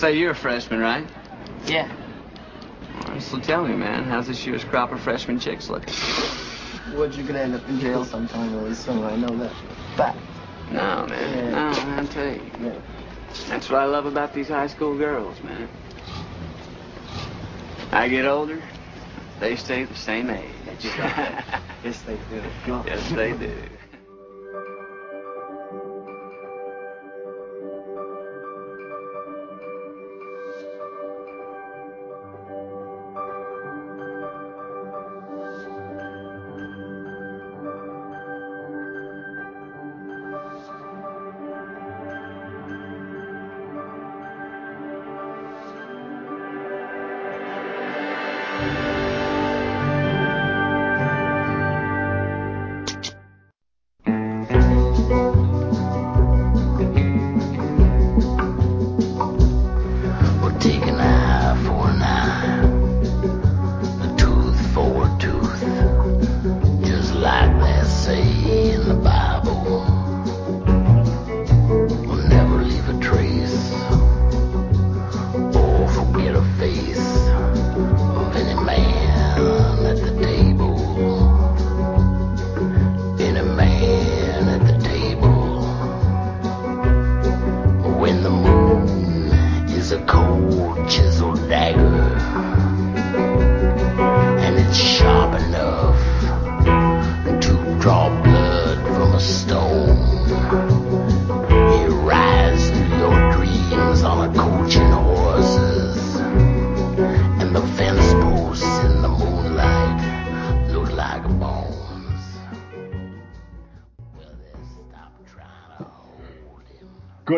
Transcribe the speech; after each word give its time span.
Say, 0.00 0.16
you're 0.16 0.30
a 0.30 0.34
freshman, 0.34 0.80
right? 0.80 1.06
Yeah. 1.66 1.86
Right, 3.06 3.20
so 3.20 3.38
tell 3.38 3.66
me, 3.66 3.76
man, 3.76 4.04
how's 4.04 4.28
this 4.28 4.46
year's 4.46 4.64
crop 4.64 4.92
of 4.92 5.00
freshman 5.02 5.38
chicks 5.38 5.68
looking? 5.68 5.92
Wood, 6.96 7.14
you're 7.14 7.26
gonna 7.26 7.40
end 7.40 7.54
up 7.54 7.68
in 7.68 7.78
jail 7.80 8.06
sometime 8.06 8.54
really 8.54 8.74
soon. 8.74 9.04
I 9.04 9.16
know 9.16 9.36
that. 9.36 9.52
But 9.98 10.16
No, 10.72 11.04
man. 11.06 11.10
Yeah. 11.10 11.50
No, 11.50 11.84
man, 11.84 11.98
I 11.98 12.06
tell 12.06 12.32
you. 12.32 12.40
Yeah. 12.62 12.80
That's 13.50 13.68
what 13.68 13.82
I 13.82 13.84
love 13.84 14.06
about 14.06 14.32
these 14.32 14.48
high 14.48 14.68
school 14.68 14.96
girls, 14.96 15.38
man. 15.42 15.68
I 17.92 18.08
get 18.08 18.24
older, 18.24 18.62
they 19.38 19.54
stay 19.54 19.84
the 19.84 19.94
same 19.96 20.30
age. 20.30 20.50
Yes, 21.82 22.02
they 22.02 22.16
do. 22.30 22.42
Yes, 22.86 23.10
they 23.12 23.32
do. 23.32 23.79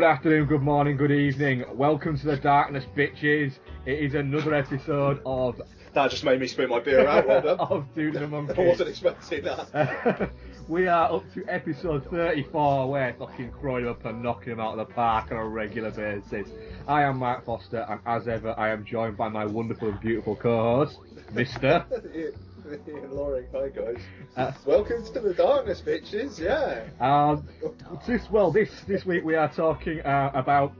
Good 0.03 0.09
afternoon, 0.09 0.47
good 0.47 0.63
morning, 0.63 0.97
good 0.97 1.13
evening. 1.13 1.65
Welcome 1.75 2.19
to 2.19 2.27
the 2.27 2.37
darkness, 2.37 2.85
bitches. 2.97 3.61
It 3.87 4.01
is 4.01 4.15
another 4.15 4.53
episode 4.53 5.23
of 5.25 5.63
That 5.93 6.11
just 6.11 6.25
made 6.25 6.41
me 6.41 6.49
spit 6.49 6.69
my 6.69 6.81
beer 6.81 7.07
out. 7.07 7.29
Well 7.29 7.41
done. 7.41 7.61
of 7.61 7.95
Dude 7.95 8.17
and 8.17 8.49
the 8.49 8.55
I 8.61 8.67
wasn't 8.67 8.89
expecting 8.89 9.45
that. 9.45 10.31
we 10.67 10.89
are 10.89 11.13
up 11.13 11.33
to 11.35 11.45
episode 11.47 12.05
34. 12.11 12.91
We're 12.91 13.15
fucking 13.17 13.53
throwing 13.61 13.87
up 13.87 14.05
and 14.05 14.25
knocking 14.25 14.51
them 14.51 14.59
out 14.59 14.77
of 14.77 14.89
the 14.89 14.93
park 14.93 15.31
on 15.31 15.37
a 15.37 15.47
regular 15.47 15.93
basis. 15.93 16.49
I 16.89 17.03
am 17.03 17.19
Mark 17.19 17.45
Foster, 17.45 17.87
and 17.89 18.01
as 18.05 18.27
ever, 18.27 18.59
I 18.59 18.71
am 18.71 18.85
joined 18.85 19.17
by 19.17 19.29
my 19.29 19.45
wonderful 19.47 19.91
and 19.91 20.01
beautiful 20.01 20.35
co-host, 20.35 20.99
Mister. 21.33 21.87
Loring, 23.11 23.47
hi 23.53 23.69
guys. 23.69 24.01
Uh, 24.37 24.53
Welcome 24.65 25.05
to 25.13 25.21
the 25.21 25.35
darkness, 25.35 25.83
bitches. 25.85 26.39
Yeah. 26.39 26.85
Um, 27.01 27.49
this 28.07 28.31
well, 28.31 28.53
this 28.53 28.71
this 28.87 29.05
week 29.05 29.25
we 29.25 29.35
are 29.35 29.53
talking 29.53 30.01
uh, 30.01 30.31
about 30.35 30.73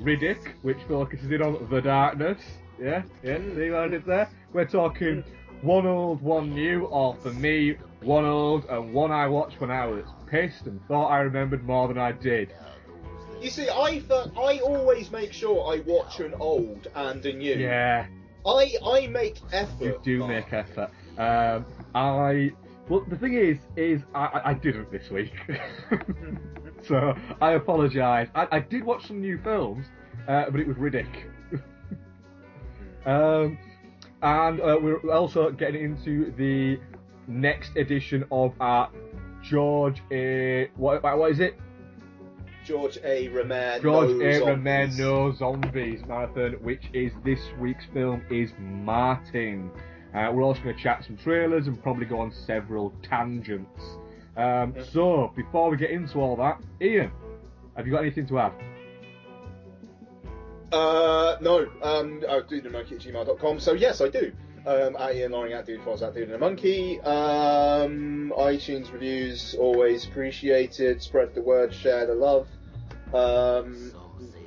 Riddick, 0.00 0.54
which 0.62 0.76
focuses 0.88 1.30
in 1.30 1.40
on 1.42 1.68
the 1.70 1.80
darkness. 1.80 2.38
Yeah, 2.80 3.02
yeah. 3.22 3.38
See 3.54 3.70
what 3.70 3.80
I 3.80 3.88
did 3.88 4.04
there? 4.04 4.28
We're 4.52 4.66
talking 4.66 5.24
one 5.62 5.86
old, 5.86 6.20
one 6.20 6.50
new, 6.52 6.84
or 6.86 7.16
for 7.22 7.32
me, 7.32 7.76
one 8.02 8.24
old 8.24 8.64
and 8.66 8.92
one 8.92 9.10
I 9.10 9.26
watched 9.26 9.60
when 9.60 9.70
I 9.70 9.86
was 9.86 10.04
pissed 10.26 10.66
and 10.66 10.80
thought 10.86 11.08
I 11.08 11.20
remembered 11.20 11.64
more 11.64 11.88
than 11.88 11.98
I 11.98 12.12
did. 12.12 12.52
You 13.40 13.48
see, 13.50 13.68
I 13.70 13.98
th- 13.98 14.36
I 14.36 14.58
always 14.58 15.10
make 15.10 15.32
sure 15.32 15.72
I 15.72 15.80
watch 15.80 16.20
an 16.20 16.34
old 16.34 16.88
and 16.94 17.24
a 17.24 17.32
new. 17.32 17.54
Yeah, 17.54 18.06
I 18.44 18.74
I 18.84 19.06
make 19.06 19.38
effort. 19.52 19.82
you 19.82 20.00
do 20.04 20.18
Mark. 20.18 20.30
make 20.30 20.52
effort. 20.52 20.90
Um, 21.18 21.66
I 21.94 22.52
well, 22.88 23.04
the 23.08 23.16
thing 23.16 23.34
is, 23.34 23.58
is 23.76 24.02
I, 24.14 24.40
I- 24.46 24.54
didn't 24.54 24.90
this 24.90 25.08
week, 25.10 25.32
so 26.88 27.14
I 27.40 27.52
apologise. 27.52 28.28
I, 28.34 28.48
I 28.50 28.60
did 28.60 28.84
watch 28.84 29.06
some 29.06 29.20
new 29.20 29.38
films, 29.42 29.86
uh, 30.28 30.50
but 30.50 30.60
it 30.60 30.66
was 30.66 30.76
Riddick. 30.76 31.08
um, 33.06 33.58
and 34.22 34.60
uh, 34.60 34.78
we're 34.80 34.98
also 35.10 35.50
getting 35.50 35.84
into 35.84 36.32
the 36.36 36.80
next 37.28 37.76
edition 37.76 38.24
of 38.30 38.52
our 38.60 38.90
George 39.42 40.02
A. 40.12 40.70
What, 40.76 41.02
what 41.02 41.30
is 41.30 41.40
it? 41.40 41.58
George 42.64 42.98
A. 43.04 43.28
Romero. 43.28 43.80
George 43.80 44.10
no 44.10 44.54
A. 44.54 44.86
No 44.96 45.32
Zombies 45.32 46.00
marathon, 46.06 46.52
which 46.62 46.84
is 46.92 47.12
this 47.24 47.40
week's 47.58 47.84
film 47.92 48.22
is 48.30 48.50
Martin. 48.58 49.70
Uh, 50.14 50.30
we're 50.32 50.42
also 50.42 50.62
going 50.62 50.76
to 50.76 50.82
chat 50.82 51.04
some 51.04 51.16
trailers 51.16 51.66
and 51.66 51.82
probably 51.82 52.06
go 52.06 52.20
on 52.20 52.30
several 52.30 52.92
tangents. 53.02 53.82
Um, 54.36 54.74
so 54.92 55.32
before 55.34 55.70
we 55.70 55.76
get 55.76 55.90
into 55.90 56.20
all 56.20 56.36
that, 56.36 56.60
Ian, 56.80 57.10
have 57.76 57.86
you 57.86 57.92
got 57.92 58.02
anything 58.02 58.26
to 58.28 58.38
add? 58.38 58.52
Uh, 60.72 61.36
no, 61.40 61.68
um, 61.82 62.22
uh, 62.26 62.40
dudeandmonkey 62.40 62.92
at 62.92 62.98
gmail.com. 63.00 63.60
So 63.60 63.72
yes, 63.72 64.00
I 64.00 64.08
do. 64.08 64.32
Um, 64.64 64.96
at 64.96 65.16
Ian 65.16 65.32
Loring, 65.32 65.52
at 65.54 65.66
Dude 65.66 65.80
Foz, 65.80 66.02
at 66.02 66.14
Dude 66.14 66.24
and 66.24 66.34
a 66.34 66.38
Monkey. 66.38 67.00
Um, 67.00 68.32
iTunes 68.38 68.92
reviews 68.92 69.54
always 69.58 70.06
appreciated. 70.06 71.02
Spread 71.02 71.34
the 71.34 71.42
word, 71.42 71.74
share 71.74 72.06
the 72.06 72.14
love. 72.14 72.46
Um, 73.12 73.92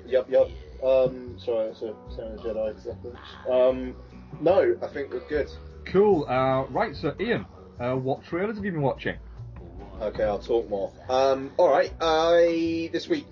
yep, 0.06 0.30
yup. 0.30 0.48
Um, 0.84 1.38
sorry, 1.38 1.68
that's 1.68 1.82
a 1.82 1.96
Sarah 2.16 2.38
Jedi 2.38 2.86
reference. 2.86 3.20
Um, 3.50 3.96
no, 4.42 4.78
I 4.82 4.88
think 4.88 5.12
we're 5.12 5.28
good. 5.28 5.50
Cool. 5.86 6.26
Uh, 6.28 6.66
right, 6.66 6.96
so 6.96 7.14
Ian, 7.20 7.46
uh, 7.80 7.96
what 7.96 8.24
trailers 8.26 8.56
have 8.56 8.66
you 8.66 8.72
been 8.72 8.82
watching? 8.82 9.16
Okay, 10.02 10.24
I'll 10.24 10.40
talk 10.40 10.70
more. 10.70 10.92
Um, 11.10 11.52
alright, 11.58 11.94
I, 12.02 12.90
this 12.92 13.08
week, 13.08 13.28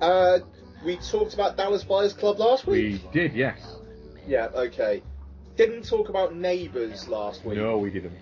uh, 0.00 0.38
we 0.84 0.96
talked 0.96 1.34
about 1.34 1.56
Dallas 1.56 1.84
Buyers 1.84 2.12
Club 2.12 2.38
last 2.38 2.66
week? 2.66 3.02
We 3.02 3.10
did, 3.12 3.34
yes. 3.34 3.76
Yeah, 4.26 4.46
okay. 4.54 5.02
Didn't 5.56 5.84
talk 5.84 6.08
about 6.08 6.34
Neighbours 6.34 7.08
last 7.08 7.44
week. 7.44 7.58
No, 7.58 7.78
we 7.78 7.90
didn't. 7.90 8.14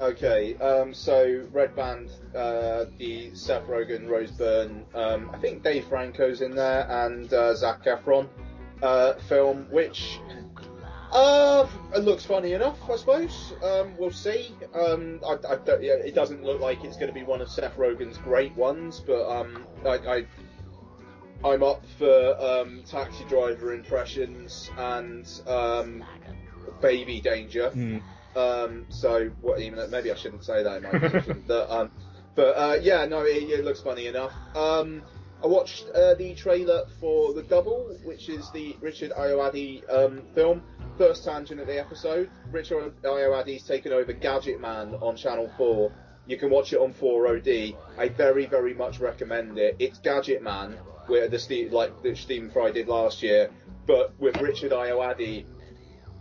Okay, 0.00 0.56
um, 0.56 0.92
so 0.92 1.46
Red 1.52 1.74
Band, 1.74 2.10
uh, 2.34 2.84
the 2.98 3.34
Seth 3.34 3.66
Rogen, 3.66 4.08
Rose 4.08 4.30
Byrne, 4.30 4.84
um, 4.94 5.30
I 5.32 5.38
think 5.38 5.62
Dave 5.62 5.86
Franco's 5.86 6.42
in 6.42 6.54
there, 6.54 6.86
and 6.90 7.32
uh, 7.32 7.54
Zac 7.54 7.84
Efron 7.84 8.28
uh, 8.82 9.14
film, 9.28 9.66
which 9.70 10.18
uh, 11.12 11.66
it 11.94 12.04
looks 12.04 12.24
funny 12.24 12.52
enough, 12.52 12.78
I 12.90 12.96
suppose. 12.96 13.54
Um, 13.62 13.96
we'll 13.98 14.10
see. 14.10 14.54
Um, 14.74 15.20
I, 15.26 15.34
I 15.34 15.58
yeah, 15.80 15.94
it 15.94 16.14
doesn't 16.14 16.42
look 16.44 16.60
like 16.60 16.84
it's 16.84 16.96
going 16.96 17.08
to 17.08 17.14
be 17.14 17.22
one 17.22 17.40
of 17.40 17.48
Seth 17.48 17.76
Rogen's 17.76 18.18
great 18.18 18.54
ones, 18.56 19.00
but 19.00 19.28
um, 19.28 19.66
I, 19.84 19.98
I 19.98 20.26
I'm 21.44 21.62
up 21.62 21.84
for 21.98 22.36
um, 22.40 22.82
taxi 22.86 23.24
driver 23.24 23.72
impressions 23.72 24.70
and 24.76 25.28
um, 25.46 26.04
baby 26.80 27.20
danger. 27.20 27.70
Um, 28.34 28.86
so 28.88 29.30
what? 29.40 29.60
Even 29.60 29.90
maybe 29.90 30.10
I 30.10 30.14
shouldn't 30.14 30.44
say 30.44 30.62
that 30.62 30.76
in 30.76 30.82
my 30.82 30.98
position. 30.98 31.44
but, 31.46 31.70
um, 31.70 31.90
but 32.34 32.52
uh, 32.56 32.78
yeah, 32.80 33.04
no, 33.06 33.20
it, 33.22 33.44
it 33.44 33.64
looks 33.64 33.80
funny 33.80 34.06
enough. 34.06 34.32
Um, 34.54 35.02
I 35.42 35.46
watched 35.46 35.86
uh, 35.94 36.14
the 36.14 36.34
trailer 36.34 36.86
for 37.00 37.34
The 37.34 37.42
Double, 37.42 37.96
which 38.04 38.28
is 38.28 38.50
the 38.52 38.76
Richard 38.80 39.12
Ayoade 39.12 39.82
um, 39.92 40.22
film. 40.34 40.62
First 40.98 41.24
tangent 41.24 41.60
of 41.60 41.66
the 41.66 41.78
episode. 41.78 42.30
Richard 42.50 42.94
Ayoade's 43.02 43.64
taken 43.64 43.92
over 43.92 44.14
Gadget 44.14 44.60
Man 44.60 44.94
on 45.02 45.14
Channel 45.14 45.50
4. 45.58 45.92
You 46.26 46.38
can 46.38 46.48
watch 46.48 46.72
it 46.72 46.78
on 46.78 46.94
4OD. 46.94 47.76
I 47.98 48.08
very, 48.08 48.46
very 48.46 48.72
much 48.72 48.98
recommend 48.98 49.58
it. 49.58 49.76
It's 49.78 49.98
Gadget 49.98 50.42
Man, 50.42 50.78
where 51.06 51.28
the 51.28 51.38
Steve, 51.38 51.72
like 51.72 52.02
that 52.02 52.16
Stephen 52.16 52.50
Fry 52.50 52.70
did 52.70 52.88
last 52.88 53.22
year, 53.22 53.50
but 53.86 54.18
with 54.18 54.40
Richard 54.40 54.72
Ayoade 54.72 55.44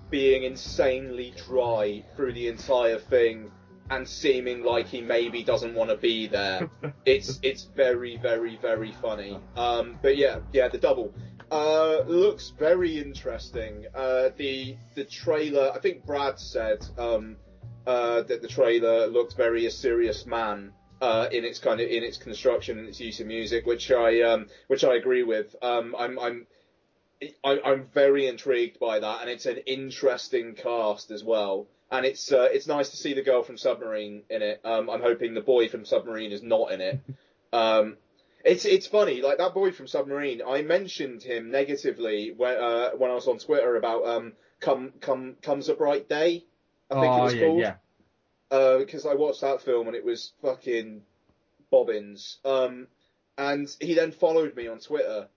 being 0.09 0.43
insanely 0.43 1.33
dry 1.47 2.03
through 2.17 2.33
the 2.33 2.49
entire 2.49 2.99
thing 2.99 3.51
and 3.89 4.07
seeming 4.07 4.63
like 4.63 4.87
he 4.87 4.99
maybe 4.99 5.43
doesn't 5.43 5.73
want 5.73 5.89
to 5.89 5.97
be 5.97 6.27
there. 6.27 6.69
It's 7.05 7.39
it's 7.43 7.65
very 7.75 8.17
very 8.17 8.57
very 8.57 8.91
funny. 8.93 9.39
Um, 9.55 9.99
but 10.01 10.17
yeah 10.17 10.39
yeah 10.53 10.67
the 10.67 10.79
double 10.79 11.13
uh, 11.51 12.03
looks 12.07 12.51
very 12.57 12.99
interesting. 12.99 13.85
Uh, 13.93 14.29
the 14.37 14.75
the 14.95 15.05
trailer 15.05 15.71
I 15.73 15.79
think 15.79 16.05
Brad 16.05 16.39
said 16.39 16.85
um, 16.97 17.37
uh, 17.85 18.21
that 18.23 18.41
the 18.41 18.47
trailer 18.47 19.07
looked 19.07 19.35
very 19.35 19.65
a 19.65 19.71
serious 19.71 20.25
man. 20.25 20.73
Uh, 21.01 21.27
in 21.29 21.43
its 21.43 21.59
kind 21.59 21.81
of 21.81 21.89
in 21.89 22.03
its 22.03 22.17
construction 22.17 22.79
and 22.79 22.87
its 22.87 23.01
use 23.01 23.19
of 23.19 23.27
music, 23.27 23.65
which 23.65 23.91
I 23.91 24.21
um, 24.21 24.47
which 24.67 24.85
I 24.85 24.95
agree 24.95 25.23
with. 25.23 25.53
Um, 25.61 25.93
I'm 25.99 26.17
I'm 26.17 26.47
I, 27.43 27.59
I'm 27.63 27.87
very 27.93 28.27
intrigued 28.27 28.79
by 28.79 28.99
that, 28.99 29.21
and 29.21 29.29
it's 29.29 29.45
an 29.45 29.57
interesting 29.65 30.55
cast 30.55 31.11
as 31.11 31.23
well. 31.23 31.67
And 31.91 32.05
it's 32.05 32.31
uh, 32.31 32.47
it's 32.51 32.65
nice 32.65 32.89
to 32.89 32.97
see 32.97 33.13
the 33.13 33.21
girl 33.21 33.43
from 33.43 33.57
Submarine 33.57 34.23
in 34.29 34.41
it. 34.41 34.61
Um, 34.63 34.89
I'm 34.89 35.01
hoping 35.01 35.33
the 35.33 35.41
boy 35.41 35.67
from 35.67 35.85
Submarine 35.85 36.31
is 36.31 36.41
not 36.41 36.71
in 36.71 36.81
it. 36.81 36.99
It's 38.45 38.63
it's 38.63 38.85
funny, 38.85 39.21
like 39.21 39.39
that 39.39 39.55
boy 39.55 39.71
from 39.71 39.87
Submarine. 39.87 40.41
I 40.47 40.61
mentioned 40.61 41.23
him 41.23 41.49
negatively 41.49 42.31
when 42.31 42.55
uh, 42.55 42.91
when 42.91 43.09
I 43.09 43.15
was 43.15 43.27
on 43.27 43.39
Twitter 43.39 43.75
about 43.75 44.05
um, 44.05 44.33
come 44.59 44.93
come 45.01 45.35
comes 45.41 45.67
a 45.67 45.73
bright 45.73 46.07
day. 46.07 46.45
I 46.91 46.93
think 46.93 47.13
oh 47.13 47.17
it 47.17 47.23
was 47.23 47.33
yeah, 47.33 47.45
called 47.47 47.59
yeah. 47.59 48.77
because 48.77 49.07
I 49.07 49.15
watched 49.15 49.41
that 49.41 49.63
film 49.63 49.87
and 49.87 49.95
it 49.95 50.05
was 50.05 50.33
fucking 50.43 51.01
bobbins. 51.71 52.37
Um, 52.45 52.85
and 53.35 53.67
he 53.81 53.95
then 53.95 54.11
followed 54.11 54.55
me 54.55 54.67
on 54.67 54.79
Twitter, 54.79 55.27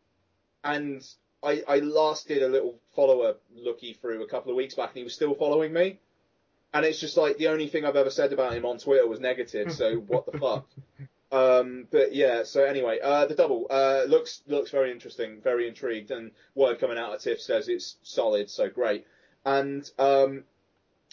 and 0.62 1.02
I, 1.42 1.62
I 1.66 1.78
last 1.78 2.28
did 2.28 2.42
a 2.42 2.48
little 2.48 2.78
follower 2.94 3.36
looky 3.56 3.94
through 3.94 4.22
a 4.22 4.28
couple 4.28 4.50
of 4.50 4.56
weeks 4.56 4.74
back, 4.74 4.90
and 4.90 4.98
he 4.98 5.04
was 5.04 5.14
still 5.14 5.34
following 5.34 5.72
me. 5.72 5.98
And 6.74 6.84
it's 6.84 7.00
just 7.00 7.16
like 7.16 7.38
the 7.38 7.48
only 7.48 7.68
thing 7.68 7.86
I've 7.86 7.96
ever 7.96 8.10
said 8.10 8.34
about 8.34 8.52
him 8.52 8.66
on 8.66 8.76
Twitter 8.76 9.06
was 9.06 9.18
negative. 9.20 9.72
So 9.72 9.96
what 9.96 10.30
the 10.30 10.38
fuck? 10.38 10.68
Um, 11.30 11.86
but 11.90 12.14
yeah. 12.14 12.42
So 12.44 12.64
anyway, 12.64 12.98
uh, 13.02 13.26
the 13.26 13.34
double 13.34 13.66
uh, 13.70 14.04
looks 14.08 14.42
looks 14.46 14.70
very 14.70 14.90
interesting, 14.90 15.40
very 15.42 15.68
intrigued, 15.68 16.10
and 16.10 16.30
word 16.54 16.80
coming 16.80 16.98
out 16.98 17.14
of 17.14 17.20
Tiff 17.20 17.40
says 17.40 17.68
it's 17.68 17.96
solid, 18.02 18.48
so 18.48 18.70
great. 18.70 19.06
And 19.44 19.88
um, 19.98 20.44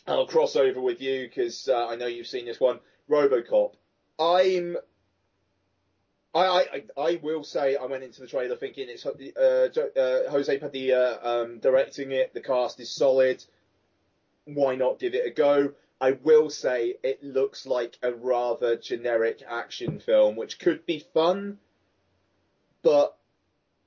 I'll 0.07 0.27
cross 0.27 0.55
over 0.55 0.79
with 0.79 1.01
you 1.01 1.27
because 1.27 1.67
uh, 1.67 1.87
I 1.87 1.95
know 1.95 2.07
you've 2.07 2.27
seen 2.27 2.45
this 2.45 2.59
one, 2.59 2.79
RoboCop. 3.09 3.73
I'm. 4.19 4.77
I, 6.33 6.83
I, 6.97 7.01
I 7.01 7.19
will 7.23 7.45
say 7.45 7.77
I 7.77 7.85
went 7.85 8.03
into 8.03 8.19
the 8.19 8.27
trailer 8.27 8.57
thinking 8.57 8.87
it's 8.89 9.05
uh, 9.05 9.11
uh, 9.39 10.29
Jose 10.29 10.59
Padilha 10.59 11.25
um, 11.25 11.59
directing 11.59 12.11
it. 12.11 12.33
The 12.33 12.41
cast 12.41 12.81
is 12.81 12.93
solid. 12.93 13.43
Why 14.43 14.75
not 14.75 14.99
give 14.99 15.13
it 15.13 15.25
a 15.25 15.31
go? 15.31 15.71
I 16.01 16.11
will 16.11 16.49
say 16.49 16.95
it 17.03 17.23
looks 17.23 17.65
like 17.65 17.97
a 18.01 18.13
rather 18.13 18.75
generic 18.75 19.41
action 19.47 19.99
film, 19.99 20.35
which 20.35 20.59
could 20.59 20.85
be 20.85 20.99
fun, 21.13 21.59
but 22.81 23.17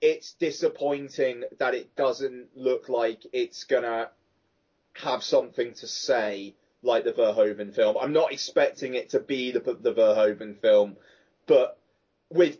it's 0.01 0.33
disappointing 0.35 1.45
that 1.59 1.75
it 1.75 1.95
doesn't 1.97 2.57
look 2.57 2.89
like 2.89 3.23
it's 3.33 3.65
gonna 3.65 4.11
have 4.95 5.23
something 5.23 5.75
to 5.75 5.87
say 5.87 6.55
like 6.83 7.05
the 7.05 7.13
Verhoeven 7.13 7.75
film. 7.75 7.97
I'm 8.01 8.13
not 8.13 8.33
expecting 8.33 8.95
it 8.95 9.11
to 9.11 9.21
be 9.21 9.51
the 9.51 9.61
the 9.61 9.93
Verhoeven 9.93 10.61
film, 10.61 10.97
but 11.47 11.79
with 12.31 12.59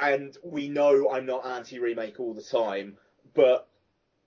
and, 0.00 0.36
we 0.42 0.68
know 0.68 1.10
I'm 1.10 1.26
not 1.26 1.46
anti 1.46 1.78
remake 1.78 2.18
all 2.20 2.34
the 2.34 2.42
time, 2.42 2.98
but 3.34 3.68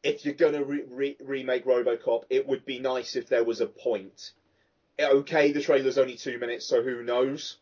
if 0.03 0.25
you're 0.25 0.33
gonna 0.33 0.63
re- 0.63 0.83
re- 0.89 1.17
remake 1.23 1.65
RoboCop, 1.65 2.23
it 2.29 2.47
would 2.47 2.65
be 2.65 2.79
nice 2.79 3.15
if 3.15 3.27
there 3.27 3.43
was 3.43 3.61
a 3.61 3.67
point. 3.67 4.31
Okay, 4.99 5.51
the 5.51 5.61
trailer's 5.61 5.97
only 5.97 6.15
two 6.15 6.37
minutes, 6.39 6.65
so 6.67 6.83
who 6.83 7.03
knows? 7.03 7.57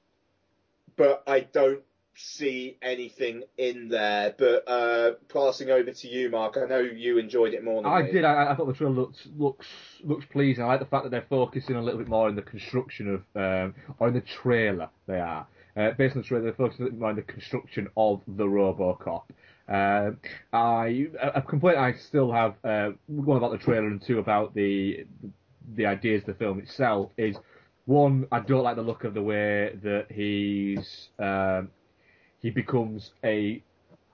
But 0.95 1.23
I 1.27 1.41
don't 1.41 1.83
see 2.15 2.77
anything 2.81 3.43
in 3.57 3.89
there. 3.89 4.33
But 4.37 4.67
uh, 4.67 5.11
passing 5.31 5.69
over 5.69 5.91
to 5.91 6.07
you, 6.07 6.29
Mark. 6.29 6.57
I 6.57 6.65
know 6.65 6.79
you 6.79 7.19
enjoyed 7.19 7.53
it 7.53 7.63
more 7.63 7.83
than 7.83 7.91
I 7.91 8.03
me. 8.03 8.11
did. 8.11 8.25
I, 8.25 8.51
I 8.51 8.55
thought 8.55 8.65
the 8.65 8.73
trailer 8.73 8.93
looks 8.93 9.27
looks 9.37 9.67
looks 10.03 10.25
pleasing. 10.31 10.63
I 10.63 10.67
like 10.67 10.79
the 10.79 10.85
fact 10.85 11.03
that 11.03 11.11
they're 11.11 11.25
focusing 11.29 11.75
a 11.75 11.81
little 11.81 11.99
bit 11.99 12.07
more 12.07 12.27
on 12.27 12.35
the 12.35 12.41
construction 12.41 13.13
of, 13.13 13.21
um, 13.41 13.75
or 13.99 14.07
in 14.07 14.15
the 14.15 14.21
trailer 14.21 14.89
they 15.07 15.19
are. 15.19 15.47
Uh, 15.75 15.91
based 15.91 16.15
on 16.15 16.23
the 16.23 16.27
trailer, 16.27 16.45
they're 16.45 16.53
focusing 16.53 16.81
a 16.81 16.85
little 16.85 16.97
bit 16.97 17.01
more 17.01 17.09
on 17.11 17.15
the 17.15 17.21
construction 17.21 17.87
of 17.95 18.21
the 18.27 18.45
RoboCop. 18.45 19.23
Um, 19.69 20.17
I 20.53 21.07
a 21.21 21.41
complaint 21.41 21.77
I 21.77 21.93
still 21.93 22.31
have 22.31 22.55
uh, 22.63 22.91
one 23.07 23.37
about 23.37 23.51
the 23.51 23.57
trailer 23.57 23.87
and 23.87 24.01
two 24.01 24.19
about 24.19 24.53
the 24.53 25.05
the 25.75 25.85
ideas 25.85 26.21
of 26.21 26.27
the 26.27 26.33
film 26.35 26.59
itself 26.59 27.11
is 27.17 27.35
one 27.85 28.27
I 28.31 28.39
don't 28.39 28.63
like 28.63 28.77
the 28.77 28.81
look 28.81 29.03
of 29.03 29.13
the 29.13 29.21
way 29.21 29.77
that 29.83 30.07
he's 30.09 31.09
um, 31.19 31.69
he 32.39 32.49
becomes 32.49 33.11
a 33.23 33.61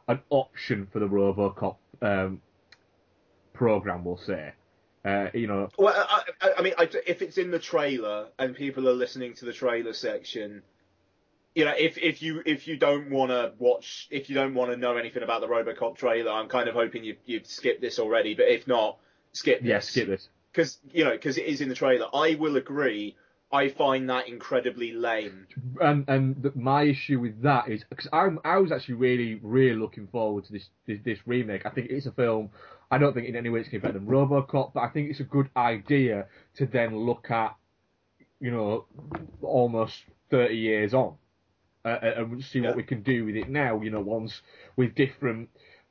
an 0.08 0.20
option 0.30 0.88
for 0.92 1.00
the 1.00 1.08
RoboCop 1.08 1.76
um, 2.02 2.42
program. 3.54 4.04
We'll 4.04 4.18
say. 4.18 4.54
Uh, 5.06 5.28
you 5.34 5.48
know, 5.48 5.68
Well, 5.78 5.94
I, 5.94 6.24
I, 6.42 6.52
I 6.60 6.62
mean, 6.62 6.74
I, 6.78 6.90
if 7.06 7.22
it's 7.22 7.38
in 7.38 7.52
the 7.52 7.60
trailer 7.60 8.28
and 8.40 8.56
people 8.56 8.88
are 8.88 8.94
listening 8.94 9.34
to 9.36 9.46
the 9.46 9.52
trailer 9.52 9.92
section, 9.92 10.64
you 11.56 11.66
know, 11.66 11.74
if 11.78 11.98
if 11.98 12.22
you 12.22 12.42
if 12.46 12.68
you 12.68 12.78
don't 12.78 13.10
want 13.10 13.32
to 13.32 13.54
watch, 13.60 14.08
if 14.10 14.30
you 14.30 14.36
don't 14.36 14.56
want 14.56 14.72
to 14.72 14.78
know 14.78 14.98
anything 14.98 15.24
about 15.24 15.42
the 15.42 15.48
RoboCop 15.48 15.98
trailer, 15.98 16.32
I'm 16.32 16.50
kind 16.50 16.68
of 16.68 16.76
hoping 16.76 17.04
you 17.04 17.18
you've 17.26 17.46
skipped 17.46 17.82
this 17.82 18.00
already. 18.00 18.34
But 18.34 18.48
if 18.48 18.68
not, 18.68 18.98
skip 19.34 19.62
this. 19.62 19.68
yeah, 19.68 19.80
skip 19.80 20.08
this. 20.08 20.30
because 20.52 20.80
you 20.92 21.04
know 21.04 21.12
because 21.12 21.38
it 21.38 21.46
is 21.46 21.62
in 21.62 21.70
the 21.70 21.76
trailer. 21.76 22.08
I 22.14 22.36
will 22.36 22.58
agree. 22.58 23.16
I 23.52 23.70
find 23.70 24.10
that 24.10 24.28
incredibly 24.28 24.94
lame. 24.94 25.46
and 25.80 26.06
and 26.08 26.42
the, 26.42 26.52
my 26.56 26.84
issue 26.84 27.20
with 27.20 27.44
that 27.44 27.70
is 27.70 27.84
because 27.88 28.08
I'm 28.12 28.40
I 28.44 28.58
was 28.58 28.72
actually 28.72 28.96
really 28.96 29.40
really 29.44 29.76
looking 29.76 30.08
forward 30.08 30.46
to 30.46 30.54
this, 30.54 30.70
this 30.88 31.00
this 31.06 31.20
remake. 31.28 31.66
I 31.66 31.70
think 31.70 31.92
it's 31.92 32.08
a 32.08 32.12
film. 32.12 32.50
I 32.90 32.98
don't 32.98 33.14
think 33.14 33.28
in 33.28 33.36
any 33.36 33.50
way 33.50 33.60
it's 33.60 33.70
going 33.70 33.82
to 33.82 33.88
be 33.88 33.92
better 33.92 34.00
than 34.00 34.08
RoboCop, 34.08 34.74
but 34.74 34.82
I 34.82 34.90
think 34.90 35.10
it's 35.10 35.20
a 35.20 35.24
good 35.24 35.50
idea 35.58 36.28
to 36.58 36.68
then 36.68 36.96
look 36.96 37.32
at, 37.32 37.56
you 38.40 38.52
know, 38.52 38.86
almost 39.42 39.96
30 40.30 40.54
years 40.56 40.94
on, 40.94 41.16
uh, 41.86 41.98
and 42.02 42.44
see 42.44 42.60
Yeah. 42.60 42.68
what 42.70 42.78
we 42.78 42.84
can 42.84 43.02
do 43.04 43.26
with 43.26 43.36
it 43.36 43.50
now. 43.50 43.82
You 43.82 43.92
know, 43.92 44.02
ones 44.02 44.42
with 44.76 44.96
different 44.96 45.50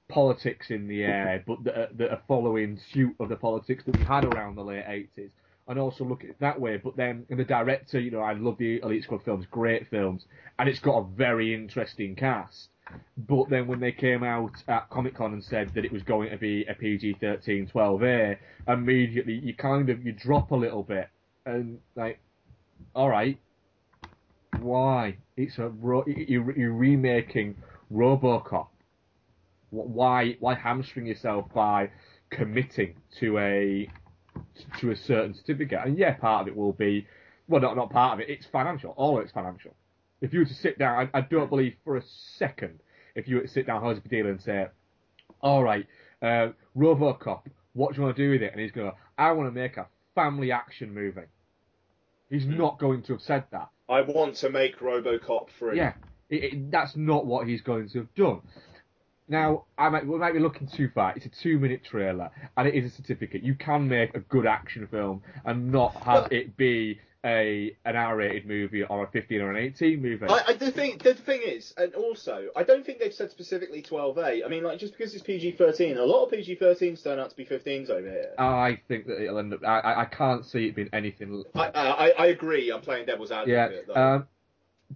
politics 0.08 0.70
in 0.70 0.88
the 0.88 1.04
air, 1.04 1.42
but 1.46 1.64
that 1.64 1.96
that 1.98 2.10
are 2.10 2.22
following 2.28 2.78
suit 2.92 3.14
of 3.20 3.28
the 3.28 3.36
politics 3.36 3.84
that 3.84 3.96
we 3.96 4.04
had 4.04 4.24
around 4.24 4.56
the 4.56 4.64
late 4.64 4.84
80s. 4.84 5.30
And 5.68 5.78
also 5.78 6.04
look 6.04 6.24
at 6.24 6.30
it 6.30 6.36
that 6.40 6.60
way, 6.60 6.76
but 6.76 6.96
then 6.96 7.24
and 7.30 7.38
the 7.38 7.44
director, 7.44 8.00
you 8.00 8.10
know, 8.10 8.20
I 8.20 8.32
love 8.32 8.58
the 8.58 8.80
Elite 8.82 9.04
Squad 9.04 9.22
films, 9.24 9.46
great 9.50 9.88
films, 9.88 10.26
and 10.58 10.68
it's 10.68 10.80
got 10.80 10.98
a 10.98 11.04
very 11.04 11.54
interesting 11.54 12.16
cast. 12.16 12.68
But 13.16 13.48
then 13.48 13.68
when 13.68 13.78
they 13.78 13.92
came 13.92 14.24
out 14.24 14.52
at 14.66 14.90
Comic 14.90 15.14
Con 15.14 15.32
and 15.32 15.42
said 15.42 15.72
that 15.74 15.84
it 15.84 15.92
was 15.92 16.02
going 16.02 16.30
to 16.30 16.36
be 16.36 16.64
a 16.64 16.74
PG 16.74 17.18
13, 17.20 17.68
12A, 17.68 18.36
immediately 18.66 19.34
you 19.34 19.54
kind 19.54 19.88
of 19.88 20.04
you 20.04 20.12
drop 20.12 20.50
a 20.50 20.56
little 20.56 20.82
bit 20.82 21.08
and 21.46 21.78
like, 21.94 22.18
all 22.94 23.08
right, 23.08 23.38
why? 24.58 25.16
It's 25.36 25.58
a 25.58 25.68
ro- 25.68 26.04
you 26.06 26.52
you're 26.56 26.72
remaking 26.72 27.56
RoboCop. 27.92 28.68
Why 29.70 30.36
why 30.40 30.54
hamstring 30.54 31.06
yourself 31.06 31.46
by 31.54 31.90
committing 32.30 32.94
to 33.20 33.38
a 33.38 33.88
to 34.80 34.90
a 34.90 34.96
certain 34.96 35.34
certificate? 35.34 35.80
And 35.84 35.96
yeah, 35.96 36.14
part 36.14 36.42
of 36.42 36.48
it 36.48 36.56
will 36.56 36.72
be 36.72 37.06
well, 37.48 37.62
not 37.62 37.76
not 37.76 37.90
part 37.90 38.14
of 38.14 38.20
it. 38.20 38.30
It's 38.30 38.46
financial. 38.46 38.92
All 38.96 39.16
of 39.18 39.24
it's 39.24 39.32
financial. 39.32 39.74
If 40.20 40.32
you 40.32 40.40
were 40.40 40.44
to 40.44 40.54
sit 40.54 40.78
down, 40.78 41.08
I, 41.12 41.18
I 41.18 41.20
don't 41.22 41.48
believe 41.48 41.74
for 41.84 41.96
a 41.96 42.02
second, 42.38 42.80
if 43.14 43.26
you 43.26 43.36
were 43.36 43.42
to 43.42 43.48
sit 43.48 43.66
down, 43.66 43.82
Jose 43.82 44.00
Padilha, 44.00 44.30
and 44.30 44.40
say, 44.40 44.66
"All 45.40 45.64
right, 45.64 45.86
uh, 46.20 46.48
RoboCop, 46.76 47.42
what 47.72 47.92
do 47.92 47.96
you 47.96 48.02
want 48.04 48.16
to 48.16 48.22
do 48.22 48.30
with 48.30 48.42
it?" 48.42 48.52
and 48.52 48.60
he's 48.60 48.70
going, 48.70 48.90
to 48.90 48.96
"I 49.18 49.32
want 49.32 49.48
to 49.48 49.52
make 49.52 49.78
a 49.78 49.86
family 50.14 50.52
action 50.52 50.92
movie." 50.94 51.22
He's 52.30 52.46
not 52.46 52.78
going 52.78 53.02
to 53.02 53.12
have 53.14 53.22
said 53.22 53.44
that. 53.50 53.68
I 53.92 54.00
want 54.00 54.36
to 54.36 54.48
make 54.48 54.78
RoboCop 54.78 55.50
free. 55.58 55.76
Yeah, 55.76 55.92
it, 56.30 56.44
it, 56.44 56.70
that's 56.70 56.96
not 56.96 57.26
what 57.26 57.46
he's 57.46 57.60
going 57.60 57.90
to 57.90 57.98
have 57.98 58.14
done. 58.14 58.40
Now, 59.28 59.64
I 59.76 59.88
might, 59.90 60.06
we 60.06 60.18
might 60.18 60.32
be 60.32 60.40
looking 60.40 60.66
too 60.66 60.90
far. 60.94 61.12
It's 61.14 61.26
a 61.26 61.28
two-minute 61.28 61.84
trailer, 61.84 62.30
and 62.56 62.66
it 62.66 62.74
is 62.74 62.90
a 62.90 62.94
certificate. 62.94 63.42
You 63.42 63.54
can 63.54 63.88
make 63.88 64.14
a 64.14 64.20
good 64.20 64.46
action 64.46 64.86
film 64.90 65.22
and 65.44 65.70
not 65.70 65.94
have 66.04 66.32
it 66.32 66.56
be 66.56 67.00
a 67.24 67.76
an 67.84 67.94
R-rated 67.96 68.46
movie 68.46 68.82
or 68.82 69.04
a 69.04 69.10
15 69.10 69.40
or 69.40 69.50
an 69.50 69.56
18 69.56 70.02
movie. 70.02 70.26
I, 70.28 70.42
I, 70.48 70.52
the 70.54 70.72
thing, 70.72 70.98
the 71.02 71.14
thing 71.14 71.40
is, 71.44 71.72
and 71.76 71.94
also, 71.94 72.48
I 72.56 72.64
don't 72.64 72.84
think 72.84 72.98
they've 72.98 73.14
said 73.14 73.30
specifically 73.30 73.80
12A. 73.82 74.44
I 74.44 74.48
mean, 74.48 74.64
like 74.64 74.78
just 74.80 74.96
because 74.96 75.14
it's 75.14 75.22
PG-13, 75.22 75.96
a 75.96 76.02
lot 76.02 76.24
of 76.24 76.30
PG-13s 76.32 77.02
turn 77.04 77.18
out 77.20 77.30
to 77.30 77.36
be 77.36 77.44
15s 77.44 77.90
over 77.90 78.08
here. 78.10 78.30
I 78.38 78.80
think 78.88 79.06
that 79.06 79.22
it'll 79.22 79.38
end 79.38 79.54
up. 79.54 79.60
I, 79.64 80.02
I- 80.02 80.04
can't 80.06 80.44
see 80.44 80.66
it 80.66 80.74
being 80.76 80.88
anything. 80.92 81.42
I, 81.54 81.68
I, 81.68 82.08
I 82.18 82.26
agree. 82.26 82.70
I'm 82.70 82.80
playing 82.82 83.06
devil's 83.06 83.30
Yeah. 83.30 83.36
advocate. 83.64 83.86
though. 83.86 83.94
Um, 83.94 84.26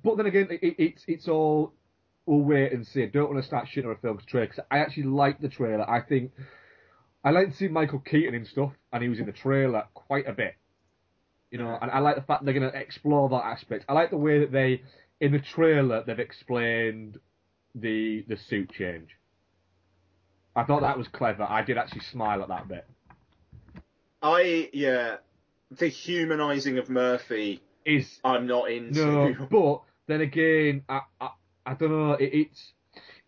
but 0.05 0.17
then 0.17 0.27
again, 0.27 0.49
it, 0.51 0.75
it's 0.79 1.05
it's 1.09 1.27
all 1.29 1.73
we'll 2.27 2.41
wait 2.41 2.73
and 2.73 2.87
see. 2.87 3.03
I 3.05 3.07
don't 3.07 3.31
want 3.31 3.41
to 3.41 3.47
start 3.47 3.67
shitting 3.67 3.87
on 3.87 3.93
a 3.93 3.97
film's 3.97 4.25
trailer 4.27 4.47
because 4.49 4.65
I 4.71 4.79
actually 4.79 5.05
like 5.05 5.41
the 5.41 5.49
trailer. 5.49 5.89
I 5.89 6.01
think 6.03 6.33
I 7.25 7.31
like 7.31 7.51
to 7.51 7.57
see 7.57 7.69
Michael 7.69 8.01
Keaton 8.01 8.35
in 8.35 8.45
stuff, 8.45 8.73
and 8.93 9.03
he 9.03 9.09
was 9.09 9.19
in 9.21 9.27
the 9.27 9.33
trailer 9.33 9.85
quite 9.95 10.29
a 10.29 10.33
bit. 10.33 10.55
You 11.51 11.59
know, 11.59 11.79
and 11.81 11.91
I 11.91 12.01
like 12.01 12.17
the 12.17 12.23
fact 12.23 12.45
they're 12.45 12.55
going 12.55 12.71
to 12.71 12.77
explore 12.79 13.29
that 13.29 13.45
aspect. 13.45 13.85
I 13.89 13.93
like 13.93 14.11
the 14.11 14.17
way 14.17 14.41
that 14.41 14.53
they, 14.53 14.83
in 15.21 15.33
the 15.33 15.39
trailer, 15.39 16.03
they've 16.05 16.19
explained 16.19 17.19
the 17.75 18.25
the 18.29 18.37
suit 18.37 18.73
change. 18.73 19.11
I 20.55 20.65
thought 20.65 20.81
that 20.81 20.97
was 20.99 21.09
clever. 21.09 21.45
I 21.49 21.63
did 21.63 21.77
actually 21.79 22.01
smile 22.01 22.43
at 22.43 22.49
that 22.49 22.67
bit. 22.69 22.87
I 24.23 24.71
yeah, 24.73 25.17
the 25.71 25.89
humanising 25.89 26.79
of 26.79 26.89
Murphy, 26.89 27.61
Is 27.85 28.19
I'm 28.25 28.47
not 28.47 28.71
into. 28.71 29.05
no, 29.05 29.47
but 29.51 29.83
then 30.07 30.23
again, 30.23 30.83
I 30.89 31.01
I, 31.21 31.31
I 31.67 31.75
don't 31.75 31.91
know. 31.91 32.13
It, 32.13 32.33
it's 32.33 32.73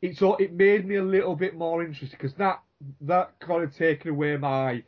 it's 0.01 0.23
all, 0.23 0.37
it 0.37 0.53
made 0.53 0.87
me 0.87 0.97
a 0.97 1.03
little 1.03 1.37
bit 1.37 1.55
more 1.57 1.83
interested 1.83 2.19
because 2.19 2.35
that 2.35 2.63
that 3.03 3.39
kind 3.41 3.63
of 3.63 3.77
taken 3.77 4.11
away 4.11 4.37
my 4.37 4.83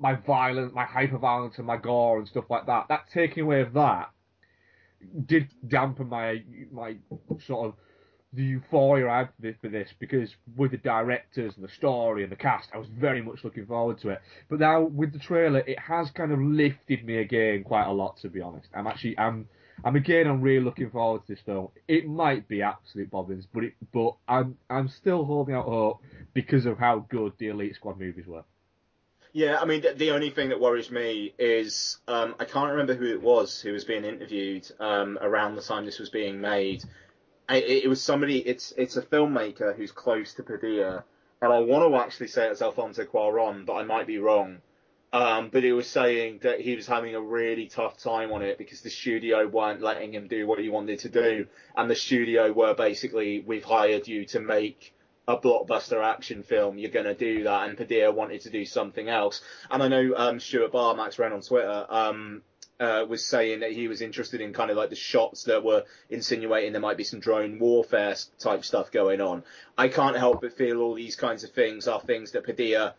my 0.00 0.14
violence, 0.14 0.72
my 0.74 0.84
hyper 0.84 1.18
violence, 1.18 1.54
and 1.58 1.66
my 1.66 1.76
gore 1.76 2.18
and 2.18 2.26
stuff 2.26 2.44
like 2.48 2.66
that. 2.66 2.86
That 2.88 3.04
taking 3.12 3.44
away 3.44 3.60
of 3.60 3.74
that 3.74 4.10
did 5.26 5.48
dampen 5.66 6.08
my 6.08 6.42
my 6.72 6.96
sort 7.46 7.68
of 7.68 7.74
the 8.32 8.42
euphoria 8.42 9.08
I 9.08 9.18
had 9.18 9.26
for 9.28 9.42
this, 9.42 9.56
for 9.60 9.68
this 9.68 9.90
because 9.98 10.30
with 10.56 10.70
the 10.70 10.76
directors 10.76 11.54
and 11.56 11.64
the 11.64 11.72
story 11.72 12.22
and 12.22 12.30
the 12.30 12.36
cast, 12.36 12.68
I 12.72 12.78
was 12.78 12.86
very 12.88 13.20
much 13.22 13.42
looking 13.42 13.66
forward 13.66 14.00
to 14.02 14.10
it. 14.10 14.20
But 14.48 14.60
now 14.60 14.82
with 14.82 15.12
the 15.12 15.18
trailer, 15.18 15.60
it 15.60 15.78
has 15.80 16.10
kind 16.10 16.30
of 16.32 16.38
lifted 16.38 17.04
me 17.04 17.18
again 17.18 17.64
quite 17.64 17.86
a 17.86 17.92
lot. 17.92 18.18
To 18.18 18.28
be 18.28 18.40
honest, 18.40 18.68
I'm 18.74 18.86
actually 18.86 19.18
I'm 19.18 19.48
I'm 19.84 19.96
again 19.96 20.26
I'm 20.26 20.40
really 20.40 20.64
looking 20.64 20.90
forward 20.90 21.26
to 21.26 21.34
this 21.34 21.42
film. 21.44 21.68
It 21.88 22.06
might 22.06 22.48
be 22.48 22.62
absolute 22.62 23.10
bobbins, 23.10 23.46
but 23.52 23.64
it 23.64 23.74
but 23.92 24.16
I'm 24.28 24.56
I'm 24.70 24.88
still 24.88 25.24
holding 25.24 25.54
out 25.54 25.66
hope 25.66 26.00
because 26.32 26.66
of 26.66 26.78
how 26.78 27.06
good 27.10 27.32
the 27.38 27.48
Elite 27.48 27.74
Squad 27.74 27.98
movies 27.98 28.26
were. 28.26 28.44
Yeah, 29.32 29.58
I 29.60 29.64
mean, 29.64 29.84
the, 29.96 30.10
only 30.10 30.30
thing 30.30 30.48
that 30.48 30.60
worries 30.60 30.90
me 30.90 31.32
is 31.38 31.98
um, 32.08 32.34
I 32.40 32.44
can't 32.44 32.70
remember 32.72 32.94
who 32.94 33.06
it 33.06 33.22
was 33.22 33.60
who 33.60 33.72
was 33.72 33.84
being 33.84 34.04
interviewed 34.04 34.70
um, 34.80 35.18
around 35.20 35.54
the 35.54 35.62
time 35.62 35.84
this 35.84 36.00
was 36.00 36.10
being 36.10 36.40
made. 36.40 36.82
It, 37.48 37.84
it 37.84 37.88
was 37.88 38.02
somebody. 38.02 38.38
It's 38.38 38.72
it's 38.76 38.96
a 38.96 39.02
filmmaker 39.02 39.76
who's 39.76 39.92
close 39.92 40.34
to 40.34 40.42
Padilha, 40.42 41.04
and 41.40 41.52
I 41.52 41.60
want 41.60 41.88
to 41.88 41.96
actually 41.98 42.26
say 42.28 42.48
it's 42.48 42.62
Alfonso 42.62 43.04
Cuarón, 43.04 43.66
but 43.66 43.74
I 43.74 43.84
might 43.84 44.06
be 44.06 44.18
wrong. 44.18 44.58
Um, 45.12 45.48
but 45.52 45.64
he 45.64 45.72
was 45.72 45.88
saying 45.88 46.40
that 46.42 46.60
he 46.60 46.76
was 46.76 46.86
having 46.86 47.16
a 47.16 47.20
really 47.20 47.66
tough 47.66 47.98
time 47.98 48.32
on 48.32 48.42
it 48.42 48.58
because 48.58 48.80
the 48.80 48.90
studio 48.90 49.46
weren't 49.46 49.82
letting 49.82 50.14
him 50.14 50.28
do 50.28 50.46
what 50.46 50.60
he 50.60 50.68
wanted 50.68 51.00
to 51.00 51.08
do, 51.08 51.46
and 51.76 51.90
the 51.90 51.96
studio 51.96 52.52
were 52.52 52.74
basically, 52.74 53.40
we've 53.44 53.64
hired 53.64 54.06
you 54.06 54.24
to 54.26 54.40
make 54.40 54.94
a 55.30 55.40
blockbuster 55.40 56.02
action 56.04 56.42
film, 56.42 56.78
you're 56.78 56.90
going 56.90 57.06
to 57.06 57.14
do 57.14 57.44
that. 57.44 57.68
And 57.68 57.78
Padilha 57.78 58.14
wanted 58.14 58.42
to 58.42 58.50
do 58.50 58.64
something 58.64 59.08
else. 59.08 59.40
And 59.70 59.82
I 59.82 59.88
know 59.88 60.14
um, 60.16 60.40
Stuart 60.40 60.72
Barr, 60.72 60.94
Max 60.94 61.16
Renn 61.16 61.32
on 61.32 61.40
Twitter, 61.40 61.86
um, 61.88 62.42
uh, 62.80 63.04
was 63.06 63.24
saying 63.24 63.60
that 63.60 63.72
he 63.72 63.88
was 63.88 64.00
interested 64.00 64.40
in 64.40 64.54
kind 64.54 64.70
of 64.70 64.76
like 64.76 64.88
the 64.88 64.96
shots 64.96 65.44
that 65.44 65.62
were 65.62 65.84
insinuating 66.08 66.72
there 66.72 66.80
might 66.80 66.96
be 66.96 67.04
some 67.04 67.20
drone 67.20 67.58
warfare 67.58 68.16
type 68.38 68.64
stuff 68.64 68.90
going 68.90 69.20
on. 69.20 69.44
I 69.76 69.88
can't 69.88 70.16
help 70.16 70.40
but 70.40 70.56
feel 70.56 70.80
all 70.80 70.94
these 70.94 71.14
kinds 71.14 71.44
of 71.44 71.50
things 71.50 71.86
are 71.86 72.00
things 72.00 72.32
that 72.32 72.46
Padilha 72.46 72.94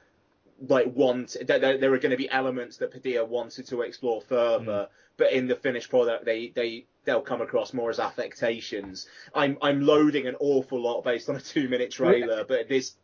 like 0.68 0.96
want 0.96 1.36
that 1.48 1.62
there, 1.62 1.78
there 1.80 1.92
are 1.92 1.98
going 1.98 2.12
to 2.12 2.18
be 2.18 2.30
elements 2.30 2.78
that 2.78 2.94
Padilha 2.94 3.28
wanted 3.28 3.66
to 3.68 3.82
explore 3.82 4.22
further, 4.22 4.88
but 5.18 5.34
in 5.34 5.48
the 5.48 5.56
finished 5.56 5.90
product 5.90 6.26
they 6.26 6.50
they 6.50 6.86
they'll 7.06 7.22
come 7.22 7.42
across 7.42 7.74
more 7.74 7.90
as 7.90 8.00
affectations. 8.00 9.08
I'm 9.34 9.58
I'm 9.62 9.82
loading 9.82 10.28
an 10.28 10.36
awful 10.40 10.82
lot 10.82 11.04
based 11.04 11.30
on 11.30 11.36
a 11.36 11.42
two 11.42 11.70
minute 11.70 11.92
trailer, 11.92 12.44
but 12.44 12.70
this 12.70 12.96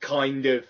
kind 0.00 0.46
of 0.46 0.64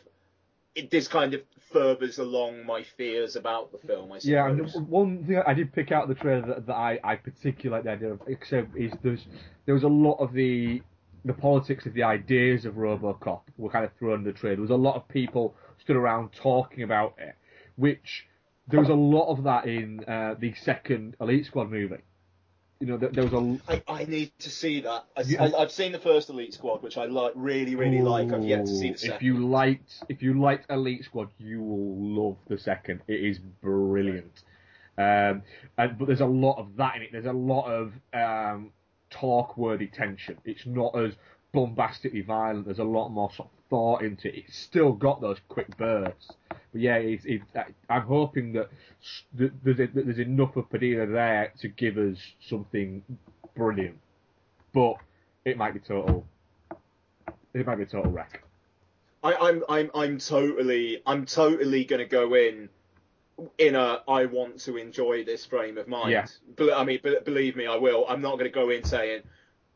it, 0.75 0.91
this 0.91 1.09
kind 1.09 1.35
of 1.35 1.43
furthers 1.73 2.19
along 2.19 2.65
my 2.65 2.85
fears 2.97 3.37
about 3.37 3.73
the 3.73 3.79
film. 3.79 4.13
I 4.13 4.19
suppose. 4.19 4.27
Yeah, 4.27 4.49
and 4.49 4.89
one 4.89 5.25
thing 5.25 5.43
I 5.47 5.55
did 5.55 5.73
pick 5.73 5.91
out 5.91 6.05
of 6.05 6.09
the 6.09 6.15
trailer 6.15 6.47
that, 6.47 6.67
that 6.67 6.75
I, 6.75 6.99
I 7.03 7.17
particularly 7.17 7.77
like 7.77 7.85
the 7.85 7.91
idea 7.91 8.13
of, 8.13 8.21
except 8.27 8.77
is 8.77 8.93
there's 9.03 9.27
there 9.65 9.75
was 9.75 9.85
a 9.85 9.89
lot 9.89 10.19
of 10.19 10.33
the 10.33 10.83
the 11.25 11.33
politics 11.33 11.87
of 11.87 11.95
the 11.95 12.05
ideas 12.05 12.65
of 12.65 12.75
RoboCop 12.75 13.41
were 13.59 13.71
kind 13.71 13.85
of 13.85 13.91
thrown 13.99 14.21
in 14.21 14.25
the 14.25 14.33
trailer. 14.33 14.57
There 14.57 14.63
was 14.63 14.71
a 14.71 14.77
lot 14.77 14.95
of 14.95 15.09
people 15.09 15.57
stood 15.79 15.97
around 15.97 16.31
talking 16.33 16.85
about 16.85 17.15
it, 17.19 17.35
which 17.75 18.27
there 18.69 18.79
was 18.79 18.89
a 18.89 18.95
lot 18.95 19.31
of 19.31 19.43
that 19.45 19.67
in 19.67 20.05
uh, 20.05 20.35
the 20.39 20.55
second 20.55 21.17
Elite 21.21 21.47
Squad 21.47 21.71
movie. 21.71 22.03
You 22.79 22.87
know, 22.89 22.97
there, 22.99 23.09
there 23.09 23.25
was 23.25 23.33
a 23.33 23.59
I, 23.73 23.83
I 23.89 24.05
need 24.05 24.33
to 24.41 24.51
see 24.51 24.83
that. 24.83 25.07
I, 25.17 25.23
You- 25.23 25.39
I, 25.39 25.63
I've 25.63 25.73
seen 25.73 25.93
the 25.93 25.99
first 25.99 26.29
Elite 26.29 26.53
Squad, 26.53 26.83
which 26.83 26.99
I 26.99 27.07
like, 27.07 27.33
really, 27.35 27.75
really 27.75 28.03
like. 28.03 28.33
I've 28.33 28.45
yet 28.45 28.67
to 28.67 28.77
see 28.77 28.93
the 28.93 28.99
second. 28.99 29.17
If 29.17 29.23
you 29.23 29.47
liked, 29.47 29.95
if 30.11 30.23
you 30.23 30.39
liked 30.41 30.71
Elite 30.71 31.05
Squad, 31.05 31.31
you 31.39 31.63
will 31.63 31.97
love 31.99 32.37
the 32.49 32.59
second. 32.59 33.01
It 33.09 33.25
is 33.25 33.39
brilliant. 33.39 34.43
Um, 34.99 35.43
and 35.79 35.99
but 35.99 36.07
there's 36.07 36.21
a 36.21 36.27
lot 36.27 36.59
of 36.59 36.77
that 36.77 36.97
in 36.97 37.03
it. 37.03 37.09
There's 37.13 37.27
a 37.27 37.33
lot 37.33 37.67
of 37.67 37.93
um, 38.13 38.73
talk-worthy 39.11 39.87
tension. 39.89 40.37
It's 40.45 40.67
not 40.67 40.99
as 40.99 41.13
bombastically 41.53 42.23
violent. 42.23 42.67
There's 42.67 42.79
a 42.79 42.85
lot 42.85 43.09
more 43.09 43.31
sort 43.33 43.49
of 43.49 43.56
thought 43.71 44.03
into 44.03 44.29
it. 44.29 44.45
It's 44.47 44.59
still 44.59 44.93
got 44.93 45.21
those 45.21 45.39
quick 45.49 45.77
bursts. 45.77 46.33
But 46.49 46.81
yeah, 46.81 46.97
it's, 46.97 47.25
it's, 47.25 47.45
I'm 47.89 48.03
hoping 48.03 48.53
that 48.55 48.71
there's, 49.33 49.53
that 49.65 49.95
there's 49.95 50.19
enough 50.19 50.57
of 50.57 50.69
Padilha 50.71 51.11
there 51.11 51.53
to 51.61 51.69
give 51.69 51.97
us 51.97 52.19
something 52.49 53.03
brilliant. 53.55 53.99
But 54.73 54.97
it 55.45 55.57
might 55.57 55.75
be 55.75 55.81
total. 55.81 56.27
It 57.55 57.67
might 57.67 57.77
be 57.77 57.85
a 57.85 57.87
total 57.87 58.11
wreck. 58.11 58.43
I, 59.23 59.35
I'm 59.35 59.65
I'm 59.69 59.91
I'm 59.95 60.19
totally 60.19 61.03
I'm 61.07 61.25
totally 61.27 61.85
gonna 61.85 62.05
go 62.05 62.35
in 62.35 62.69
in 63.59 63.75
a 63.75 64.03
I 64.07 64.27
want 64.27 64.61
to 64.61 64.77
enjoy 64.77 65.25
this 65.25 65.45
frame 65.47 65.79
of 65.79 65.89
mind. 65.89 66.11
Yeah. 66.11 66.27
Bel- 66.57 66.75
I 66.75 66.85
mean, 66.85 67.01
be- 67.03 67.19
believe 67.25 67.57
me, 67.57 67.67
I 67.67 67.77
will. 67.77 68.05
I'm 68.09 68.21
not 68.21 68.39
gonna 68.39 68.51
go 68.51 68.71
in 68.71 68.85
saying, 68.85 69.23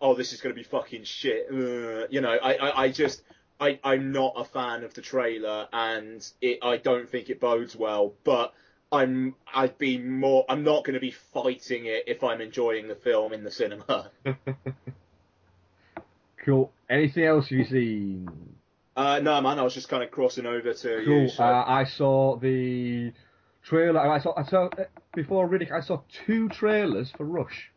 oh, 0.00 0.14
this 0.14 0.32
is 0.32 0.40
gonna 0.40 0.54
be 0.54 0.62
fucking 0.62 1.04
shit. 1.04 1.47
Uh, 1.50 2.06
you 2.11 2.20
know, 2.20 2.38
I, 2.42 2.54
I 2.54 2.82
I 2.85 2.88
just 2.90 3.23
I 3.61 3.79
I'm 3.85 4.12
not 4.12 4.33
a 4.37 4.45
fan 4.45 4.85
of 4.85 4.95
the 4.95 5.02
trailer, 5.02 5.69
and 5.73 6.26
it 6.40 6.59
I 6.62 6.79
don't 6.79 7.09
think 7.09 7.29
it 7.31 7.38
bodes 7.40 7.76
well. 7.76 8.14
But 8.25 8.52
I'm 8.90 9.35
I'd 9.55 9.76
be 9.79 9.99
more. 9.99 10.45
I'm 10.49 10.64
not 10.64 10.85
gonna 10.85 10.99
be 11.00 11.11
fighting 11.11 11.85
it 11.87 12.05
if 12.07 12.25
I'm 12.25 12.40
enjoying 12.40 12.88
the 12.88 12.95
film 12.97 13.33
in 13.33 13.45
the 13.45 13.50
cinema. 13.50 14.11
Cool. 16.45 16.73
Anything 16.88 17.25
else 17.25 17.50
you've 17.50 17.69
seen? 17.69 18.26
Uh, 18.97 19.21
no, 19.23 19.40
man, 19.40 19.59
I 19.59 19.62
was 19.62 19.75
just 19.75 19.88
kind 19.88 20.02
of 20.02 20.11
crossing 20.11 20.47
over 20.47 20.73
to 20.73 21.02
Cool. 21.05 21.23
you. 21.23 21.29
so- 21.29 21.45
Uh, 21.45 21.64
I 21.67 21.85
saw 21.85 22.37
the 22.37 23.12
trailer. 23.62 24.00
I 24.00 24.19
saw. 24.21 24.33
I 24.37 24.45
saw 24.45 24.67
uh, 24.67 24.85
before 25.14 25.49
Riddick. 25.49 25.71
I 25.71 25.81
saw 25.81 26.00
two 26.26 26.49
trailers 26.49 27.11
for 27.17 27.25
Rush 27.25 27.71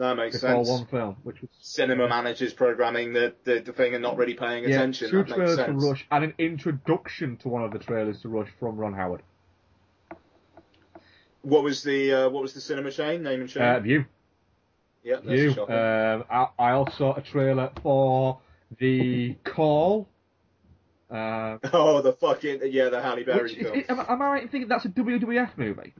that 0.00 0.16
makes 0.16 0.40
before 0.40 0.64
sense. 0.64 0.68
one 0.68 0.86
film, 0.86 1.16
which 1.24 1.40
was 1.42 1.50
cinema 1.60 2.08
managers 2.08 2.54
programming 2.54 3.12
the, 3.12 3.34
the, 3.44 3.60
the 3.60 3.72
thing 3.72 3.94
and 3.94 4.02
not 4.02 4.16
really 4.16 4.32
paying 4.32 4.64
yeah, 4.64 4.76
attention. 4.76 5.10
two 5.10 5.24
trailers 5.24 5.58
for 5.58 5.66
sense. 5.66 5.84
Rush 5.84 6.06
and 6.10 6.24
an 6.24 6.34
introduction 6.38 7.36
to 7.38 7.48
one 7.48 7.64
of 7.64 7.72
the 7.72 7.78
trailers 7.78 8.22
to 8.22 8.28
Rush 8.28 8.48
from 8.58 8.76
Ron 8.76 8.94
Howard. 8.94 9.22
What 11.42 11.62
was 11.62 11.82
the 11.82 12.12
uh, 12.12 12.28
what 12.30 12.42
was 12.42 12.54
the 12.54 12.60
cinema 12.62 12.90
chain 12.90 13.22
name 13.22 13.42
and 13.42 13.50
shame? 13.50 13.62
Uh, 13.62 13.80
View. 13.80 14.04
yeah, 15.04 15.16
that's 15.16 15.26
View. 15.26 15.50
Um, 15.50 16.24
I, 16.30 16.48
I 16.58 16.70
also 16.72 16.92
saw 16.96 17.16
a 17.16 17.22
trailer 17.22 17.70
for 17.82 18.40
the 18.78 19.36
Call. 19.44 20.08
Uh, 21.10 21.58
oh, 21.72 22.00
the 22.00 22.14
fucking 22.14 22.60
yeah, 22.70 22.88
the 22.88 23.02
Halle 23.02 23.24
Berry 23.24 23.42
which 23.42 23.52
is, 23.54 23.66
film. 23.66 23.84
am, 23.88 24.00
am 24.00 24.22
I 24.22 24.28
right 24.28 24.42
in 24.44 24.48
thinking 24.48 24.68
that's 24.68 24.86
a 24.86 24.88
WWF 24.88 25.58
movie? 25.58 25.94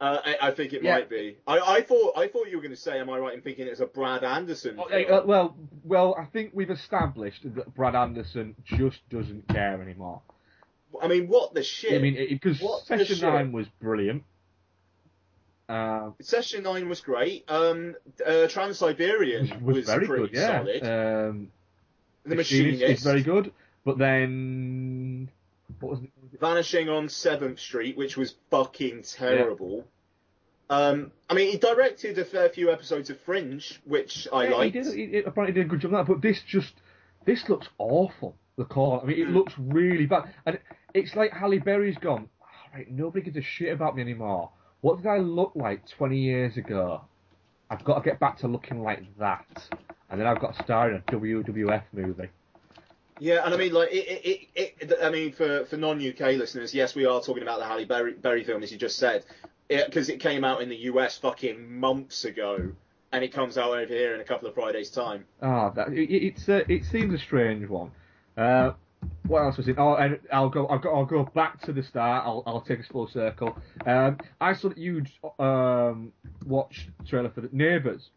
Uh, 0.00 0.18
I, 0.24 0.48
I 0.48 0.50
think 0.52 0.72
it 0.72 0.82
Yeah. 0.82 0.94
might 0.94 1.10
be. 1.10 1.36
I, 1.46 1.58
I 1.58 1.82
thought 1.82 2.16
I 2.16 2.28
thought 2.28 2.48
you 2.48 2.56
were 2.56 2.62
going 2.62 2.74
to 2.74 2.80
say, 2.80 2.98
am 2.98 3.10
I 3.10 3.18
right 3.18 3.34
in 3.34 3.42
thinking 3.42 3.66
it's 3.66 3.80
a 3.80 3.86
Brad 3.86 4.24
Anderson? 4.24 4.76
Oh, 4.78 4.84
eh, 4.84 5.04
uh, 5.04 5.22
well, 5.24 5.56
well, 5.84 6.16
I 6.18 6.24
think 6.24 6.52
we've 6.54 6.70
established 6.70 7.42
that 7.54 7.74
Brad 7.74 7.94
Anderson 7.94 8.56
just 8.64 9.06
doesn't 9.10 9.48
care 9.48 9.80
anymore. 9.82 10.22
I 11.00 11.08
mean, 11.08 11.28
what 11.28 11.54
the 11.54 11.62
shit? 11.62 11.94
I 11.94 11.98
mean, 11.98 12.16
because 12.30 12.60
Session? 12.86 13.20
Nine 13.20 13.52
was 13.52 13.66
brilliant. 13.80 14.24
Um, 15.68 16.14
Session 16.20 16.64
Nine 16.64 16.88
was 16.88 17.00
great. 17.00 17.44
Um, 17.48 17.94
uh, 18.26 18.48
Trans 18.48 18.78
Siberian 18.78 19.48
was, 19.64 19.76
was, 19.76 19.86
very 19.86 20.06
pretty 20.06 20.28
good, 20.28 20.32
yeah. 20.34 20.58
solid. 20.58 20.82
Um, 20.82 21.52
the 22.24 22.36
Machinist 22.36 22.82
is 22.82 23.02
very 23.04 23.22
good, 23.22 23.52
but 23.84 23.98
then 23.98 25.30
what 25.78 25.90
was? 25.90 26.00
Vanishing 26.40 26.88
on 26.88 27.08
Seventh 27.08 27.60
Street, 27.60 27.96
which 27.96 28.16
was 28.16 28.34
fucking 28.50 29.02
terrible. 29.02 29.84
Um, 30.70 31.12
I 31.28 31.34
mean, 31.34 31.50
he 31.50 31.58
directed 31.58 32.18
a 32.18 32.24
fair 32.24 32.48
few 32.48 32.70
episodes 32.70 33.10
of 33.10 33.20
Fringe, 33.20 33.80
which 33.84 34.26
I 34.32 34.44
Yeah, 34.44 34.50
liked. 34.54 34.74
He 34.76 34.82
did. 34.82 34.94
He, 35.12 35.18
apparently 35.18 35.52
did 35.52 35.66
a 35.66 35.68
good 35.68 35.80
job 35.80 35.92
of 35.94 36.06
that, 36.06 36.12
but 36.12 36.22
this 36.22 36.40
just 36.46 36.74
this 37.26 37.48
looks 37.48 37.68
awful. 37.78 38.36
The 38.56 38.64
call. 38.64 39.00
I 39.00 39.06
mean, 39.06 39.20
it 39.20 39.26
Hmm. 39.28 39.34
looks 39.34 39.54
really 39.58 40.06
bad, 40.06 40.32
and 40.46 40.58
it's 40.94 41.14
like 41.14 41.32
Halle 41.32 41.58
Berry's 41.58 41.96
gone. 41.98 42.28
All 42.40 42.48
right, 42.78 42.90
nobody 42.90 43.24
gives 43.24 43.36
a 43.36 43.42
shit 43.42 43.72
about 43.72 43.96
me 43.96 44.02
anymore. 44.02 44.50
What 44.80 44.98
did 44.98 45.06
I 45.06 45.18
look 45.18 45.52
like 45.54 45.86
20 45.88 46.18
years 46.18 46.56
ago? 46.56 47.02
I've 47.68 47.84
got 47.84 48.02
to 48.02 48.10
get 48.10 48.18
back 48.18 48.38
to 48.38 48.48
looking 48.48 48.82
like 48.82 49.02
that, 49.18 49.68
and 50.08 50.20
then 50.20 50.26
I've 50.26 50.40
got 50.40 50.56
to 50.56 50.62
star 50.62 50.90
in 50.90 50.96
a 50.96 51.00
WWF 51.10 51.82
movie. 51.92 52.28
Yeah, 53.20 53.44
and 53.44 53.52
I 53.52 53.56
mean, 53.58 53.72
like, 53.72 53.90
it, 53.92 54.48
it, 54.54 54.72
it, 54.80 54.98
I 55.02 55.10
mean, 55.10 55.32
for, 55.32 55.66
for 55.66 55.76
non-UK 55.76 56.20
listeners, 56.38 56.74
yes, 56.74 56.94
we 56.94 57.04
are 57.04 57.20
talking 57.20 57.42
about 57.42 57.58
the 57.58 57.66
Halle 57.66 57.84
Berry, 57.84 58.14
Berry 58.14 58.44
film, 58.44 58.62
as 58.62 58.72
you 58.72 58.78
just 58.78 58.96
said, 58.96 59.24
because 59.68 60.08
it, 60.08 60.20
came 60.20 60.42
out 60.42 60.62
in 60.62 60.70
the 60.70 60.76
US 60.76 61.18
fucking 61.18 61.78
months 61.78 62.24
ago, 62.24 62.72
and 63.12 63.22
it 63.22 63.32
comes 63.32 63.58
out 63.58 63.70
over 63.70 63.86
here 63.92 64.14
in 64.14 64.20
a 64.20 64.24
couple 64.24 64.48
of 64.48 64.54
Fridays' 64.54 64.90
time. 64.90 65.26
Ah, 65.42 65.68
that, 65.70 65.92
it, 65.92 66.10
it's 66.10 66.48
uh, 66.48 66.62
it 66.68 66.84
seems 66.84 67.12
a 67.12 67.18
strange 67.18 67.68
one. 67.68 67.90
Uh, 68.36 68.72
what 69.26 69.42
else 69.42 69.56
was 69.56 69.68
it? 69.68 69.76
Oh, 69.78 69.94
and 69.94 70.18
I'll 70.32 70.48
go. 70.48 70.66
I'll 70.66 70.78
go. 70.78 70.94
I'll 70.94 71.04
go 71.04 71.24
back 71.24 71.60
to 71.62 71.72
the 71.72 71.82
start. 71.82 72.24
I'll 72.26 72.42
I'll 72.46 72.60
take 72.60 72.80
us 72.80 72.86
full 72.86 73.08
circle. 73.08 73.56
Um, 73.86 74.18
I 74.40 74.54
saw 74.54 74.68
that 74.68 74.78
you'd 74.78 75.10
um, 75.38 76.12
watched 76.46 76.88
trailer 77.06 77.30
for 77.30 77.40
the 77.40 77.48
Neighbours, 77.52 78.10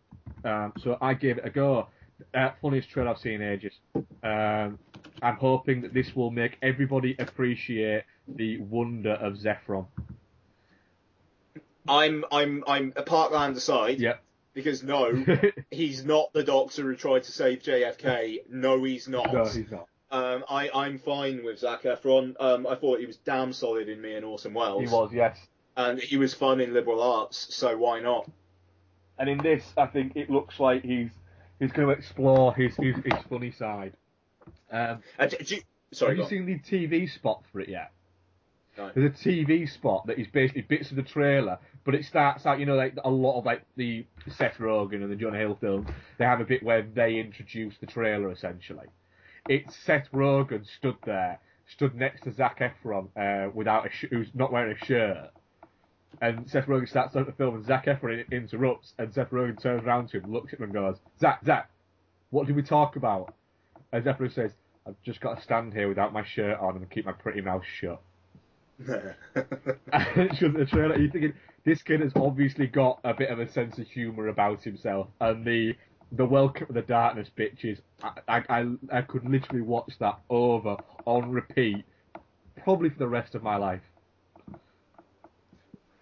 um, 0.44 0.74
so 0.82 0.98
I 1.02 1.14
gave 1.14 1.38
it 1.38 1.46
a 1.46 1.50
go. 1.50 1.88
Uh, 2.34 2.52
funniest 2.62 2.90
trailer 2.90 3.12
I've 3.12 3.18
seen 3.18 3.42
in 3.42 3.44
ages. 3.44 3.74
Um, 4.24 4.80
I'm 5.22 5.36
hoping 5.36 5.82
that 5.82 5.94
this 5.94 6.16
will 6.16 6.32
make 6.32 6.58
everybody 6.62 7.16
appreciate 7.18 8.04
the 8.28 8.60
wonder 8.60 9.14
of 9.14 9.34
Zephron. 9.38 9.88
I'm 11.88 12.26
I'm 12.32 12.64
I'm 12.68 12.94
a 12.96 13.04
Parkland 13.04 13.58
aside. 13.58 14.00
Yep. 14.00 14.22
Because 14.54 14.84
no, 14.84 15.26
he's 15.72 16.06
not 16.06 16.32
the 16.34 16.44
doctor 16.44 16.84
who 16.84 16.96
tried 16.96 17.24
to 17.24 17.32
save 17.32 17.60
JFK. 17.64 18.50
No, 18.50 18.84
he's 18.84 19.08
not. 19.08 19.34
no, 19.34 19.46
he's 19.46 19.72
not. 19.72 19.88
Um, 20.12 20.44
I, 20.48 20.70
I'm 20.76 21.00
fine 21.00 21.44
with 21.44 21.58
Zac 21.58 21.84
Efron. 21.84 22.36
Um, 22.40 22.68
I 22.68 22.76
thought 22.76 23.00
he 23.00 23.08
was 23.08 23.18
damn 23.18 23.52
solid 23.52 23.90
in 23.90 24.00
Me 24.00 24.14
and 24.14 24.24
Orson 24.24 24.54
Welles. 24.54 24.84
He 24.84 24.96
was, 24.96 25.12
yes. 25.12 25.40
And 25.76 26.00
he 26.00 26.18
was 26.18 26.36
fun 26.36 26.62
in 26.62 26.72
Liberal 26.72 27.02
Arts, 27.02 27.56
so 27.56 27.76
why 27.76 28.00
not? 28.00 28.30
And 29.18 29.28
in 29.28 29.40
this, 29.40 29.64
I 29.76 29.88
think 29.88 30.16
it 30.16 30.30
looks 30.30 30.60
like 30.60 30.84
he's 30.84 31.10
he's 31.60 31.72
going 31.72 31.88
to 31.88 31.94
explore 31.94 32.54
his 32.56 32.76
his, 32.78 32.96
his 33.04 33.14
funny 33.30 33.52
side. 33.52 33.94
Um, 34.72 35.00
Uh, 35.20 35.28
d- 35.28 35.38
do 35.44 35.56
you- 35.56 35.62
sorry, 35.92 36.12
have 36.12 36.18
you 36.18 36.24
on. 36.24 36.30
seen 36.30 36.46
the 36.46 36.60
TV 36.60 37.08
spot 37.10 37.44
for 37.52 37.60
it 37.60 37.70
yet? 37.70 37.92
No. 38.78 38.90
There's 38.96 39.12
a 39.14 39.30
TV 39.30 39.70
spot 39.70 40.08
that 40.08 40.18
is 40.18 40.28
basically 40.28 40.64
bits 40.64 40.90
of 40.90 40.96
the 40.96 41.04
trailer, 41.04 41.60
but 41.86 41.94
it 41.94 42.06
starts 42.06 42.46
out, 42.48 42.60
you 42.60 42.66
know, 42.66 42.76
like 42.76 42.96
a 43.04 43.10
lot 43.10 43.38
of 43.38 43.46
like 43.46 43.62
the 43.76 44.04
Seth 44.28 44.58
Rogen 44.58 45.04
and 45.04 45.12
the 45.12 45.16
Jonah 45.16 45.38
Hill 45.38 45.56
films. 45.62 45.88
They 46.18 46.26
have 46.26 46.42
a 46.42 46.46
bit 46.46 46.64
where 46.64 46.82
they 46.82 47.20
introduce 47.20 47.78
the 47.78 47.86
trailer 47.86 48.32
essentially. 48.32 48.88
It's 49.48 49.76
Seth 49.76 50.10
Rogen 50.12 50.66
stood 50.66 50.96
there, 51.06 51.40
stood 51.68 51.94
next 51.94 52.22
to 52.24 52.32
Zac 52.32 52.60
Efron 52.62 53.10
uh, 53.16 53.52
without 53.54 53.86
a 53.86 53.90
sh- 53.92 54.06
who's 54.10 54.30
not 54.34 54.52
wearing 54.52 54.76
a 54.82 54.86
shirt. 54.86 55.30
And 56.22 56.50
Seth 56.50 56.66
Rogen 56.66 56.88
starts 56.88 57.16
out 57.16 57.26
the 57.26 57.34
film, 57.34 57.56
and 57.56 57.66
Zac 57.66 57.86
Efron 57.86 58.30
interrupts, 58.32 58.94
and 58.98 59.14
Seth 59.14 59.32
Rogen 59.32 59.62
turns 59.62 59.84
around 59.84 60.10
to 60.10 60.18
him, 60.18 60.32
looks 60.32 60.54
at 60.54 60.60
him, 60.60 60.66
and 60.66 60.74
goes, 60.74 60.98
"Zac, 61.20 61.44
Zac, 61.46 61.70
what 62.30 62.48
did 62.48 62.56
we 62.56 62.64
talk 62.64 62.96
about?" 62.96 63.34
And 63.92 64.04
Seth 64.04 64.20
Rogen 64.20 64.34
says, 64.34 64.52
"I've 64.88 65.02
just 65.04 65.22
got 65.22 65.36
to 65.36 65.42
stand 65.42 65.74
here 65.74 65.88
without 65.88 66.14
my 66.14 66.24
shirt 66.24 66.60
on 66.60 66.78
and 66.78 66.90
keep 66.90 67.06
my 67.06 67.12
pretty 67.14 67.42
mouth 67.42 67.64
shut." 67.66 68.02
and 68.88 69.16
it's 69.92 70.40
just 70.40 70.56
a 70.56 70.66
trailer. 70.66 70.98
You're 70.98 71.12
thinking 71.12 71.34
this 71.64 71.82
kid 71.82 72.02
has 72.02 72.12
obviously 72.16 72.68
got 72.68 73.00
a 73.04 73.14
bit 73.14 73.30
of 73.30 73.40
a 73.40 73.52
sense 73.52 73.78
of 73.78 73.88
humour 73.88 74.28
about 74.28 74.64
himself, 74.64 75.08
and 75.20 75.46
the 75.46 75.76
the 76.12 76.26
welcome 76.26 76.68
to 76.68 76.74
the 76.74 76.82
darkness 76.82 77.30
bitches. 77.38 77.80
I, 78.02 78.12
I 78.28 78.44
I 78.50 78.66
I 78.92 79.02
could 79.02 79.26
literally 79.26 79.62
watch 79.62 79.94
that 80.00 80.20
over 80.30 80.78
on 81.06 81.32
repeat, 81.32 81.86
probably 82.64 82.90
for 82.90 83.00
the 83.00 83.08
rest 83.08 83.36
of 83.36 83.44
my 83.44 83.58
life. 83.58 83.82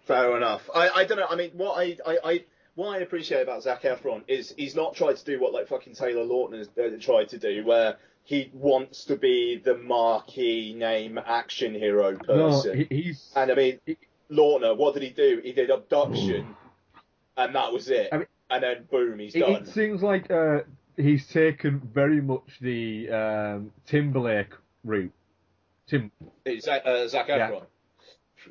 Fair 0.06 0.36
enough. 0.36 0.68
I, 0.74 0.88
I 0.90 1.04
don't 1.04 1.18
know. 1.18 1.26
I 1.28 1.36
mean, 1.36 1.50
what 1.54 1.78
I, 1.78 1.96
I, 2.06 2.18
I 2.24 2.44
what 2.74 2.96
I 2.96 2.98
appreciate 3.02 3.42
about 3.42 3.62
Zac 3.62 3.82
Efron 3.82 4.22
is 4.28 4.52
he's 4.56 4.74
not 4.74 4.94
tried 4.94 5.16
to 5.16 5.24
do 5.24 5.40
what 5.40 5.52
like 5.52 5.68
fucking 5.68 5.94
Taylor 5.94 6.24
Lautner 6.24 6.58
has 6.58 6.68
uh, 6.78 6.96
tried 7.00 7.28
to 7.30 7.38
do, 7.38 7.64
where 7.64 7.96
he 8.24 8.50
wants 8.52 9.04
to 9.06 9.16
be 9.16 9.60
the 9.64 9.76
marquee 9.76 10.74
name 10.76 11.18
action 11.18 11.74
hero 11.74 12.16
person. 12.16 12.78
he, 12.88 12.96
he's 13.02 13.32
and 13.36 13.50
I 13.50 13.54
mean, 13.54 13.80
he- 13.86 13.98
Lautner, 14.30 14.76
what 14.76 14.94
did 14.94 15.02
he 15.02 15.10
do? 15.10 15.40
He 15.44 15.52
did 15.52 15.70
abduction, 15.70 16.56
and 17.36 17.54
that 17.54 17.72
was 17.72 17.88
it. 17.90 18.08
I 18.12 18.18
mean- 18.18 18.26
and 18.50 18.62
then 18.62 18.84
boom, 18.90 19.18
he's 19.18 19.34
it, 19.34 19.40
done. 19.40 19.52
it 19.52 19.68
seems 19.68 20.02
like 20.02 20.30
uh, 20.30 20.58
he's 20.98 21.26
taken 21.28 21.80
very 21.94 22.20
much 22.20 22.58
the 22.60 23.08
um, 23.10 23.72
Timberlake 23.86 24.52
route. 24.84 25.12
Tim, 25.86 26.10
It's 26.44 26.66
Zac, 26.66 26.82
uh, 26.84 27.08
Zac. 27.08 27.28
Efron. 27.28 27.64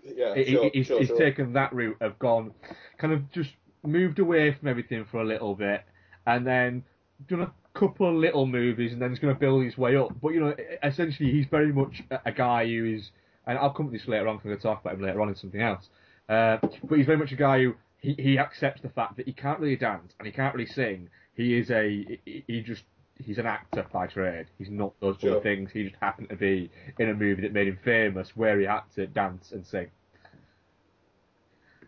Yeah, 0.04 0.36
he- 0.36 0.52
sure, 0.52 0.70
he's, 0.74 0.88
sure, 0.88 1.00
he's 1.00 1.08
sure. 1.08 1.18
taken 1.18 1.54
that 1.54 1.74
route 1.74 1.98
of 2.02 2.18
gone, 2.20 2.54
kind 2.98 3.14
of 3.14 3.32
just 3.32 3.52
moved 3.84 4.20
away 4.20 4.54
from 4.54 4.68
everything 4.68 5.06
for 5.10 5.22
a 5.22 5.26
little 5.26 5.56
bit, 5.56 5.84
and 6.26 6.46
then 6.46 6.84
done 7.28 7.42
a 7.42 7.52
couple 7.78 8.10
of 8.10 8.16
little 8.16 8.46
movies, 8.46 8.94
and 8.94 9.02
then 9.02 9.10
he's 9.10 9.20
going 9.20 9.34
to 9.34 9.40
build 9.40 9.64
his 9.64 9.78
way 9.78 9.96
up. 9.96 10.10
But 10.22 10.30
you 10.30 10.40
know, 10.42 10.56
essentially, 10.84 11.32
he's 11.32 11.46
very 11.48 11.72
much 11.72 12.02
a, 12.12 12.20
a 12.26 12.32
guy 12.32 12.66
who 12.66 12.86
is, 12.86 13.10
and 13.48 13.58
I'll 13.58 13.74
come 13.74 13.88
to 13.88 13.92
this 13.92 14.08
later 14.08 14.28
on 14.28 14.38
because 14.38 14.46
I'm 14.46 14.50
going 14.52 14.60
to 14.60 14.64
talk 14.64 14.82
about 14.82 14.94
him 14.96 15.02
later 15.02 15.22
on 15.22 15.30
in 15.30 15.36
something 15.36 15.62
else. 15.62 15.88
Uh, 16.30 16.58
but 16.84 16.98
he's 16.98 17.06
very 17.06 17.18
much 17.18 17.32
a 17.32 17.36
guy 17.36 17.60
who 17.64 17.76
he, 17.98 18.14
he 18.18 18.40
accepts 18.40 18.82
the 18.82 18.90
fact 18.90 19.18
that 19.18 19.26
he 19.26 19.34
can't 19.34 19.60
really 19.60 19.76
dance 19.76 20.14
and 20.20 20.26
he 20.26 20.32
can't 20.32 20.54
really 20.54 20.68
sing. 20.68 21.10
He 21.36 21.58
is 21.58 21.70
a 21.72 22.20
he, 22.26 22.44
he 22.48 22.62
just 22.62 22.84
he's 23.26 23.38
an 23.38 23.46
actor 23.46 23.86
by 23.92 24.08
trade. 24.08 24.48
He's 24.58 24.70
not 24.70 24.94
those 25.00 25.18
Sure. 25.20 25.32
other 25.32 25.42
things. 25.42 25.72
He 25.72 25.84
just 25.84 25.96
happened 26.02 26.30
to 26.30 26.36
be 26.36 26.70
in 27.00 27.10
a 27.10 27.14
movie 27.14 27.42
that 27.44 27.54
made 27.54 27.68
him 27.68 27.78
famous 27.84 28.36
where 28.36 28.60
he 28.60 28.66
had 28.66 28.82
to 28.96 29.08
dance 29.08 29.52
and 29.52 29.66
sing. 29.66 29.90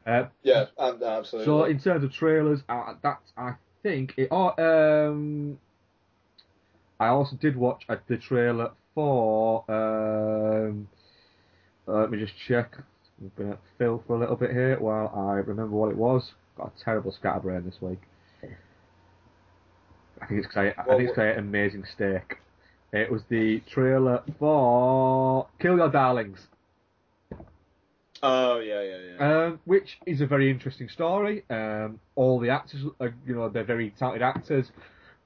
Uh, 0.06 0.26
Yeah, 0.42 0.66
um, 0.78 1.02
absolutely. 1.02 1.46
so 1.46 1.64
in 1.66 1.80
terms 1.80 2.04
of 2.04 2.12
trailers, 2.12 2.62
uh, 2.68 2.94
that 3.04 3.20
I 3.38 3.54
think 3.84 4.14
it. 4.18 4.28
Oh, 4.32 4.54
um, 4.58 5.58
I 7.00 7.08
also 7.08 7.36
did 7.38 7.56
watch 7.56 7.84
uh, 7.90 7.98
the 8.08 8.18
trailer 8.18 8.72
for. 8.94 9.64
Um, 9.72 10.88
uh, 11.88 12.02
let 12.02 12.12
me 12.12 12.18
just 12.20 12.34
check. 12.38 12.78
I've 13.24 13.36
been 13.36 13.52
at 13.52 13.60
Phil 13.78 14.04
for 14.06 14.16
a 14.16 14.20
little 14.20 14.36
bit 14.36 14.52
here 14.52 14.78
while 14.80 15.08
I 15.16 15.36
remember 15.36 15.76
what 15.76 15.90
it 15.90 15.98
was. 15.98 16.34
Got 16.58 16.74
a 16.80 16.84
terrible 16.84 17.12
scatterbrain 17.12 17.64
this 17.66 17.82
week. 17.82 18.02
I 20.24 20.26
think 20.26 20.40
it's 20.40 20.48
because 20.48 20.74
I, 20.78 20.82
I 20.82 20.98
think 20.98 21.10
it's 21.10 21.18
I 21.18 21.32
ate 21.32 21.38
amazing 21.38 21.84
steak. 21.94 22.38
It 22.94 23.12
was 23.12 23.24
the 23.30 23.62
trailer 23.70 24.24
for 24.40 25.48
Kill 25.60 25.78
Your 25.78 25.90
Darlings. 25.90 26.48
oh 28.22 28.60
yeah, 28.60 28.82
yeah, 28.82 28.98
yeah. 29.20 29.46
um, 29.46 29.60
which 29.66 29.98
is 30.06 30.22
a 30.22 30.26
very 30.26 30.50
interesting 30.50 30.88
story. 30.88 31.44
Um, 31.50 32.00
all 32.16 32.40
the 32.40 32.50
actors, 32.50 32.86
are, 33.02 33.14
you 33.28 33.36
know, 33.36 33.50
they're 33.50 33.66
very 33.66 33.90
talented 34.00 34.22
actors, 34.22 34.72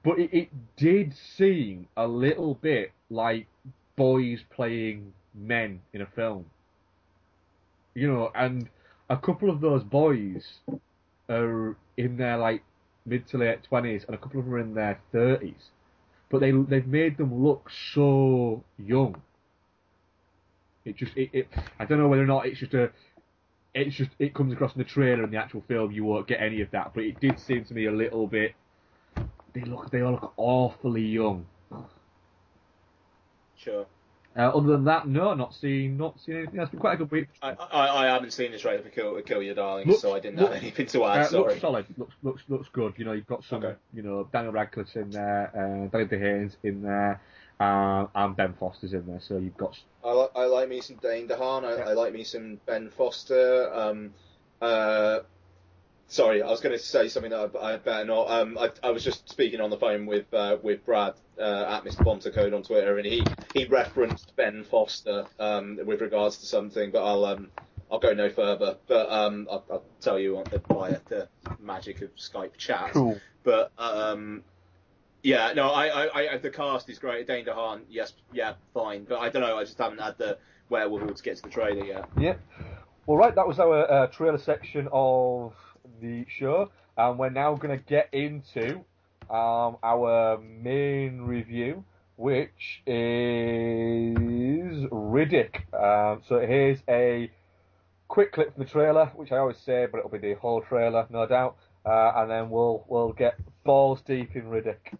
but 0.04 0.18
it, 0.18 0.30
it 0.32 0.48
did 0.76 1.14
seem 1.36 1.86
a 1.96 2.06
little 2.08 2.54
bit 2.54 2.90
like 3.08 3.46
boys 3.96 4.40
playing 4.50 5.12
men 5.32 5.80
in 5.92 6.02
a 6.02 6.06
film. 6.06 6.46
You 7.94 8.12
know, 8.12 8.32
and 8.34 8.68
a 9.08 9.16
couple 9.16 9.48
of 9.48 9.60
those 9.60 9.84
boys 9.84 10.44
are 11.28 11.76
in 11.96 12.16
their 12.16 12.36
like 12.36 12.62
mid 13.08 13.26
to 13.28 13.38
late 13.38 13.62
twenties, 13.64 14.04
and 14.06 14.14
a 14.14 14.18
couple 14.18 14.40
of 14.40 14.46
them 14.46 14.54
are 14.54 14.58
in 14.58 14.74
their 14.74 15.00
thirties, 15.12 15.70
but 16.30 16.40
they 16.40 16.50
they've 16.50 16.86
made 16.86 17.16
them 17.16 17.42
look 17.44 17.70
so 17.94 18.62
young. 18.78 19.20
It 20.84 20.96
just 20.96 21.16
it, 21.16 21.30
it 21.32 21.48
I 21.78 21.84
don't 21.84 21.98
know 21.98 22.08
whether 22.08 22.22
or 22.22 22.26
not 22.26 22.46
it's 22.46 22.60
just 22.60 22.74
a 22.74 22.90
it's 23.74 23.96
just 23.96 24.10
it 24.18 24.34
comes 24.34 24.52
across 24.52 24.74
in 24.74 24.78
the 24.78 24.84
trailer 24.84 25.22
and 25.22 25.32
the 25.32 25.36
actual 25.36 25.62
film 25.68 25.92
you 25.92 26.04
won't 26.04 26.26
get 26.26 26.40
any 26.40 26.60
of 26.60 26.70
that, 26.70 26.92
but 26.94 27.04
it 27.04 27.20
did 27.20 27.38
seem 27.38 27.64
to 27.66 27.74
me 27.74 27.86
a 27.86 27.92
little 27.92 28.26
bit 28.26 28.54
they 29.54 29.62
look 29.62 29.90
they 29.90 30.02
all 30.02 30.12
look 30.12 30.32
awfully 30.36 31.02
young. 31.02 31.46
Sure. 33.56 33.86
Uh, 34.38 34.42
other 34.56 34.68
than 34.68 34.84
that, 34.84 35.08
no, 35.08 35.34
not 35.34 35.52
seen 35.52 35.96
not 35.96 36.20
seen 36.20 36.36
anything. 36.36 36.56
That's 36.58 36.70
been 36.70 36.78
quite 36.78 36.94
a 36.94 36.96
good 36.98 37.10
week. 37.10 37.26
I, 37.42 37.50
I, 37.50 38.04
I 38.04 38.06
haven't 38.06 38.30
seen 38.32 38.52
the 38.52 38.58
trailer 38.58 38.82
for 38.82 38.88
Kill, 38.88 39.20
Kill 39.22 39.42
Your 39.42 39.56
Darlings, 39.56 39.88
Looks- 39.88 40.00
so 40.02 40.14
I 40.14 40.20
didn't 40.20 40.38
look- 40.38 40.52
have 40.52 40.62
anything 40.62 40.86
to 40.86 41.04
add. 41.06 41.20
Uh, 41.22 41.24
sorry. 41.24 41.48
looks 41.48 41.60
solid. 41.60 41.86
Looks 41.96 42.14
looks 42.22 42.42
looks 42.48 42.68
good. 42.72 42.94
You 42.98 43.04
know, 43.04 43.12
you've 43.12 43.26
got 43.26 43.42
some. 43.42 43.64
Okay. 43.64 43.76
You 43.92 44.02
know, 44.02 44.28
Daniel 44.32 44.52
Radcliffe's 44.52 44.94
in 44.94 45.10
there, 45.10 45.50
uh, 45.54 45.88
Danny 45.90 46.04
DeHaan's 46.08 46.56
in 46.62 46.82
there, 46.82 47.20
uh, 47.58 48.06
and 48.14 48.36
Ben 48.36 48.54
Foster's 48.60 48.92
in 48.92 49.06
there. 49.06 49.20
So 49.20 49.38
you've 49.38 49.56
got 49.56 49.76
I, 50.04 50.12
li- 50.12 50.28
I 50.36 50.44
like 50.44 50.68
me 50.68 50.80
some 50.82 50.96
Dane 51.02 51.26
DeHaan. 51.26 51.64
I, 51.64 51.76
Yeah. 51.78 51.88
I 51.90 51.92
like 51.94 52.12
me 52.12 52.22
some 52.22 52.60
Ben 52.64 52.90
Foster. 52.90 53.72
Um, 53.74 54.14
uh, 54.62 55.20
sorry, 56.08 56.42
I 56.42 56.48
was 56.48 56.60
going 56.60 56.76
to 56.76 56.82
say 56.82 57.08
something 57.08 57.30
that 57.30 57.50
I, 57.54 57.74
I 57.74 57.76
better 57.76 58.04
not. 58.04 58.30
Um, 58.30 58.58
I, 58.58 58.70
I 58.82 58.90
was 58.90 59.04
just 59.04 59.28
speaking 59.28 59.60
on 59.60 59.70
the 59.70 59.76
phone 59.76 60.06
with 60.06 60.32
uh, 60.34 60.56
with 60.62 60.84
Brad 60.84 61.14
uh, 61.38 61.64
at 61.68 61.84
Mr. 61.84 62.04
Bontacode 62.04 62.54
on 62.54 62.62
Twitter, 62.62 62.98
and 62.98 63.06
he, 63.06 63.22
he 63.54 63.66
referenced 63.66 64.34
Ben 64.36 64.64
Foster 64.64 65.26
um, 65.38 65.78
with 65.84 66.00
regards 66.00 66.38
to 66.38 66.46
something, 66.46 66.90
but 66.90 67.04
I'll 67.04 67.24
um, 67.24 67.50
I'll 67.90 68.00
go 68.00 68.12
no 68.12 68.30
further. 68.30 68.76
But 68.86 69.10
um, 69.10 69.46
I'll, 69.50 69.64
I'll 69.70 69.84
tell 70.00 70.18
you 70.18 70.38
on 70.38 70.44
the, 70.50 70.60
via 70.68 71.00
the 71.08 71.28
magic 71.60 72.02
of 72.02 72.14
Skype 72.16 72.56
chat. 72.56 72.92
cool. 72.92 73.20
But 73.44 73.72
um, 73.78 74.42
yeah, 75.22 75.52
no, 75.54 75.70
I, 75.70 75.86
I, 75.86 76.32
I, 76.34 76.38
the 76.38 76.50
cast 76.50 76.88
is 76.90 76.98
great. 76.98 77.26
Dane 77.26 77.44
DeHaan, 77.44 77.82
yes, 77.88 78.12
yeah, 78.32 78.54
fine. 78.74 79.04
But 79.04 79.20
I 79.20 79.28
don't 79.28 79.42
know, 79.42 79.56
I 79.56 79.64
just 79.64 79.78
haven't 79.78 80.00
had 80.00 80.18
the 80.18 80.38
wherewithal 80.68 81.14
to 81.14 81.22
get 81.22 81.36
to 81.36 81.42
the 81.42 81.48
trailer 81.48 81.84
yet. 81.84 82.08
Yeah. 82.18 82.34
All 83.06 83.16
right, 83.16 83.34
that 83.34 83.48
was 83.48 83.58
our 83.58 83.90
uh, 83.90 84.06
trailer 84.08 84.36
section 84.36 84.86
of 84.92 85.54
the 86.00 86.26
show. 86.28 86.70
and 86.96 87.18
we're 87.18 87.30
now 87.30 87.54
going 87.54 87.78
to 87.78 87.84
get 87.84 88.08
into 88.12 88.84
um, 89.30 89.76
our 89.82 90.38
main 90.38 91.22
review, 91.22 91.84
which 92.16 92.82
is 92.86 94.16
Riddick. 94.90 95.72
Um, 95.74 96.22
so 96.26 96.40
here's 96.40 96.80
a 96.88 97.30
quick 98.08 98.32
clip 98.32 98.54
from 98.54 98.64
the 98.64 98.70
trailer, 98.70 99.06
which 99.14 99.32
I 99.32 99.36
always 99.36 99.58
say, 99.58 99.86
but 99.90 99.98
it'll 99.98 100.10
be 100.10 100.18
the 100.18 100.34
whole 100.34 100.62
trailer, 100.62 101.06
no 101.10 101.26
doubt. 101.26 101.56
Uh, 101.84 102.12
and 102.16 102.30
then 102.30 102.50
we'll 102.50 102.84
we'll 102.88 103.12
get 103.12 103.38
balls 103.64 104.00
deep 104.06 104.34
in 104.34 104.44
Riddick. 104.44 104.96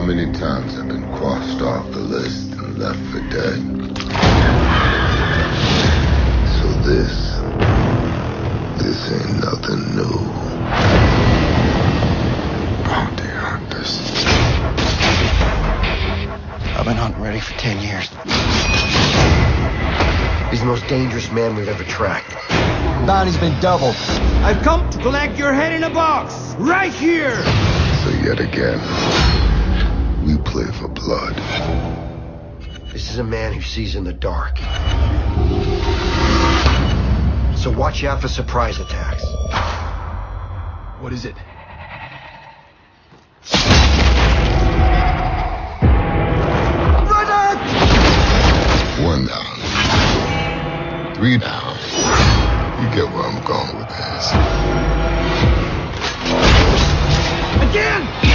How 0.00 0.06
many 0.06 0.32
times 0.32 0.78
I've 0.78 0.88
been 0.88 1.04
crossed 1.16 1.60
off 1.60 1.84
the 1.90 1.98
list 1.98 2.52
and 2.52 2.78
left 2.78 2.98
for 3.12 3.20
dead. 3.28 3.60
So 6.56 6.66
this, 6.88 7.36
this 8.80 9.12
ain't 9.12 9.44
nothing 9.44 9.94
new. 9.94 10.16
Bounty 12.88 13.28
hunters. 13.28 14.00
I've 16.74 16.86
been 16.86 16.96
hunting 16.96 17.22
Reddy 17.22 17.40
for 17.40 17.52
10 17.58 17.82
years. 17.82 18.08
He's 20.50 20.60
the 20.60 20.66
most 20.66 20.86
dangerous 20.86 21.30
man 21.30 21.56
we've 21.56 21.68
ever 21.68 21.84
tracked. 21.84 22.30
Bounty's 23.06 23.36
been 23.36 23.60
doubled. 23.60 23.96
I've 24.44 24.62
come 24.62 24.88
to 24.88 24.98
collect 25.00 25.36
your 25.36 25.52
head 25.52 25.74
in 25.74 25.84
a 25.84 25.90
box, 25.90 26.54
right 26.58 26.92
here. 26.94 27.36
So 28.02 28.08
yet 28.24 28.40
again, 28.40 28.80
we 30.22 30.36
play 30.38 30.70
for 30.72 30.88
blood. 30.88 31.34
This 32.92 33.10
is 33.10 33.18
a 33.18 33.24
man 33.24 33.52
who 33.52 33.62
sees 33.62 33.94
in 33.94 34.04
the 34.04 34.12
dark. 34.12 34.58
So 37.56 37.70
watch 37.70 38.04
out 38.04 38.20
for 38.20 38.28
surprise 38.28 38.78
attacks. 38.78 39.24
What 41.00 41.12
is 41.12 41.24
it? 41.24 41.36
One 49.02 49.26
down. 49.26 51.14
Three 51.14 51.38
down. 51.38 51.76
You 52.82 52.88
get 52.94 53.10
where 53.12 53.24
I'm 53.24 53.42
going 53.44 53.78
with 53.78 53.88
this. 53.88 54.30
Again! 57.70 58.29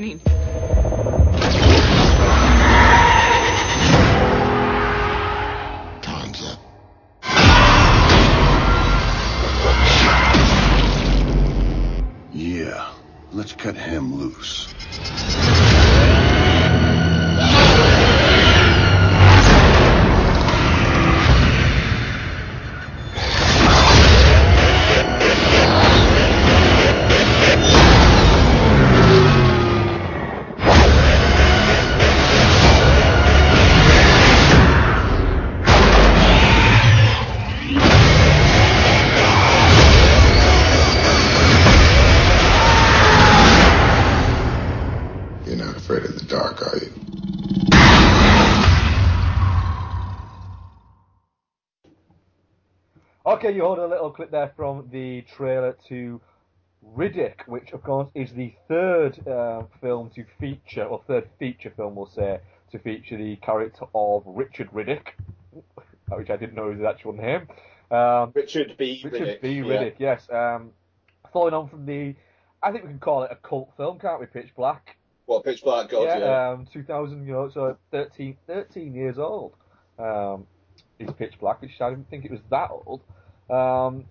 Happening? 0.00 0.29
Okay, 53.50 53.56
you 53.56 53.64
heard 53.64 53.80
a 53.80 53.86
little 53.88 54.12
clip 54.12 54.30
there 54.30 54.52
from 54.54 54.88
the 54.92 55.22
trailer 55.22 55.76
to 55.88 56.20
Riddick, 56.96 57.48
which 57.48 57.72
of 57.72 57.82
course 57.82 58.08
is 58.14 58.32
the 58.32 58.54
third 58.68 59.26
uh, 59.26 59.64
film 59.80 60.08
to 60.10 60.24
feature, 60.38 60.84
or 60.84 61.02
third 61.08 61.28
feature 61.40 61.72
film, 61.76 61.96
we'll 61.96 62.06
say, 62.06 62.38
to 62.70 62.78
feature 62.78 63.16
the 63.16 63.34
character 63.34 63.86
of 63.92 64.22
Richard 64.24 64.70
Riddick, 64.70 65.08
which 66.12 66.30
I 66.30 66.36
didn't 66.36 66.54
know 66.54 66.66
was 66.66 66.76
his 66.76 66.86
actual 66.86 67.12
name. 67.12 67.48
Um, 67.90 68.30
Richard 68.36 68.76
B. 68.78 69.00
Richard 69.02 69.20
Riddick. 69.20 69.42
B. 69.42 69.54
yeah. 69.54 69.62
Riddick, 69.62 69.94
yes. 69.98 70.28
Um, 70.30 70.70
following 71.32 71.54
on 71.54 71.68
from 71.68 71.86
the, 71.86 72.14
I 72.62 72.70
think 72.70 72.84
we 72.84 72.90
can 72.90 73.00
call 73.00 73.24
it 73.24 73.32
a 73.32 73.36
cult 73.36 73.72
film, 73.76 73.98
can't 73.98 74.20
we? 74.20 74.26
Pitch 74.26 74.54
Black. 74.56 74.96
Well, 75.26 75.42
Pitch 75.42 75.64
Black, 75.64 75.90
God, 75.90 76.04
yeah. 76.04 76.18
yeah, 76.18 76.50
Um, 76.50 76.68
2000, 76.72 77.26
you 77.26 77.32
know, 77.32 77.50
so 77.52 77.76
13, 77.90 78.36
13 78.46 78.94
years 78.94 79.18
old. 79.18 79.54
Um, 79.98 80.46
is 81.00 81.10
Pitch 81.18 81.34
Black, 81.40 81.60
which 81.60 81.80
I 81.80 81.90
didn't 81.90 82.08
think 82.10 82.24
it 82.24 82.30
was 82.30 82.40
that 82.50 82.70
old. 82.70 83.00
Um, 83.50 84.04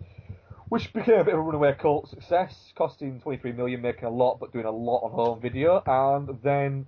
which 0.69 0.93
became 0.93 1.19
a 1.19 1.23
bit 1.23 1.33
of 1.33 1.39
a 1.39 1.43
runaway 1.43 1.73
cult 1.73 2.09
success, 2.09 2.71
costing 2.75 3.19
23 3.21 3.53
million, 3.53 3.81
making 3.81 4.05
a 4.05 4.09
lot, 4.09 4.39
but 4.39 4.53
doing 4.53 4.65
a 4.65 4.71
lot 4.71 4.99
on 4.99 5.11
home 5.11 5.41
video. 5.41 5.81
And 5.87 6.39
then 6.43 6.85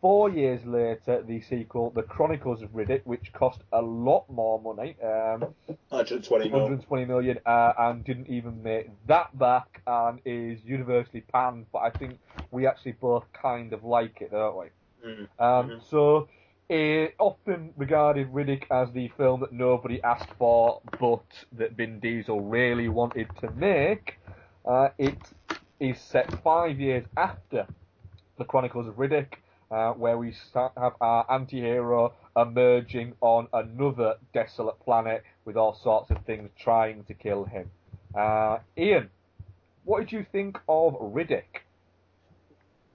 four 0.00 0.30
years 0.30 0.64
later, 0.64 1.22
the 1.22 1.40
sequel, 1.42 1.90
The 1.90 2.02
Chronicles 2.02 2.60
of 2.62 2.70
Riddick, 2.70 3.02
which 3.04 3.32
cost 3.32 3.60
a 3.72 3.80
lot 3.80 4.28
more 4.28 4.60
money, 4.60 4.96
um, 5.02 5.54
120 5.90 6.50
120 6.50 7.04
million, 7.04 7.38
uh, 7.46 7.72
and 7.78 8.04
didn't 8.04 8.28
even 8.28 8.62
make 8.62 8.88
that 9.06 9.38
back, 9.38 9.80
and 9.86 10.20
is 10.24 10.58
universally 10.64 11.20
panned. 11.32 11.66
But 11.72 11.80
I 11.80 11.90
think 11.90 12.18
we 12.50 12.66
actually 12.66 12.92
both 12.92 13.24
kind 13.32 13.72
of 13.72 13.84
like 13.84 14.20
it, 14.22 14.32
don't 14.32 14.56
we? 14.56 14.66
Mm. 15.06 15.28
Um, 15.38 15.80
So, 15.88 16.28
it 16.70 17.16
often 17.18 17.74
regarded 17.76 18.32
Riddick 18.32 18.64
as 18.70 18.92
the 18.92 19.08
film 19.16 19.40
that 19.40 19.52
nobody 19.52 20.00
asked 20.04 20.30
for, 20.38 20.80
but 21.00 21.24
that 21.58 21.72
Vin 21.72 21.98
Diesel 21.98 22.40
really 22.40 22.88
wanted 22.88 23.28
to 23.40 23.50
make. 23.50 24.18
Uh, 24.64 24.90
it 24.96 25.18
is 25.80 26.00
set 26.00 26.32
five 26.44 26.78
years 26.78 27.04
after 27.16 27.66
the 28.38 28.44
Chronicles 28.44 28.86
of 28.86 28.94
Riddick, 28.94 29.34
uh, 29.72 29.94
where 29.94 30.16
we 30.16 30.32
have 30.54 30.92
our 31.00 31.26
anti-hero 31.28 32.14
emerging 32.36 33.14
on 33.20 33.48
another 33.52 34.14
desolate 34.32 34.78
planet 34.84 35.24
with 35.44 35.56
all 35.56 35.74
sorts 35.74 36.12
of 36.12 36.18
things 36.24 36.50
trying 36.56 37.02
to 37.04 37.14
kill 37.14 37.44
him. 37.44 37.68
Uh, 38.14 38.58
Ian, 38.78 39.10
what 39.84 40.00
did 40.00 40.12
you 40.12 40.24
think 40.30 40.56
of 40.68 40.94
Riddick? 40.94 41.64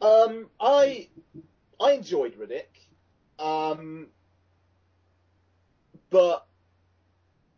Um, 0.02 0.48
I 0.62 1.10
I 1.80 1.92
enjoyed 1.92 2.36
Riddick, 2.40 2.85
um, 3.40 4.08
but 6.10 6.46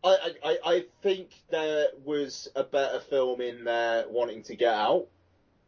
I, 0.03 0.31
I 0.43 0.57
I- 0.65 0.85
think 1.01 1.29
there 1.49 1.87
was 2.03 2.47
a 2.55 2.63
better 2.63 2.99
film 2.99 3.41
in 3.41 3.63
there 3.63 4.05
wanting 4.09 4.43
to 4.43 4.55
get 4.55 4.73
out. 4.73 5.07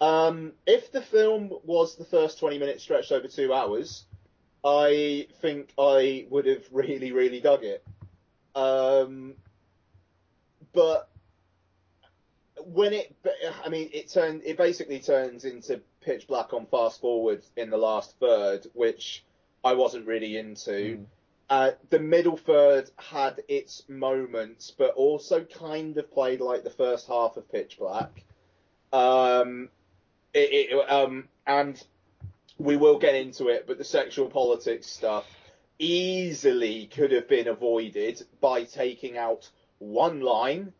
Um, 0.01 0.53
if 0.65 0.91
the 0.91 1.01
film 1.01 1.51
was 1.63 1.95
the 1.95 2.05
first 2.05 2.39
twenty 2.39 2.57
minutes 2.57 2.83
stretched 2.83 3.11
over 3.11 3.27
two 3.27 3.53
hours, 3.53 4.05
I 4.63 5.27
think 5.41 5.73
I 5.77 6.25
would 6.29 6.45
have 6.45 6.63
really 6.71 7.11
really 7.11 7.41
dug 7.41 7.63
it. 7.63 7.83
Um, 8.55 9.35
but 10.73 11.09
when 12.65 12.93
it, 12.93 13.15
I 13.63 13.69
mean, 13.69 13.89
it 13.93 14.09
turned, 14.09 14.41
it 14.43 14.57
basically 14.57 14.99
turns 14.99 15.45
into 15.45 15.81
pitch 16.01 16.27
black 16.27 16.53
on 16.53 16.65
fast 16.65 17.01
forward 17.01 17.41
in 17.55 17.69
the 17.69 17.77
last 17.77 18.15
third, 18.19 18.67
which 18.73 19.23
I 19.63 19.73
wasn't 19.73 20.07
really 20.07 20.37
into. 20.37 21.05
Uh, 21.49 21.71
the 21.89 21.99
middle 21.99 22.37
third 22.37 22.91
had 22.97 23.41
its 23.47 23.83
moments, 23.89 24.71
but 24.77 24.93
also 24.95 25.43
kind 25.43 25.97
of 25.97 26.11
played 26.11 26.41
like 26.41 26.63
the 26.63 26.69
first 26.69 27.07
half 27.07 27.37
of 27.37 27.51
Pitch 27.51 27.77
Black. 27.79 28.23
Um, 28.93 29.69
it, 30.33 30.71
it, 30.71 30.91
um, 30.91 31.27
and 31.47 31.81
we 32.59 32.77
will 32.77 32.99
get 32.99 33.15
into 33.15 33.47
it, 33.47 33.65
but 33.65 33.77
the 33.77 33.83
sexual 33.83 34.29
politics 34.29 34.85
stuff 34.87 35.25
easily 35.79 36.87
could 36.87 37.11
have 37.11 37.27
been 37.27 37.47
avoided 37.47 38.21
by 38.41 38.65
taking 38.65 39.17
out 39.17 39.49
one 39.79 40.19
line, 40.21 40.73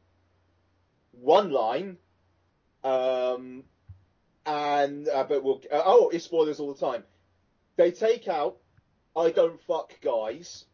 one 1.14 1.52
line, 1.52 1.98
um, 2.84 3.64
and 4.46 5.08
uh, 5.08 5.24
but 5.24 5.44
we'll 5.44 5.62
uh, 5.72 5.82
oh 5.86 6.10
it's 6.10 6.26
spoilers 6.26 6.60
all 6.60 6.74
the 6.74 6.80
time. 6.80 7.04
They 7.78 7.92
take 7.92 8.28
out 8.28 8.58
I 9.16 9.32
don't 9.32 9.62
fuck 9.62 10.00
guys, 10.02 10.66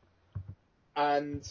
and 0.96 1.42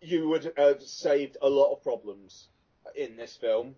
you 0.00 0.28
would 0.28 0.52
have 0.56 0.82
saved 0.82 1.36
a 1.42 1.48
lot 1.48 1.72
of 1.72 1.82
problems 1.82 2.48
in 2.94 3.16
this 3.16 3.36
film. 3.36 3.74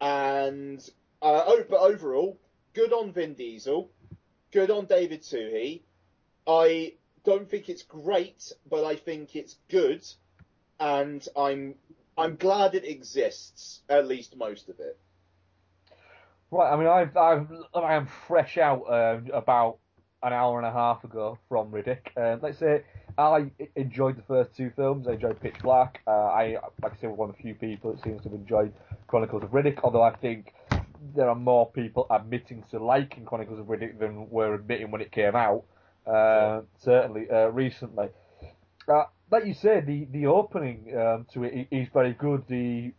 And 0.00 0.80
uh, 1.22 1.44
oh, 1.46 1.64
but 1.68 1.80
overall, 1.80 2.38
good 2.74 2.92
on 2.92 3.12
Vin 3.12 3.34
Diesel, 3.34 3.90
good 4.52 4.70
on 4.70 4.86
David 4.86 5.22
Twohy. 5.22 5.82
I 6.46 6.94
don't 7.24 7.48
think 7.50 7.68
it's 7.68 7.82
great, 7.82 8.52
but 8.70 8.84
I 8.84 8.96
think 8.96 9.34
it's 9.34 9.56
good, 9.68 10.06
and 10.78 11.26
I'm 11.36 11.74
I'm 12.16 12.36
glad 12.36 12.74
it 12.74 12.84
exists. 12.84 13.80
At 13.88 14.06
least 14.06 14.36
most 14.36 14.68
of 14.68 14.78
it. 14.80 14.98
Right, 16.50 16.72
I 16.72 16.76
mean, 16.76 16.86
I've, 16.86 17.16
I've, 17.16 17.48
I 17.74 17.94
am 17.94 18.06
fresh 18.06 18.56
out 18.56 18.82
uh, 18.88 19.18
about 19.32 19.78
an 20.22 20.32
hour 20.32 20.58
and 20.58 20.66
a 20.66 20.72
half 20.72 21.04
ago 21.04 21.38
from 21.48 21.70
Riddick. 21.70 22.16
Um, 22.16 22.40
let's 22.42 22.58
say 22.58 22.82
I 23.18 23.50
enjoyed 23.76 24.16
the 24.16 24.22
first 24.22 24.54
two 24.56 24.70
films. 24.76 25.06
I 25.08 25.12
enjoyed 25.12 25.40
Pitch 25.40 25.56
Black. 25.62 26.00
Uh, 26.06 26.10
I, 26.10 26.56
like 26.82 26.92
I 26.92 26.96
said, 27.00 27.10
one 27.10 27.30
of 27.30 27.36
the 27.36 27.42
few 27.42 27.54
people 27.54 27.92
that 27.92 28.02
seems 28.02 28.22
to 28.22 28.28
have 28.30 28.38
enjoyed 28.38 28.72
Chronicles 29.06 29.42
of 29.42 29.50
Riddick. 29.50 29.80
Although 29.82 30.02
I 30.02 30.14
think 30.16 30.52
there 31.14 31.28
are 31.28 31.34
more 31.34 31.70
people 31.70 32.06
admitting 32.10 32.64
to 32.70 32.78
liking 32.78 33.24
Chronicles 33.24 33.60
of 33.60 33.66
Riddick 33.66 33.98
than 33.98 34.28
were 34.30 34.54
admitting 34.54 34.90
when 34.90 35.00
it 35.00 35.12
came 35.12 35.36
out. 35.36 35.64
Uh, 36.06 36.62
certainly, 36.78 37.28
uh, 37.30 37.48
recently. 37.48 38.08
Uh, 38.88 39.04
like 39.30 39.44
you 39.44 39.54
said, 39.54 39.86
the 39.86 40.06
the 40.12 40.26
opening 40.26 40.96
um, 40.96 41.26
to 41.32 41.44
it 41.44 41.68
is 41.70 41.88
very 41.92 42.12
good. 42.12 42.44
The 42.48 42.92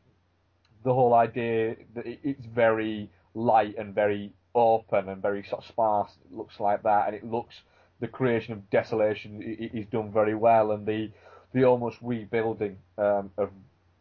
the 0.84 0.93
whole 0.93 1.13
idea 1.13 1.75
that 1.95 2.06
it's 2.06 2.45
very 2.45 3.10
light 3.34 3.75
and 3.77 3.93
very 3.93 4.34
open 4.58 5.10
and 5.10 5.22
very 5.22 5.43
sort 5.43 5.63
of 5.63 5.67
sparse. 5.67 6.12
It 6.26 6.36
looks 6.36 6.60
like 6.60 6.84
that, 6.84 7.08
and 7.08 7.15
it 7.15 7.24
looks 7.24 7.62
the 8.00 8.08
creation 8.08 8.54
of 8.54 8.70
desolation 8.70 9.41
is 9.74 9.86
done 9.88 10.12
very 10.12 10.36
well, 10.36 10.72
and 10.72 10.86
the 10.86 11.12
the 11.54 11.63
almost 11.63 11.98
rebuilding 12.02 12.78
um, 12.98 13.32
of 13.38 13.50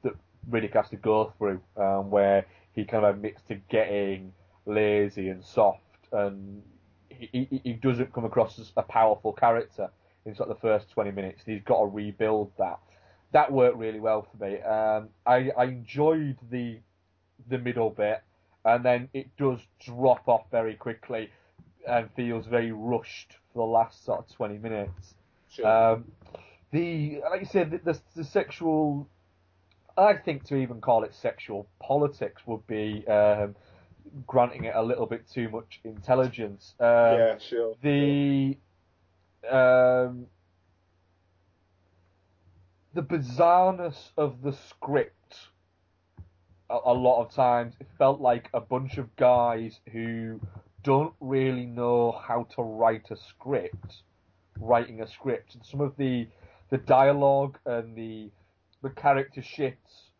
that 0.02 0.14
Riddick 0.50 0.74
has 0.74 0.88
to 0.90 0.96
go 0.96 1.32
through, 1.38 1.60
um, 1.76 2.10
where 2.10 2.44
he 2.74 2.84
kind 2.84 3.04
of 3.04 3.16
admits 3.16 3.42
to 3.48 3.54
getting 3.70 4.32
lazy 4.66 5.28
and 5.28 5.44
soft, 5.44 5.80
and 6.12 6.62
he, 7.08 7.46
he, 7.50 7.60
he 7.64 7.72
doesn't 7.74 8.12
come 8.12 8.24
across 8.24 8.58
as 8.58 8.72
a 8.76 8.82
powerful 8.82 9.32
character 9.32 9.90
in 10.26 10.34
sort 10.34 10.50
of 10.50 10.56
the 10.56 10.60
first 10.60 10.90
20 10.90 11.12
minutes. 11.12 11.42
He's 11.46 11.62
got 11.62 11.78
to 11.78 11.86
rebuild 11.86 12.50
that. 12.58 12.78
That 13.32 13.52
worked 13.52 13.76
really 13.76 14.00
well 14.00 14.26
for 14.30 14.44
me. 14.44 14.60
Um, 14.60 15.08
I, 15.24 15.50
I 15.56 15.64
enjoyed 15.64 16.36
the 16.50 16.78
the 17.48 17.58
middle 17.58 17.90
bit, 17.90 18.22
and 18.66 18.84
then 18.84 19.08
it 19.14 19.28
does 19.38 19.60
drop 19.80 20.28
off 20.28 20.42
very 20.50 20.74
quickly 20.74 21.30
and 21.88 22.10
feels 22.16 22.46
very 22.46 22.72
rushed 22.72 23.36
for 23.52 23.66
the 23.66 23.72
last 23.72 24.04
sort 24.04 24.18
of 24.18 24.36
20 24.36 24.58
minutes. 24.58 25.14
Sure. 25.50 25.66
Um, 25.66 26.04
the 26.72 27.20
like 27.30 27.40
you 27.40 27.46
said, 27.46 27.70
the, 27.70 27.78
the, 27.92 28.00
the 28.16 28.24
sexual. 28.24 29.08
I 29.96 30.14
think 30.14 30.44
to 30.48 30.56
even 30.56 30.82
call 30.82 31.04
it 31.04 31.14
sexual 31.14 31.66
politics 31.80 32.42
would 32.44 32.66
be 32.66 33.06
um, 33.08 33.54
granting 34.26 34.64
it 34.64 34.74
a 34.74 34.82
little 34.82 35.06
bit 35.06 35.30
too 35.32 35.48
much 35.48 35.80
intelligence. 35.84 36.74
Um, 36.78 36.86
yeah, 36.86 37.38
sure. 37.38 37.76
The 37.82 38.58
um, 39.48 40.26
the 42.94 43.02
bizarreness 43.02 44.10
of 44.18 44.42
the 44.42 44.52
script. 44.68 45.15
A, 46.70 46.78
a 46.86 46.92
lot 46.94 47.22
of 47.22 47.32
times, 47.32 47.74
it 47.80 47.86
felt 47.98 48.20
like 48.20 48.48
a 48.54 48.60
bunch 48.60 48.98
of 48.98 49.14
guys 49.16 49.80
who 49.92 50.40
don't 50.82 51.14
really 51.20 51.66
know 51.66 52.12
how 52.26 52.44
to 52.54 52.62
write 52.62 53.10
a 53.10 53.16
script, 53.16 54.02
writing 54.58 55.00
a 55.00 55.06
script. 55.06 55.54
And 55.54 55.64
some 55.64 55.80
of 55.80 55.96
the 55.96 56.28
the 56.70 56.78
dialogue 56.78 57.58
and 57.64 57.96
the 57.96 58.30
the 58.82 58.90
character 58.90 59.42
shifts 59.42 60.10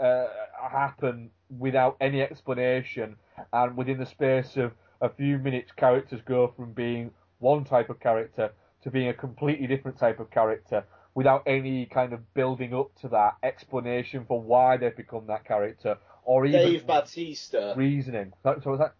uh, 0.00 0.26
happen 0.70 1.30
without 1.58 1.96
any 2.00 2.22
explanation, 2.22 3.16
and 3.52 3.76
within 3.76 3.98
the 3.98 4.06
space 4.06 4.56
of 4.56 4.72
a 5.00 5.08
few 5.08 5.38
minutes, 5.38 5.72
characters 5.72 6.20
go 6.24 6.52
from 6.56 6.72
being 6.72 7.10
one 7.38 7.64
type 7.64 7.90
of 7.90 8.00
character 8.00 8.52
to 8.82 8.90
being 8.90 9.08
a 9.08 9.14
completely 9.14 9.66
different 9.66 9.98
type 9.98 10.20
of 10.20 10.30
character 10.30 10.84
without 11.14 11.44
any 11.46 11.86
kind 11.86 12.12
of 12.12 12.34
building 12.34 12.74
up 12.74 12.90
to 13.00 13.08
that 13.08 13.36
explanation 13.42 14.24
for 14.26 14.40
why 14.40 14.76
they've 14.76 14.96
become 14.96 15.26
that 15.28 15.44
character 15.44 15.96
or 16.24 16.46
even 16.46 16.60
Dave 16.60 16.86
Bautista. 16.86 17.74
reasoning. 17.76 18.32
So, 18.42 18.60
so 18.62 18.70
was 18.70 18.80
that 18.80 18.94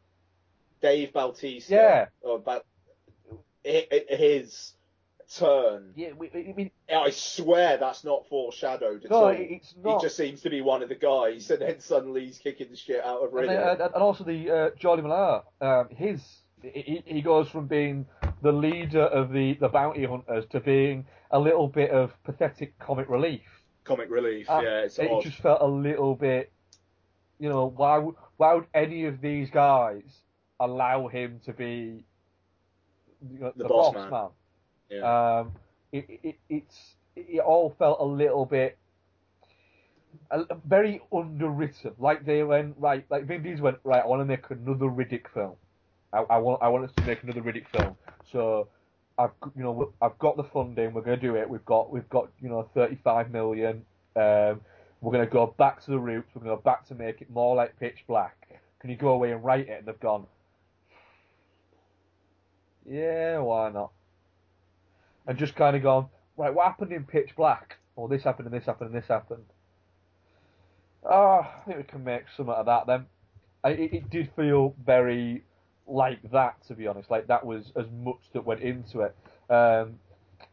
Dave 0.80 1.12
Bautista. 1.12 1.74
Yeah. 1.74 2.06
Or 2.20 2.38
ba- 2.38 2.62
hi- 3.66 3.86
hi- 3.90 4.16
his 4.16 4.74
turn. 5.34 5.92
Yeah, 5.96 6.10
I 6.34 6.52
mean, 6.56 6.70
I 6.94 7.10
swear 7.10 7.78
that's 7.78 8.04
not 8.04 8.28
foreshadowed 8.28 9.04
at 9.04 9.10
no, 9.10 9.16
all. 9.16 9.28
it's 9.30 9.74
not. 9.82 10.00
He 10.00 10.06
just 10.06 10.16
seems 10.16 10.42
to 10.42 10.50
be 10.50 10.60
one 10.60 10.82
of 10.82 10.88
the 10.88 10.94
guys, 10.94 11.50
and 11.50 11.62
then 11.62 11.80
suddenly 11.80 12.26
he's 12.26 12.38
kicking 12.38 12.68
the 12.70 12.76
shit 12.76 13.04
out 13.04 13.22
of 13.22 13.34
And, 13.34 13.50
uh, 13.50 13.88
and 13.94 14.02
also 14.02 14.24
the 14.24 14.50
uh, 14.50 14.70
Jolly 14.78 15.02
um, 15.60 15.88
his 15.90 16.20
he, 16.62 17.02
he 17.04 17.22
goes 17.22 17.48
from 17.48 17.66
being 17.66 18.06
the 18.44 18.52
leader 18.52 19.02
of 19.02 19.32
the, 19.32 19.54
the 19.54 19.68
bounty 19.68 20.04
hunters 20.04 20.46
to 20.50 20.60
being 20.60 21.06
a 21.32 21.38
little 21.40 21.66
bit 21.66 21.90
of 21.90 22.12
pathetic 22.24 22.78
comic 22.78 23.08
relief. 23.08 23.42
Comic 23.84 24.10
relief, 24.10 24.48
Uh, 24.48 24.60
yeah, 24.62 24.80
it's 24.80 24.98
it 24.98 25.10
odd. 25.10 25.22
just 25.24 25.38
felt 25.38 25.60
a 25.62 25.66
little 25.66 26.14
bit, 26.14 26.52
you 27.38 27.48
know, 27.48 27.66
why 27.76 27.98
would 27.98 28.14
why 28.36 28.54
would 28.54 28.66
any 28.74 29.06
of 29.06 29.20
these 29.20 29.50
guys 29.50 30.22
allow 30.60 31.08
him 31.08 31.40
to 31.46 31.52
be 31.52 32.04
you 33.32 33.38
know, 33.40 33.52
The 33.56 33.64
the, 33.64 33.68
boss 33.68 33.94
boss, 33.94 33.94
man. 33.94 34.10
man? 34.10 34.28
Yeah. 34.90 35.38
Um, 35.40 35.52
it, 35.92 36.04
it, 36.08 36.20
it, 36.22 36.36
it's 36.50 36.96
it 37.16 37.40
all 37.40 37.74
felt 37.78 37.98
a 38.00 38.04
little 38.04 38.44
bit 38.46 38.78
a, 40.30 40.44
very 40.66 41.00
underwritten. 41.12 41.92
Like 41.98 42.24
they 42.24 42.42
went 42.42 42.76
right, 42.78 43.04
like 43.10 43.24
Vin 43.26 43.42
Diesel 43.42 43.64
went 43.64 43.78
right. 43.84 44.02
I 44.02 44.06
want 44.06 44.20
to 44.20 44.24
make 44.26 44.50
another 44.50 44.86
Riddick 44.86 45.28
film. 45.32 45.56
I, 46.14 46.34
I 46.34 46.38
want 46.38 46.62
I 46.62 46.68
want 46.68 46.84
us 46.84 46.92
to 46.96 47.02
make 47.04 47.22
another 47.22 47.42
Riddick 47.42 47.68
film. 47.76 47.96
So 48.30 48.68
I've 49.18 49.30
you 49.56 49.62
know 49.62 49.92
I've 50.00 50.18
got 50.18 50.36
the 50.36 50.44
funding. 50.44 50.92
We're 50.92 51.02
going 51.02 51.18
to 51.18 51.26
do 51.26 51.36
it. 51.36 51.48
We've 51.48 51.64
got 51.64 51.92
we've 51.92 52.08
got 52.08 52.30
you 52.40 52.48
know 52.48 52.68
35 52.74 53.30
million. 53.30 53.84
Um, 54.16 54.60
we're 55.00 55.12
going 55.12 55.26
to 55.26 55.30
go 55.30 55.54
back 55.58 55.84
to 55.84 55.90
the 55.90 55.98
roots. 55.98 56.30
We're 56.34 56.42
going 56.42 56.56
to 56.56 56.56
go 56.56 56.62
back 56.62 56.86
to 56.88 56.94
make 56.94 57.20
it 57.20 57.30
more 57.30 57.56
like 57.56 57.78
Pitch 57.78 58.04
Black. 58.06 58.36
Can 58.80 58.90
you 58.90 58.96
go 58.96 59.08
away 59.08 59.32
and 59.32 59.44
write 59.44 59.68
it? 59.68 59.78
And 59.78 59.86
they've 59.86 60.00
gone. 60.00 60.26
Yeah, 62.88 63.38
why 63.38 63.70
not? 63.70 63.90
And 65.26 65.38
just 65.38 65.54
kind 65.56 65.74
of 65.74 65.82
gone, 65.82 66.08
right, 66.36 66.52
what 66.52 66.66
happened 66.66 66.92
in 66.92 67.04
Pitch 67.04 67.30
Black? 67.36 67.76
Well, 67.96 68.08
this 68.08 68.22
happened 68.22 68.46
and 68.46 68.54
this 68.54 68.66
happened 68.66 68.92
and 68.92 69.02
this 69.02 69.08
happened. 69.08 69.44
Oh, 71.02 71.46
I 71.46 71.64
think 71.66 71.78
we 71.78 71.84
can 71.84 72.04
make 72.04 72.24
some 72.36 72.48
of 72.48 72.66
that 72.66 72.86
then. 72.86 73.06
It, 73.64 73.92
it 73.92 74.10
did 74.10 74.30
feel 74.36 74.74
very 74.84 75.44
like 75.86 76.30
that, 76.32 76.62
to 76.68 76.74
be 76.74 76.86
honest. 76.86 77.10
Like 77.10 77.26
that 77.28 77.44
was 77.44 77.72
as 77.76 77.86
much 77.90 78.20
that 78.32 78.44
went 78.44 78.60
into 78.60 79.00
it. 79.02 79.14
Um, 79.50 79.98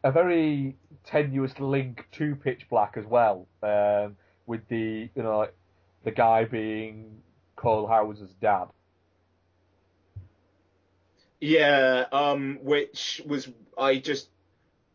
a 0.04 0.12
very 0.12 0.76
tenuous 1.06 1.60
link 1.60 2.08
to 2.13 2.36
Pitch 2.36 2.67
Black 2.70 2.96
as 2.98 3.06
well, 3.06 3.48
um, 3.63 4.15
with 4.46 4.67
the 4.67 5.10
you 5.15 5.24
know 5.24 5.48
the 6.04 6.12
guy 6.12 6.46
being 6.46 7.22
Cole 7.56 7.88
Hauser's 7.88 8.34
dad. 8.41 8.67
Yeah, 11.39 12.06
um, 12.12 12.60
which 12.62 13.22
was 13.26 13.50
I 13.78 13.98
just 13.98 14.30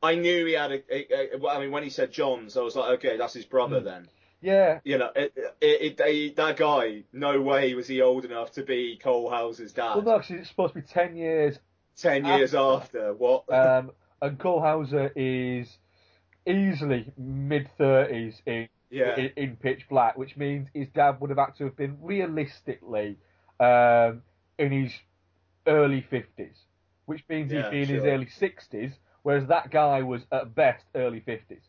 I 0.03 0.15
knew 0.15 0.47
he 0.47 0.53
had 0.53 0.73
a, 0.73 0.83
a, 0.95 1.37
a- 1.37 1.49
I 1.49 1.59
mean 1.61 1.73
when 1.73 1.83
he 1.83 1.91
said 1.91 2.13
Johns, 2.13 2.57
I 2.57 2.61
was 2.63 2.77
like, 2.77 2.91
okay, 2.99 3.17
that's 3.17 3.35
his 3.35 3.45
brother 3.45 3.81
Hmm. 3.81 3.85
then. 3.85 4.09
Yeah, 4.43 4.81
You 4.85 4.99
know, 4.99 5.11
it, 5.17 5.33
it, 5.37 5.55
it, 5.61 5.97
they- 5.97 6.29
that 6.31 6.57
guy, 6.57 7.05
no 7.13 7.41
way 7.41 7.75
was 7.75 7.89
he 7.89 8.03
old 8.03 8.25
enough 8.25 8.53
to 8.53 8.63
be 8.63 8.99
Cole 9.03 9.31
Hauser's 9.31 9.73
dad. 9.73 9.95
well, 9.97 10.03
no, 10.03 10.17
it's 10.37 10.49
supposed 10.49 10.75
to 10.75 10.81
be 10.81 10.87
ten 10.87 11.17
years 11.17 11.59
Ten 11.97 12.27
years 12.27 12.55
after, 12.55 13.15
what? 13.15 13.51
Um, 13.51 13.91
and 14.21 14.39
Cole 14.39 14.61
Hauser 14.61 15.11
is 15.17 15.79
easily 16.47 17.11
mid 17.17 17.71
thirties 17.79 18.41
in, 18.45 18.69
Yeah. 18.91 19.17
in 19.17 19.31
in 19.37 19.57
Pitch 19.57 19.89
Black, 19.89 20.19
which 20.19 20.37
means 20.37 20.69
his 20.75 20.89
dad 20.95 21.21
would 21.21 21.31
have 21.31 21.39
had 21.39 21.57
to 21.57 21.65
have 21.65 21.77
been 21.77 21.97
realistically 22.03 23.17
um, 23.61 24.23
in 24.59 24.73
his 24.73 24.93
early 25.67 26.03
fifties, 26.03 26.57
which 27.07 27.25
means 27.31 27.51
Yeah, 27.51 27.63
he'd 27.65 27.71
be 27.71 27.83
in 27.83 27.89
his 27.89 28.05
early 28.05 28.29
sixties, 28.29 28.93
whereas 29.23 29.47
that 29.49 29.71
guy 29.71 30.03
was 30.03 30.23
at 30.31 30.55
best 30.55 30.85
early 30.95 31.21
fifties. 31.21 31.63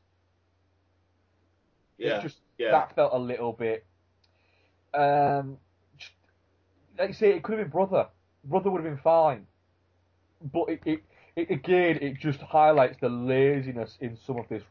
Yeah, 1.97 2.19
It 2.19 2.21
just 2.21 2.37
yeah. 2.57 2.71
that 2.71 2.95
felt 2.95 3.13
a 3.13 3.19
little 3.19 3.53
bit. 3.53 3.85
Um, 4.93 5.57
just, 5.97 6.13
like 6.97 7.09
you 7.09 7.13
say, 7.13 7.31
it 7.31 7.43
could 7.43 7.57
have 7.57 7.65
been 7.67 7.71
brother. 7.71 8.07
Brother 8.43 8.69
would 8.71 8.83
have 8.83 8.91
been 8.91 9.01
fine. 9.03 9.47
but 10.41 10.69
it, 10.69 10.81
it, 10.85 11.03
it 11.35 11.51
again 11.51 11.97
it 12.01 12.19
just 12.19 12.41
highlights 12.41 12.97
the 12.99 13.09
laziness 13.09 13.97
in 14.01 14.17
some 14.17 14.37
of 14.37 14.47
this 14.49 14.63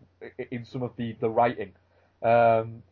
in 0.51 0.65
some 0.65 0.83
of 0.83 0.93
the 0.97 1.17
the 1.21 1.29
writing. 1.31 1.73
Um, 2.23 2.83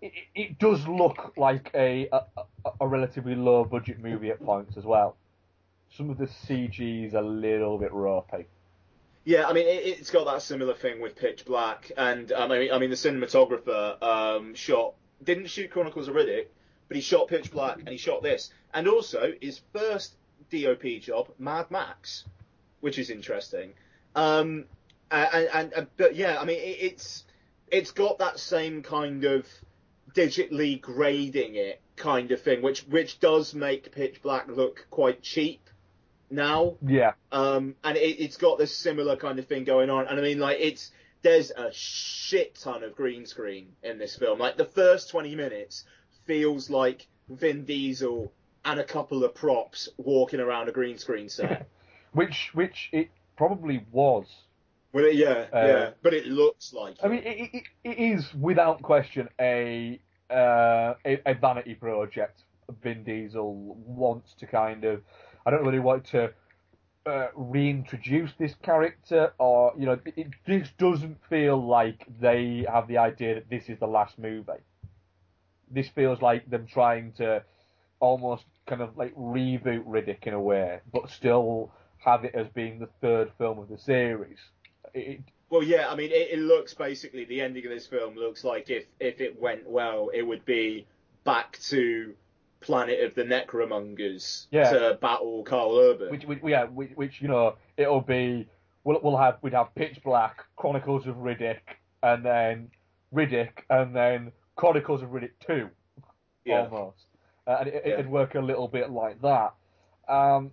it, 0.00 0.12
it 0.34 0.58
does 0.58 0.86
look 0.88 1.32
like 1.36 1.70
a, 1.74 2.08
a 2.12 2.22
a 2.80 2.86
relatively 2.88 3.34
low 3.34 3.64
budget 3.64 3.98
movie 4.00 4.30
at 4.30 4.42
points 4.42 4.76
as 4.76 4.84
well. 4.84 5.16
Some 5.90 6.10
of 6.10 6.18
the 6.18 6.26
CG 6.26 7.06
is 7.06 7.14
a 7.14 7.20
little 7.22 7.78
bit 7.78 7.92
ropey. 7.92 8.46
Yeah, 9.24 9.46
I 9.46 9.52
mean, 9.52 9.66
it, 9.66 9.86
it's 9.86 10.10
got 10.10 10.26
that 10.26 10.42
similar 10.42 10.74
thing 10.74 11.00
with 11.00 11.14
Pitch 11.16 11.44
Black, 11.44 11.92
and 11.96 12.32
um, 12.32 12.50
I 12.50 12.58
mean, 12.58 12.72
I 12.72 12.78
mean, 12.78 12.90
the 12.90 12.96
cinematographer 12.96 14.02
um, 14.02 14.54
shot 14.54 14.94
didn't 15.22 15.46
shoot 15.46 15.70
Chronicles 15.70 16.08
of 16.08 16.14
Riddick, 16.14 16.46
but 16.88 16.96
he 16.96 17.00
shot 17.00 17.28
Pitch 17.28 17.50
Black 17.52 17.78
and 17.78 17.88
he 17.88 17.96
shot 17.96 18.22
this, 18.22 18.50
and 18.74 18.88
also 18.88 19.32
his 19.40 19.60
first 19.72 20.16
DOP 20.50 21.00
job, 21.00 21.28
Mad 21.38 21.70
Max, 21.70 22.24
which 22.80 22.98
is 22.98 23.10
interesting. 23.10 23.74
Um, 24.16 24.64
and, 25.10 25.48
and, 25.54 25.72
and 25.72 25.86
but 25.96 26.16
yeah, 26.16 26.40
I 26.40 26.44
mean, 26.44 26.58
it, 26.58 26.78
it's 26.80 27.24
it's 27.70 27.92
got 27.92 28.18
that 28.18 28.40
same 28.40 28.82
kind 28.82 29.24
of 29.24 29.46
digitally 30.14 30.80
grading 30.80 31.54
it 31.54 31.80
kind 31.94 32.32
of 32.32 32.42
thing, 32.42 32.60
which 32.60 32.80
which 32.88 33.20
does 33.20 33.54
make 33.54 33.92
Pitch 33.92 34.20
Black 34.20 34.48
look 34.48 34.86
quite 34.90 35.22
cheap 35.22 35.68
now. 36.32 36.76
Yeah. 36.86 37.12
Um, 37.30 37.76
and 37.84 37.96
it, 37.96 38.20
it's 38.22 38.36
got 38.36 38.58
this 38.58 38.74
similar 38.74 39.16
kind 39.16 39.38
of 39.38 39.46
thing 39.46 39.64
going 39.64 39.90
on. 39.90 40.06
And 40.08 40.18
I 40.18 40.22
mean, 40.22 40.38
like, 40.38 40.58
it's 40.60 40.90
there's 41.22 41.50
a 41.50 41.70
shit 41.72 42.56
ton 42.56 42.82
of 42.82 42.96
green 42.96 43.26
screen 43.26 43.72
in 43.82 43.98
this 43.98 44.16
film. 44.16 44.38
Like, 44.38 44.56
the 44.56 44.64
first 44.64 45.10
20 45.10 45.36
minutes 45.36 45.84
feels 46.26 46.70
like 46.70 47.06
Vin 47.28 47.64
Diesel 47.64 48.32
and 48.64 48.80
a 48.80 48.84
couple 48.84 49.24
of 49.24 49.34
props 49.34 49.88
walking 49.96 50.40
around 50.40 50.68
a 50.68 50.72
green 50.72 50.98
screen 50.98 51.28
set. 51.28 51.68
which 52.12 52.50
which 52.54 52.88
it 52.92 53.10
probably 53.36 53.84
was. 53.90 54.26
Well, 54.92 55.10
yeah, 55.10 55.46
Uh, 55.52 55.66
yeah, 55.66 55.90
but 56.02 56.12
it 56.12 56.26
looks 56.26 56.72
like. 56.74 56.96
I 57.02 57.08
mean, 57.08 57.22
it, 57.24 57.50
it, 57.54 57.62
it 57.82 57.98
is 57.98 58.32
without 58.34 58.82
question 58.82 59.28
a, 59.40 59.98
uh, 60.30 60.94
a 61.06 61.20
a 61.24 61.34
vanity 61.34 61.74
project. 61.74 62.42
Vin 62.82 63.02
Diesel 63.02 63.76
wants 63.86 64.34
to 64.34 64.46
kind 64.46 64.84
of, 64.84 65.02
I 65.44 65.50
don't 65.50 65.64
really 65.64 65.80
want 65.80 66.06
to 66.06 66.32
uh, 67.04 67.28
reintroduce 67.34 68.32
this 68.38 68.54
character, 68.62 69.32
or 69.38 69.72
you 69.76 69.86
know, 69.86 69.98
it, 70.04 70.28
just 70.46 70.76
doesn't 70.78 71.18
feel 71.28 71.64
like 71.64 72.06
they 72.20 72.64
have 72.72 72.88
the 72.88 72.98
idea 72.98 73.34
that 73.34 73.50
this 73.50 73.68
is 73.68 73.78
the 73.78 73.86
last 73.86 74.18
movie. 74.18 74.52
This 75.70 75.88
feels 75.88 76.22
like 76.22 76.48
them 76.48 76.66
trying 76.66 77.12
to 77.14 77.42
almost 77.98 78.44
kind 78.66 78.82
of 78.82 78.96
like 78.96 79.14
reboot 79.16 79.84
Riddick 79.84 80.26
in 80.26 80.34
a 80.34 80.40
way, 80.40 80.80
but 80.92 81.10
still 81.10 81.72
have 81.98 82.24
it 82.24 82.34
as 82.34 82.46
being 82.48 82.78
the 82.78 82.88
third 83.00 83.32
film 83.38 83.58
of 83.58 83.68
the 83.68 83.78
series. 83.78 84.38
It, 84.94 85.20
Well, 85.50 85.62
yeah, 85.62 85.88
I 85.88 85.96
mean, 85.96 86.10
it, 86.10 86.32
it 86.32 86.38
looks 86.38 86.74
basically 86.74 87.24
the 87.24 87.40
ending 87.40 87.64
of 87.64 87.70
this 87.70 87.86
film 87.86 88.16
looks 88.16 88.44
like 88.44 88.70
if 88.70 88.84
if 89.00 89.20
it 89.20 89.40
went 89.40 89.68
well, 89.68 90.10
it 90.14 90.22
would 90.22 90.44
be 90.44 90.86
back 91.24 91.58
to 91.70 92.14
Planet 92.62 93.00
of 93.04 93.14
the 93.14 93.22
Necromongers 93.24 94.46
Yeah. 94.50 94.70
to 94.70 94.98
battle 95.00 95.42
Karl 95.44 95.76
Urban. 95.78 96.10
which, 96.10 96.24
which 96.24 96.40
yeah, 96.44 96.64
which, 96.64 96.90
which 96.94 97.20
you 97.20 97.28
know, 97.28 97.56
it'll 97.76 98.00
be 98.00 98.48
we'll 98.84 99.00
we'll 99.02 99.16
have 99.16 99.38
we'd 99.42 99.52
have 99.54 99.74
Pitch 99.74 99.98
Black, 100.04 100.44
Chronicles 100.56 101.06
of 101.06 101.16
Riddick, 101.16 101.60
and 102.02 102.24
then 102.24 102.70
Riddick, 103.14 103.64
and 103.68 103.94
then 103.94 104.32
Chronicles 104.56 105.02
of 105.02 105.10
Riddick 105.10 105.32
Two, 105.46 105.68
Yeah. 106.44 106.64
almost, 106.70 107.06
uh, 107.46 107.56
and 107.60 107.68
it, 107.68 107.82
Yeah. 107.84 107.92
it'd 107.94 108.08
work 108.08 108.34
a 108.34 108.40
little 108.40 108.68
bit 108.68 108.90
like 108.90 109.20
that. 109.22 109.54
Um, 110.08 110.52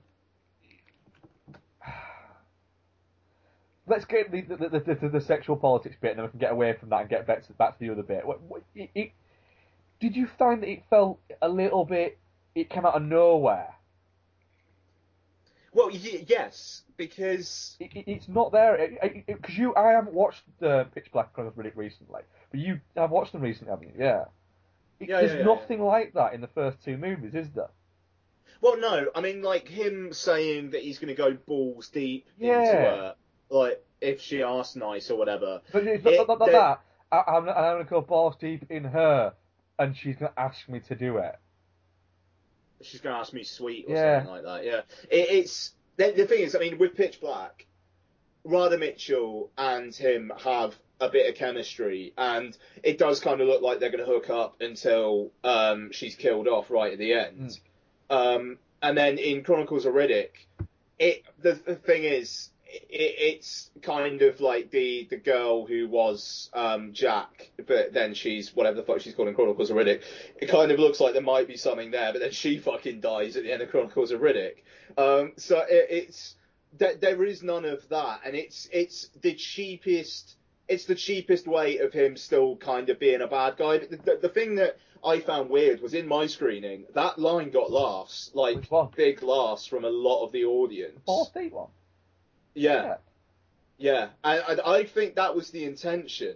let's 3.87 4.05
get 4.05 4.31
the 4.31 4.41
the, 4.41 4.55
the, 4.55 4.95
the, 4.95 5.09
the, 5.09 5.21
sexual 5.21 5.55
politics 5.57 5.95
bit, 5.99 6.11
and 6.11 6.19
then 6.19 6.25
we 6.25 6.31
can 6.31 6.39
get 6.39 6.51
away 6.51 6.73
from 6.73 6.89
that 6.89 7.01
and 7.01 7.09
get 7.09 7.25
back 7.25 7.45
to 7.47 7.53
back 7.53 7.77
to 7.77 7.85
the 7.85 7.91
other 7.91 8.03
bit. 8.03 8.25
What, 8.25 8.41
what, 8.41 8.61
it, 8.75 9.11
did 9.99 10.15
you 10.15 10.27
find 10.37 10.61
that 10.63 10.69
it 10.69 10.83
felt 10.89 11.19
a 11.41 11.49
little 11.49 11.85
bit? 11.85 12.17
It 12.55 12.69
came 12.69 12.85
out 12.85 12.95
of 12.95 13.01
nowhere. 13.03 13.73
Well, 15.71 15.89
y- 15.91 16.25
yes, 16.27 16.81
because 16.97 17.77
it, 17.79 17.91
it- 17.95 18.07
it's 18.07 18.27
not 18.27 18.51
there 18.51 18.89
because 19.27 19.57
you. 19.57 19.75
I 19.75 19.91
haven't 19.91 20.13
watched 20.13 20.41
the 20.59 20.87
Pitch 20.95 21.11
Black 21.11 21.33
Chronicles 21.33 21.63
Riddick 21.63 21.75
recently, 21.77 22.21
but 22.51 22.59
you 22.59 22.79
have 22.95 23.11
watched 23.11 23.33
them 23.33 23.41
recently, 23.41 23.71
haven't 23.71 23.87
you? 23.89 23.93
Yeah. 24.03 24.25
It- 24.99 25.09
Yeah, 25.09 25.19
there's 25.21 25.31
yeah, 25.33 25.37
yeah, 25.39 25.45
nothing 25.45 25.81
like 25.81 26.13
that 26.13 26.33
in 26.33 26.41
the 26.41 26.47
first 26.47 26.83
two 26.83 26.97
movies, 26.97 27.35
is 27.35 27.49
there? 27.51 27.69
well, 28.61 28.77
no, 28.77 29.05
I 29.15 29.21
mean, 29.21 29.41
like 29.41 29.67
him 29.69 30.11
saying 30.11 30.71
that 30.71 30.81
he's 30.81 30.99
going 30.99 31.07
to 31.07 31.13
go 31.15 31.31
balls 31.45 31.87
deep 31.89 32.27
into 32.39 32.49
her, 32.51 33.15
uh, 33.51 33.55
like 33.55 33.81
if 34.01 34.19
she 34.21 34.43
asks 34.43 34.75
nice 34.75 35.09
or 35.09 35.17
whatever. 35.17 35.61
But 35.71 35.87
it's 35.87 36.03
not, 36.03 36.27
not, 36.27 36.39
not 36.39 36.51
that. 36.51 36.81
I, 37.11 37.23
I'm, 37.37 37.47
I'm 37.47 37.55
going 37.75 37.85
to 37.85 37.89
go 37.89 38.01
balls 38.01 38.35
deep 38.37 38.65
in 38.69 38.83
her, 38.83 39.33
and 39.79 39.95
she's 39.97 40.17
going 40.17 40.31
to 40.31 40.39
ask 40.39 40.67
me 40.69 40.79
to 40.81 40.95
do 40.95 41.17
it. 41.17 41.35
She's 42.81 43.01
going 43.01 43.15
to 43.15 43.19
ask 43.19 43.33
me 43.33 43.43
sweet 43.43 43.85
or 43.87 43.95
Yeah. 43.95 44.19
something 44.19 44.33
like 44.33 44.43
that. 44.43 44.65
Yeah, 44.65 44.81
it, 45.09 45.29
it's 45.31 45.71
the, 45.97 46.11
the 46.15 46.25
thing 46.27 46.41
is, 46.41 46.55
I 46.55 46.59
mean, 46.59 46.77
with 46.77 46.95
Pitch 46.95 47.19
Black, 47.19 47.65
Radha 48.43 48.77
Mitchell 48.77 49.49
and 49.57 49.93
him 49.93 50.31
have 50.43 50.75
a 51.01 51.09
bit 51.09 51.29
of 51.29 51.35
chemistry, 51.35 52.13
and 52.17 52.55
it 52.83 52.97
does 52.97 53.19
kind 53.19 53.41
of 53.41 53.47
look 53.47 53.61
like 53.61 53.79
they're 53.79 53.91
going 53.91 54.05
to 54.05 54.11
hook 54.11 54.29
up 54.29 54.61
until 54.61 55.31
um, 55.43 55.91
she's 55.91 56.15
killed 56.15 56.47
off 56.47 56.69
right 56.69 56.93
at 56.93 56.99
the 56.99 57.13
end. 57.13 57.59
Um, 58.09 58.57
and 58.81 58.97
then 58.97 59.17
in 59.17 59.43
Chronicles 59.43 59.85
of 59.85 59.93
Riddick, 59.93 60.31
it 60.97 61.23
the, 61.41 61.53
the 61.65 61.75
thing 61.75 62.03
is, 62.03 62.49
it's 62.71 63.71
kind 63.81 64.21
of 64.21 64.39
like 64.39 64.69
the 64.71 65.07
the 65.09 65.17
girl 65.17 65.65
who 65.65 65.87
was 65.87 66.49
um, 66.53 66.93
Jack, 66.93 67.51
but 67.65 67.93
then 67.93 68.13
she's 68.13 68.55
whatever 68.55 68.77
the 68.77 68.83
fuck 68.83 69.01
she's 69.01 69.15
called 69.15 69.27
in 69.27 69.35
Chronicles 69.35 69.69
of 69.71 69.77
Riddick. 69.77 70.03
It 70.39 70.47
kind 70.47 70.71
of 70.71 70.79
looks 70.79 70.99
like 70.99 71.13
there 71.13 71.21
might 71.21 71.47
be 71.47 71.57
something 71.57 71.91
there, 71.91 72.11
but 72.11 72.19
then 72.19 72.31
she 72.31 72.59
fucking 72.59 73.01
dies 73.01 73.35
at 73.35 73.43
the 73.43 73.51
end 73.51 73.61
of 73.61 73.69
Chronicles 73.69 74.11
of 74.11 74.21
Riddick. 74.21 74.63
Um, 74.97 75.33
so 75.37 75.59
it, 75.59 75.87
it's 75.89 76.35
there, 76.77 76.95
there 76.95 77.23
is 77.23 77.41
none 77.41 77.65
of 77.65 77.87
that, 77.89 78.21
and 78.25 78.35
it's 78.35 78.69
it's 78.71 79.09
the 79.21 79.33
cheapest. 79.33 80.35
It's 80.67 80.85
the 80.85 80.95
cheapest 80.95 81.47
way 81.47 81.79
of 81.79 81.91
him 81.91 82.15
still 82.15 82.55
kind 82.55 82.89
of 82.89 82.99
being 82.99 83.21
a 83.21 83.27
bad 83.27 83.57
guy. 83.57 83.79
But 83.79 83.89
the, 83.89 83.97
the, 83.97 84.19
the 84.21 84.29
thing 84.29 84.55
that 84.55 84.77
I 85.03 85.19
found 85.19 85.49
weird 85.49 85.81
was 85.81 85.95
in 85.95 86.07
my 86.07 86.27
screening, 86.27 86.85
that 86.93 87.17
line 87.17 87.49
got 87.49 87.71
laughs, 87.71 88.29
like 88.35 88.69
big 88.95 89.23
laughs 89.23 89.65
from 89.65 89.85
a 89.85 89.89
lot 89.89 90.23
of 90.25 90.31
the 90.31 90.45
audience. 90.45 90.99
Deep 91.33 91.53
one. 91.53 91.69
Yeah. 92.59 92.95
Yeah, 93.79 94.09
and, 94.25 94.43
and 94.49 94.61
I 94.61 94.83
think 94.83 95.15
that 95.15 95.35
was 95.35 95.51
the 95.51 95.63
intention. 95.63 96.35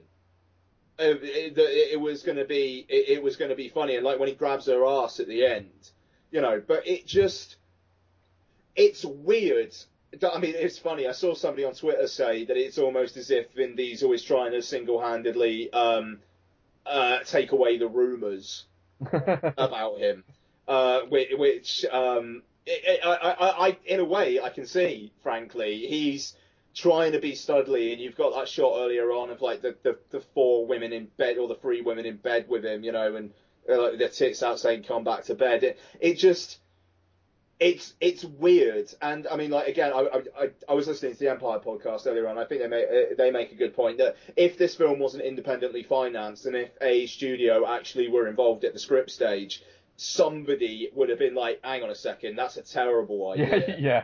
It, 0.98 1.56
that 1.56 1.94
it 1.94 2.00
was 2.00 2.24
going 2.24 2.38
to 2.38 2.46
be, 2.46 2.86
it, 2.88 3.18
it 3.18 3.24
was 3.24 3.36
going 3.36 3.50
to 3.50 3.56
be 3.56 3.68
funny, 3.68 3.96
and 3.96 4.06
like 4.06 4.18
when 4.20 4.30
he 4.30 4.36
grabs 4.36 4.68
her 4.68 4.86
ass 4.86 5.20
at 5.20 5.28
the 5.28 5.46
end, 5.46 5.92
you 6.32 6.40
know. 6.40 6.62
But 6.66 6.88
it 6.88 7.06
just, 7.06 7.58
it's 8.76 9.04
weird. 9.04 9.76
I 10.34 10.40
mean, 10.40 10.54
it's 10.56 10.78
funny. 10.78 11.06
I 11.08 11.12
saw 11.12 11.34
somebody 11.34 11.66
on 11.66 11.74
Twitter 11.74 12.08
say 12.08 12.46
that 12.46 12.56
it's 12.56 12.78
almost 12.78 13.18
as 13.18 13.30
if 13.30 13.52
Vin 13.54 13.76
Diesel 13.76 14.14
is 14.14 14.24
trying 14.24 14.52
to 14.52 14.62
single-handedly 14.62 15.74
um, 15.74 16.20
uh, 16.86 17.20
take 17.26 17.52
away 17.52 17.78
the 17.78 17.88
rumors 17.88 18.66
about 19.12 19.98
him, 19.98 20.24
uh, 20.68 21.02
which, 21.10 21.32
which 21.36 21.86
um, 21.92 22.44
I, 22.68 23.06
I, 23.06 23.68
I, 23.68 23.78
in 23.86 24.00
a 24.00 24.06
way, 24.06 24.40
I 24.40 24.50
can 24.50 24.66
see. 24.66 25.12
Frankly, 25.22 25.86
he's 25.88 26.36
trying 26.74 27.12
to 27.12 27.20
be 27.20 27.36
Studley, 27.36 27.92
and 27.92 28.02
you've 28.02 28.16
got 28.16 28.34
that 28.36 28.48
shot 28.48 28.74
earlier 28.78 29.12
on 29.12 29.30
of 29.30 29.42
like 29.42 29.62
the, 29.62 29.76
the, 29.84 29.98
the 30.12 30.22
four 30.34 30.66
women 30.66 30.94
in 30.94 31.08
bed 31.18 31.38
or 31.38 31.48
the 31.48 31.56
three 31.56 31.82
women 31.82 32.06
in 32.06 32.18
bed 32.18 32.48
with 32.48 32.64
him, 32.66 32.84
you 32.84 32.92
know, 32.92 33.16
and 33.16 33.32
uh, 33.70 33.82
like 33.82 33.98
their 33.98 34.10
tits 34.10 34.44
out 34.44 34.60
saying 34.60 34.84
"come 34.84 35.04
back 35.04 35.24
to 35.26 35.36
bed." 35.36 35.64
It, 35.64 35.80
it 36.00 36.16
just. 36.16 36.60
It's 37.60 37.94
it's 38.02 38.26
weird, 38.26 38.94
and 39.02 39.26
I 39.28 39.38
mean, 39.38 39.52
like 39.52 39.68
again, 39.68 39.94
I, 39.94 40.22
I 40.38 40.50
I 40.68 40.74
was 40.74 40.88
listening 40.88 41.14
to 41.14 41.20
the 41.20 41.30
Empire 41.30 41.60
podcast 41.60 42.08
earlier 42.08 42.28
on. 42.28 42.38
I 42.38 42.44
think 42.44 42.62
they 42.62 42.68
make 42.68 42.88
uh, 42.90 43.16
they 43.16 43.32
make 43.32 43.54
a 43.54 43.56
good 43.56 43.74
point 43.74 44.00
that 44.00 44.18
if 44.36 44.58
this 44.58 44.76
film 44.76 45.00
wasn't 45.00 45.24
independently 45.24 45.84
financed, 45.84 46.46
and 46.46 46.56
if 46.56 46.72
a 46.82 47.06
studio 47.06 47.66
actually 47.66 48.10
were 48.10 48.28
involved 48.28 48.66
at 48.66 48.74
the 48.74 48.80
script 48.80 49.12
stage, 49.12 49.64
somebody 49.96 50.90
would 50.94 51.10
have 51.10 51.20
been 51.20 51.36
like, 51.36 51.60
"Hang 51.64 51.84
on 51.84 51.90
a 51.90 51.96
second, 51.96 52.36
that's 52.36 52.58
a 52.58 52.62
terrible 52.64 53.32
idea." 53.32 53.68
Yeah, 53.68 53.76
yeah. 53.78 54.04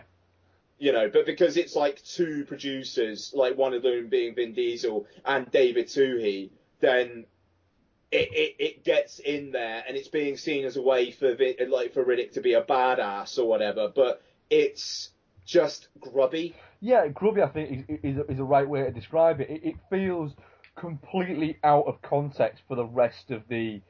you 0.77 0.91
know, 0.91 1.09
but 1.09 1.25
because 1.25 1.57
it's 1.57 1.75
like 1.75 2.03
two 2.03 2.45
producers, 2.45 3.33
like 3.35 3.57
one 3.57 3.73
of 3.73 3.83
them 3.83 4.09
being 4.09 4.35
Vin 4.35 4.53
Diesel 4.53 5.05
and 5.25 5.49
David 5.51 5.87
Twohy, 5.87 6.49
then 6.79 7.25
it, 8.11 8.29
it, 8.31 8.55
it 8.59 8.83
gets 8.83 9.19
in 9.19 9.51
there 9.51 9.83
and 9.87 9.95
it's 9.95 10.07
being 10.07 10.37
seen 10.37 10.65
as 10.65 10.77
a 10.77 10.81
way 10.81 11.11
for 11.11 11.35
Vin, 11.35 11.55
like 11.69 11.93
for 11.93 12.03
Riddick 12.03 12.33
to 12.33 12.41
be 12.41 12.53
a 12.53 12.63
badass 12.63 13.37
or 13.37 13.45
whatever, 13.45 13.91
but 13.93 14.21
it's 14.49 15.09
just 15.45 15.87
grubby. 15.99 16.55
Yeah, 16.79 17.07
grubby. 17.07 17.41
I 17.41 17.47
think 17.47 17.85
is 17.89 17.99
is, 18.03 18.23
is 18.29 18.39
a 18.39 18.43
right 18.43 18.67
way 18.67 18.83
to 18.83 18.91
describe 18.91 19.41
it. 19.41 19.49
it. 19.49 19.61
It 19.63 19.75
feels 19.89 20.33
completely 20.75 21.57
out 21.63 21.85
of 21.87 22.01
context 22.01 22.63
for 22.67 22.75
the 22.75 22.85
rest 22.85 23.31
of 23.31 23.43
the 23.49 23.81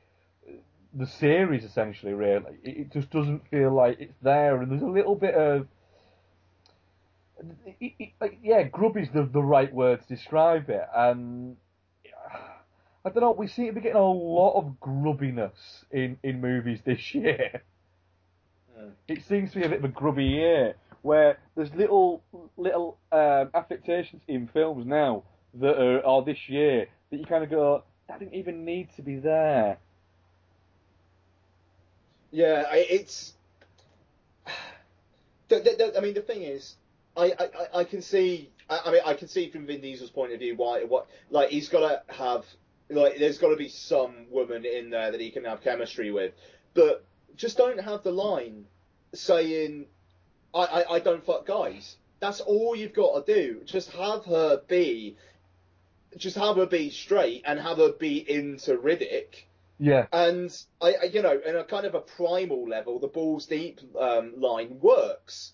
the 0.94 1.08
series. 1.08 1.64
Essentially, 1.64 2.14
really, 2.14 2.58
it, 2.64 2.78
it 2.78 2.92
just 2.92 3.10
doesn't 3.10 3.48
feel 3.50 3.74
like 3.74 4.00
it's 4.00 4.18
there, 4.22 4.62
and 4.62 4.72
there's 4.72 4.82
a 4.82 4.88
little 4.88 5.16
bit 5.16 5.36
of 5.36 5.68
it, 7.66 7.94
it, 8.00 8.10
like, 8.20 8.40
yeah, 8.44 8.64
grub 8.64 8.98
is 8.98 9.10
the 9.14 9.24
the 9.24 9.42
right 9.42 9.74
word 9.74 10.02
to 10.02 10.08
describe 10.08 10.70
it, 10.70 10.88
and 10.96 11.56
I 13.06 13.10
don't 13.10 13.22
know. 13.22 13.32
We 13.32 13.48
seem 13.48 13.68
to 13.68 13.74
be 13.74 13.82
getting 13.82 13.98
a 13.98 14.12
lot 14.12 14.58
of 14.58 14.80
grubbiness 14.80 15.86
in 15.92 16.18
in 16.24 16.42
movies 16.42 16.80
this 16.86 17.14
year. 17.14 17.62
It 19.08 19.24
seems 19.28 19.52
to 19.52 19.60
be 19.60 19.66
a 19.66 19.70
bit 19.70 19.80
of 19.80 19.86
a 19.86 19.90
grubby 19.90 20.26
year 20.26 20.76
where 21.02 21.38
there's 21.56 21.74
little 21.74 22.24
little 22.58 22.98
um, 23.12 23.50
affectations 23.54 24.22
in 24.28 24.48
films 24.48 24.86
now 24.86 25.24
that 25.56 25.82
are, 25.82 26.06
are 26.06 26.24
this 26.24 26.48
year 26.48 26.88
that 27.10 27.18
you 27.18 27.26
kind 27.26 27.44
of 27.44 27.50
go, 27.50 27.84
that 28.08 28.20
didn't 28.20 28.36
even 28.36 28.66
need 28.66 28.90
to 28.96 29.02
be 29.02 29.18
there. 29.18 29.78
Yeah, 32.32 32.64
I, 32.70 32.78
it's. 32.90 33.34
The, 35.50 35.62
the, 35.62 35.92
the, 35.92 35.98
I 35.98 36.02
mean, 36.02 36.14
the 36.14 36.22
thing 36.22 36.44
is, 36.44 36.76
I, 37.18 37.34
I, 37.40 37.80
I 37.80 37.84
can 37.84 38.04
see. 38.04 38.52
I, 38.70 38.82
I 38.86 38.92
mean, 38.92 39.02
I 39.04 39.16
can 39.16 39.28
see 39.28 39.50
from 39.50 39.66
Vin 39.66 39.82
Diesel's 39.82 40.12
point 40.12 40.32
of 40.32 40.38
view 40.38 40.56
why 40.56 40.84
what 40.84 41.08
like 41.32 41.50
he's 41.50 41.70
got 41.70 41.80
to 41.80 42.14
have 42.14 42.46
like 42.90 43.18
there's 43.18 43.38
got 43.38 43.50
to 43.50 43.56
be 43.56 43.68
some 43.68 44.28
woman 44.30 44.66
in 44.66 44.90
there 44.90 45.12
that 45.12 45.20
he 45.20 45.32
can 45.32 45.46
have 45.46 45.64
chemistry 45.64 46.12
with, 46.12 46.34
but 46.76 47.04
just 47.36 47.58
don't 47.58 47.80
have 47.80 48.04
the 48.04 48.12
line 48.12 48.66
saying, 49.14 49.88
"I, 50.54 50.60
I, 50.60 50.94
I 50.96 51.00
don't 51.00 51.26
fuck 51.26 51.46
guys." 51.46 51.98
That's 52.20 52.42
all 52.42 52.76
you've 52.76 52.94
got 52.94 53.26
to 53.26 53.34
do. 53.34 53.62
Just 53.66 53.92
have 53.92 54.26
her 54.26 54.62
be, 54.68 55.16
just 56.18 56.36
have 56.36 56.58
her 56.58 56.66
be 56.66 56.90
straight 56.90 57.44
and 57.46 57.60
have 57.60 57.78
her 57.78 57.94
be 57.94 58.18
into 58.30 58.78
Riddick. 58.78 59.46
Yeah. 59.80 60.08
And 60.12 60.52
I, 60.82 60.94
I, 61.02 61.04
you 61.06 61.22
know, 61.22 61.40
in 61.44 61.56
a 61.56 61.64
kind 61.64 61.86
of 61.86 61.96
a 61.96 62.02
primal 62.02 62.68
level, 62.68 63.00
the 63.00 63.08
balls 63.08 63.46
deep 63.46 63.80
um, 63.98 64.34
line 64.38 64.78
works, 64.82 65.54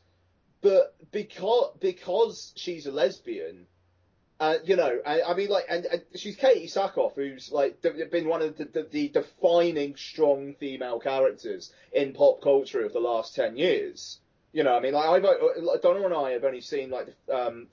but 0.62 0.96
because 1.12 1.78
because 1.80 2.52
she's 2.56 2.88
a 2.88 2.92
lesbian, 2.92 3.68
uh, 4.40 4.56
you 4.64 4.76
know, 4.76 4.98
I, 5.06 5.22
I 5.22 5.36
mean, 5.36 5.50
like, 5.50 5.66
and, 5.70 5.86
and 5.86 6.02
she's 6.16 6.36
Katee 6.38 6.66
Sackhoff, 6.66 7.14
who's 7.16 7.52
like 7.52 7.82
been 7.84 8.28
one 8.28 8.42
of 8.42 8.58
the, 8.58 8.66
the, 8.66 8.88
the 8.92 9.10
defining 9.10 9.96
strong 9.96 10.56
female 10.60 11.00
characters 11.00 11.72
in 11.94 12.14
pop 12.14 12.42
culture 12.42 12.84
of 12.84 12.94
the 12.94 13.00
last 13.00 13.36
ten 13.36 13.56
years. 13.58 14.20
You 14.54 14.64
know, 14.64 14.76
I 14.76 14.80
mean, 14.80 14.94
like, 14.94 15.08
I've 15.08 15.24
like, 15.24 15.82
Donna 15.84 16.04
and 16.04 16.14
I 16.14 16.32
have 16.32 16.46
only 16.46 16.62
seen 16.62 16.90
like, 16.90 17.10
um, 17.32 17.68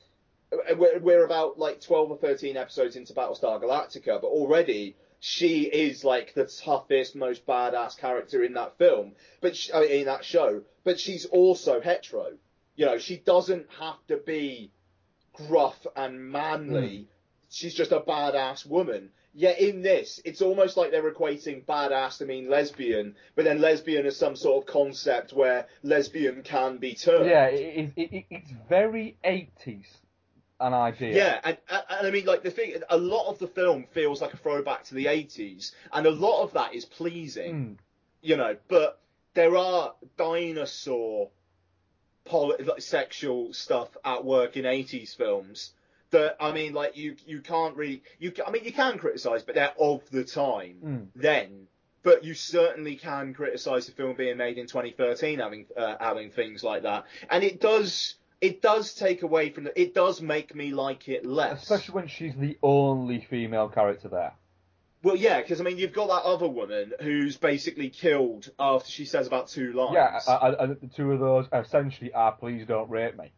we're, 0.76 0.98
we're 0.98 1.24
about 1.24 1.58
like 1.58 1.80
twelve 1.80 2.10
or 2.10 2.18
thirteen 2.18 2.58
episodes 2.58 2.94
into 2.96 3.14
Battlestar 3.14 3.62
Galactica, 3.62 4.20
but 4.20 4.26
already 4.28 4.96
she 5.24 5.62
is 5.62 6.02
like 6.02 6.34
the 6.34 6.46
toughest, 6.46 7.14
most 7.14 7.46
badass 7.46 7.96
character 7.96 8.42
in 8.42 8.54
that 8.54 8.76
film, 8.76 9.12
but 9.40 9.54
she, 9.54 9.70
uh, 9.70 9.80
in 9.82 10.06
that 10.06 10.24
show. 10.24 10.62
But 10.82 10.98
she's 10.98 11.26
also 11.26 11.80
hetero. 11.80 12.32
You 12.74 12.86
know, 12.86 12.98
she 12.98 13.18
doesn't 13.18 13.68
have 13.78 14.04
to 14.08 14.16
be 14.16 14.72
gruff 15.32 15.86
and 15.94 16.32
manly. 16.32 17.06
She's 17.50 17.72
just 17.72 17.92
a 17.92 18.00
badass 18.00 18.66
woman. 18.66 19.10
Yet 19.32 19.60
in 19.60 19.82
this, 19.82 20.20
it's 20.24 20.42
almost 20.42 20.76
like 20.76 20.90
they're 20.90 21.08
equating 21.08 21.64
badass 21.64 22.18
to 22.18 22.26
mean 22.26 22.50
lesbian, 22.50 23.14
but 23.36 23.44
then 23.44 23.60
lesbian 23.60 24.06
is 24.06 24.16
some 24.16 24.34
sort 24.34 24.64
of 24.64 24.72
concept 24.72 25.32
where 25.32 25.68
lesbian 25.84 26.42
can 26.42 26.78
be 26.78 26.94
turned. 26.94 27.26
Yeah, 27.26 27.46
it, 27.46 27.92
it, 27.94 28.12
it, 28.12 28.24
it's 28.28 28.50
very 28.68 29.16
80s, 29.24 29.86
an 30.62 30.74
idea. 30.74 31.14
Yeah, 31.14 31.40
and, 31.44 31.56
and, 31.68 32.06
I 32.06 32.10
mean, 32.10 32.24
like 32.26 32.42
the 32.42 32.50
thing, 32.50 32.74
a 32.88 32.96
lot 32.96 33.28
of 33.28 33.38
the 33.38 33.46
film 33.48 33.84
feels 33.92 34.20
like 34.22 34.32
a 34.34 34.36
throwback 34.36 34.84
to 34.84 34.94
the 34.94 35.06
'80s, 35.06 35.72
and 35.92 36.06
a 36.06 36.10
lot 36.10 36.42
of 36.42 36.52
that 36.54 36.74
is 36.74 36.84
pleasing, 36.84 37.54
Mm. 37.54 37.76
you 38.22 38.36
know. 38.36 38.56
But 38.68 39.00
there 39.34 39.56
are 39.56 39.94
dinosaur, 40.16 41.30
poli- 42.24 42.62
like, 42.64 42.80
sexual 42.82 43.52
stuff 43.52 43.96
at 44.04 44.24
work 44.24 44.56
in 44.56 44.64
'80s 44.64 45.14
films 45.16 45.72
that 46.10 46.36
I 46.40 46.52
mean, 46.52 46.72
like 46.74 46.96
you 46.96 47.16
you 47.26 47.40
can't 47.40 47.76
really 47.76 48.02
you 48.18 48.32
I 48.46 48.50
mean 48.50 48.64
you 48.64 48.72
can 48.72 48.98
criticize, 48.98 49.42
but 49.42 49.54
they're 49.54 49.72
of 49.78 50.08
the 50.10 50.24
time 50.24 50.76
Mm. 50.84 51.06
then. 51.22 51.66
But 52.04 52.24
you 52.24 52.34
certainly 52.34 52.96
can 52.96 53.32
criticize 53.32 53.86
the 53.86 53.92
film 53.92 54.16
being 54.16 54.36
made 54.36 54.58
in 54.58 54.66
2013 54.66 55.38
having 55.38 55.66
uh, 55.76 55.96
having 56.00 56.30
things 56.30 56.64
like 56.64 56.82
that, 56.82 57.06
and 57.30 57.44
it 57.44 57.60
does 57.60 58.16
it 58.42 58.60
does 58.60 58.92
take 58.92 59.22
away 59.22 59.50
from 59.50 59.64
the 59.64 59.80
it 59.80 59.94
does 59.94 60.20
make 60.20 60.54
me 60.54 60.72
like 60.72 61.08
it 61.08 61.24
less. 61.24 61.62
Especially 61.62 61.94
when 61.94 62.08
she's 62.08 62.34
the 62.34 62.58
only 62.62 63.20
female 63.30 63.68
character 63.68 64.08
there. 64.08 64.34
Well, 65.04 65.16
yeah, 65.16 65.40
because 65.40 65.60
I 65.60 65.64
mean 65.64 65.78
you've 65.78 65.92
got 65.92 66.08
that 66.08 66.28
other 66.28 66.48
woman 66.48 66.92
who's 67.00 67.36
basically 67.36 67.88
killed 67.88 68.50
after 68.58 68.90
she 68.90 69.04
says 69.04 69.28
about 69.28 69.48
two 69.48 69.72
lines. 69.72 69.94
Yeah, 69.94 70.20
I, 70.26 70.32
I, 70.32 70.62
I, 70.62 70.66
the 70.66 70.90
two 70.94 71.12
of 71.12 71.20
those 71.20 71.46
essentially 71.52 72.12
are 72.12 72.32
please 72.32 72.66
don't 72.66 72.90
rape 72.90 73.16
me. 73.16 73.32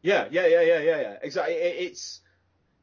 Yeah, 0.00 0.28
yeah, 0.30 0.46
yeah, 0.46 0.62
yeah, 0.62 0.78
yeah, 0.78 1.00
yeah. 1.00 1.16
Exactly. 1.22 1.54
It, 1.54 1.90
it's. 1.90 2.20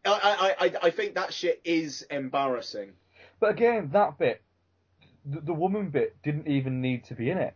I, 0.06 0.56
I, 0.60 0.66
I, 0.66 0.74
I 0.84 0.92
think 0.92 1.16
that 1.16 1.34
shit 1.34 1.62
is 1.66 2.06
embarrassing. 2.10 2.92
But 3.40 3.52
again, 3.52 3.90
that 3.94 4.18
bit, 4.18 4.42
the, 5.26 5.42
the 5.42 5.54
woman 5.54 5.90
bit, 5.90 6.22
didn't 6.24 6.48
even 6.48 6.82
need 6.82 7.06
to 7.06 7.16
be 7.16 7.30
in 7.30 7.38
it. 7.38 7.56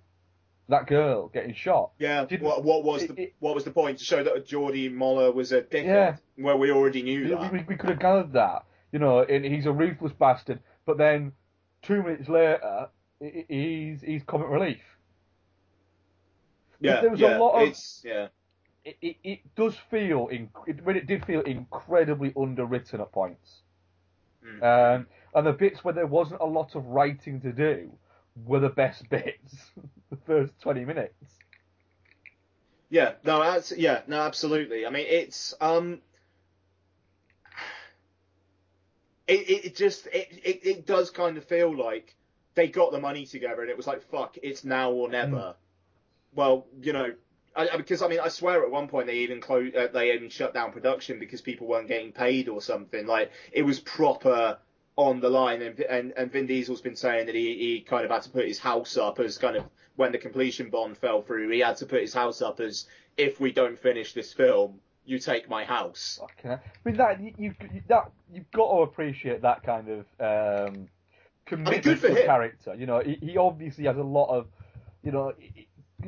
That 0.72 0.88
girl 0.88 1.28
getting 1.28 1.54
shot. 1.54 1.92
Yeah. 2.00 2.26
What, 2.40 2.64
what 2.64 2.84
was 2.86 3.04
it- 3.04 3.16
the 3.16 3.22
it- 3.24 3.34
what 3.40 3.54
was 3.56 3.66
the 3.66 3.72
point 3.72 4.00
to 4.00 4.06
show 4.06 4.24
that 4.24 4.48
Jordi 4.48 4.90
Mollà 4.92 5.34
was 5.34 5.52
a 5.52 5.62
dickhead? 5.62 5.86
Yeah. 5.86 6.16
Where 6.38 6.56
we 6.56 6.72
already 6.72 7.04
knew 7.04 7.28
that. 7.28 7.52
we, 7.52 7.64
we 7.68 7.76
could 7.76 7.90
have 7.90 8.00
gathered 8.00 8.32
that, 8.34 8.64
you 8.94 9.00
know, 9.00 9.20
and 9.20 9.44
he's 9.46 9.66
a 9.66 9.72
ruthless 9.72 10.14
bastard. 10.14 10.60
But 10.86 10.98
then, 10.98 11.34
two 11.82 12.02
minutes 12.02 12.30
later, 12.30 12.88
he's 13.20 14.02
he's 14.02 14.24
comic 14.24 14.48
relief. 14.48 14.80
yeah. 16.80 17.02
there 17.02 17.12
was 17.12 17.22
a 17.22 17.38
lot 17.38 17.62
of- 17.62 17.78
yeah. 18.04 18.28
It, 18.84 18.98
it, 19.02 19.16
it 19.24 19.56
does 19.56 19.76
feel, 19.92 20.28
in, 20.30 20.50
it, 20.66 20.80
it 20.88 21.06
did 21.06 21.24
feel 21.26 21.42
incredibly 21.42 22.34
underwritten 22.36 23.00
at 23.02 23.12
points. 23.12 23.62
Mm. 24.44 24.64
Um, 24.98 25.08
and 25.36 25.46
the 25.46 25.52
bits 25.54 25.84
where 25.84 25.94
there 25.94 26.08
wasn't 26.08 26.42
a 26.42 26.46
lot 26.46 26.76
of 26.76 26.84
writing 26.88 27.40
to 27.42 27.52
do 27.52 27.92
were 28.46 28.60
the 28.60 28.70
best 28.70 29.10
bits. 29.10 29.72
the 30.10 30.18
first 30.26 30.60
twenty 30.62 30.86
minutes. 30.86 31.14
Yeah, 32.90 33.14
no, 33.24 33.42
that's, 33.42 33.72
yeah, 33.72 34.02
no, 34.08 34.20
absolutely. 34.22 34.86
I 34.86 34.90
mean, 34.90 35.06
it's 35.08 35.54
um, 35.62 36.02
it 39.28 39.66
it, 39.66 39.76
just 39.76 40.08
it, 40.08 40.28
it 40.44 40.60
it 40.66 40.86
does 40.86 41.10
kind 41.10 41.38
of 41.38 41.46
feel 41.46 41.76
like 41.76 42.16
they 42.56 42.68
got 42.68 42.92
the 42.92 43.00
money 43.00 43.26
together 43.26 43.62
and 43.62 43.70
it 43.70 43.78
was 43.78 43.88
like 43.88 44.02
fuck, 44.10 44.38
it's 44.44 44.64
now 44.66 44.92
or 44.92 45.10
never. 45.10 45.56
Well, 46.34 46.68
you 46.82 46.94
know, 46.94 47.14
I, 47.56 47.70
I- 47.70 47.78
because 47.78 48.02
I 48.02 48.08
mean, 48.08 48.20
I 48.20 48.28
swear 48.30 48.64
at 48.64 48.72
one 48.72 48.88
point 48.88 49.08
they 49.08 49.18
even 49.20 49.42
closed, 49.42 49.76
uh, 49.76 49.88
they 49.88 50.14
even 50.14 50.30
shut 50.30 50.54
down 50.54 50.72
production 50.72 51.20
because 51.20 51.42
people 51.42 51.68
weren't 51.68 51.88
getting 51.88 52.12
paid 52.12 52.50
or 52.50 52.62
something. 52.62 53.06
Like 53.08 53.32
it 53.52 53.64
was 53.64 53.80
proper 53.80 54.58
on 54.96 55.20
the 55.20 55.30
line, 55.30 55.62
and 55.62 55.80
and, 55.80 56.14
and 56.18 56.32
Vin 56.32 56.48
Diesel's 56.48 56.82
been 56.82 56.96
saying 56.96 57.28
that 57.28 57.36
he, 57.36 57.58
he 57.58 57.82
kind 57.82 58.06
of 58.06 58.12
had 58.12 58.24
to 58.24 58.30
put 58.30 58.48
his 58.48 58.60
house 58.60 58.98
up 58.98 59.20
as 59.20 59.38
kind 59.38 59.56
of 59.56 59.66
when 59.96 60.12
the 60.12 60.18
completion 60.18 60.70
bond 60.70 60.98
fell 60.98 61.22
through, 61.22 61.50
he 61.50 61.60
had 61.60 61.78
to 61.78 61.86
put 61.86 62.02
his 62.02 62.14
house 62.14 62.42
up 62.42 62.60
as 62.60 62.86
if 63.18 63.40
we 63.40 63.52
don't 63.52 63.78
finish 63.78 64.14
this 64.14 64.34
film, 64.34 64.80
you 65.06 65.20
take 65.20 65.50
my 65.50 65.64
house. 65.64 66.20
Hell. 66.42 66.60
I 66.64 66.90
mean 66.90 66.98
that 66.98 67.22
you, 67.22 67.34
you 67.38 67.56
that 67.88 68.12
you've 68.34 68.50
got 68.52 68.72
to 68.72 68.82
appreciate 68.82 69.42
that 69.42 69.64
kind 69.64 69.88
of 69.90 70.70
um, 70.70 70.88
commitment 71.46 71.84
good 71.84 72.00
for 72.00 72.08
to 72.10 72.16
him. 72.16 72.26
character. 72.26 72.76
You 72.76 72.86
know, 72.86 73.00
he, 73.00 73.18
he 73.22 73.38
obviously 73.38 73.86
has 73.86 73.98
a 73.98 74.04
lot 74.04 74.30
of, 74.30 74.48
you 75.04 75.12
know, 75.12 75.34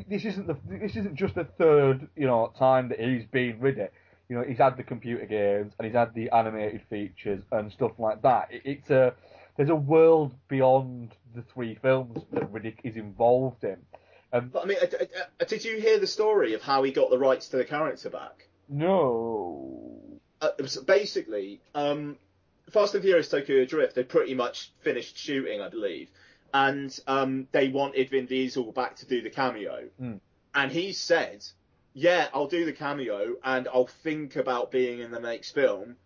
this 0.08 0.26
isn't 0.26 0.48
the 0.48 0.58
this 0.68 0.96
isn't 0.96 1.16
just 1.16 1.36
the 1.36 1.44
third 1.44 2.08
you 2.16 2.26
know 2.26 2.52
time 2.58 2.90
that 2.90 3.00
he's 3.00 3.26
been 3.26 3.60
Riddick. 3.60 3.90
You 4.30 4.38
know, 4.38 4.44
he's 4.44 4.58
had 4.58 4.78
the 4.78 4.84
computer 4.84 5.26
games 5.26 5.74
and 5.78 5.86
he's 5.86 5.96
had 5.96 6.14
the 6.14 6.30
animated 6.32 6.82
features 6.90 7.42
and 7.52 7.72
stuff 7.72 7.92
like 8.00 8.22
that. 8.22 8.50
It, 8.52 8.62
it's 8.66 8.90
a 8.90 9.14
there's 9.58 9.70
a 9.70 9.76
world 9.76 10.34
beyond 10.48 11.12
the 11.36 11.44
three 11.54 11.76
films 11.76 12.24
that 12.32 12.52
Riddick 12.52 12.78
is 12.84 12.96
involved 12.96 13.64
in. 13.64 13.78
Um, 14.32 14.50
But 14.52 14.64
I 14.64 14.66
mean, 14.66 14.78
uh, 14.82 14.86
uh, 14.86 15.06
uh, 15.42 15.46
did 15.46 15.64
you 15.64 15.80
hear 15.80 16.00
the 16.00 16.08
story 16.08 16.54
of 16.56 16.62
how 16.64 16.82
he 16.84 16.92
got 16.92 17.12
the 17.12 17.20
rights 17.20 17.50
to 17.50 17.58
the 17.58 17.66
character 17.66 18.10
back? 18.10 18.48
no. 18.70 20.00
uh, 20.42 20.50
was 20.60 20.78
basically, 20.78 21.62
um, 21.76 22.18
Fast 22.72 22.96
and 22.96 23.04
Furious 23.04 23.30
Tokyo 23.30 23.66
Drift, 23.66 23.96
they 23.96 24.04
pretty 24.04 24.34
much 24.34 24.72
finished 24.82 25.18
shooting, 25.18 25.62
I 25.62 25.70
believe, 25.70 26.10
and 26.54 26.98
um, 27.08 27.48
they 27.52 27.70
wanted 27.70 28.10
Vin 28.10 28.26
Diesel 28.26 28.72
back 28.72 28.96
to 28.98 29.06
do 29.06 29.22
the 29.22 29.30
cameo, 29.30 29.84
Mm. 30.02 30.20
and 30.56 30.72
he 30.72 30.94
said, 30.94 31.46
"Yeah, 31.94 32.30
I'll 32.34 32.48
do 32.48 32.66
the 32.66 32.74
cameo, 32.74 33.36
and 33.44 33.68
I'll 33.68 33.88
think 33.88 34.36
about 34.36 34.72
being 34.72 35.00
in 35.00 35.12
the 35.12 35.20
next 35.20 35.52
film. 35.52 35.98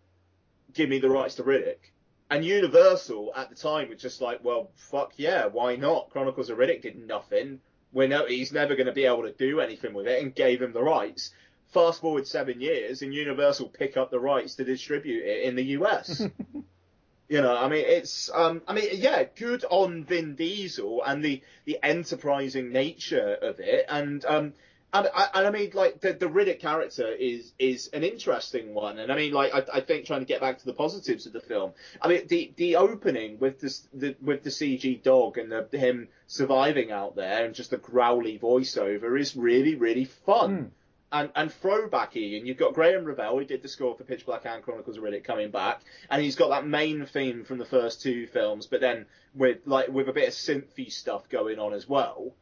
Give 0.74 0.88
me 0.88 0.98
the 0.98 1.10
rights 1.10 1.36
to 1.36 1.42
Riddick." 1.42 1.92
And 2.30 2.44
Universal 2.44 3.32
at 3.34 3.48
the 3.48 3.54
time 3.54 3.88
was 3.88 4.02
just 4.02 4.20
like, 4.20 4.44
"Well, 4.44 4.70
fuck 4.76 5.14
yeah, 5.16 5.46
why 5.46 5.76
not?" 5.76 6.10
Chronicles 6.10 6.50
of 6.50 6.58
Riddick 6.58 6.82
did 6.82 6.96
nothing. 7.06 7.60
We 7.92 8.06
know 8.06 8.26
he's 8.26 8.52
never 8.52 8.76
going 8.76 8.86
to 8.86 8.92
be 8.92 9.06
able 9.06 9.22
to 9.22 9.32
do 9.32 9.60
anything 9.60 9.94
with 9.94 10.06
it, 10.06 10.22
and 10.22 10.34
gave 10.34 10.60
him 10.60 10.72
the 10.72 10.82
rights. 10.82 11.32
Fast 11.68 12.00
forward 12.00 12.26
seven 12.26 12.60
years, 12.60 13.02
and 13.02 13.14
Universal 13.14 13.70
pick 13.70 13.96
up 13.96 14.10
the 14.10 14.20
rights 14.20 14.56
to 14.56 14.64
distribute 14.64 15.24
it 15.24 15.42
in 15.42 15.54
the 15.54 15.64
US. 15.78 16.20
you 17.28 17.42
know, 17.42 17.56
I 17.56 17.68
mean, 17.68 17.84
it's, 17.86 18.30
um, 18.32 18.62
I 18.66 18.72
mean, 18.72 18.88
yeah, 18.92 19.24
good 19.24 19.64
on 19.68 20.04
Vin 20.04 20.34
Diesel 20.34 21.02
and 21.04 21.22
the 21.22 21.42
the 21.64 21.78
enterprising 21.82 22.72
nature 22.72 23.38
of 23.40 23.60
it, 23.60 23.84
and 23.88 24.24
um, 24.24 24.54
And 24.90 25.06
I, 25.14 25.28
and 25.34 25.46
I 25.46 25.50
mean, 25.50 25.70
like 25.74 26.00
the, 26.00 26.14
the 26.14 26.26
Riddick 26.26 26.60
character 26.60 27.06
is 27.06 27.52
is 27.58 27.88
an 27.88 28.04
interesting 28.04 28.72
one, 28.72 28.98
and 28.98 29.12
I 29.12 29.16
mean, 29.16 29.32
like 29.32 29.52
I, 29.54 29.62
I 29.78 29.80
think 29.82 30.06
trying 30.06 30.20
to 30.20 30.26
get 30.26 30.40
back 30.40 30.58
to 30.58 30.64
the 30.64 30.72
positives 30.72 31.26
of 31.26 31.34
the 31.34 31.40
film. 31.40 31.72
I 32.00 32.08
mean, 32.08 32.26
the 32.26 32.52
the 32.56 32.76
opening 32.76 33.38
with 33.38 33.60
this 33.60 33.86
the 33.92 34.16
with 34.22 34.44
the 34.44 34.50
CG 34.50 35.02
dog 35.02 35.36
and 35.36 35.52
the, 35.52 35.78
him 35.78 36.08
surviving 36.26 36.90
out 36.90 37.16
there 37.16 37.44
and 37.44 37.54
just 37.54 37.70
the 37.70 37.76
growly 37.76 38.38
voiceover 38.38 39.20
is 39.20 39.36
really 39.36 39.74
really 39.74 40.06
fun. 40.06 40.56
Hmm. 40.56 40.64
And 41.10 41.30
and 41.36 41.50
throwbacky, 41.50 42.38
and 42.38 42.46
you've 42.46 42.58
got 42.58 42.74
Graeme 42.74 43.04
Revell 43.04 43.38
who 43.38 43.44
did 43.44 43.62
the 43.62 43.68
score 43.68 43.94
for 43.94 44.04
Pitch 44.04 44.24
Black 44.24 44.46
and 44.46 44.62
Chronicles 44.62 44.96
of 44.96 45.02
Riddick 45.02 45.24
coming 45.24 45.50
back, 45.50 45.82
and 46.10 46.22
he's 46.22 46.36
got 46.36 46.48
that 46.48 46.66
main 46.66 47.04
theme 47.04 47.44
from 47.44 47.58
the 47.58 47.64
first 47.66 48.02
two 48.02 48.26
films, 48.26 48.66
but 48.66 48.80
then 48.80 49.04
with 49.34 49.58
like 49.66 49.88
with 49.88 50.08
a 50.08 50.12
bit 50.14 50.28
of 50.28 50.34
synthy 50.34 50.90
stuff 50.90 51.28
going 51.28 51.58
on 51.58 51.74
as 51.74 51.86
well 51.86 52.32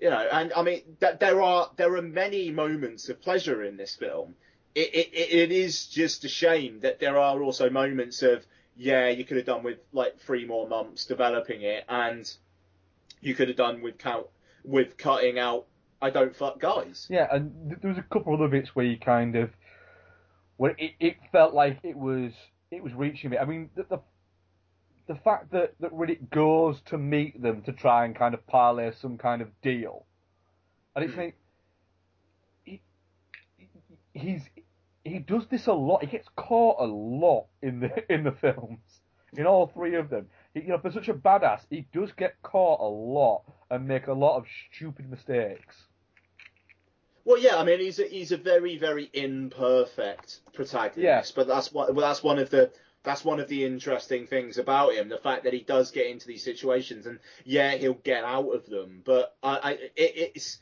you 0.00 0.10
know, 0.10 0.28
and 0.30 0.52
I 0.54 0.62
mean, 0.62 0.82
th- 1.00 1.18
there 1.18 1.42
are 1.42 1.70
there 1.76 1.94
are 1.96 2.02
many 2.02 2.50
moments 2.50 3.08
of 3.08 3.20
pleasure 3.20 3.62
in 3.64 3.76
this 3.76 3.94
film. 3.94 4.34
It, 4.74 4.94
it 4.94 5.08
it 5.12 5.52
is 5.52 5.86
just 5.86 6.24
a 6.24 6.28
shame 6.28 6.80
that 6.80 7.00
there 7.00 7.18
are 7.18 7.42
also 7.42 7.70
moments 7.70 8.22
of 8.22 8.44
yeah, 8.76 9.08
you 9.08 9.24
could 9.24 9.36
have 9.38 9.46
done 9.46 9.64
with 9.64 9.78
like 9.92 10.18
three 10.20 10.46
more 10.46 10.68
months 10.68 11.06
developing 11.06 11.62
it, 11.62 11.84
and 11.88 12.30
you 13.20 13.34
could 13.34 13.48
have 13.48 13.56
done 13.56 13.82
with 13.82 13.98
count 13.98 14.26
with 14.64 14.96
cutting 14.96 15.38
out 15.38 15.66
I 16.00 16.10
don't 16.10 16.34
fuck 16.34 16.60
guys. 16.60 17.06
Yeah, 17.10 17.26
and 17.30 17.76
there 17.80 17.90
was 17.90 17.98
a 17.98 18.02
couple 18.02 18.34
of 18.34 18.40
other 18.40 18.48
bits 18.48 18.74
where 18.74 18.86
you 18.86 18.98
kind 18.98 19.34
of 19.36 19.50
where 20.56 20.74
it, 20.78 20.92
it 21.00 21.16
felt 21.32 21.54
like 21.54 21.78
it 21.82 21.96
was 21.96 22.32
it 22.70 22.82
was 22.82 22.92
reaching 22.94 23.32
it. 23.32 23.38
I 23.40 23.44
mean, 23.44 23.70
the, 23.74 23.84
the 23.84 23.98
the 25.08 25.16
fact 25.16 25.50
that, 25.52 25.74
that 25.80 25.90
Riddick 25.92 26.30
goes 26.30 26.80
to 26.86 26.98
meet 26.98 27.42
them 27.42 27.62
to 27.62 27.72
try 27.72 28.04
and 28.04 28.14
kind 28.14 28.34
of 28.34 28.46
parlay 28.46 28.92
some 28.92 29.16
kind 29.16 29.42
of 29.42 29.48
deal, 29.62 30.04
and 30.94 31.04
it's 31.04 31.14
hmm. 31.14 31.20
like 31.20 31.36
he, 32.64 32.80
he's 34.12 34.42
he 35.04 35.18
does 35.18 35.46
this 35.50 35.66
a 35.66 35.72
lot. 35.72 36.04
He 36.04 36.10
gets 36.10 36.28
caught 36.36 36.76
a 36.78 36.84
lot 36.84 37.46
in 37.62 37.80
the 37.80 38.12
in 38.12 38.22
the 38.22 38.32
films, 38.32 38.78
in 39.36 39.46
all 39.46 39.66
three 39.66 39.96
of 39.96 40.10
them. 40.10 40.26
He, 40.54 40.60
you 40.60 40.68
know, 40.68 40.78
for 40.78 40.92
such 40.92 41.08
a 41.08 41.14
badass, 41.14 41.62
he 41.70 41.86
does 41.92 42.12
get 42.12 42.40
caught 42.42 42.80
a 42.80 42.88
lot 42.88 43.42
and 43.70 43.88
make 43.88 44.06
a 44.06 44.12
lot 44.12 44.36
of 44.36 44.46
stupid 44.72 45.10
mistakes. 45.10 45.76
Well, 47.24 47.38
yeah, 47.38 47.56
I 47.56 47.64
mean, 47.64 47.80
he's 47.80 47.98
a, 47.98 48.04
he's 48.04 48.32
a 48.32 48.38
very, 48.38 48.78
very 48.78 49.10
imperfect 49.12 50.40
protagonist, 50.54 50.98
Yeah. 50.98 51.22
but 51.36 51.46
that's 51.46 51.70
what 51.72 51.94
well, 51.94 52.06
that's 52.06 52.22
one 52.22 52.38
of 52.38 52.50
the 52.50 52.70
that's 53.02 53.24
one 53.24 53.40
of 53.40 53.48
the 53.48 53.64
interesting 53.64 54.26
things 54.26 54.58
about 54.58 54.94
him, 54.94 55.08
the 55.08 55.18
fact 55.18 55.44
that 55.44 55.52
he 55.52 55.60
does 55.60 55.90
get 55.90 56.06
into 56.06 56.26
these 56.26 56.42
situations, 56.42 57.06
and 57.06 57.18
yeah, 57.44 57.74
he'll 57.74 57.94
get 57.94 58.24
out 58.24 58.54
of 58.54 58.66
them, 58.66 59.02
but 59.04 59.36
I, 59.42 59.56
I 59.56 59.70
it, 59.96 60.32
it's. 60.34 60.58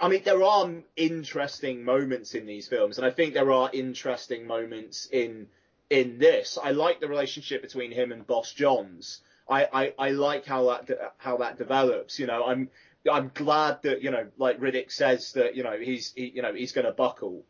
I 0.00 0.08
mean, 0.08 0.22
there 0.24 0.42
are 0.42 0.70
interesting 0.96 1.84
moments 1.84 2.34
in 2.34 2.46
these 2.46 2.66
films, 2.66 2.96
and 2.96 3.06
I 3.06 3.10
think 3.10 3.34
there 3.34 3.52
are 3.52 3.68
interesting 3.72 4.46
moments 4.46 5.06
in 5.12 5.48
in 5.90 6.18
this. 6.18 6.58
I 6.62 6.70
like 6.70 7.00
the 7.00 7.08
relationship 7.08 7.62
between 7.62 7.92
him 7.92 8.12
and 8.12 8.26
Boss 8.26 8.52
Johns. 8.52 9.20
I, 9.48 9.68
I, 9.72 9.94
I 9.98 10.10
like 10.10 10.44
how 10.44 10.70
that 10.70 10.86
de- 10.86 11.10
how 11.18 11.36
that 11.38 11.58
develops. 11.58 12.18
You 12.18 12.26
know, 12.26 12.44
I'm 12.44 12.70
I'm 13.10 13.30
glad 13.34 13.82
that 13.82 14.02
you 14.02 14.10
know, 14.10 14.26
like 14.38 14.58
Riddick 14.60 14.90
says 14.90 15.32
that 15.32 15.54
you 15.54 15.62
know 15.62 15.76
he's 15.78 16.12
he, 16.14 16.32
you 16.34 16.42
know 16.42 16.54
he's 16.54 16.72
going 16.72 16.86
to 16.86 16.92
buckle. 16.92 17.44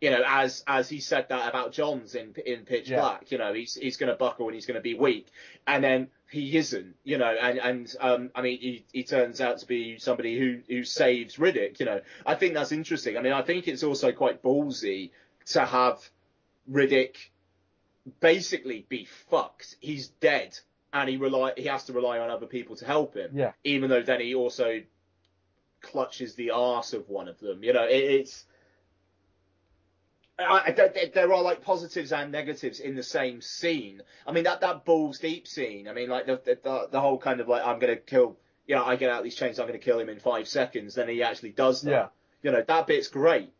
You 0.00 0.10
know, 0.10 0.22
as 0.24 0.62
as 0.66 0.88
he 0.88 1.00
said 1.00 1.26
that 1.30 1.48
about 1.48 1.72
Johns 1.72 2.14
in 2.14 2.34
in 2.46 2.64
Pitch 2.64 2.88
Yeah. 2.88 3.00
Black. 3.00 3.32
You 3.32 3.38
know, 3.38 3.52
he's 3.52 3.74
he's 3.74 3.96
going 3.96 4.10
to 4.10 4.16
buckle 4.16 4.46
and 4.46 4.54
he's 4.54 4.66
going 4.66 4.76
to 4.76 4.80
be 4.80 4.94
weak, 4.94 5.26
and 5.66 5.82
then 5.82 6.08
he 6.30 6.56
isn't. 6.56 6.94
You 7.02 7.18
know, 7.18 7.34
and 7.40 7.58
and 7.58 7.96
um, 8.00 8.30
I 8.34 8.42
mean, 8.42 8.58
he 8.60 8.84
he 8.92 9.02
turns 9.02 9.40
out 9.40 9.58
to 9.58 9.66
be 9.66 9.98
somebody 9.98 10.38
who 10.38 10.60
who 10.68 10.84
saves 10.84 11.36
Riddick. 11.36 11.80
You 11.80 11.86
know, 11.86 12.00
I 12.24 12.36
think 12.36 12.54
that's 12.54 12.70
interesting. 12.70 13.16
I 13.16 13.22
mean, 13.22 13.32
I 13.32 13.42
think 13.42 13.66
it's 13.66 13.82
also 13.82 14.12
quite 14.12 14.42
ballsy 14.42 15.10
to 15.46 15.64
have 15.64 15.98
Riddick 16.70 17.16
basically 18.20 18.86
be 18.88 19.04
fucked. 19.30 19.76
He's 19.80 20.08
dead, 20.08 20.56
and 20.92 21.08
he 21.08 21.16
rely 21.16 21.54
he 21.56 21.64
has 21.64 21.84
to 21.84 21.92
rely 21.92 22.18
on 22.20 22.30
other 22.30 22.46
people 22.46 22.76
to 22.76 22.84
help 22.84 23.14
him. 23.16 23.32
Yeah. 23.34 23.52
Even 23.64 23.90
though 23.90 24.02
then 24.02 24.20
he 24.20 24.36
also 24.36 24.82
clutches 25.80 26.34
the 26.34 26.52
arse 26.52 26.92
of 26.92 27.08
one 27.08 27.26
of 27.28 27.40
them. 27.40 27.64
You 27.64 27.72
know, 27.72 27.84
it, 27.84 27.96
it's. 27.96 28.44
I, 30.38 30.62
I- 30.66 30.70
there, 30.72 30.92
there 31.14 31.32
are 31.32 31.42
like 31.42 31.62
positives 31.62 32.12
and 32.12 32.30
negatives 32.32 32.80
in 32.80 32.94
the 32.94 33.02
same 33.02 33.40
scene. 33.40 34.02
I 34.26 34.32
mean 34.32 34.44
that 34.44 34.60
that 34.60 34.84
balls 34.84 35.18
deep 35.18 35.46
scene. 35.48 35.88
I 35.88 35.92
mean 35.92 36.08
like 36.08 36.26
the 36.26 36.40
the, 36.44 36.58
the, 36.62 36.88
the 36.92 37.00
whole 37.00 37.18
kind 37.18 37.40
of 37.40 37.48
like 37.48 37.64
I'm 37.64 37.78
gonna 37.78 37.96
kill. 37.96 38.36
You 38.66 38.74
know, 38.74 38.84
I 38.84 38.96
get 38.96 39.10
out 39.10 39.22
these 39.24 39.34
chains. 39.34 39.58
I'm 39.58 39.66
gonna 39.66 39.78
kill 39.78 39.98
him 39.98 40.08
in 40.10 40.20
five 40.20 40.46
seconds. 40.46 40.94
Then 40.94 41.08
he 41.08 41.22
actually 41.22 41.50
does 41.52 41.82
that. 41.82 41.90
Yeah. 41.90 42.06
You 42.42 42.52
know 42.52 42.62
that 42.66 42.86
bit's 42.86 43.08
great. 43.08 43.50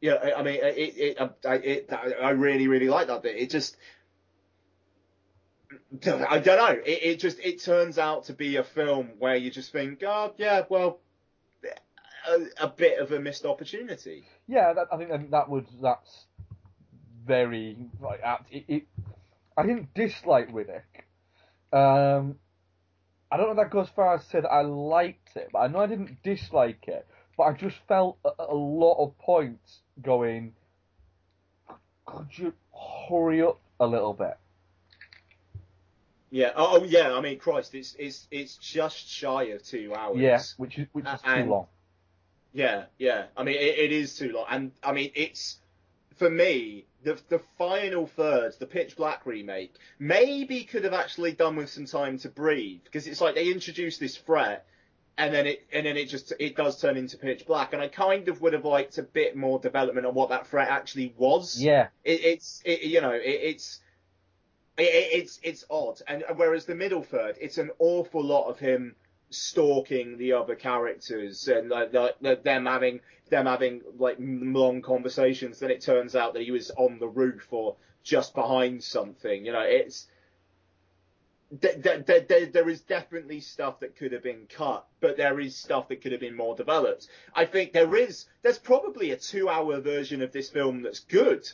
Yeah, 0.00 0.14
I- 0.14 0.34
I 0.40 0.42
mean, 0.42 0.58
it, 0.60 1.16
it, 1.18 1.18
I, 1.48 1.54
it, 1.54 1.90
I 2.20 2.30
really, 2.30 2.66
really 2.66 2.88
like 2.88 3.06
that 3.06 3.22
bit. 3.22 3.36
It 3.36 3.50
just, 3.50 3.76
I 6.04 6.38
don't 6.40 6.58
know. 6.58 6.80
It, 6.84 7.02
it 7.02 7.20
just, 7.20 7.38
it 7.38 7.60
turns 7.62 7.98
out 7.98 8.24
to 8.24 8.32
be 8.32 8.56
a 8.56 8.64
film 8.64 9.10
where 9.20 9.36
you 9.36 9.50
just 9.50 9.70
think, 9.72 10.02
oh, 10.04 10.34
yeah, 10.38 10.62
well, 10.68 10.98
a, 12.28 12.64
a 12.64 12.68
bit 12.68 12.98
of 12.98 13.12
a 13.12 13.20
missed 13.20 13.44
opportunity. 13.44 14.24
Yeah, 14.46 14.72
that, 14.72 14.88
I 14.92 14.96
think 14.96 15.10
that, 15.10 15.30
that 15.30 15.48
would 15.48 15.66
that's 15.80 16.26
very 17.26 17.76
like 18.00 18.20
apt. 18.22 18.52
It, 18.52 18.64
it, 18.68 18.82
I 19.56 19.62
didn't 19.62 19.94
dislike 19.94 20.50
Riddick. 20.52 20.82
Um, 21.72 22.36
I 23.30 23.36
don't 23.36 23.46
know 23.46 23.52
if 23.52 23.56
that 23.56 23.70
goes 23.70 23.88
far 23.94 24.14
as 24.14 24.24
to 24.24 24.30
say 24.30 24.40
that 24.40 24.48
I 24.48 24.62
liked 24.62 25.36
it, 25.36 25.50
but 25.52 25.60
I 25.60 25.66
know 25.68 25.80
I 25.80 25.86
didn't 25.86 26.22
dislike 26.22 26.86
it. 26.88 27.06
But 27.36 27.44
I 27.44 27.52
just 27.52 27.76
felt 27.88 28.18
a, 28.24 28.30
a 28.50 28.54
lot 28.54 29.02
of 29.02 29.16
points 29.18 29.80
going. 30.00 30.52
Could 32.04 32.26
you 32.36 32.52
hurry 33.08 33.42
up 33.42 33.60
a 33.80 33.86
little 33.86 34.12
bit? 34.12 34.36
Yeah. 36.30 36.52
Oh, 36.56 36.80
oh, 36.80 36.84
yeah. 36.84 37.14
I 37.14 37.20
mean, 37.20 37.38
Christ, 37.38 37.74
it's 37.74 37.94
it's 37.98 38.26
it's 38.30 38.56
just 38.56 39.08
shy 39.08 39.44
of 39.44 39.62
two 39.62 39.94
hours. 39.94 40.18
Yeah, 40.18 40.40
which 40.56 40.78
is 40.78 40.88
which 40.92 41.06
is 41.06 41.20
too 41.22 41.44
long. 41.44 41.66
Yeah, 42.52 42.84
yeah. 42.98 43.26
I 43.36 43.44
mean, 43.44 43.56
it, 43.56 43.78
it 43.78 43.92
is 43.92 44.16
too 44.16 44.32
long, 44.32 44.46
and 44.50 44.72
I 44.82 44.92
mean, 44.92 45.10
it's 45.14 45.58
for 46.16 46.28
me 46.28 46.84
the 47.02 47.18
the 47.28 47.40
final 47.58 48.06
third, 48.06 48.54
the 48.58 48.66
Pitch 48.66 48.96
Black 48.96 49.24
remake, 49.26 49.74
maybe 49.98 50.64
could 50.64 50.84
have 50.84 50.92
actually 50.92 51.32
done 51.32 51.56
with 51.56 51.70
some 51.70 51.86
time 51.86 52.18
to 52.18 52.28
breathe 52.28 52.80
because 52.84 53.06
it's 53.06 53.20
like 53.20 53.34
they 53.34 53.50
introduce 53.50 53.98
this 53.98 54.16
threat, 54.16 54.66
and 55.16 55.32
then 55.34 55.46
it 55.46 55.66
and 55.72 55.86
then 55.86 55.96
it 55.96 56.06
just 56.10 56.32
it 56.38 56.54
does 56.54 56.80
turn 56.80 56.96
into 56.96 57.16
Pitch 57.16 57.46
Black, 57.46 57.72
and 57.72 57.80
I 57.82 57.88
kind 57.88 58.28
of 58.28 58.40
would 58.42 58.52
have 58.52 58.64
liked 58.66 58.98
a 58.98 59.02
bit 59.02 59.34
more 59.36 59.58
development 59.58 60.06
on 60.06 60.14
what 60.14 60.28
that 60.28 60.46
threat 60.46 60.68
actually 60.68 61.14
was. 61.16 61.60
Yeah, 61.60 61.88
It, 62.04 62.22
it's 62.24 62.60
it, 62.64 62.82
you 62.82 63.00
know 63.00 63.12
it, 63.12 63.22
it's. 63.24 63.80
It, 64.78 64.84
it- 64.84 65.20
it's 65.22 65.40
it's 65.42 65.64
odd, 65.70 66.00
and 66.08 66.24
whereas 66.36 66.64
the 66.64 66.74
middle 66.74 67.02
third, 67.02 67.36
it's 67.40 67.58
an 67.58 67.70
awful 67.78 68.24
lot 68.24 68.48
of 68.48 68.58
him 68.58 68.96
stalking 69.32 70.18
the 70.18 70.32
other 70.34 70.54
characters 70.54 71.48
and 71.48 71.68
like, 71.68 71.92
like 72.20 72.42
them 72.42 72.66
having 72.66 73.00
them 73.30 73.46
having 73.46 73.82
like 73.98 74.16
long 74.20 74.82
conversations. 74.82 75.58
Then 75.58 75.70
it 75.70 75.80
turns 75.80 76.14
out 76.14 76.34
that 76.34 76.42
he 76.42 76.50
was 76.50 76.70
on 76.70 76.98
the 76.98 77.08
roof 77.08 77.48
or 77.50 77.76
just 78.02 78.34
behind 78.34 78.82
something. 78.82 79.44
You 79.46 79.52
know, 79.52 79.62
it's 79.62 80.06
th- 81.60 81.82
th- 81.82 82.06
th- 82.06 82.28
th- 82.28 82.52
there 82.52 82.68
is 82.68 82.80
definitely 82.82 83.40
stuff 83.40 83.80
that 83.80 83.96
could 83.96 84.12
have 84.12 84.22
been 84.22 84.46
cut, 84.48 84.86
but 85.00 85.16
there 85.16 85.38
is 85.40 85.56
stuff 85.56 85.88
that 85.88 86.02
could 86.02 86.12
have 86.12 86.20
been 86.20 86.36
more 86.36 86.54
developed. 86.56 87.08
I 87.34 87.44
think 87.46 87.72
there 87.72 87.94
is. 87.96 88.26
There's 88.42 88.58
probably 88.58 89.10
a 89.10 89.16
two-hour 89.16 89.80
version 89.80 90.22
of 90.22 90.32
this 90.32 90.50
film 90.50 90.82
that's 90.82 91.00
good, 91.00 91.48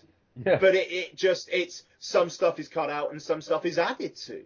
yeah, 0.45 0.59
but 0.59 0.75
it, 0.75 0.91
it 0.91 1.17
just 1.17 1.49
it's 1.53 1.83
some 1.99 2.31
stuff 2.31 2.59
is 2.59 2.69
cut 2.69 2.91
out 2.91 3.11
and 3.13 3.21
some 3.21 3.41
stuff 3.41 3.65
is 3.67 3.79
added 3.79 4.17
to. 4.17 4.43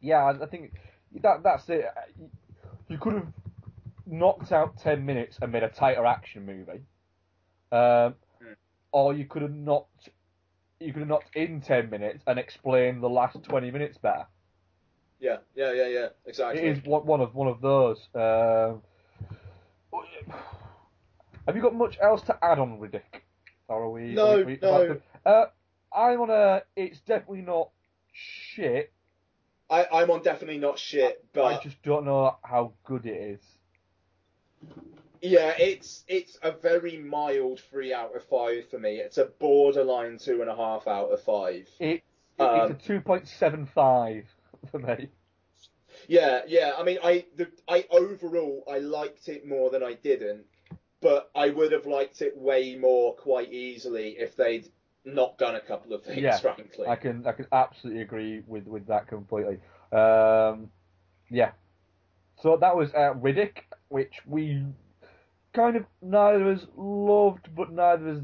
yeah. 0.00 0.24
I 0.24 0.42
I 0.42 0.46
think 0.46 0.72
that 1.22 1.42
that's 1.42 1.68
it. 1.68 1.84
You 2.88 2.98
could 2.98 3.14
have 3.14 3.26
knocked 4.06 4.52
out 4.52 4.78
ten 4.78 5.04
minutes 5.04 5.38
and 5.40 5.50
made 5.52 5.62
a 5.62 5.68
tighter 5.68 6.04
action 6.04 6.44
movie, 6.44 6.82
um, 7.72 8.14
Mm. 8.42 8.56
or 8.92 9.14
you 9.14 9.24
could 9.26 9.42
have 9.42 9.52
knocked 9.54 10.08
you 10.80 10.92
could 10.92 11.00
have 11.00 11.08
knocked 11.08 11.34
in 11.34 11.60
ten 11.62 11.88
minutes 11.88 12.22
and 12.26 12.38
explained 12.38 13.02
the 13.02 13.08
last 13.08 13.42
twenty 13.44 13.70
minutes 13.70 13.96
better. 13.96 14.26
Yeah, 15.20 15.38
yeah, 15.54 15.72
yeah, 15.72 15.86
yeah, 15.86 16.08
exactly. 16.26 16.60
It 16.62 16.78
is 16.78 16.84
one 16.84 17.20
of 17.20 17.34
one 17.34 17.48
of 17.48 17.60
those. 17.60 17.98
Um, 18.14 18.82
have 21.46 21.56
you 21.56 21.62
got 21.62 21.74
much 21.74 21.96
else 22.00 22.22
to 22.22 22.44
add 22.44 22.58
on 22.58 22.78
Riddick? 22.78 23.22
Or 23.68 23.84
are 23.84 23.90
we? 23.90 24.12
No, 24.14 24.40
are 24.40 24.44
we- 24.44 24.58
no. 24.60 25.00
Uh, 25.24 25.46
I'm 25.94 26.20
on 26.20 26.30
a. 26.30 26.62
It's 26.76 27.00
definitely 27.00 27.42
not 27.42 27.70
shit. 28.12 28.92
I, 29.70 29.86
I'm 29.92 30.10
on 30.10 30.22
definitely 30.22 30.58
not 30.58 30.78
shit, 30.78 31.24
but 31.32 31.44
I 31.44 31.62
just 31.62 31.82
don't 31.82 32.04
know 32.04 32.36
how 32.42 32.72
good 32.84 33.06
it 33.06 33.16
is. 33.16 33.40
yeah, 35.22 35.54
it's 35.58 36.04
it's 36.06 36.38
a 36.42 36.52
very 36.52 36.98
mild 36.98 37.60
three 37.70 37.92
out 37.94 38.14
of 38.14 38.24
five 38.24 38.68
for 38.68 38.78
me. 38.78 38.96
It's 38.98 39.18
a 39.18 39.26
borderline 39.26 40.18
two 40.18 40.42
and 40.42 40.50
a 40.50 40.56
half 40.56 40.86
out 40.86 41.10
of 41.10 41.22
five. 41.22 41.68
It, 41.80 42.02
Um, 42.38 42.72
it's 42.72 42.84
a 42.84 42.86
two 42.86 43.00
point 43.00 43.26
seven 43.28 43.66
five 43.66 44.26
for 44.70 44.78
me. 44.78 45.08
Yeah, 46.08 46.42
yeah. 46.46 46.72
I 46.76 46.82
mean, 46.82 46.98
I 47.02 47.24
the, 47.36 47.48
I 47.68 47.86
overall 47.90 48.64
I 48.70 48.78
liked 48.78 49.28
it 49.28 49.46
more 49.46 49.70
than 49.70 49.82
I 49.82 49.94
didn't, 49.94 50.44
but 51.00 51.30
I 51.34 51.50
would 51.50 51.72
have 51.72 51.86
liked 51.86 52.20
it 52.22 52.36
way 52.36 52.76
more 52.76 53.14
quite 53.14 53.52
easily 53.52 54.16
if 54.18 54.36
they'd 54.36 54.68
not 55.04 55.38
done 55.38 55.54
a 55.56 55.60
couple 55.60 55.92
of 55.94 56.02
things, 56.04 56.20
Yeah, 56.22 56.38
frankly. 56.38 56.86
I 56.86 56.96
can 56.96 57.26
I 57.26 57.32
can 57.32 57.46
absolutely 57.52 58.02
agree 58.02 58.42
with 58.46 58.66
with 58.66 58.86
that 58.86 59.06
completely. 59.06 59.58
Um, 59.92 60.70
yeah. 61.30 61.52
So 62.42 62.56
that 62.56 62.76
was 62.76 62.90
uh, 62.94 63.14
Riddick, 63.14 63.58
which 63.88 64.20
we 64.26 64.64
kind 65.52 65.76
of 65.76 65.84
neither 66.02 66.50
of 66.50 66.58
us 66.58 66.66
loved, 66.76 67.54
but 67.54 67.72
neither 67.72 68.08
of 68.08 68.16
us 68.18 68.22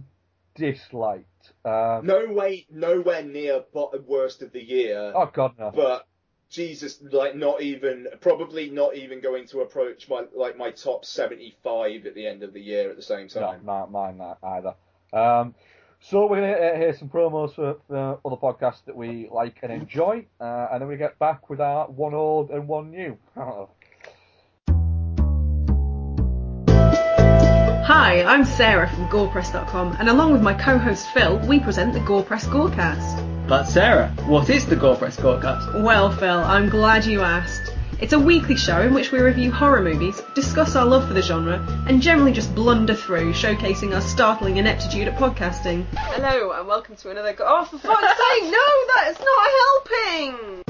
disliked. 0.55 1.53
Um, 1.65 2.07
No 2.07 2.27
way, 2.27 2.67
nowhere 2.71 3.23
near 3.23 3.65
bottom 3.73 4.05
worst 4.07 4.43
of 4.43 4.53
the 4.53 4.63
year. 4.63 5.13
Oh 5.15 5.31
God, 5.33 5.55
no. 5.59 5.71
But 5.71 6.07
Jesus, 6.51 7.01
like 7.13 7.37
not 7.37 7.63
even, 7.63 8.09
probably 8.21 8.71
not 8.71 8.97
even 8.97 9.21
going 9.21 9.47
to 9.49 9.61
approach 9.61 10.09
my 10.09 10.25
like 10.35 10.59
my 10.59 10.71
top 10.73 11.05
seventy-five 11.05 12.07
at 12.07 12.15
the 12.15 12.27
end 12.27 12.43
of 12.43 12.53
the 12.53 12.61
year 12.61 12.91
at 12.91 12.97
the 12.97 13.03
same 13.03 13.29
No, 13.35 13.41
time. 13.41 13.65
mine, 13.65 13.93
mine 13.93 14.19
not 14.19 14.39
either. 14.43 14.75
Um, 15.13 15.55
so 16.01 16.27
we're 16.27 16.41
going 16.41 16.55
to 16.55 16.79
hear 16.79 16.97
some 16.97 17.09
promos 17.09 17.55
for, 17.55 17.77
for 17.87 18.19
other 18.25 18.37
podcasts 18.37 18.85
that 18.87 18.97
we 18.97 19.29
like 19.31 19.59
and 19.63 19.71
enjoy, 19.71 20.25
uh, 20.41 20.69
and 20.73 20.81
then 20.81 20.89
we 20.89 20.97
get 20.97 21.19
back 21.19 21.51
with 21.51 21.61
our 21.61 21.87
one 21.89 22.15
old 22.15 22.51
and 22.51 22.67
one 22.67 22.91
new. 22.91 23.19
Hi, 27.87 28.23
I'm 28.23 28.45
Sarah 28.45 28.89
from 28.89 29.09
GorePress.com, 29.09 29.97
and 29.99 30.09
along 30.09 30.33
with 30.33 30.43
my 30.43 30.55
co-host 30.55 31.09
Phil, 31.11 31.39
we 31.47 31.61
present 31.61 31.93
the 31.93 32.01
GorePress 32.01 32.45
Gorecast. 32.45 33.47
But 33.47 33.65
Sarah, 33.65 34.09
what 34.27 34.49
is 34.49 34.65
the 34.65 34.77
GorePress 34.77 35.21
Gorecast? 35.21 35.83
Well, 35.83 36.11
Phil, 36.11 36.39
I'm 36.39 36.69
glad 36.71 37.05
you 37.05 37.21
asked. 37.21 37.75
It's 38.01 38.15
a 38.15 38.19
weekly 38.19 38.57
show 38.57 38.81
in 38.81 38.95
which 38.95 39.13
we 39.13 39.21
review 39.21 39.53
horror 39.53 39.83
movies, 39.83 40.23
discuss 40.35 40.75
our 40.75 40.87
love 40.87 41.07
for 41.07 41.13
the 41.13 41.21
genre, 41.21 41.63
and 41.87 42.01
generally 42.01 42.33
just 42.33 42.55
blunder 42.55 42.95
through, 42.95 43.35
showcasing 43.35 43.95
our 43.95 44.01
startling 44.01 44.57
ineptitude 44.57 45.07
at 45.07 45.19
podcasting. 45.19 45.85
Hello, 45.95 46.53
and 46.53 46.67
welcome 46.67 46.97
to 46.97 47.11
another. 47.11 47.35
Go- 47.35 47.45
oh, 47.47 47.65
for 47.67 47.77
fuck's 47.77 48.01
sake, 48.09 48.45
no, 48.45 48.69
that 48.95 49.09
is 49.11 49.19
not 49.21 50.33
helping! 50.33 50.63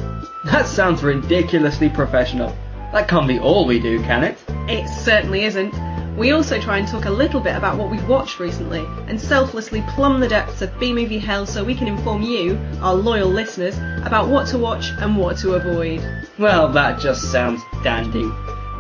That 0.46 0.66
sounds 0.66 1.04
ridiculously 1.04 1.88
professional. 1.88 2.48
That 2.92 3.06
can't 3.06 3.28
be 3.28 3.38
all 3.38 3.64
we 3.64 3.78
do, 3.78 4.02
can 4.02 4.24
it? 4.24 4.36
It 4.68 4.88
certainly 4.88 5.44
isn't. 5.44 5.72
We 6.20 6.32
also 6.32 6.60
try 6.60 6.76
and 6.76 6.86
talk 6.86 7.06
a 7.06 7.10
little 7.10 7.40
bit 7.40 7.56
about 7.56 7.78
what 7.78 7.90
we've 7.90 8.06
watched 8.06 8.40
recently 8.40 8.84
and 9.08 9.18
selflessly 9.18 9.82
plumb 9.88 10.20
the 10.20 10.28
depths 10.28 10.60
of 10.60 10.78
B 10.78 10.92
movie 10.92 11.18
hell 11.18 11.46
so 11.46 11.64
we 11.64 11.74
can 11.74 11.88
inform 11.88 12.20
you, 12.20 12.60
our 12.82 12.92
loyal 12.92 13.30
listeners, 13.30 13.78
about 14.04 14.28
what 14.28 14.46
to 14.48 14.58
watch 14.58 14.90
and 14.98 15.16
what 15.16 15.38
to 15.38 15.54
avoid. 15.54 16.06
Well, 16.38 16.68
that 16.72 17.00
just 17.00 17.32
sounds 17.32 17.62
dandy. 17.82 18.26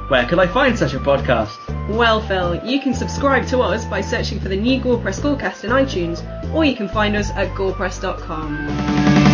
Where 0.08 0.26
could 0.26 0.38
I 0.38 0.48
find 0.48 0.78
such 0.78 0.92
a 0.92 0.98
podcast? 0.98 1.56
Well, 1.88 2.20
Phil, 2.20 2.62
you 2.62 2.78
can 2.78 2.92
subscribe 2.92 3.46
to 3.46 3.60
us 3.60 3.86
by 3.86 4.02
searching 4.02 4.38
for 4.38 4.50
the 4.50 4.56
new 4.56 4.78
Gore 4.78 4.98
Press 4.98 5.18
Gorecast 5.18 5.64
in 5.64 5.70
iTunes, 5.70 6.22
or 6.52 6.66
you 6.66 6.76
can 6.76 6.90
find 6.90 7.16
us 7.16 7.30
at 7.30 7.48
gorepress.com. 7.54 9.29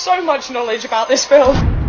so 0.00 0.22
much 0.22 0.50
knowledge 0.50 0.86
about 0.86 1.08
this 1.08 1.26
film. 1.26 1.79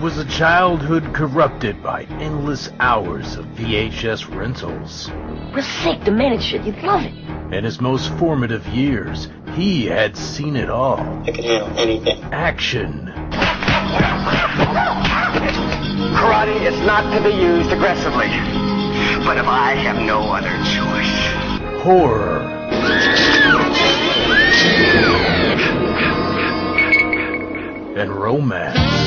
Was 0.00 0.18
a 0.18 0.24
childhood 0.26 1.12
corrupted 1.12 1.82
by 1.82 2.04
endless 2.20 2.70
hours 2.78 3.36
of 3.36 3.44
VHS 3.46 4.32
rentals. 4.34 5.10
We're 5.52 5.62
sick, 5.62 6.04
demented 6.04 6.42
shit. 6.42 6.62
You'd 6.62 6.80
love 6.82 7.02
it. 7.02 7.12
In 7.52 7.64
his 7.64 7.80
most 7.80 8.12
formative 8.18 8.64
years, 8.68 9.28
he 9.54 9.86
had 9.86 10.16
seen 10.16 10.54
it 10.54 10.70
all. 10.70 11.00
I 11.26 11.32
can 11.32 11.42
handle 11.42 11.78
anything. 11.78 12.22
Action, 12.32 13.12
Karate 16.14 16.60
is 16.66 16.78
not 16.86 17.12
to 17.16 17.22
be 17.22 17.34
used 17.34 17.72
aggressively. 17.72 18.28
But 19.24 19.36
if 19.36 19.46
I 19.46 19.74
have 19.74 19.96
no 19.96 20.20
other 20.30 20.56
choice. 20.64 21.82
horror, 21.82 22.42
and 27.96 28.10
romance. 28.12 28.97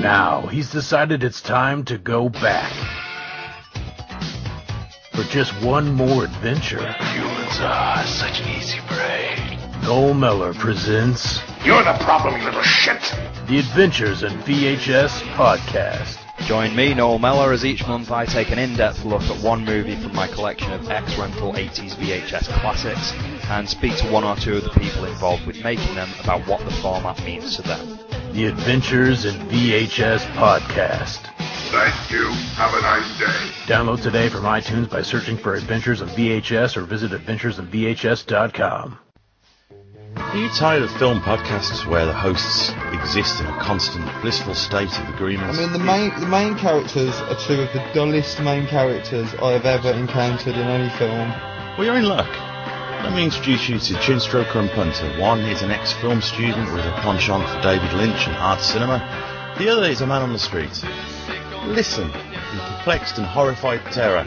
Now 0.00 0.46
he's 0.46 0.70
decided 0.70 1.22
it's 1.22 1.42
time 1.42 1.84
to 1.84 1.98
go 1.98 2.30
back. 2.30 2.72
For 5.12 5.24
just 5.24 5.52
one 5.62 5.92
more 5.92 6.24
adventure. 6.24 6.80
Humans 6.90 7.60
are 7.60 8.06
such 8.06 8.40
an 8.40 8.48
easy 8.48 8.78
prey. 8.86 9.58
Noel 9.82 10.14
Meller 10.14 10.54
presents 10.54 11.40
You're 11.66 11.84
the 11.84 11.98
problem, 12.00 12.40
you 12.40 12.46
little 12.46 12.62
shit. 12.62 13.14
The 13.46 13.58
Adventures 13.58 14.22
in 14.22 14.32
VHS 14.38 15.20
Podcast. 15.34 16.16
Join 16.46 16.74
me, 16.74 16.94
Noel 16.94 17.18
Meller, 17.18 17.52
as 17.52 17.66
each 17.66 17.86
month 17.86 18.10
I 18.10 18.24
take 18.24 18.50
an 18.50 18.58
in-depth 18.58 19.04
look 19.04 19.22
at 19.24 19.42
one 19.44 19.66
movie 19.66 19.96
from 19.96 20.14
my 20.14 20.28
collection 20.28 20.72
of 20.72 20.88
ex-rental 20.88 21.52
80s 21.52 21.94
VHS 21.96 22.48
classics 22.60 23.12
and 23.50 23.68
speak 23.68 23.94
to 23.98 24.10
one 24.10 24.24
or 24.24 24.36
two 24.36 24.56
of 24.56 24.64
the 24.64 24.70
people 24.70 25.04
involved 25.04 25.46
with 25.46 25.62
making 25.62 25.94
them 25.94 26.08
about 26.24 26.46
what 26.46 26.64
the 26.64 26.70
format 26.76 27.22
means 27.22 27.56
to 27.56 27.62
them. 27.62 27.98
The 28.32 28.46
Adventures 28.46 29.24
in 29.24 29.34
VHS 29.48 30.20
Podcast. 30.34 31.18
Thank 31.70 32.10
you. 32.12 32.28
Have 32.54 32.72
a 32.72 32.80
nice 32.80 33.18
day. 33.18 33.72
Download 33.72 34.00
today 34.00 34.28
from 34.28 34.44
iTunes 34.44 34.88
by 34.88 35.02
searching 35.02 35.36
for 35.36 35.54
Adventures 35.54 36.00
in 36.00 36.08
VHS 36.08 36.76
or 36.76 36.82
visit 36.82 37.10
adventuresinvhs.com. 37.10 38.98
Are 40.16 40.36
you 40.36 40.48
tired 40.50 40.82
of 40.82 40.90
film 40.92 41.20
podcasts 41.20 41.84
where 41.86 42.06
the 42.06 42.12
hosts 42.12 42.72
exist 42.92 43.40
in 43.40 43.46
a 43.46 43.58
constant 43.58 44.04
blissful 44.22 44.54
state 44.54 44.96
of 44.98 45.08
agreement? 45.12 45.50
I 45.50 45.58
mean, 45.58 45.72
the 45.72 45.78
main 45.80 46.10
the 46.20 46.26
main 46.26 46.56
characters 46.56 47.14
are 47.22 47.34
two 47.34 47.62
of 47.62 47.72
the 47.72 47.84
dullest 47.94 48.40
main 48.40 48.66
characters 48.68 49.34
I 49.42 49.52
have 49.52 49.66
ever 49.66 49.90
encountered 49.90 50.54
in 50.54 50.68
any 50.68 50.88
film. 50.98 51.30
Well, 51.76 51.84
you're 51.84 51.98
in 51.98 52.04
luck. 52.04 52.28
Let 53.02 53.14
me 53.14 53.24
introduce 53.24 53.68
you 53.68 53.78
to 53.78 53.94
Chinstroker 53.94 54.56
and 54.56 54.70
Punter. 54.70 55.08
One 55.20 55.40
is 55.40 55.62
an 55.62 55.70
ex-film 55.70 56.20
student 56.22 56.72
with 56.72 56.84
a 56.84 56.92
penchant 57.02 57.48
for 57.48 57.60
David 57.62 57.92
Lynch 57.94 58.26
and 58.28 58.36
art 58.36 58.60
cinema. 58.60 58.98
The 59.58 59.68
other 59.68 59.86
is 59.88 60.00
a 60.00 60.06
man 60.06 60.22
on 60.22 60.32
the 60.32 60.38
street. 60.38 60.70
Listen 61.66 62.08
in 62.10 62.58
perplexed 62.76 63.18
and 63.18 63.26
horrified 63.26 63.80
terror 63.92 64.24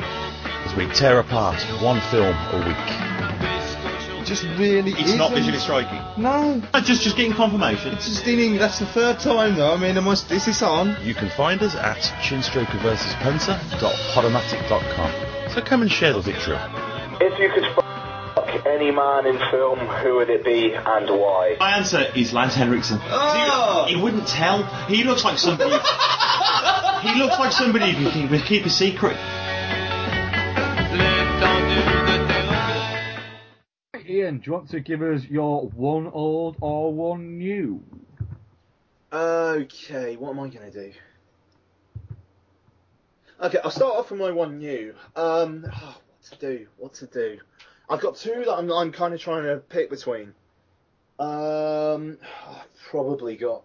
as 0.65 0.75
we 0.75 0.87
tear 0.87 1.19
apart 1.19 1.61
one 1.81 2.01
film 2.11 2.35
a 2.51 2.57
week. 2.67 2.77
It 4.19 4.25
just 4.25 4.43
really 4.57 4.91
It's 4.91 5.03
isn't. 5.03 5.17
not 5.17 5.31
visually 5.33 5.59
striking. 5.59 6.01
No. 6.21 6.61
Just 6.81 7.01
just 7.03 7.15
getting 7.17 7.33
confirmation. 7.33 7.93
It's 7.93 8.07
just 8.07 8.25
in 8.27 8.57
That's 8.57 8.79
the 8.79 8.85
third 8.87 9.19
time 9.19 9.55
though. 9.55 9.73
I 9.73 9.77
mean, 9.77 9.97
am 9.97 10.07
I, 10.07 10.11
is 10.13 10.45
this 10.45 10.61
on? 10.61 10.95
You 11.01 11.13
can 11.15 11.29
find 11.29 11.61
us 11.61 11.75
at 11.75 11.97
chinstrokerversuspunter.podomatic.com. 12.21 15.11
So 15.53 15.61
come 15.61 15.81
and 15.81 15.91
share 15.91 16.13
the 16.13 16.21
victory. 16.21 16.57
If 17.21 17.37
you 17.39 17.49
could 17.53 17.63
fuck 18.45 18.65
any 18.65 18.91
man 18.91 19.25
in 19.25 19.39
film, 19.51 19.79
who 19.79 20.15
would 20.15 20.29
it 20.29 20.43
be 20.43 20.73
and 20.73 21.09
why? 21.09 21.55
My 21.59 21.77
answer 21.77 22.05
is 22.15 22.33
Lance 22.33 22.55
Henriksen. 22.55 22.99
Oh! 23.01 23.87
You 23.89 23.99
wouldn't 23.99 24.27
tell. 24.27 24.63
He 24.87 25.03
looks 25.03 25.23
like 25.23 25.37
somebody. 25.37 25.71
he 27.07 27.19
looks 27.19 27.39
like 27.39 27.51
somebody 27.51 27.91
who 27.91 28.09
can 28.09 28.29
keep, 28.29 28.45
keep 28.45 28.65
a 28.65 28.69
secret. 28.69 29.17
Ian, 34.05 34.39
do 34.39 34.43
you 34.45 34.53
want 34.53 34.69
to 34.69 34.79
give 34.79 35.01
us 35.01 35.23
your 35.23 35.67
one 35.69 36.07
old 36.07 36.57
or 36.61 36.93
one 36.93 37.37
new? 37.37 37.81
Okay, 39.11 40.15
what 40.17 40.31
am 40.31 40.39
I 40.39 40.49
going 40.49 40.71
to 40.71 40.87
do? 40.87 40.93
Okay, 43.41 43.57
I'll 43.63 43.71
start 43.71 43.95
off 43.95 44.11
with 44.11 44.19
my 44.19 44.31
one 44.31 44.59
new. 44.59 44.93
Um, 45.15 45.65
oh, 45.71 45.97
what 46.29 46.39
to 46.39 46.57
do? 46.57 46.67
What 46.77 46.93
to 46.95 47.07
do? 47.07 47.39
I've 47.93 48.01
got 48.01 48.15
two 48.15 48.43
that 48.45 48.53
I'm, 48.53 48.71
I'm 48.71 48.91
kind 48.91 49.13
of 49.13 49.21
trying 49.21 49.43
to 49.43 49.57
pick 49.57 49.89
between. 49.91 50.33
Um, 51.19 52.17
I've 52.47 52.73
probably 52.89 53.37
got. 53.37 53.61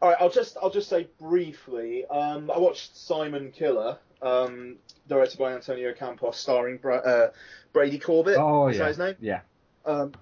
All 0.00 0.10
right, 0.10 0.16
I'll 0.20 0.30
just 0.30 0.56
I'll 0.62 0.70
just 0.70 0.88
say 0.88 1.08
briefly. 1.18 2.06
Um, 2.06 2.50
I 2.50 2.58
watched 2.58 2.96
Simon 2.96 3.50
Killer, 3.50 3.98
um, 4.22 4.76
directed 5.08 5.38
by 5.38 5.54
Antonio 5.54 5.92
Campos, 5.92 6.36
starring 6.36 6.76
Bra- 6.76 6.98
uh, 6.98 7.30
Brady 7.72 7.98
Corbet. 7.98 8.36
Oh 8.38 8.68
is 8.68 8.76
yeah, 8.76 8.82
that 8.82 8.88
his 8.88 8.98
name? 8.98 9.14
yeah. 9.20 9.40
um, 9.84 10.12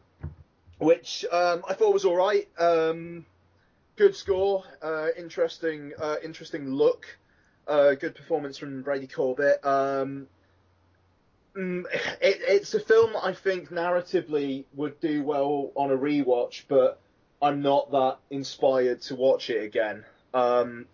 which 0.79 1.27
um, 1.31 1.63
I 1.69 1.75
thought 1.75 1.93
was 1.93 2.05
all 2.07 2.17
right. 2.17 2.49
Um, 2.59 3.27
good 3.97 4.17
score, 4.17 4.65
uh, 4.83 5.09
interesting, 5.19 5.93
uh, 6.01 6.17
interesting 6.25 6.71
look 6.71 7.19
Uh, 7.67 7.95
good 7.95 8.15
performance 8.15 8.59
from 8.59 8.83
Brady 8.83 9.07
Corbet. 9.07 9.65
Um, 9.65 10.29
mm, 11.57 11.85
it, 12.21 12.41
it's 12.49 12.75
a 12.75 12.81
film 12.81 13.13
I 13.21 13.33
think 13.33 13.71
narratively 13.71 14.65
would 14.75 15.01
do 15.01 15.23
well 15.23 15.73
on 15.75 15.91
a 15.91 15.97
rewatch, 15.97 16.65
but 16.69 17.01
I'm 17.41 17.63
not 17.63 17.91
that 17.93 18.19
inspired 18.31 19.03
to 19.03 19.15
watch 19.15 19.51
it 19.51 19.63
again. 19.63 20.05
Um, 20.33 20.87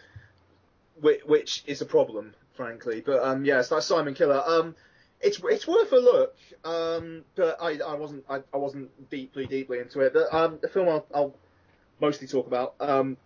which, 1.00 1.22
which 1.24 1.64
is 1.66 1.80
a 1.80 1.86
problem, 1.86 2.34
frankly. 2.54 3.02
But 3.04 3.22
um, 3.22 3.44
yes, 3.44 3.68
that's 3.68 3.86
Simon 3.86 4.14
Killer. 4.14 4.42
Um, 4.46 4.74
it's 5.20 5.40
it's 5.44 5.66
worth 5.66 5.92
a 5.92 5.96
look. 5.96 6.36
Um, 6.64 7.24
but 7.34 7.56
I, 7.60 7.78
I 7.78 7.94
wasn't 7.94 8.24
I, 8.28 8.40
I 8.52 8.56
wasn't 8.56 9.10
deeply 9.10 9.46
deeply 9.46 9.78
into 9.78 10.00
it. 10.00 10.12
But 10.12 10.32
um, 10.32 10.58
the 10.60 10.68
film 10.68 10.88
I'll, 10.88 11.06
I'll 11.14 11.34
mostly 12.00 12.26
talk 12.26 12.46
about. 12.46 12.74
Um, 12.80 13.16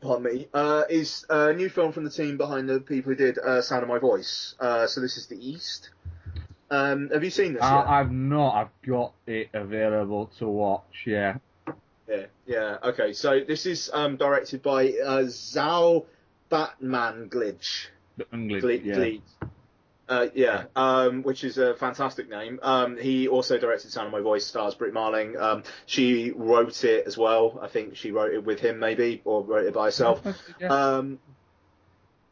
pardon 0.00 0.24
me, 0.24 0.48
uh, 0.54 0.84
is 0.88 1.26
a 1.28 1.52
new 1.52 1.68
film 1.68 1.92
from 1.92 2.04
the 2.04 2.10
team 2.10 2.36
behind 2.36 2.68
the 2.68 2.80
people 2.80 3.10
who 3.10 3.16
did 3.16 3.38
uh, 3.38 3.60
Sound 3.60 3.82
of 3.82 3.88
My 3.88 3.98
Voice. 3.98 4.54
Uh, 4.60 4.86
so 4.86 5.00
this 5.00 5.16
is 5.16 5.26
The 5.26 5.36
East. 5.36 5.90
Um, 6.70 7.10
have 7.12 7.24
you 7.24 7.30
seen 7.30 7.54
this 7.54 7.62
I? 7.62 8.00
I've 8.00 8.12
not. 8.12 8.54
I've 8.54 8.86
got 8.86 9.12
it 9.26 9.48
available 9.54 10.26
to 10.38 10.46
watch. 10.46 11.04
Yeah. 11.06 11.36
Yeah, 12.08 12.26
yeah. 12.46 12.78
Okay, 12.82 13.12
so 13.12 13.40
this 13.46 13.66
is 13.66 13.90
um, 13.92 14.16
directed 14.16 14.62
by 14.62 14.92
uh, 15.04 15.24
Zal 15.28 16.06
Batmanglij. 16.50 17.88
English. 18.32 18.62
Gle- 18.62 18.70
yeah. 18.70 18.94
Glitch. 18.96 19.20
Uh, 20.08 20.28
yeah, 20.34 20.64
um, 20.74 21.22
which 21.22 21.44
is 21.44 21.58
a 21.58 21.74
fantastic 21.74 22.30
name. 22.30 22.58
Um, 22.62 22.96
he 22.96 23.28
also 23.28 23.58
directed 23.58 23.90
Sound 23.90 24.06
of 24.06 24.12
My 24.12 24.20
Voice, 24.20 24.46
stars 24.46 24.74
Britt 24.74 24.94
Marling. 24.94 25.36
Um, 25.36 25.64
she 25.84 26.32
wrote 26.34 26.82
it 26.82 27.06
as 27.06 27.18
well. 27.18 27.58
I 27.60 27.68
think 27.68 27.94
she 27.94 28.10
wrote 28.10 28.32
it 28.32 28.42
with 28.42 28.58
him, 28.58 28.78
maybe, 28.78 29.20
or 29.26 29.44
wrote 29.44 29.66
it 29.66 29.74
by 29.74 29.86
herself. 29.86 30.22
Yeah. 30.60 30.68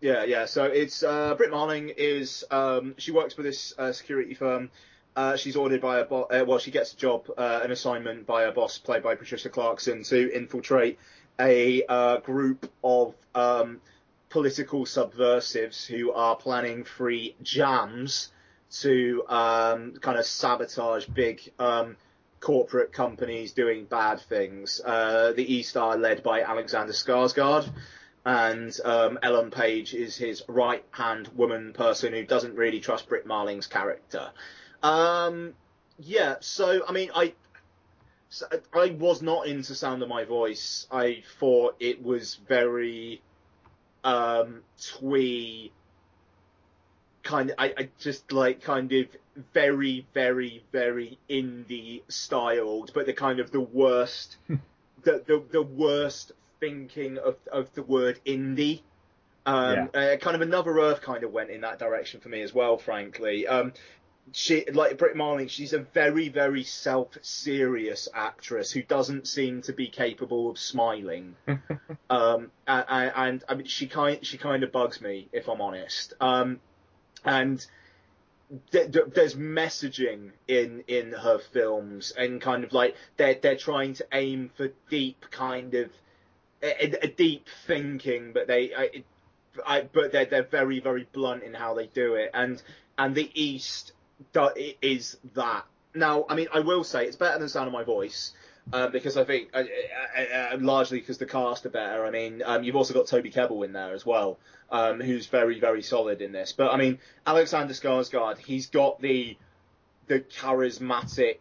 Yeah, 0.00 0.24
yeah. 0.24 0.44
So 0.44 0.64
it's 0.64 1.02
uh, 1.02 1.34
Britt 1.36 1.50
Marling 1.50 1.90
is 1.96 2.44
um, 2.50 2.94
she 2.98 3.12
works 3.12 3.34
for 3.34 3.42
this 3.42 3.72
uh, 3.78 3.92
security 3.92 4.34
firm. 4.34 4.70
Uh, 5.14 5.36
she's 5.36 5.56
ordered 5.56 5.80
by 5.80 6.00
a 6.00 6.04
bo- 6.04 6.24
uh, 6.24 6.44
well, 6.46 6.58
she 6.58 6.70
gets 6.70 6.92
a 6.92 6.96
job, 6.96 7.26
uh, 7.38 7.60
an 7.64 7.70
assignment 7.70 8.26
by 8.26 8.42
a 8.42 8.52
boss 8.52 8.76
played 8.76 9.02
by 9.02 9.14
Patricia 9.14 9.48
Clarkson 9.48 10.02
to 10.04 10.30
infiltrate 10.36 10.98
a 11.40 11.82
uh, 11.86 12.18
group 12.18 12.70
of 12.84 13.14
um, 13.34 13.80
political 14.28 14.84
subversives 14.84 15.86
who 15.86 16.12
are 16.12 16.36
planning 16.36 16.84
free 16.84 17.34
jams 17.42 18.30
to 18.70 19.24
um, 19.28 19.94
kind 20.02 20.18
of 20.18 20.26
sabotage 20.26 21.06
big 21.06 21.40
um, 21.58 21.96
corporate 22.40 22.92
companies 22.92 23.52
doing 23.52 23.86
bad 23.86 24.20
things. 24.20 24.82
The 24.84 25.34
East 25.38 25.78
are 25.78 25.96
led 25.96 26.22
by 26.22 26.42
Alexander 26.42 26.92
Skarsgård, 26.92 27.70
and 28.26 28.76
um, 28.84 29.20
Ellen 29.22 29.52
Page 29.52 29.94
is 29.94 30.16
his 30.16 30.42
right 30.48 30.84
hand 30.90 31.28
woman 31.36 31.72
person 31.72 32.12
who 32.12 32.24
doesn't 32.24 32.56
really 32.56 32.80
trust 32.80 33.08
Britt 33.08 33.24
Marling's 33.24 33.68
character. 33.68 34.32
Um, 34.82 35.54
yeah, 35.96 36.34
so 36.40 36.82
I 36.86 36.92
mean, 36.92 37.10
I 37.14 37.34
so 38.28 38.46
I 38.74 38.88
was 38.90 39.22
not 39.22 39.46
into 39.46 39.76
Sound 39.76 40.02
of 40.02 40.08
My 40.08 40.24
Voice. 40.24 40.88
I 40.90 41.22
thought 41.38 41.76
it 41.78 42.02
was 42.02 42.34
very 42.48 43.22
um, 44.02 44.62
twee, 44.80 45.70
kind 47.22 47.50
of. 47.50 47.56
I, 47.58 47.74
I 47.78 47.88
just 48.00 48.32
like 48.32 48.60
kind 48.60 48.92
of 48.92 49.06
very, 49.54 50.04
very, 50.14 50.64
very 50.72 51.16
indie 51.30 52.02
styled, 52.08 52.90
but 52.92 53.06
the 53.06 53.12
kind 53.12 53.38
of 53.38 53.52
the 53.52 53.60
worst, 53.60 54.36
the, 54.48 55.22
the 55.24 55.44
the 55.52 55.62
worst 55.62 56.32
thinking 56.60 57.18
of 57.18 57.36
of 57.50 57.72
the 57.74 57.82
word 57.82 58.20
indie. 58.26 58.82
Um, 59.44 59.90
uh, 59.94 60.16
kind 60.20 60.34
of 60.34 60.40
another 60.40 60.76
Earth 60.80 61.02
kind 61.02 61.22
of 61.22 61.32
went 61.32 61.50
in 61.50 61.60
that 61.60 61.78
direction 61.78 62.20
for 62.20 62.28
me 62.28 62.42
as 62.42 62.52
well, 62.52 62.78
frankly. 62.78 63.46
Um, 63.46 63.72
she 64.32 64.64
like 64.72 64.98
Britt 64.98 65.16
Marling, 65.16 65.48
she's 65.48 65.72
a 65.72 65.78
very 65.78 66.28
very 66.28 66.64
self 66.64 67.16
serious 67.22 68.08
actress 68.12 68.72
who 68.72 68.82
doesn't 68.82 69.28
seem 69.28 69.62
to 69.62 69.72
be 69.72 69.88
capable 69.88 70.50
of 70.50 70.58
smiling. 70.58 71.36
um, 72.10 72.50
and, 72.66 73.12
and 73.16 73.44
I 73.48 73.54
mean 73.54 73.66
she 73.66 73.86
kind 73.86 74.24
she 74.26 74.38
kind 74.38 74.62
of 74.64 74.72
bugs 74.72 75.00
me 75.00 75.28
if 75.32 75.48
I'm 75.48 75.60
honest. 75.60 76.14
Um, 76.20 76.60
and 77.24 77.64
th- 78.72 78.92
th- 78.92 79.06
there's 79.14 79.34
messaging 79.34 80.32
in 80.48 80.84
in 80.88 81.12
her 81.12 81.38
films 81.38 82.12
and 82.16 82.40
kind 82.40 82.64
of 82.64 82.72
like 82.72 82.96
they're 83.16 83.34
they're 83.34 83.56
trying 83.56 83.94
to 83.94 84.06
aim 84.12 84.50
for 84.56 84.70
deep 84.90 85.24
kind 85.30 85.74
of 85.74 85.90
a, 86.62 87.04
a 87.04 87.08
deep 87.08 87.46
thinking, 87.66 88.32
but 88.32 88.46
they 88.46 88.74
I, 88.74 89.04
I, 89.66 89.80
but 89.92 90.12
they're 90.12 90.26
they're 90.26 90.42
very 90.42 90.80
very 90.80 91.06
blunt 91.12 91.42
in 91.42 91.54
how 91.54 91.74
they 91.74 91.86
do 91.86 92.14
it, 92.14 92.30
and 92.34 92.62
and 92.98 93.14
the 93.14 93.30
East 93.34 93.92
is 94.82 95.16
that. 95.34 95.64
Now, 95.94 96.26
I 96.28 96.34
mean, 96.34 96.48
I 96.52 96.60
will 96.60 96.84
say 96.84 97.06
it's 97.06 97.16
better 97.16 97.38
than 97.38 97.48
Sound 97.48 97.66
of 97.68 97.72
My 97.72 97.84
Voice. 97.84 98.32
Uh, 98.72 98.88
because 98.88 99.16
I 99.16 99.22
think 99.22 99.50
uh, 99.54 99.62
uh, 100.18 100.56
largely 100.58 100.98
because 100.98 101.18
the 101.18 101.26
cast 101.26 101.64
are 101.66 101.70
better. 101.70 102.04
I 102.04 102.10
mean, 102.10 102.42
um, 102.44 102.64
you've 102.64 102.74
also 102.74 102.92
got 102.94 103.06
Toby 103.06 103.30
Kebbell 103.30 103.64
in 103.64 103.72
there 103.72 103.94
as 103.94 104.04
well, 104.04 104.40
um, 104.72 105.00
who's 105.00 105.28
very 105.28 105.60
very 105.60 105.82
solid 105.82 106.20
in 106.20 106.32
this. 106.32 106.50
But 106.50 106.72
I 106.72 106.76
mean, 106.76 106.98
Alexander 107.24 107.72
Skarsgård, 107.74 108.38
he's 108.38 108.66
got 108.66 109.00
the 109.00 109.38
the 110.08 110.18
charismatic 110.18 111.38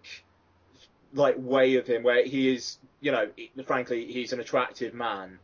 like 1.14 1.36
way 1.38 1.76
of 1.76 1.88
him 1.88 2.04
where 2.04 2.24
he 2.24 2.54
is, 2.54 2.78
you 3.06 3.12
know, 3.12 3.30
frankly, 3.68 4.12
he's 4.12 4.34
an 4.34 4.40
attractive 4.40 4.96
man, 4.96 5.38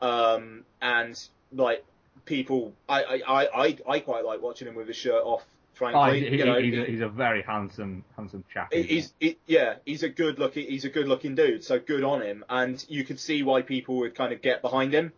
um, 0.00 0.62
and 0.80 1.20
like 1.52 1.84
people, 2.24 2.72
I, 2.88 3.02
I, 3.02 3.42
I, 3.66 3.76
I, 3.88 3.98
quite 4.00 4.24
like 4.24 4.40
watching 4.40 4.68
him 4.68 4.76
with 4.76 4.86
his 4.86 4.96
shirt 4.96 5.22
off. 5.24 5.42
Frankly, 5.74 6.00
Oh, 6.00 6.12
he- 6.12 6.36
you 6.38 6.44
know, 6.44 6.60
he's, 6.60 6.78
a, 6.78 6.84
he's 6.84 7.00
a 7.00 7.08
very 7.08 7.42
handsome, 7.42 8.04
handsome 8.16 8.44
chap. 8.52 8.72
he's 8.72 9.12
he, 9.18 9.36
yeah, 9.46 9.74
he's 9.84 10.02
a 10.04 10.08
good 10.08 10.38
looking 10.38 10.66
he's 10.68 10.84
a 10.84 10.88
good 10.90 11.08
looking 11.08 11.34
dude, 11.34 11.64
so 11.64 11.80
good 11.80 12.04
on 12.04 12.22
him, 12.22 12.44
and 12.48 12.84
you 12.88 13.04
could 13.04 13.18
see 13.18 13.42
why 13.42 13.62
people 13.62 13.96
would 13.98 14.14
kind 14.14 14.32
of 14.32 14.40
get 14.42 14.62
behind 14.62 14.92
him. 14.94 15.12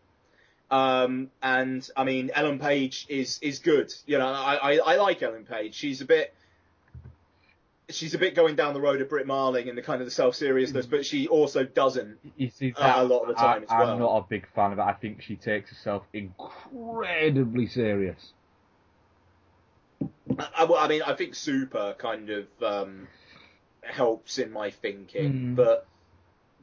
Um, 0.70 1.30
and 1.42 1.86
I 1.96 2.05
mean, 2.05 2.30
Ellen 2.34 2.59
Page 2.59 3.07
is 3.11 3.38
is 3.42 3.59
good. 3.59 3.92
You 4.07 4.18
know, 4.18 4.26
I, 4.28 4.55
I, 4.55 4.76
I 4.92 4.96
like 4.96 5.22
Ellen 5.22 5.44
Page. 5.44 5.74
She's 5.74 6.01
a 6.01 6.05
bit 6.07 6.32
she's 7.93 8.14
a 8.14 8.18
bit 8.18 8.34
going 8.34 8.57
down 8.57 8.74
the 8.74 8.80
road 8.80 9.01
of 9.01 9.09
Britt 9.09 9.26
Marling 9.26 9.68
and 9.68 9.76
the 9.76 9.82
kind 9.82 10.01
of 10.01 10.07
the 10.07 10.11
self 10.11 10.34
seriousness, 10.34 10.86
but 10.86 11.05
she 11.07 11.28
also 11.28 11.64
doesn't 11.64 12.18
You 12.36 12.51
see, 12.51 12.72
uh, 12.76 13.03
a 13.03 13.05
lot 13.05 13.22
of 13.22 13.28
the 13.28 13.34
time 13.34 13.64
I, 13.68 13.74
as 13.74 13.78
well. 13.80 13.91
I'm 13.93 13.99
not 13.99 14.16
a 14.16 14.26
big 14.28 14.47
fan 14.55 14.72
of 14.72 14.78
it. 14.78 14.82
I 14.82 14.93
think 14.93 15.22
she 15.22 15.36
takes 15.36 15.70
herself 15.70 16.05
incredibly 16.12 17.66
serious. 17.66 18.32
I, 20.38 20.64
I 20.64 20.88
mean, 20.88 21.03
I 21.03 21.14
think 21.14 21.34
Super 21.34 21.95
kind 21.99 22.30
of 22.30 22.47
um, 22.62 23.09
helps 23.82 24.38
in 24.38 24.53
my 24.53 24.70
thinking, 24.70 25.32
Mm. 25.32 25.57
but 25.57 25.86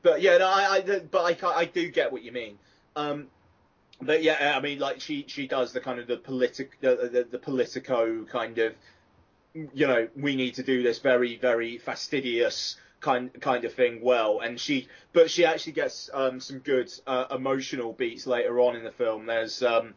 but 0.03 0.21
yeah, 0.21 0.37
no, 0.37 0.47
I, 0.47 0.77
I 0.87 0.99
but 0.99 1.43
I 1.43 1.47
I 1.61 1.65
do 1.65 1.89
get 1.91 2.11
what 2.11 2.23
you 2.23 2.31
mean. 2.31 2.57
Um, 2.95 3.27
but 4.01 4.23
yeah, 4.23 4.53
I 4.55 4.61
mean, 4.61 4.79
like 4.79 5.01
she 5.01 5.25
she 5.27 5.47
does 5.47 5.73
the 5.73 5.81
kind 5.81 5.99
of 5.99 6.07
the 6.07 6.17
politic 6.17 6.79
the, 6.81 7.09
the 7.11 7.27
the 7.29 7.39
politico 7.39 8.23
kind 8.25 8.57
of 8.59 8.73
you 9.53 9.87
know 9.87 10.07
we 10.15 10.35
need 10.35 10.55
to 10.55 10.63
do 10.63 10.83
this 10.83 10.99
very 10.99 11.37
very 11.37 11.77
fastidious 11.77 12.77
kind 12.99 13.29
kind 13.41 13.65
of 13.65 13.73
thing 13.73 14.01
well. 14.01 14.39
And 14.39 14.59
she 14.59 14.87
but 15.13 15.29
she 15.29 15.45
actually 15.45 15.73
gets 15.73 16.09
um, 16.13 16.39
some 16.39 16.59
good 16.59 16.91
uh, 17.05 17.25
emotional 17.31 17.93
beats 17.93 18.27
later 18.27 18.59
on 18.59 18.75
in 18.75 18.83
the 18.83 18.91
film. 18.91 19.25
There's 19.25 19.63
um, 19.63 19.93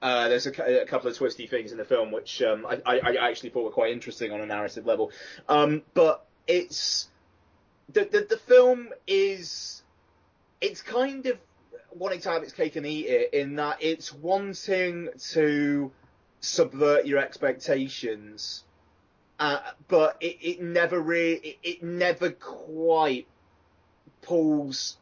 uh, 0.00 0.28
there's 0.28 0.46
a, 0.46 0.82
a 0.82 0.86
couple 0.86 1.08
of 1.08 1.16
twisty 1.16 1.46
things 1.46 1.72
in 1.72 1.78
the 1.78 1.84
film 1.84 2.10
which 2.10 2.42
um, 2.42 2.66
I, 2.66 2.98
I, 2.98 3.30
actually 3.30 3.50
thought 3.50 3.64
were 3.64 3.70
quite 3.70 3.92
interesting 3.92 4.32
on 4.32 4.40
a 4.40 4.46
narrative 4.46 4.84
level. 4.84 5.12
Um, 5.48 5.82
but 5.94 6.26
it's 6.46 7.08
the, 7.92 8.04
the 8.04 8.26
the 8.28 8.36
film 8.36 8.88
is 9.06 9.82
it's 10.60 10.82
kind 10.82 11.26
of 11.26 11.38
wanting 11.94 12.20
to 12.20 12.30
have 12.30 12.42
its 12.42 12.52
cake 12.52 12.76
and 12.76 12.86
eat 12.86 13.06
it 13.06 13.34
in 13.34 13.56
that 13.56 13.78
it's 13.80 14.12
wanting 14.12 15.08
to 15.30 15.92
subvert 16.40 17.06
your 17.06 17.18
expectations 17.18 18.64
uh, 19.42 19.60
but 19.88 20.16
it, 20.20 20.38
it 20.40 20.62
never 20.62 21.00
really, 21.00 21.34
it, 21.34 21.58
it 21.64 21.82
never 21.82 22.30
quite 22.30 23.26
pulls 24.22 24.96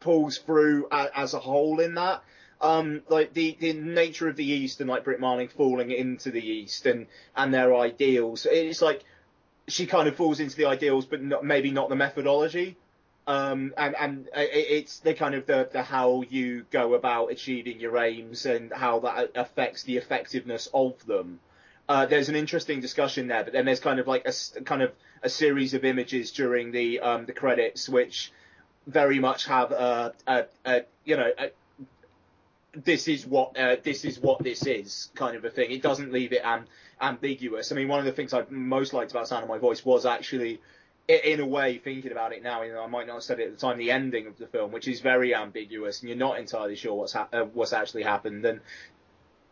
pulls 0.00 0.36
through 0.36 0.86
a, 0.92 1.08
as 1.18 1.32
a 1.32 1.38
whole 1.38 1.80
in 1.80 1.94
that. 1.94 2.22
Um, 2.60 3.00
like 3.08 3.32
the, 3.32 3.56
the 3.58 3.72
nature 3.72 4.28
of 4.28 4.36
the 4.36 4.44
East 4.44 4.82
and 4.82 4.90
like 4.90 5.04
Britt 5.04 5.18
Marling 5.18 5.48
falling 5.48 5.92
into 5.92 6.30
the 6.30 6.46
East 6.46 6.84
and, 6.84 7.06
and 7.34 7.54
their 7.54 7.74
ideals. 7.74 8.46
It's 8.50 8.82
like 8.82 9.02
she 9.66 9.86
kind 9.86 10.08
of 10.08 10.14
falls 10.14 10.40
into 10.40 10.56
the 10.56 10.66
ideals, 10.66 11.06
but 11.06 11.22
not, 11.22 11.42
maybe 11.42 11.70
not 11.70 11.88
the 11.88 11.96
methodology. 11.96 12.76
Um, 13.26 13.72
and, 13.78 13.96
and 13.96 14.26
it, 14.36 14.50
it's 14.52 14.98
the 14.98 15.14
kind 15.14 15.34
of 15.34 15.46
the, 15.46 15.70
the 15.72 15.82
how 15.82 16.22
you 16.28 16.66
go 16.70 16.92
about 16.92 17.32
achieving 17.32 17.80
your 17.80 17.96
aims 17.96 18.44
and 18.44 18.70
how 18.74 19.00
that 19.00 19.30
affects 19.36 19.84
the 19.84 19.96
effectiveness 19.96 20.68
of 20.74 20.94
them 21.06 21.40
uh, 21.88 22.06
there's 22.06 22.28
an 22.28 22.36
interesting 22.36 22.80
discussion 22.80 23.28
there, 23.28 23.44
but 23.44 23.52
then 23.52 23.64
there's 23.64 23.80
kind 23.80 24.00
of 24.00 24.06
like 24.06 24.26
a 24.26 24.60
kind 24.62 24.82
of 24.82 24.92
a 25.22 25.28
series 25.28 25.74
of 25.74 25.84
images 25.84 26.30
during 26.32 26.72
the 26.72 27.00
um, 27.00 27.26
the 27.26 27.32
credits, 27.32 27.88
which 27.88 28.32
very 28.86 29.18
much 29.18 29.46
have 29.46 29.72
a, 29.72 30.12
a, 30.26 30.44
a 30.64 30.82
you 31.04 31.16
know 31.16 31.30
a, 31.38 31.50
this 32.84 33.08
is 33.08 33.26
what 33.26 33.56
uh, 33.58 33.76
this 33.82 34.04
is 34.04 34.18
what 34.18 34.42
this 34.42 34.66
is 34.66 35.10
kind 35.14 35.36
of 35.36 35.44
a 35.44 35.50
thing. 35.50 35.70
It 35.70 35.82
doesn't 35.82 36.12
leave 36.12 36.32
it 36.32 36.42
am- 36.44 36.66
ambiguous. 37.00 37.72
I 37.72 37.74
mean, 37.74 37.88
one 37.88 38.00
of 38.00 38.04
the 38.04 38.12
things 38.12 38.34
I 38.34 38.44
most 38.50 38.92
liked 38.92 39.12
about 39.12 39.28
Sound 39.28 39.44
of 39.44 39.48
My 39.48 39.58
Voice 39.58 39.84
was 39.84 40.04
actually, 40.06 40.60
in 41.08 41.40
a 41.40 41.46
way, 41.46 41.78
thinking 41.78 42.12
about 42.12 42.32
it 42.32 42.42
now, 42.42 42.62
you 42.62 42.72
know, 42.72 42.82
I 42.82 42.86
might 42.86 43.06
not 43.06 43.14
have 43.14 43.22
said 43.22 43.40
it 43.40 43.46
at 43.46 43.52
the 43.52 43.60
time, 43.60 43.78
the 43.78 43.90
ending 43.90 44.26
of 44.26 44.36
the 44.38 44.46
film, 44.46 44.72
which 44.72 44.88
is 44.88 45.00
very 45.00 45.34
ambiguous, 45.34 46.00
and 46.00 46.08
you're 46.08 46.18
not 46.18 46.38
entirely 46.38 46.76
sure 46.76 46.94
what's 46.94 47.12
ha- 47.12 47.28
uh, 47.32 47.44
what's 47.44 47.72
actually 47.72 48.02
happened, 48.02 48.44
and 48.44 48.60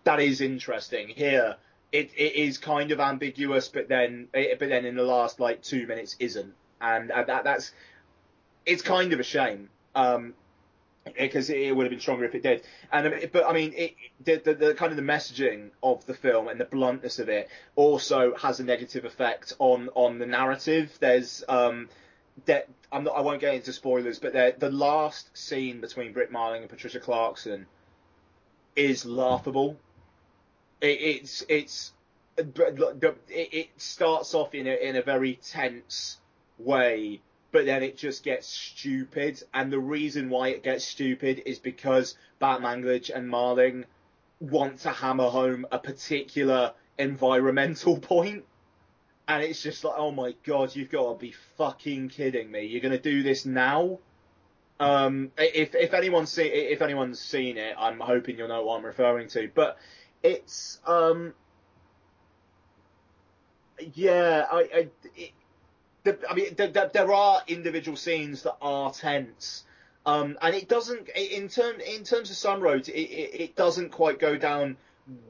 that 0.05 0.20
is 0.20 0.41
interesting. 0.41 1.09
Here, 1.09 1.57
it, 1.95 2.11
it 2.16 2.34
is 2.34 2.59
kind 2.59 2.90
of 2.90 2.99
ambiguous, 2.99 3.68
but 3.68 3.88
then 3.88 4.26
it, 4.34 4.59
but 4.59 4.68
then 4.68 4.84
in 4.84 4.97
the 4.97 5.05
last 5.05 5.38
like 5.38 5.62
two 5.62 5.86
minutes 5.86 6.16
isn't, 6.18 6.53
and 6.80 7.12
uh, 7.12 7.22
that 7.22 7.45
that's 7.45 7.70
it's 8.66 8.82
kind 8.82 9.12
of 9.12 9.20
a 9.20 9.22
shame. 9.22 9.70
Um, 9.95 10.34
because 11.18 11.51
it 11.51 11.76
would 11.76 11.84
have 11.84 11.90
been 11.90 12.01
stronger 12.01 12.24
if 12.24 12.34
it 12.34 12.42
did. 12.42 12.62
And 12.90 13.07
um, 13.07 13.14
but 13.30 13.45
I 13.47 13.53
mean, 13.53 13.74
it, 13.76 13.95
the, 14.24 14.40
the, 14.42 14.55
the 14.55 14.74
kind 14.74 14.90
of 14.90 14.97
the 14.97 15.03
messaging 15.03 15.70
of 15.82 16.05
the 16.07 16.14
film 16.14 16.49
and 16.49 16.59
the 16.59 16.64
bluntness 16.64 17.18
of 17.18 17.28
it 17.28 17.49
also 17.76 18.34
has 18.36 18.59
a 18.59 18.64
negative 18.64 19.05
effect 19.05 19.53
on 19.61 19.88
on 19.95 20.18
the 20.18 20.26
narrative. 20.26 20.97
There's 20.99 21.45
um, 21.49 21.88
that 22.47 22.68
I'm 22.90 23.05
not, 23.05 23.16
I 23.16 23.20
won't 23.20 23.40
get 23.40 23.55
into 23.55 23.72
spoilers, 23.72 24.18
but 24.18 24.32
the 24.59 24.70
last 24.70 25.36
scene 25.36 25.80
between 25.80 26.12
Britt 26.12 26.32
Marling 26.32 26.62
and 26.62 26.70
Patricia 26.70 26.99
Clarkson 26.99 27.66
is 28.74 29.05
laughable. 29.05 29.76
It, 30.81 31.01
it's 31.01 31.45
it's 31.49 31.93
it, 32.37 33.68
starts 33.77 34.35
off 34.35 34.55
in 34.55 34.66
a 34.66 34.75
in 34.75 34.97
a 34.97 35.03
very 35.03 35.39
tense 35.43 36.18
way 36.59 37.20
but 37.55 37.66
then 37.66 37.85
it 37.85 37.97
just 37.97 38.25
gets 38.25 38.49
stupid. 38.49 39.41
And 39.55 39.72
the 39.72 39.79
reason 39.79 40.29
why 40.29 40.49
it 40.49 40.64
gets 40.64 40.85
stupid 40.85 41.41
is 41.47 41.61
because 41.61 42.16
Batmanglij 42.43 43.12
and 43.14 43.29
Marling 43.29 43.85
want 44.41 44.81
to 44.81 44.91
hammer 44.91 45.29
home 45.29 45.64
a 45.70 45.79
particular 45.79 46.72
environmental 46.99 47.97
point. 48.01 48.45
And 49.29 49.45
it's 49.45 49.62
just 49.62 49.85
like, 49.85 49.95
oh 49.97 50.11
my 50.11 50.35
god, 50.43 50.75
you've 50.75 50.91
got 50.91 51.12
to 51.12 51.16
be 51.16 51.33
fucking 51.57 52.09
kidding 52.09 52.51
me. 52.51 52.64
You're 52.66 52.81
going 52.81 52.91
to 52.91 52.99
do 52.99 53.22
this 53.22 53.47
now? 53.47 54.01
Um, 54.81 55.31
if, 55.39 55.77
if 55.77 55.95
anyone's 55.95 56.33
seen, 56.33 56.51
if 56.53 56.83
anyone's 56.83 57.20
seen 57.20 57.57
it, 57.57 57.77
I'm 57.79 58.01
hoping 58.01 58.37
you'll 58.37 58.49
know 58.49 58.64
what 58.64 58.79
I'm 58.79 58.85
referring 58.85 59.29
to. 59.29 59.49
But 59.55 59.79
it's, 60.25 60.81
um, 60.87 61.35
yeah, 63.95 64.47
I, 64.51 64.57
I 64.57 64.89
it, 65.14 65.33
the, 66.03 66.18
I 66.29 66.35
mean, 66.35 66.55
the, 66.57 66.68
the, 66.68 66.91
there 66.93 67.12
are 67.12 67.43
individual 67.47 67.97
scenes 67.97 68.43
that 68.43 68.57
are 68.61 68.91
tense, 68.91 69.64
um, 70.07 70.39
and 70.43 70.55
it 70.55 70.68
doesn't. 70.68 71.09
In 71.11 71.49
term, 71.49 71.81
in 71.81 72.05
terms 72.05 72.31
of 72.31 72.37
some 72.37 72.61
roads, 72.61 72.89
it, 72.89 72.93
it, 72.93 73.41
it, 73.41 73.57
doesn't 73.57 73.91
quite 73.91 74.18
go 74.18 74.37
down 74.37 74.77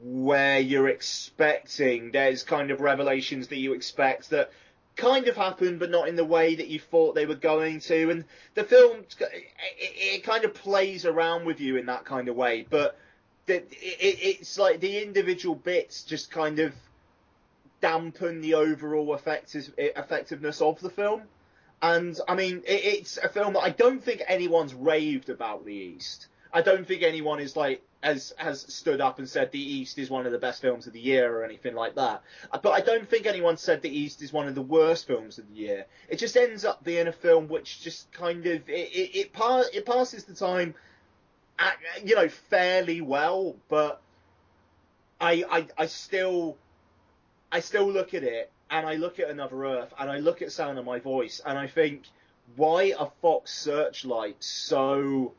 where 0.01 0.59
you're 0.59 0.89
expecting. 0.89 2.11
There's 2.11 2.43
kind 2.43 2.71
of 2.71 2.81
revelations 2.81 3.49
that 3.49 3.57
you 3.57 3.73
expect 3.73 4.29
that 4.31 4.51
kind 4.95 5.27
of 5.27 5.35
happen, 5.35 5.77
but 5.77 5.91
not 5.91 6.07
in 6.07 6.15
the 6.15 6.25
way 6.25 6.55
that 6.55 6.67
you 6.67 6.79
thought 6.79 7.15
they 7.15 7.25
were 7.25 7.35
going 7.35 7.79
to. 7.81 8.09
And 8.11 8.25
the 8.53 8.63
film, 8.63 9.03
it, 9.19 10.23
kind 10.23 10.45
of 10.45 10.53
plays 10.53 11.05
around 11.05 11.45
with 11.45 11.59
you 11.59 11.77
in 11.77 11.85
that 11.87 12.05
kind 12.05 12.27
of 12.27 12.35
way, 12.35 12.65
but 12.69 12.97
the, 13.45 13.63
it's 13.71 14.57
like 14.57 14.79
the 14.79 15.01
individual 15.01 15.55
bits 15.55 16.03
just 16.03 16.31
kind 16.31 16.59
of 16.59 16.73
dampen 17.81 18.41
the 18.41 18.55
overall 18.55 19.13
effective, 19.13 19.73
effectiveness 19.77 20.61
of 20.61 20.79
the 20.79 20.89
film. 20.89 21.23
And 21.81 22.19
I 22.27 22.35
mean, 22.35 22.63
it, 22.65 22.83
it's 22.83 23.17
a 23.17 23.29
film 23.29 23.53
that 23.53 23.59
I 23.59 23.69
don't 23.69 24.03
think 24.03 24.23
anyone's 24.27 24.73
raved 24.73 25.29
about 25.29 25.65
the 25.65 25.73
East. 25.73 26.27
I 26.51 26.61
don't 26.61 26.87
think 26.87 27.03
anyone 27.03 27.39
is 27.39 27.55
like 27.55 27.83
has 28.01 28.33
has 28.37 28.61
stood 28.61 29.01
up 29.01 29.19
and 29.19 29.27
said 29.27 29.51
the 29.51 29.59
East 29.59 29.97
is 29.97 30.09
one 30.09 30.25
of 30.25 30.31
the 30.31 30.37
best 30.37 30.61
films 30.61 30.87
of 30.87 30.93
the 30.93 30.99
year 30.99 31.31
or 31.35 31.43
anything 31.43 31.75
like 31.75 31.95
that. 31.95 32.23
But 32.63 32.71
I 32.71 32.81
don't 32.81 33.09
think 33.09 33.25
anyone 33.25 33.57
said 33.57 33.81
the 33.81 33.89
East 33.89 34.21
is 34.21 34.31
one 34.31 34.47
of 34.47 34.55
the 34.55 34.61
worst 34.61 35.05
films 35.05 35.37
of 35.37 35.49
the 35.49 35.55
year. 35.55 35.85
It 36.07 36.17
just 36.17 36.37
ends 36.37 36.63
up 36.63 36.83
being 36.83 37.07
a 37.07 37.11
film 37.11 37.49
which 37.49 37.81
just 37.81 38.11
kind 38.11 38.45
of 38.45 38.69
it 38.69 38.89
it, 38.93 39.15
it, 39.15 39.33
par- 39.33 39.65
it 39.73 39.85
passes 39.85 40.23
the 40.23 40.33
time, 40.33 40.75
you 42.03 42.15
know, 42.15 42.29
fairly 42.29 43.01
well. 43.01 43.55
But 43.69 44.01
I 45.19 45.43
I, 45.49 45.67
I 45.77 45.85
still 45.87 46.57
I 47.51 47.59
still 47.59 47.91
look 47.91 48.13
at 48.13 48.23
it 48.23 48.51
and 48.69 48.85
I 48.85 48.95
look 48.95 49.19
at 49.19 49.29
Another 49.29 49.65
Earth 49.65 49.93
and 49.99 50.09
I 50.09 50.17
look 50.19 50.41
at 50.41 50.51
Sound 50.51 50.77
of 50.77 50.85
My 50.85 50.99
Voice 50.99 51.41
and 51.45 51.57
I 51.57 51.67
think, 51.67 52.03
why 52.55 52.93
are 52.97 53.11
Fox 53.21 53.53
Searchlight 53.53 54.37
so 54.39 55.33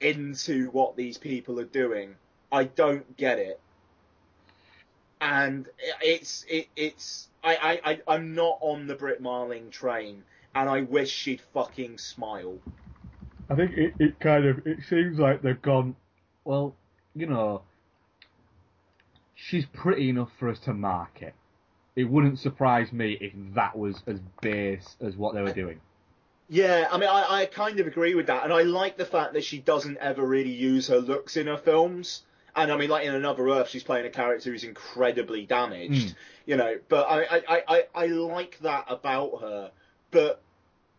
into 0.00 0.70
what 0.70 0.96
these 0.96 1.18
people 1.18 1.60
are 1.60 1.64
doing? 1.64 2.16
I 2.50 2.64
don't 2.64 3.16
get 3.16 3.38
it. 3.38 3.60
And 5.20 5.66
it's 6.02 6.44
it, 6.48 6.68
it's 6.76 7.28
I, 7.42 7.56
I, 7.56 7.90
I 7.90 8.00
I'm 8.08 8.34
not 8.34 8.58
on 8.60 8.86
the 8.86 8.94
Britt 8.94 9.20
Marling 9.20 9.70
train 9.70 10.22
and 10.54 10.68
I 10.70 10.82
wish 10.82 11.10
she'd 11.10 11.40
fucking 11.52 11.98
smile. 11.98 12.58
I 13.48 13.54
think 13.54 13.72
it, 13.72 13.94
it 13.98 14.20
kind 14.20 14.44
of 14.46 14.66
it 14.66 14.78
seems 14.88 15.18
like 15.18 15.42
they've 15.42 15.60
gone 15.60 15.96
well, 16.44 16.74
you 17.14 17.26
know, 17.26 17.62
she's 19.34 19.66
pretty 19.66 20.08
enough 20.08 20.30
for 20.38 20.48
us 20.48 20.58
to 20.60 20.72
market. 20.74 21.34
It 21.94 22.04
wouldn't 22.04 22.38
surprise 22.38 22.92
me 22.92 23.16
if 23.20 23.32
that 23.54 23.76
was 23.76 24.02
as 24.06 24.20
base 24.42 24.96
as 25.00 25.16
what 25.16 25.34
they 25.34 25.42
were 25.42 25.52
doing. 25.52 25.80
Yeah, 26.48 26.88
I 26.90 26.98
mean, 26.98 27.08
I, 27.08 27.42
I 27.42 27.46
kind 27.46 27.80
of 27.80 27.86
agree 27.86 28.14
with 28.14 28.26
that, 28.26 28.44
and 28.44 28.52
I 28.52 28.62
like 28.62 28.96
the 28.96 29.04
fact 29.04 29.32
that 29.32 29.42
she 29.42 29.58
doesn't 29.58 29.98
ever 29.98 30.24
really 30.24 30.52
use 30.52 30.88
her 30.88 30.98
looks 30.98 31.36
in 31.36 31.46
her 31.48 31.56
films. 31.56 32.22
And 32.54 32.70
I 32.70 32.76
mean, 32.76 32.88
like 32.88 33.04
in 33.04 33.14
Another 33.14 33.48
Earth, 33.48 33.68
she's 33.68 33.82
playing 33.82 34.06
a 34.06 34.10
character 34.10 34.50
who's 34.50 34.64
incredibly 34.64 35.44
damaged, 35.44 36.08
Mm. 36.10 36.14
you 36.46 36.56
know. 36.56 36.78
But 36.88 37.02
I, 37.08 37.22
I, 37.24 37.42
I, 37.48 37.62
I, 37.68 37.84
I 37.94 38.06
like 38.06 38.58
that 38.60 38.84
about 38.88 39.40
her. 39.40 39.70
But 40.10 40.40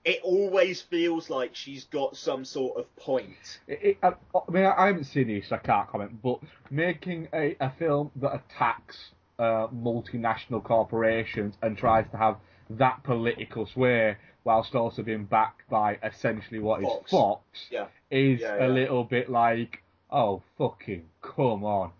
it 0.05 0.21
always 0.23 0.81
feels 0.81 1.29
like 1.29 1.55
she's 1.55 1.83
got 1.85 2.15
some 2.15 2.45
sort 2.45 2.77
of 2.77 2.95
point. 2.95 3.59
It, 3.67 3.79
it, 3.81 3.97
I, 4.03 4.13
I 4.35 4.51
mean, 4.51 4.65
I 4.65 4.87
haven't 4.87 5.05
seen 5.05 5.27
these, 5.27 5.47
so 5.47 5.55
I 5.55 5.59
can't 5.59 5.89
comment. 5.89 6.21
But 6.21 6.39
making 6.69 7.27
a, 7.33 7.55
a 7.59 7.71
film 7.77 8.11
that 8.17 8.33
attacks 8.35 8.97
uh, 9.39 9.67
multinational 9.67 10.63
corporations 10.63 11.55
and 11.61 11.77
tries 11.77 12.09
to 12.11 12.17
have 12.17 12.37
that 12.69 13.03
political 13.03 13.65
sway 13.65 14.17
whilst 14.43 14.75
also 14.75 15.03
being 15.03 15.25
backed 15.25 15.69
by 15.69 15.97
essentially 16.03 16.59
what 16.59 16.81
is 16.81 16.87
Fox. 16.87 17.11
Fox 17.11 17.43
Yeah. 17.69 17.87
is 18.09 18.41
Yeah, 18.41 18.65
a 18.65 18.69
little 18.69 19.03
bit 19.03 19.29
like, 19.29 19.83
oh 20.09 20.41
fucking 20.57 21.03
come 21.21 21.63
on. 21.65 21.91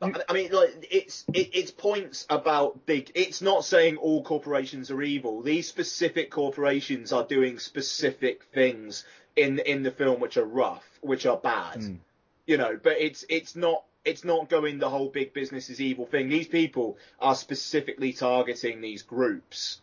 I 0.00 0.32
mean, 0.32 0.52
like 0.52 0.86
it's 0.90 1.24
it, 1.32 1.50
it's 1.54 1.70
points 1.70 2.26
about 2.30 2.86
big. 2.86 3.10
It's 3.14 3.42
not 3.42 3.64
saying 3.64 3.96
all 3.96 4.22
corporations 4.22 4.90
are 4.90 5.02
evil. 5.02 5.42
These 5.42 5.68
specific 5.68 6.30
corporations 6.30 7.12
are 7.12 7.24
doing 7.24 7.58
specific 7.58 8.44
things 8.54 9.04
in 9.34 9.58
in 9.58 9.82
the 9.82 9.90
film 9.90 10.20
which 10.20 10.36
are 10.36 10.44
rough, 10.44 10.84
which 11.00 11.26
are 11.26 11.36
bad. 11.36 11.78
Mm. 11.78 11.98
You 12.46 12.58
know, 12.58 12.78
but 12.80 13.00
it's 13.00 13.24
it's 13.28 13.56
not 13.56 13.84
it's 14.04 14.24
not 14.24 14.48
going 14.48 14.78
the 14.78 14.88
whole 14.88 15.08
big 15.08 15.32
business 15.32 15.68
is 15.68 15.80
evil 15.80 16.06
thing. 16.06 16.28
These 16.28 16.48
people 16.48 16.96
are 17.20 17.34
specifically 17.34 18.12
targeting 18.12 18.80
these 18.80 19.02
groups. 19.02 19.80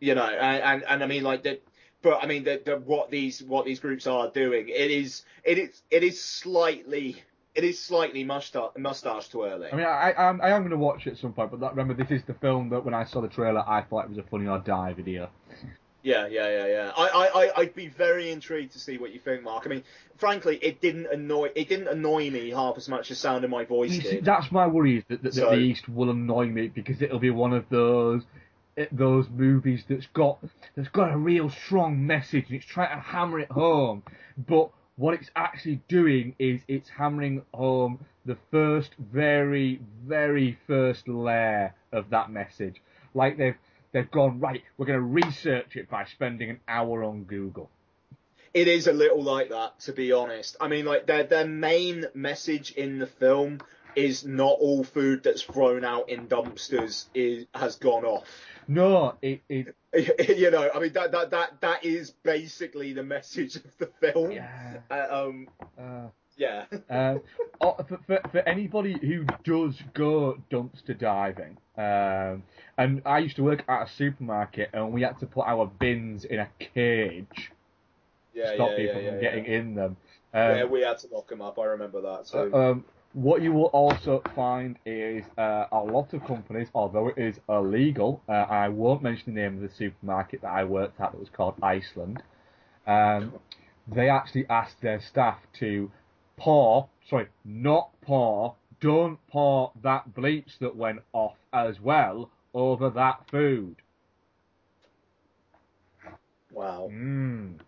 You 0.00 0.14
know, 0.14 0.26
and 0.26 0.62
and, 0.62 0.84
and 0.84 1.02
I 1.02 1.06
mean 1.06 1.24
like 1.24 1.42
that. 1.42 1.62
But 2.02 2.22
I 2.22 2.26
mean, 2.26 2.44
the, 2.44 2.60
the, 2.62 2.76
what 2.76 3.10
these 3.10 3.42
what 3.42 3.64
these 3.64 3.80
groups 3.80 4.06
are 4.06 4.30
doing, 4.30 4.68
it 4.68 4.90
is 4.90 5.24
it 5.42 5.58
is 5.58 5.82
it 5.90 6.02
is 6.04 6.22
slightly 6.22 7.22
it 7.54 7.64
is 7.64 7.78
slightly 7.82 8.24
mustache 8.24 8.70
mustache 8.76 9.28
twirling. 9.28 9.72
I 9.72 9.76
mean, 9.76 9.86
I, 9.86 10.10
I, 10.12 10.28
am- 10.28 10.40
I 10.40 10.50
am 10.50 10.62
going 10.62 10.70
to 10.70 10.76
watch 10.76 11.06
it 11.06 11.12
at 11.12 11.18
some 11.18 11.32
point, 11.32 11.50
but 11.50 11.60
that, 11.60 11.74
remember, 11.76 11.94
this 11.94 12.10
is 12.10 12.24
the 12.26 12.34
film 12.34 12.70
that 12.70 12.84
when 12.84 12.94
I 12.94 13.04
saw 13.04 13.20
the 13.20 13.28
trailer, 13.28 13.62
I 13.66 13.82
thought 13.82 14.04
it 14.06 14.08
was 14.10 14.18
a 14.18 14.22
Funny 14.24 14.46
or 14.46 14.58
Die 14.58 14.92
video. 14.94 15.28
Yeah, 16.02 16.26
yeah, 16.26 16.48
yeah, 16.50 16.66
yeah. 16.66 16.92
I, 16.94 17.08
I, 17.56 17.60
I'd 17.62 17.74
be 17.74 17.88
very 17.88 18.30
intrigued 18.30 18.72
to 18.72 18.78
see 18.78 18.98
what 18.98 19.14
you 19.14 19.18
think, 19.20 19.42
Mark. 19.42 19.62
I 19.64 19.70
mean, 19.70 19.84
frankly, 20.18 20.58
it 20.60 20.82
didn't 20.82 21.06
annoy, 21.06 21.48
it 21.54 21.66
didn't 21.68 21.88
annoy 21.88 22.28
me 22.30 22.50
half 22.50 22.76
as 22.76 22.88
much 22.90 23.10
as 23.10 23.18
Sound 23.18 23.42
of 23.44 23.48
My 23.50 23.64
Voice 23.64 23.92
see, 23.92 24.00
did. 24.00 24.24
that's 24.24 24.52
my 24.52 24.66
worry 24.66 24.98
is 24.98 25.04
that, 25.08 25.22
that, 25.22 25.32
that 25.32 25.40
So- 25.40 25.50
the 25.50 25.56
East 25.56 25.88
will 25.88 26.10
annoy 26.10 26.46
me 26.46 26.68
because 26.68 27.00
it'll 27.00 27.20
be 27.20 27.30
one 27.30 27.54
of 27.54 27.64
those 27.70 28.22
it, 28.76 28.94
those 28.94 29.26
movies 29.30 29.84
that's 29.88 30.06
got 30.08 30.38
that's 30.76 30.88
got 30.88 31.12
a 31.12 31.16
real 31.16 31.48
strong 31.48 32.04
message 32.06 32.46
and 32.48 32.56
it's 32.56 32.66
trying 32.66 32.94
to 32.94 33.00
hammer 33.00 33.38
it 33.38 33.50
home, 33.50 34.02
but 34.36 34.70
what 34.96 35.14
it's 35.14 35.30
actually 35.34 35.80
doing 35.88 36.34
is 36.38 36.60
it's 36.68 36.88
hammering 36.88 37.42
home 37.52 38.04
the 38.24 38.36
first 38.50 38.90
very 38.98 39.80
very 40.06 40.58
first 40.66 41.08
layer 41.08 41.74
of 41.92 42.10
that 42.10 42.30
message. 42.30 42.80
Like 43.14 43.36
they've 43.36 43.56
they've 43.92 44.10
gone 44.10 44.40
right, 44.40 44.62
we're 44.76 44.86
going 44.86 44.98
to 44.98 45.04
research 45.04 45.76
it 45.76 45.88
by 45.88 46.04
spending 46.04 46.50
an 46.50 46.60
hour 46.68 47.04
on 47.04 47.24
Google. 47.24 47.70
It 48.52 48.68
is 48.68 48.86
a 48.86 48.92
little 48.92 49.22
like 49.22 49.48
that, 49.48 49.80
to 49.80 49.92
be 49.92 50.12
honest. 50.12 50.56
I 50.60 50.68
mean, 50.68 50.84
like 50.84 51.06
their 51.06 51.24
their 51.24 51.46
main 51.46 52.06
message 52.14 52.72
in 52.72 52.98
the 52.98 53.06
film 53.06 53.58
is 53.96 54.24
not 54.24 54.58
all 54.60 54.84
food 54.84 55.22
that's 55.22 55.42
thrown 55.42 55.84
out 55.84 56.08
in 56.08 56.26
dumpsters 56.26 57.06
is 57.14 57.46
has 57.54 57.76
gone 57.76 58.04
off. 58.04 58.26
No, 58.66 59.14
it, 59.20 59.40
it 59.48 59.74
you 60.28 60.50
know, 60.50 60.70
I 60.74 60.80
mean 60.80 60.92
that 60.92 61.12
that 61.12 61.30
that 61.30 61.60
that 61.60 61.84
is 61.84 62.10
basically 62.22 62.92
the 62.92 63.02
message 63.02 63.56
of 63.56 63.78
the 63.78 63.86
film. 64.00 64.32
Yeah. 64.32 64.78
Uh, 64.90 65.06
um, 65.10 65.48
uh, 65.78 66.08
Yeah. 66.36 66.64
Um, 66.90 67.20
oh, 67.60 67.76
for, 67.88 67.98
for, 68.06 68.20
for 68.30 68.38
anybody 68.48 68.96
who 69.00 69.24
does 69.44 69.80
go 69.94 70.38
dumpster 70.50 70.98
diving, 70.98 71.56
um, 71.76 72.42
and 72.76 73.02
I 73.04 73.18
used 73.18 73.36
to 73.36 73.42
work 73.42 73.64
at 73.68 73.88
a 73.88 73.90
supermarket 73.90 74.70
and 74.72 74.92
we 74.92 75.02
had 75.02 75.18
to 75.20 75.26
put 75.26 75.46
our 75.46 75.66
bins 75.66 76.24
in 76.24 76.40
a 76.40 76.48
cage 76.58 77.52
Yeah, 78.32 78.50
to 78.50 78.54
stop 78.54 78.70
yeah, 78.70 78.76
people 78.76 79.02
yeah, 79.02 79.10
from 79.10 79.20
getting 79.20 79.44
in 79.46 79.74
them. 79.74 79.96
Um, 80.32 80.56
yeah, 80.56 80.64
we 80.64 80.80
had 80.82 80.98
to 80.98 81.06
lock 81.12 81.28
them 81.28 81.40
up. 81.40 81.58
I 81.58 81.64
remember 81.66 82.00
that. 82.00 82.26
So 82.26 82.52
um, 82.52 82.84
what 83.14 83.42
you 83.42 83.52
will 83.52 83.66
also 83.66 84.22
find 84.34 84.76
is 84.84 85.24
uh, 85.38 85.66
a 85.70 85.78
lot 85.78 86.12
of 86.12 86.24
companies, 86.26 86.68
although 86.74 87.08
it 87.08 87.16
is 87.16 87.36
illegal, 87.48 88.20
uh, 88.28 88.32
I 88.32 88.68
won't 88.68 89.02
mention 89.02 89.34
the 89.34 89.40
name 89.40 89.54
of 89.56 89.62
the 89.62 89.74
supermarket 89.74 90.42
that 90.42 90.48
I 90.48 90.64
worked 90.64 91.00
at 91.00 91.12
that 91.12 91.18
was 91.18 91.28
called 91.30 91.54
Iceland. 91.62 92.22
Um, 92.86 93.34
they 93.86 94.08
actually 94.08 94.46
asked 94.50 94.82
their 94.82 95.00
staff 95.00 95.38
to 95.60 95.90
pour, 96.36 96.88
sorry, 97.08 97.28
not 97.44 97.90
pour, 98.02 98.56
don't 98.80 99.18
pour 99.28 99.72
that 99.82 100.12
bleach 100.14 100.58
that 100.60 100.74
went 100.74 101.00
off 101.12 101.36
as 101.52 101.80
well 101.80 102.30
over 102.52 102.90
that 102.90 103.20
food. 103.30 103.76
wow. 106.50 106.88
Mm. 106.92 107.58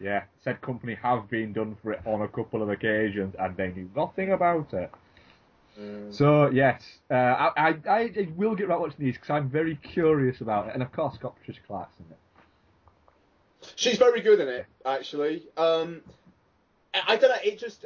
Yeah, 0.00 0.22
said 0.42 0.60
company 0.62 0.94
have 1.02 1.28
been 1.28 1.52
done 1.52 1.76
for 1.82 1.92
it 1.92 2.00
on 2.06 2.22
a 2.22 2.28
couple 2.28 2.62
of 2.62 2.70
occasions, 2.70 3.34
and 3.38 3.56
they 3.56 3.68
knew 3.68 3.90
nothing 3.94 4.32
about 4.32 4.72
it. 4.72 4.90
Mm. 5.78 6.14
So 6.14 6.50
yes, 6.50 6.82
uh, 7.10 7.14
I, 7.14 7.76
I 7.86 7.90
I 7.90 8.28
will 8.34 8.54
get 8.54 8.68
right 8.68 8.80
watching 8.80 8.96
these 8.98 9.14
because 9.14 9.30
I'm 9.30 9.50
very 9.50 9.76
curious 9.76 10.40
about 10.40 10.68
it, 10.68 10.74
and 10.74 10.82
of 10.82 10.90
course, 10.92 11.16
got 11.18 11.36
Patricia 11.38 11.60
Clarkson 11.66 12.06
in 12.08 12.12
it. 12.12 13.72
She's 13.76 13.98
very 13.98 14.22
good 14.22 14.40
in 14.40 14.48
it, 14.48 14.66
actually. 14.86 15.44
Um, 15.56 16.00
I, 16.94 17.02
I 17.08 17.16
don't 17.16 17.30
know. 17.30 17.36
It 17.44 17.58
just 17.58 17.84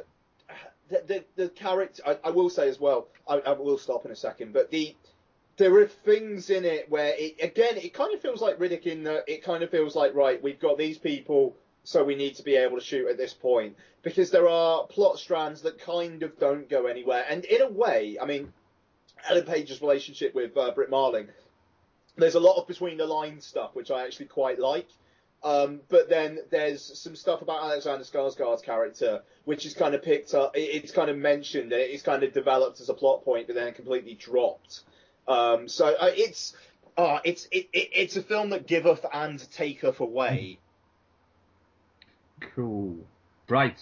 the 0.89 1.03
the, 1.05 1.25
the 1.35 1.49
character. 1.49 2.01
I, 2.05 2.17
I 2.23 2.29
will 2.31 2.49
say 2.49 2.69
as 2.69 2.79
well. 2.79 3.07
I, 3.27 3.39
I 3.39 3.51
will 3.51 3.77
stop 3.77 4.05
in 4.05 4.11
a 4.11 4.15
second, 4.15 4.53
but 4.53 4.71
the 4.71 4.95
there 5.57 5.75
are 5.75 5.87
things 5.87 6.49
in 6.49 6.65
it 6.65 6.89
where 6.89 7.13
it 7.17 7.35
again 7.41 7.77
it 7.77 7.93
kind 7.93 8.13
of 8.13 8.21
feels 8.21 8.41
like 8.41 8.57
Riddick 8.59 8.83
in 8.83 9.03
that 9.03 9.23
it 9.27 9.43
kind 9.43 9.63
of 9.63 9.69
feels 9.69 9.95
like 9.95 10.13
right 10.13 10.41
we've 10.41 10.59
got 10.59 10.77
these 10.77 10.97
people 10.97 11.55
so 11.85 12.03
we 12.03 12.15
need 12.15 12.35
to 12.35 12.43
be 12.43 12.55
able 12.55 12.77
to 12.77 12.83
shoot 12.83 13.07
at 13.07 13.17
this 13.17 13.33
point 13.33 13.75
because 14.01 14.31
there 14.31 14.49
are 14.49 14.85
plot 14.87 15.17
strands 15.17 15.61
that 15.61 15.79
kind 15.79 16.23
of 16.23 16.37
don't 16.39 16.69
go 16.69 16.85
anywhere 16.87 17.25
and 17.29 17.45
in 17.45 17.61
a 17.61 17.69
way 17.69 18.17
I 18.21 18.25
mean 18.25 18.51
Ellen 19.29 19.45
Page's 19.45 19.81
relationship 19.81 20.35
with 20.35 20.55
uh, 20.57 20.71
Britt 20.71 20.89
Marling 20.89 21.27
there's 22.17 22.35
a 22.35 22.39
lot 22.39 22.57
of 22.59 22.67
between 22.67 22.97
the 22.97 23.05
lines 23.05 23.45
stuff 23.45 23.71
which 23.73 23.91
I 23.91 24.05
actually 24.05 24.27
quite 24.27 24.59
like 24.59 24.87
um, 25.45 25.81
but 25.89 26.09
then 26.09 26.39
there's 26.49 26.99
some 26.99 27.15
stuff 27.15 27.43
about 27.43 27.63
Alexander 27.63 28.03
Skarsgård's 28.03 28.63
character, 28.63 29.21
which 29.43 29.67
is 29.67 29.75
kind 29.75 29.93
of 29.93 30.01
picked 30.01 30.33
up. 30.33 30.53
It's 30.55 30.91
kind 30.91 31.07
of 31.07 31.17
mentioned 31.17 31.71
and 31.71 31.81
it's 31.81 32.01
kind 32.01 32.23
of 32.23 32.33
developed 32.33 32.81
as 32.81 32.89
a 32.89 32.95
plot 32.95 33.23
point, 33.23 33.45
but 33.45 33.55
then 33.55 33.71
completely 33.73 34.15
dropped. 34.15 34.81
Um, 35.27 35.67
so 35.67 35.85
uh, 35.85 36.09
it's 36.15 36.55
uh, 36.97 37.19
it's 37.23 37.47
it, 37.51 37.69
it, 37.73 37.89
it's 37.93 38.17
a 38.17 38.23
film 38.23 38.49
that 38.51 38.65
giveth 38.65 39.05
and 39.13 39.39
taketh 39.51 39.99
away. 39.99 40.57
Cool. 42.53 42.97
Right. 43.49 43.77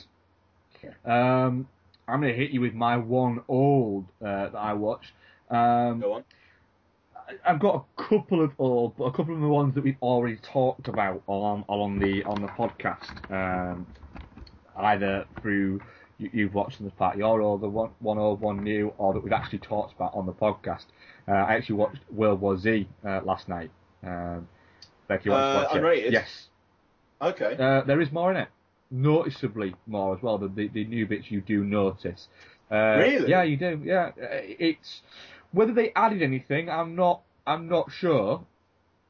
Um, 1.06 1.68
I'm 2.08 2.22
going 2.22 2.34
to 2.34 2.38
hit 2.38 2.52
you 2.52 2.62
with 2.62 2.74
my 2.74 2.98
one 2.98 3.42
old 3.48 4.06
uh, 4.22 4.50
that 4.50 4.56
I 4.56 4.74
watched. 4.74 5.12
Um, 5.50 6.00
Go 6.02 6.14
on. 6.14 6.24
I've 7.46 7.60
got 7.60 7.86
a 7.98 8.04
couple 8.04 8.44
of 8.44 8.52
old, 8.60 8.98
but 8.98 9.06
a 9.06 9.12
couple 9.12 9.34
of 9.34 9.42
the 9.42 9.48
ones 9.48 9.76
that 9.76 9.84
we've 9.84 9.98
already 10.02 10.36
talked 10.38 10.90
about 10.90 11.24
on 11.28 11.64
on 11.70 11.98
the 12.00 12.22
on 12.26 12.42
the 12.42 12.50
podcast, 12.50 13.32
um, 13.32 13.88
either 14.76 15.26
through 15.42 15.82
you, 16.18 16.30
you've 16.34 16.54
watched 16.54 16.82
in 16.82 16.86
as 16.86 16.92
part 16.94 17.18
your 17.18 17.42
old, 17.42 17.62
the 17.62 17.70
one 17.70 17.92
one 18.00 18.18
old, 18.18 18.42
one 18.42 18.62
new, 18.64 18.94
or 18.98 19.14
that 19.14 19.24
we've 19.24 19.32
actually 19.32 19.60
talked 19.60 19.96
about 19.96 20.14
on 20.14 20.26
the 20.26 20.34
podcast. 20.34 20.86
Uh, 21.28 21.32
I 21.32 21.56
actually 21.56 21.76
watched 21.76 22.00
World 22.12 22.42
War 22.42 22.58
Z 22.58 22.88
uh, 23.06 23.22
last 23.24 23.48
night. 23.48 23.72
Um, 24.06 24.50
Becky, 25.08 25.26
you 25.26 25.32
want 25.32 25.46
Uh, 25.46 25.52
to 25.54 25.58
watch 25.60 25.76
it? 25.76 25.82
unrated? 25.82 26.12
Yes. 26.12 26.48
Okay. 27.22 27.56
Uh, 27.58 27.82
there 27.86 28.02
is 28.02 28.12
more 28.12 28.32
in 28.32 28.38
it. 28.38 28.50
Noticeably 28.94 29.74
more 29.88 30.16
as 30.16 30.22
well. 30.22 30.38
The, 30.38 30.48
the, 30.48 30.68
the 30.68 30.86
new 30.86 31.08
bits 31.08 31.32
you 31.32 31.42
do 31.42 31.64
notice. 31.64 32.28
Uh, 32.70 32.98
Really? 33.00 33.30
Yeah, 33.32 33.42
you 33.42 33.58
do. 33.58 33.82
Yeah, 33.84 34.12
Uh, 34.16 34.28
it's 34.60 35.02
whether 35.52 35.74
they 35.74 35.92
added 35.96 36.22
anything. 36.22 36.70
I'm 36.70 36.96
not. 36.96 37.22
I'm 37.48 37.68
not 37.68 37.92
sure. 37.92 38.46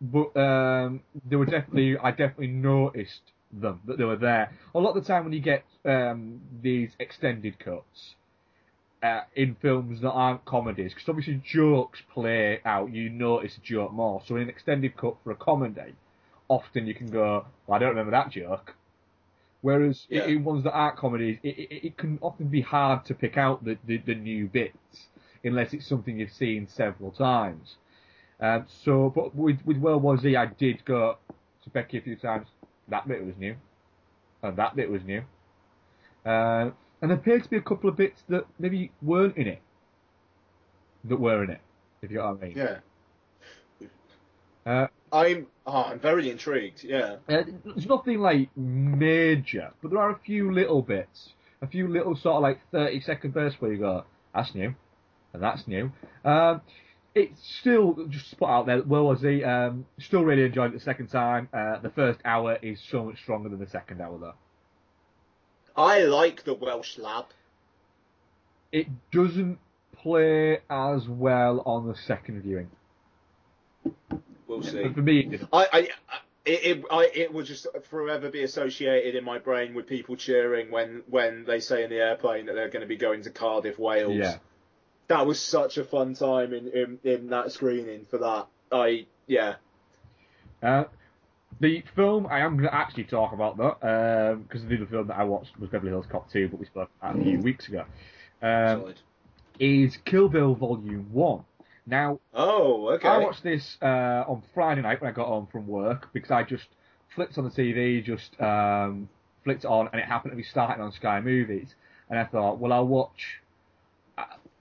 But 0.02 0.36
um, 0.40 1.02
they 1.30 1.36
were 1.36 1.46
definitely. 1.46 1.98
I 1.98 2.12
definitely 2.12 2.48
noticed 2.48 3.22
them 3.52 3.82
that 3.86 3.98
they 3.98 4.06
were 4.06 4.16
there. 4.16 4.54
A 4.74 4.80
lot 4.80 4.96
of 4.96 5.04
the 5.04 5.08
time 5.08 5.26
when 5.26 5.34
you 5.34 5.42
get 5.42 5.66
um, 5.84 6.40
these 6.62 6.92
extended 7.00 7.60
cuts. 7.60 8.16
Uh, 9.02 9.24
in 9.36 9.54
films 9.62 10.00
that 10.00 10.12
aren't 10.12 10.46
comedies, 10.46 10.94
because 10.94 11.10
obviously 11.10 11.42
jokes 11.46 12.02
play 12.14 12.62
out, 12.64 12.90
you 12.90 13.10
notice 13.10 13.58
a 13.58 13.60
joke 13.60 13.92
more. 13.92 14.22
So 14.26 14.38
in 14.38 14.44
an 14.44 14.50
extended 14.50 14.96
cut 14.96 15.18
for 15.26 15.32
a 15.32 15.36
comedy, 15.36 15.94
often 16.48 16.88
you 16.88 16.96
can 16.96 17.08
go, 17.12 17.46
well, 17.68 17.76
I 17.76 17.80
don't 17.80 17.90
remember 17.90 18.12
that 18.12 18.30
joke. 18.32 18.76
Whereas 19.64 20.06
Yeah. 20.10 20.26
in 20.26 20.44
ones 20.44 20.66
that 20.66 20.74
aren't 20.74 20.98
comedies, 20.98 21.40
it, 21.42 21.58
it, 21.58 21.86
it 21.88 21.98
can 21.98 22.20
often 22.22 22.48
be 22.50 22.60
hard 22.60 23.06
to 23.06 23.14
pick 23.16 23.38
out 23.38 23.64
the, 23.64 23.78
the, 23.88 23.98
the 23.98 24.14
new 24.14 24.48
bits 24.48 25.08
unless 25.46 25.74
it's 25.74 25.88
something 25.88 26.20
you've 26.20 26.34
seen 26.34 26.68
several 26.68 27.12
times. 27.12 27.78
Um, 28.42 28.66
so, 28.68 29.10
but 29.10 29.34
with, 29.34 29.60
with 29.66 29.78
World 29.78 30.04
War 30.04 30.18
Z, 30.18 30.36
I 30.36 30.48
did 30.48 30.84
go 30.84 31.18
to 31.64 31.70
Becky 31.70 31.98
a 31.98 32.02
few 32.02 32.18
times. 32.18 32.48
That 32.90 33.08
bit 33.08 33.26
was 33.26 33.38
new, 33.38 33.56
and 34.42 34.58
that 34.58 34.76
bit 34.76 34.90
was 34.92 35.02
new. 35.06 35.24
Uh, 36.26 36.72
and 37.02 37.10
there 37.10 37.14
appeared 37.18 37.44
to 37.44 37.50
be 37.50 37.56
a 37.58 37.62
couple 37.62 37.90
of 37.90 37.96
bits 37.96 38.24
that 38.28 38.46
maybe 38.60 38.92
weren't 39.02 39.38
in 39.38 39.48
it, 39.48 39.62
that 41.06 41.18
were 41.18 41.42
in 41.46 41.52
it. 41.52 41.62
If 42.02 42.12
you 42.12 42.18
know 42.18 42.32
what 42.34 42.44
I 42.44 42.48
mean. 42.48 42.58
Yeah. 42.58 42.78
Uh, 44.66 44.88
I'm 45.14 45.46
oh, 45.68 45.84
I'm 45.84 46.00
very 46.00 46.30
intrigued. 46.30 46.84
Yeah. 46.84 47.18
Uh, 47.30 47.44
there's 47.64 47.86
nothing 47.86 48.20
like 48.20 48.50
major, 48.58 49.72
but 49.82 49.92
there 49.92 50.00
are 50.00 50.10
a 50.10 50.20
few 50.26 50.52
little 50.52 50.82
bits, 50.82 51.30
a 51.62 51.68
few 51.68 51.88
little 51.88 52.16
sort 52.16 52.38
of 52.38 52.42
like 52.42 52.60
30 52.72 53.00
second 53.02 53.34
bursts 53.34 53.62
where 53.62 53.72
you 53.72 53.78
go, 53.78 54.06
that's 54.34 54.56
new, 54.56 54.74
and 55.32 55.44
that's 55.44 55.68
new. 55.68 55.92
Um, 56.26 56.62
it's 57.14 57.40
still 57.60 58.08
just 58.10 58.32
spot 58.32 58.50
out 58.50 58.66
there. 58.66 58.82
Well, 58.82 59.04
War 59.04 59.16
Z, 59.16 59.44
um, 59.44 59.86
still 60.00 60.24
really 60.24 60.46
enjoyed 60.46 60.72
it 60.72 60.80
the 60.80 60.84
second 60.84 61.08
time. 61.08 61.48
Uh, 61.54 61.78
the 61.78 61.92
first 61.92 62.20
hour 62.26 62.58
is 62.64 62.82
so 62.90 63.06
much 63.06 63.22
stronger 63.22 63.50
than 63.50 63.60
the 63.60 63.70
second 63.70 64.02
hour 64.02 64.18
though. 64.18 64.34
I 65.76 66.00
like 66.00 66.44
the 66.44 66.56
Welsh 66.56 66.98
lab. 66.98 67.26
It 68.72 68.88
doesn't 69.12 69.60
play 69.96 70.58
as 70.72 71.08
well 71.08 71.62
on 71.68 71.88
the 71.88 71.96
second 71.96 72.42
viewing. 72.42 72.72
We'll 74.60 74.64
see. 74.64 74.94
For 74.94 75.02
me, 75.02 75.20
it 75.22 75.30
didn't. 75.32 75.50
I, 75.54 75.66
I, 75.72 75.78
I- 75.80 75.90
it, 76.46 76.78
it, 76.80 76.84
I, 76.92 77.10
it 77.16 77.34
will 77.34 77.44
just 77.44 77.68
forever 77.90 78.30
be 78.30 78.44
associated 78.44 79.16
in 79.16 79.24
my 79.24 79.40
brain 79.40 79.74
with 79.74 79.88
people 79.88 80.18
cheering 80.18 80.72
when, 80.72 81.04
when 81.10 81.46
they 81.46 81.62
say 81.62 81.86
in 81.86 81.90
the 81.90 81.96
airplane 82.00 82.48
that 82.48 82.54
they're 82.56 82.68
going 82.68 82.82
to 82.82 82.86
be 82.88 82.98
going 82.98 83.22
to 83.24 83.30
Cardiff, 83.30 83.80
Wales. 83.80 84.14
Yeah. 84.18 84.36
That 85.08 85.26
was 85.26 85.40
such 85.40 85.78
a 85.78 85.86
fun 85.86 86.16
time 86.16 86.54
in, 86.54 86.68
in, 86.68 87.00
in 87.06 87.28
that 87.30 87.54
screening 87.54 88.06
for 88.10 88.18
that. 88.18 88.48
I, 88.74 89.06
yeah. 89.26 89.56
Uh, 90.62 90.84
the 91.62 91.82
film 91.96 92.28
I 92.28 92.40
am 92.40 92.58
going 92.58 92.70
to 92.70 92.76
actually 92.76 93.06
talk 93.06 93.32
about 93.32 93.56
though, 93.58 94.38
because 94.46 94.66
the 94.68 94.76
other 94.76 94.86
film 94.86 95.08
that 95.08 95.18
I 95.18 95.24
watched 95.24 95.58
was 95.60 95.70
Beverly 95.70 95.92
Hills 95.92 96.08
Cop 96.12 96.30
2, 96.30 96.50
but 96.50 96.60
we 96.60 96.66
spoke 96.66 96.90
about 97.02 97.20
a 97.20 97.24
few 97.24 97.40
weeks 97.40 97.70
ago. 97.70 97.86
Um, 98.42 98.82
Solid. 98.82 99.00
is 99.60 99.98
Kill 100.04 100.28
Bill 100.28 100.56
Volume 100.56 101.08
1. 101.14 101.44
Now, 101.86 102.20
Oh, 102.34 102.90
okay. 102.94 103.08
I 103.08 103.18
watched 103.18 103.44
this 103.44 103.78
uh, 103.82 104.24
on 104.28 104.44
Friday 104.54 104.82
night 104.82 105.02
when 105.02 105.10
I 105.12 105.14
got 105.14 105.28
home 105.28 105.48
from 105.52 105.68
work 105.68 106.10
because 106.14 106.32
I 106.32 106.44
just 106.44 106.68
flipped 107.14 107.38
on 107.38 107.44
the 107.44 107.50
TV, 107.50 108.04
just 108.04 108.40
um, 108.40 109.10
flicked 109.44 109.66
on, 109.66 109.90
and 109.92 110.00
it 110.00 110.06
happened 110.06 110.32
to 110.32 110.38
be 110.38 110.44
starting 110.44 110.84
on 110.84 110.92
Sky 110.92 111.20
Movies. 111.20 111.76
And 112.10 112.18
I 112.18 112.26
thought, 112.26 112.60
well, 112.60 112.72
I'll 112.72 112.88
watch, 112.88 113.42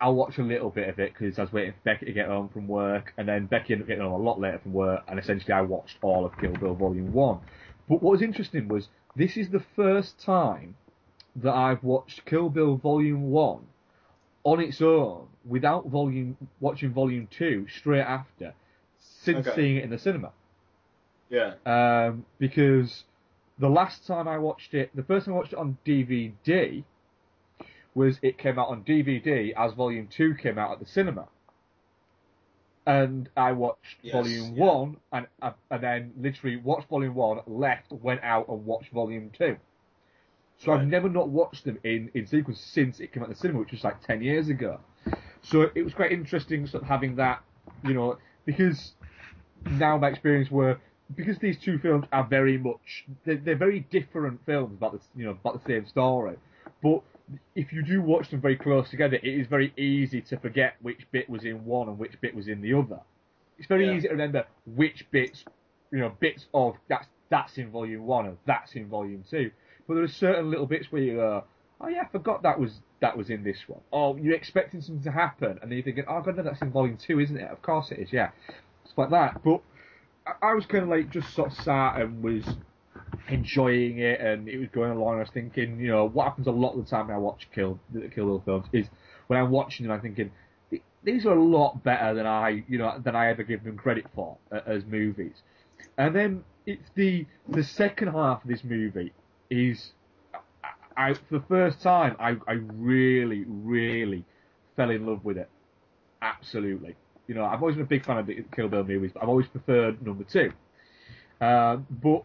I'll 0.00 0.14
watch 0.14 0.38
a 0.38 0.42
little 0.42 0.70
bit 0.70 0.88
of 0.88 0.98
it 0.98 1.12
because 1.12 1.38
I 1.38 1.42
was 1.42 1.52
waiting 1.52 1.72
for 1.72 1.78
Becky 1.84 2.06
to 2.06 2.12
get 2.12 2.26
home 2.26 2.48
from 2.48 2.66
work, 2.66 3.12
and 3.16 3.28
then 3.28 3.46
Becky 3.46 3.72
ended 3.74 3.84
up 3.84 3.88
getting 3.88 4.02
home 4.02 4.20
a 4.20 4.24
lot 4.24 4.40
later 4.40 4.58
from 4.58 4.72
work, 4.72 5.02
and 5.06 5.18
essentially 5.18 5.52
I 5.52 5.60
watched 5.60 5.98
all 6.02 6.26
of 6.26 6.36
Kill 6.38 6.52
Bill 6.54 6.74
Volume 6.74 7.12
One. 7.12 7.38
But 7.88 8.02
what 8.02 8.12
was 8.12 8.22
interesting 8.22 8.68
was 8.68 8.88
this 9.14 9.36
is 9.36 9.50
the 9.50 9.62
first 9.76 10.18
time 10.20 10.76
that 11.36 11.54
I've 11.54 11.82
watched 11.84 12.24
Kill 12.24 12.48
Bill 12.48 12.76
Volume 12.76 13.30
One 13.30 13.66
on 14.44 14.60
its 14.60 14.80
own 14.82 15.28
without 15.44 15.86
volume 15.86 16.36
watching 16.60 16.92
volume 16.92 17.28
two 17.30 17.66
straight 17.68 18.00
after 18.00 18.54
since 19.00 19.46
Okay. 19.46 19.56
seeing 19.56 19.76
it 19.76 19.84
in 19.84 19.90
the 19.90 19.98
cinema. 19.98 20.32
Yeah. 21.30 21.54
Um, 21.64 22.26
because 22.38 23.04
the 23.58 23.68
last 23.68 24.06
time 24.06 24.28
I 24.28 24.38
watched 24.38 24.74
it, 24.74 24.90
the 24.94 25.02
first 25.02 25.26
time 25.26 25.34
I 25.34 25.38
watched 25.38 25.52
it 25.52 25.58
on 25.58 25.78
DVD 25.86 26.84
was 27.94 28.18
it 28.22 28.38
came 28.38 28.58
out 28.58 28.68
on 28.68 28.82
DVD 28.84 29.52
as 29.56 29.72
volume 29.74 30.08
two 30.08 30.34
came 30.34 30.58
out 30.58 30.72
at 30.72 30.78
the 30.80 30.86
cinema. 30.86 31.28
And 32.84 33.28
I 33.36 33.52
watched 33.52 33.98
Yes, 34.02 34.12
volume 34.12 34.56
yeah. 34.56 34.64
one 34.64 34.96
and, 35.12 35.26
uh, 35.40 35.52
and 35.70 35.82
then 35.82 36.12
literally 36.18 36.56
watched 36.56 36.88
volume 36.88 37.14
one, 37.14 37.40
left, 37.46 37.92
went 37.92 38.22
out 38.24 38.48
and 38.48 38.66
watched 38.66 38.90
volume 38.92 39.30
two. 39.36 39.56
So 40.64 40.72
I've 40.72 40.86
never 40.86 41.08
not 41.08 41.28
watched 41.28 41.64
them 41.64 41.78
in, 41.82 42.10
in 42.14 42.26
sequence 42.26 42.60
since 42.60 43.00
it 43.00 43.12
came 43.12 43.22
out 43.22 43.28
in 43.28 43.34
the 43.34 43.38
cinema, 43.38 43.58
which 43.60 43.72
was 43.72 43.82
like 43.82 44.00
10 44.06 44.22
years 44.22 44.48
ago. 44.48 44.78
So 45.42 45.66
it 45.74 45.82
was 45.82 45.92
quite 45.92 46.12
interesting 46.12 46.66
sort 46.68 46.84
of 46.84 46.88
having 46.88 47.16
that, 47.16 47.42
you 47.82 47.94
know, 47.94 48.16
because 48.44 48.92
now 49.72 49.98
my 49.98 50.08
experience 50.08 50.52
were, 50.52 50.78
because 51.16 51.36
these 51.38 51.58
two 51.58 51.78
films 51.78 52.06
are 52.12 52.24
very 52.24 52.58
much, 52.58 53.04
they're, 53.24 53.38
they're 53.38 53.56
very 53.56 53.80
different 53.90 54.40
films 54.46 54.74
about 54.74 54.92
the, 54.92 55.00
you 55.16 55.24
know, 55.24 55.32
about 55.32 55.64
the 55.64 55.68
same 55.68 55.86
story. 55.86 56.36
But 56.80 57.02
if 57.56 57.72
you 57.72 57.82
do 57.82 58.00
watch 58.00 58.30
them 58.30 58.40
very 58.40 58.56
close 58.56 58.88
together, 58.88 59.16
it 59.16 59.24
is 59.24 59.48
very 59.48 59.72
easy 59.76 60.20
to 60.22 60.36
forget 60.38 60.74
which 60.80 61.06
bit 61.10 61.28
was 61.28 61.44
in 61.44 61.64
one 61.64 61.88
and 61.88 61.98
which 61.98 62.20
bit 62.20 62.36
was 62.36 62.46
in 62.46 62.60
the 62.60 62.72
other. 62.74 63.00
It's 63.58 63.66
very 63.66 63.86
Yeah. 63.88 63.94
easy 63.94 64.08
to 64.08 64.14
remember 64.14 64.46
which 64.64 65.10
bits, 65.10 65.44
you 65.90 65.98
know, 65.98 66.12
bits 66.20 66.46
of 66.54 66.76
that's 66.88 67.08
that's 67.30 67.56
in 67.56 67.70
volume 67.70 68.04
one 68.06 68.26
and 68.26 68.36
that's 68.46 68.74
in 68.74 68.88
volume 68.88 69.24
two. 69.28 69.50
But 69.92 69.96
there 69.96 70.04
are 70.04 70.08
certain 70.08 70.50
little 70.50 70.64
bits 70.64 70.90
where 70.90 71.02
you 71.02 71.16
go, 71.16 71.44
oh 71.82 71.88
yeah, 71.88 72.00
I 72.00 72.08
forgot 72.08 72.42
that 72.44 72.58
was 72.58 72.80
that 73.00 73.14
was 73.14 73.28
in 73.28 73.44
this 73.44 73.58
one. 73.66 73.80
Or 73.90 74.18
you're 74.18 74.34
expecting 74.34 74.80
something 74.80 75.04
to 75.04 75.10
happen, 75.10 75.58
and 75.60 75.70
then 75.70 75.72
you're 75.72 75.82
thinking, 75.82 76.04
oh 76.08 76.22
god, 76.22 76.38
no, 76.38 76.42
that's 76.42 76.62
in 76.62 76.70
volume 76.70 76.96
two, 76.96 77.20
isn't 77.20 77.36
it? 77.36 77.50
Of 77.50 77.60
course 77.60 77.90
it 77.90 77.98
is, 77.98 78.10
yeah. 78.10 78.30
It's 78.86 78.94
like 78.96 79.10
that. 79.10 79.42
But 79.44 79.60
I, 80.26 80.48
I 80.50 80.54
was 80.54 80.64
kind 80.64 80.84
of 80.84 80.88
like 80.88 81.10
just 81.10 81.34
sort 81.34 81.52
of 81.52 81.58
sat 81.58 82.00
and 82.00 82.22
was 82.22 82.42
enjoying 83.28 83.98
it, 83.98 84.18
and 84.18 84.48
it 84.48 84.56
was 84.56 84.68
going 84.72 84.92
along. 84.92 85.16
I 85.16 85.20
was 85.20 85.30
thinking, 85.34 85.78
you 85.78 85.88
know, 85.88 86.08
what 86.08 86.24
happens 86.24 86.46
a 86.46 86.52
lot 86.52 86.72
of 86.72 86.82
the 86.82 86.90
time 86.90 87.08
when 87.08 87.16
I 87.16 87.18
watch 87.18 87.48
Kill 87.54 87.78
Kill 87.92 88.38
Bill 88.38 88.42
films 88.46 88.66
is 88.72 88.86
when 89.26 89.38
I'm 89.38 89.50
watching 89.50 89.86
them, 89.86 89.92
I'm 89.92 90.00
thinking 90.00 90.30
these 91.04 91.26
are 91.26 91.36
a 91.36 91.44
lot 91.44 91.84
better 91.84 92.14
than 92.14 92.26
I, 92.26 92.64
you 92.66 92.78
know, 92.78 92.98
than 92.98 93.14
I 93.14 93.28
ever 93.28 93.42
give 93.42 93.62
them 93.62 93.76
credit 93.76 94.06
for 94.14 94.38
uh, 94.50 94.60
as 94.66 94.86
movies. 94.86 95.34
And 95.98 96.16
then 96.16 96.44
it's 96.64 96.88
the 96.94 97.26
the 97.46 97.62
second 97.62 98.08
half 98.08 98.42
of 98.42 98.48
this 98.48 98.64
movie 98.64 99.12
is, 99.52 99.92
I, 100.96 101.14
for 101.14 101.38
the 101.38 101.44
first 101.48 101.82
time 101.82 102.16
I 102.18 102.36
I 102.46 102.54
really 102.54 103.44
really 103.46 104.24
fell 104.76 104.90
in 104.90 105.06
love 105.06 105.24
with 105.24 105.38
it, 105.38 105.50
absolutely. 106.20 106.96
You 107.26 107.34
know, 107.34 107.44
I've 107.44 107.60
always 107.60 107.76
been 107.76 107.84
a 107.84 107.88
big 107.88 108.04
fan 108.04 108.18
of 108.18 108.26
the 108.26 108.44
Kill 108.54 108.68
Bill 108.68 108.84
movies, 108.84 109.12
but 109.14 109.22
I've 109.22 109.28
always 109.28 109.46
preferred 109.46 110.04
number 110.04 110.24
two. 110.24 110.52
Um, 111.40 111.86
but 111.90 112.24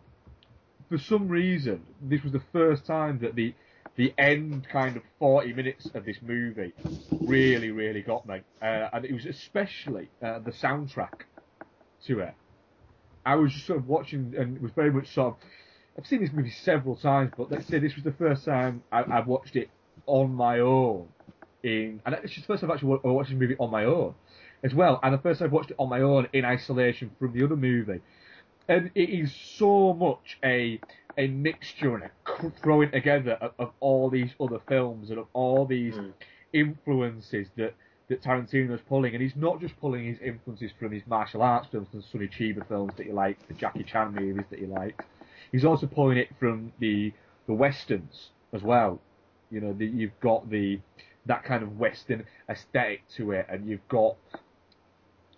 for 0.90 0.98
some 0.98 1.28
reason, 1.28 1.86
this 2.02 2.24
was 2.24 2.32
the 2.32 2.44
first 2.52 2.86
time 2.86 3.20
that 3.20 3.36
the 3.36 3.54
the 3.96 4.14
end 4.18 4.68
kind 4.70 4.96
of 4.96 5.04
40 5.18 5.54
minutes 5.54 5.90
of 5.96 6.06
this 6.06 6.18
movie 6.22 6.72
really, 7.12 7.72
really 7.72 8.04
got 8.04 8.28
me. 8.28 8.42
Uh, 8.62 8.90
and 8.94 9.06
it 9.06 9.12
was 9.12 9.26
especially 9.26 10.08
uh, 10.22 10.38
the 10.40 10.52
soundtrack 10.52 11.24
to 12.06 12.20
it. 12.20 12.36
I 13.26 13.36
was 13.36 13.52
just 13.52 13.66
sort 13.66 13.80
of 13.80 13.88
watching 13.88 14.36
and 14.38 14.62
was 14.62 14.72
very 14.72 14.92
much 14.92 15.14
sort 15.14 15.34
of, 15.34 15.40
I've 15.98 16.06
seen 16.06 16.22
this 16.22 16.32
movie 16.32 16.52
several 16.52 16.96
times, 16.96 17.32
but 17.36 17.52
let's 17.52 17.68
say 17.68 17.80
this 17.80 17.96
was 17.96 18.04
the 18.04 18.12
first 18.14 18.46
time 18.46 18.84
I, 18.92 19.02
I 19.02 19.20
watched 19.22 19.56
it 19.56 19.70
on 20.06 20.34
my 20.34 20.60
own. 20.60 21.08
In, 21.64 22.02
and 22.06 22.16
it's 22.24 22.36
the 22.36 22.42
first 22.44 22.62
time 22.62 22.72
I've 22.72 22.76
actually 22.76 23.00
watched 23.04 23.30
this 23.30 23.40
movie 23.40 23.56
on 23.60 23.72
my 23.72 23.86
own 23.86 24.14
as 24.64 24.74
well. 24.74 25.00
And 25.02 25.14
the 25.14 25.18
first 25.18 25.40
time 25.40 25.48
I've 25.48 25.54
watched 25.54 25.72
it 25.72 25.76
on 25.80 25.90
my 25.90 26.02
own 26.02 26.28
in 26.34 26.46
isolation 26.46 27.12
from 27.20 27.34
the 27.34 27.44
other 27.44 27.56
movie 27.56 28.02
and 28.68 28.92
it 28.96 29.10
is 29.10 29.34
so 29.58 29.94
much 29.94 30.38
a 30.44 30.80
a 31.18 31.28
mixture 31.28 31.96
and 31.96 32.04
a 32.04 32.52
throwing 32.62 32.92
together 32.92 33.34
of, 33.42 33.52
of 33.58 33.72
all 33.80 34.10
these 34.10 34.32
other 34.40 34.60
films 34.68 35.10
and 35.10 35.18
of 35.18 35.26
all 35.34 35.66
these 35.66 35.96
hmm. 35.96 36.10
influences 36.54 37.48
that 37.56 37.74
that 38.10 38.24
Tarantino's 38.24 38.80
pulling, 38.88 39.14
and 39.14 39.22
he's 39.22 39.36
not 39.36 39.60
just 39.60 39.78
pulling 39.82 40.06
his 40.06 40.18
influences 40.20 40.72
from 40.80 40.94
his 40.94 41.04
martial 41.08 41.42
arts 41.42 41.68
films 41.70 41.90
and 41.92 42.02
Sonny 42.10 42.28
Chiba 42.28 42.66
films 42.66 42.94
that 42.96 43.06
you 43.06 43.12
like, 43.12 43.46
the 43.50 43.54
Jackie 43.54 43.84
Chan 43.84 44.14
movies 44.14 44.46
that 44.50 44.60
you 44.60 44.68
like. 44.68 45.04
He's 45.52 45.66
also 45.66 45.88
pulling 45.88 46.18
it 46.18 46.30
from 46.40 46.74
the 46.80 47.14
the 47.48 47.54
westerns 47.54 48.30
as 48.54 48.62
well. 48.62 49.00
You 49.50 49.62
know, 49.62 49.74
the, 49.74 49.86
you've 49.86 50.20
got 50.20 50.50
the 50.50 50.80
that 51.26 51.44
kind 51.44 51.64
of 51.64 51.78
western 51.78 52.26
aesthetic 52.50 53.04
to 53.18 53.32
it, 53.32 53.46
and 53.50 53.68
you've 53.68 53.88
got 53.88 54.16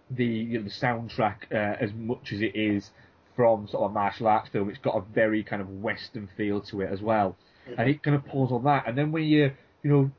the 0.09 0.25
you 0.25 0.57
know, 0.57 0.63
the 0.63 0.69
soundtrack 0.69 1.51
uh, 1.51 1.77
as 1.79 1.91
much 1.93 2.31
as 2.33 2.41
it 2.41 2.55
is 2.55 2.91
from 3.35 3.67
sort 3.67 3.83
of 3.83 3.91
a 3.91 3.93
martial 3.93 4.27
arts 4.27 4.49
film. 4.49 4.69
It's 4.69 4.79
got 4.79 4.95
a 4.95 5.01
very 5.13 5.43
kind 5.43 5.61
of 5.61 5.69
western 5.81 6.29
feel 6.35 6.61
to 6.61 6.81
it 6.81 6.91
as 6.91 7.01
well, 7.01 7.37
and 7.77 7.89
it 7.89 8.03
kind 8.03 8.15
of 8.15 8.25
pulls 8.25 8.51
on 8.51 8.63
that. 8.63 8.87
And 8.87 8.97
then 8.97 9.11
when 9.11 9.23
you 9.23 9.51
you 9.83 9.91
know 9.91 10.11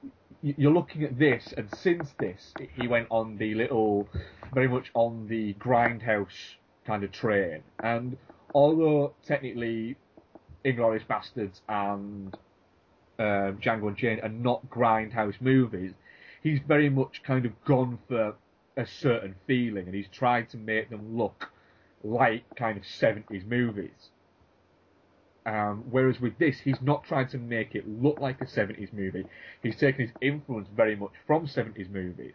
you're 0.42 0.72
looking 0.72 1.04
at 1.04 1.18
this, 1.18 1.52
and 1.56 1.68
since 1.76 2.14
this, 2.18 2.54
he 2.80 2.88
went 2.88 3.08
on 3.10 3.36
the 3.36 3.54
little 3.54 4.08
very 4.54 4.68
much 4.68 4.90
on 4.94 5.28
the 5.28 5.54
grindhouse 5.54 6.54
kind 6.86 7.04
of 7.04 7.12
train. 7.12 7.62
And 7.78 8.16
although 8.54 9.14
technically 9.26 9.96
Inglourious 10.64 11.06
Basterds 11.06 11.60
and 11.68 12.34
um, 13.18 13.58
Django 13.58 13.88
Unchained 13.88 14.20
are 14.22 14.28
not 14.28 14.68
grindhouse 14.70 15.40
movies, 15.40 15.92
he's 16.42 16.60
very 16.66 16.88
much 16.88 17.22
kind 17.22 17.46
of 17.46 17.52
gone 17.64 17.98
for 18.08 18.34
a 18.76 18.86
certain 18.86 19.34
feeling, 19.46 19.86
and 19.86 19.94
he's 19.94 20.08
tried 20.08 20.48
to 20.50 20.56
make 20.56 20.90
them 20.90 21.16
look 21.16 21.50
like 22.02 22.44
kind 22.56 22.78
of 22.78 22.84
70s 22.84 23.46
movies. 23.46 24.10
Um, 25.46 25.84
whereas 25.90 26.20
with 26.20 26.38
this, 26.38 26.60
he's 26.60 26.80
not 26.82 27.04
trying 27.04 27.28
to 27.28 27.38
make 27.38 27.74
it 27.74 27.88
look 27.88 28.20
like 28.20 28.40
a 28.40 28.46
70s 28.46 28.92
movie. 28.92 29.24
He's 29.62 29.76
taken 29.76 30.06
his 30.06 30.14
influence 30.20 30.68
very 30.74 30.96
much 30.96 31.12
from 31.26 31.46
70s 31.46 31.90
movies, 31.90 32.34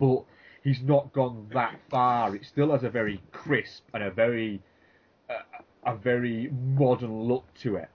but 0.00 0.24
he's 0.62 0.82
not 0.82 1.12
gone 1.12 1.48
that 1.54 1.78
far. 1.90 2.34
It 2.34 2.44
still 2.44 2.72
has 2.72 2.82
a 2.82 2.90
very 2.90 3.22
crisp 3.30 3.84
and 3.94 4.02
a 4.02 4.10
very 4.10 4.60
uh, 5.32 5.92
a 5.92 5.96
very 5.96 6.50
modern 6.76 7.22
look 7.24 7.44
to 7.62 7.76
it. 7.76 7.88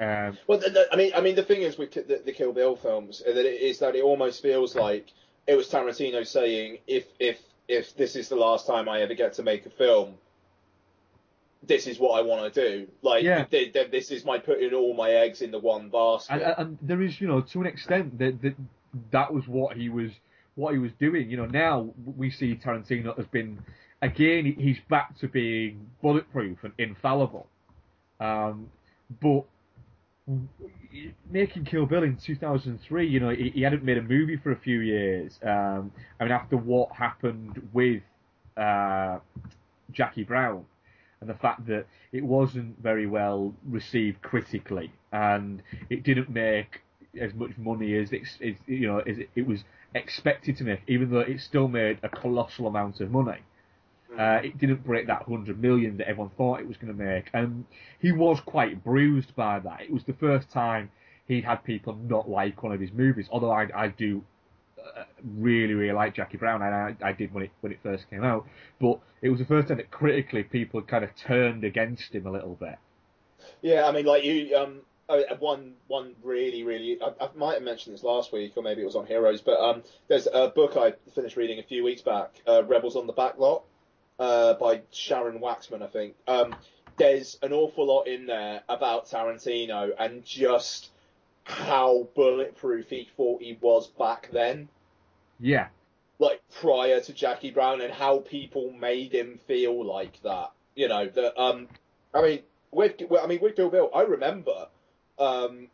Um, 0.00 0.38
Well, 0.46 0.60
th- 0.60 0.72
th- 0.72 0.86
I 0.92 0.96
mean, 0.96 1.12
I 1.14 1.20
mean, 1.20 1.34
the 1.34 1.42
thing 1.42 1.62
is 1.62 1.76
with 1.76 1.92
the, 1.92 2.22
the 2.24 2.32
Kill 2.32 2.52
Bill 2.52 2.76
films 2.76 3.20
is 3.20 3.34
that 3.34 3.44
it, 3.44 3.60
is 3.60 3.78
that 3.80 3.96
it 3.96 4.02
almost 4.02 4.42
feels 4.42 4.74
like 4.76 5.06
it 5.46 5.54
was 5.56 5.68
Tarantino 5.68 6.26
saying, 6.26 6.78
if 6.86 7.04
if 7.18 7.38
if 7.66 7.94
this 7.96 8.16
is 8.16 8.28
the 8.28 8.36
last 8.36 8.66
time 8.66 8.88
I 8.88 9.00
ever 9.02 9.14
get 9.14 9.34
to 9.34 9.42
make 9.42 9.66
a 9.66 9.70
film, 9.70 10.14
this 11.62 11.86
is 11.86 11.98
what 11.98 12.18
I 12.18 12.22
want 12.22 12.52
to 12.54 12.68
do. 12.68 12.86
Like, 13.02 13.24
Yeah. 13.24 13.44
th- 13.44 13.72
th- 13.72 13.90
this 13.90 14.10
is 14.10 14.24
my 14.24 14.38
putting 14.38 14.72
all 14.72 14.94
my 14.94 15.10
eggs 15.10 15.42
in 15.42 15.50
the 15.50 15.58
one 15.58 15.88
basket. 15.90 16.42
and, 16.42 16.54
and 16.58 16.78
there 16.82 17.02
is, 17.02 17.20
you 17.20 17.26
know, 17.26 17.40
to 17.40 17.60
an 17.60 17.66
extent 17.66 18.18
that 18.18 18.40
that 18.42 18.54
that 19.10 19.32
was 19.34 19.46
what 19.48 19.76
he 19.76 19.88
was 19.88 20.12
what 20.54 20.72
he 20.72 20.78
was 20.78 20.92
doing. 20.98 21.28
You 21.30 21.36
know, 21.38 21.46
now 21.46 21.92
we 22.16 22.30
see 22.30 22.54
Tarantino 22.54 23.16
has 23.16 23.26
been 23.26 23.58
again 24.02 24.54
he's 24.58 24.78
back 24.88 25.18
to 25.18 25.28
being 25.28 25.90
bulletproof 26.02 26.58
and 26.62 26.72
infallible. 26.78 27.46
Um, 28.20 28.70
but 29.22 29.44
making 31.30 31.64
Kill 31.64 31.86
Bill 31.86 32.02
in 32.02 32.16
2003, 32.16 33.06
you 33.06 33.20
know, 33.20 33.30
he, 33.30 33.50
he 33.50 33.62
hadn't 33.62 33.84
made 33.84 33.98
a 33.98 34.02
movie 34.02 34.36
for 34.36 34.52
a 34.52 34.58
few 34.58 34.80
years. 34.80 35.38
Um, 35.42 35.92
I 36.20 36.24
mean, 36.24 36.32
after 36.32 36.56
what 36.56 36.92
happened 36.92 37.62
with 37.72 38.02
uh, 38.56 39.18
Jackie 39.92 40.24
Brown 40.24 40.64
and 41.20 41.30
the 41.30 41.34
fact 41.34 41.66
that 41.66 41.86
it 42.12 42.24
wasn't 42.24 42.80
very 42.82 43.06
well 43.06 43.54
received 43.68 44.22
critically 44.22 44.92
and 45.12 45.62
it 45.90 46.02
didn't 46.02 46.30
make 46.30 46.82
as 47.20 47.32
much 47.34 47.50
money 47.56 47.96
as 47.96 48.12
you 48.66 48.86
know 48.86 48.98
as 49.00 49.18
it, 49.18 49.30
it 49.34 49.46
was 49.46 49.64
expected 49.94 50.56
to 50.58 50.64
make, 50.64 50.80
even 50.86 51.10
though 51.10 51.20
it 51.20 51.40
still 51.40 51.68
made 51.68 51.98
a 52.02 52.08
colossal 52.08 52.66
amount 52.66 53.00
of 53.00 53.10
money. 53.10 53.40
Uh, 54.16 54.40
it 54.42 54.58
didn't 54.58 54.84
break 54.84 55.06
that 55.06 55.28
100 55.28 55.60
million 55.60 55.96
that 55.98 56.08
everyone 56.08 56.30
thought 56.36 56.60
it 56.60 56.66
was 56.66 56.76
going 56.76 56.96
to 56.96 57.04
make. 57.04 57.28
And 57.34 57.66
he 58.00 58.12
was 58.12 58.40
quite 58.40 58.82
bruised 58.82 59.34
by 59.36 59.58
that. 59.60 59.82
It 59.82 59.92
was 59.92 60.04
the 60.04 60.14
first 60.14 60.50
time 60.50 60.90
he'd 61.26 61.44
had 61.44 61.62
people 61.62 61.94
not 61.94 62.28
like 62.28 62.62
one 62.62 62.72
of 62.72 62.80
his 62.80 62.90
movies, 62.92 63.28
although 63.30 63.50
I, 63.50 63.68
I 63.74 63.88
do 63.88 64.24
uh, 64.78 65.04
really, 65.36 65.74
really 65.74 65.92
like 65.92 66.14
Jackie 66.14 66.38
Brown, 66.38 66.62
and 66.62 66.74
I, 66.74 66.96
I 67.02 67.12
did 67.12 67.32
when 67.34 67.44
it, 67.44 67.50
when 67.60 67.72
it 67.72 67.78
first 67.82 68.08
came 68.08 68.24
out. 68.24 68.46
But 68.80 69.00
it 69.20 69.28
was 69.28 69.38
the 69.38 69.44
first 69.44 69.68
time 69.68 69.76
that 69.76 69.90
critically 69.90 70.42
people 70.42 70.80
kind 70.82 71.04
of 71.04 71.10
turned 71.16 71.64
against 71.64 72.14
him 72.14 72.26
a 72.26 72.32
little 72.32 72.54
bit. 72.54 72.76
Yeah, 73.60 73.86
I 73.86 73.92
mean, 73.92 74.06
like 74.06 74.24
you, 74.24 74.56
um, 74.56 74.80
uh, 75.08 75.20
one 75.38 75.74
one 75.86 76.14
really, 76.22 76.62
really, 76.62 76.98
I, 77.02 77.24
I 77.24 77.28
might 77.34 77.54
have 77.54 77.62
mentioned 77.62 77.94
this 77.94 78.02
last 78.02 78.32
week, 78.32 78.52
or 78.56 78.62
maybe 78.62 78.82
it 78.82 78.84
was 78.84 78.96
on 78.96 79.06
Heroes, 79.06 79.40
but 79.40 79.58
um, 79.60 79.82
there's 80.08 80.28
a 80.32 80.48
book 80.48 80.76
I 80.76 80.94
finished 81.14 81.36
reading 81.36 81.58
a 81.58 81.62
few 81.62 81.84
weeks 81.84 82.02
back, 82.02 82.34
uh, 82.46 82.62
Rebels 82.64 82.96
on 82.96 83.06
the 83.06 83.12
Backlot, 83.12 83.62
uh, 84.18 84.54
by 84.54 84.82
Sharon 84.90 85.38
Waxman, 85.40 85.82
I 85.82 85.86
think. 85.86 86.14
Um, 86.26 86.54
there's 86.96 87.38
an 87.42 87.52
awful 87.52 87.86
lot 87.86 88.08
in 88.08 88.26
there 88.26 88.62
about 88.68 89.06
Tarantino 89.06 89.90
and 89.98 90.24
just 90.24 90.90
how 91.44 92.08
bulletproof 92.14 92.90
he 92.90 93.08
thought 93.16 93.40
he 93.42 93.56
was 93.60 93.86
back 93.86 94.28
then, 94.32 94.68
Yeah. 95.38 95.68
like 96.18 96.42
prior 96.60 97.00
to 97.00 97.12
Jackie 97.12 97.50
Brown, 97.52 97.80
and 97.80 97.92
how 97.92 98.18
people 98.18 98.72
made 98.72 99.12
him 99.14 99.38
feel 99.46 99.84
like 99.84 100.20
that. 100.22 100.50
You 100.74 100.88
know, 100.88 101.06
that 101.06 101.40
um, 101.40 101.68
I 102.12 102.22
mean, 102.22 102.40
with 102.70 102.96
I 103.22 103.26
mean 103.26 103.40
with 103.40 103.56
Kill 103.56 103.70
Bill, 103.70 103.90
I 103.94 104.02
remember, 104.02 104.66
um, 105.18 105.68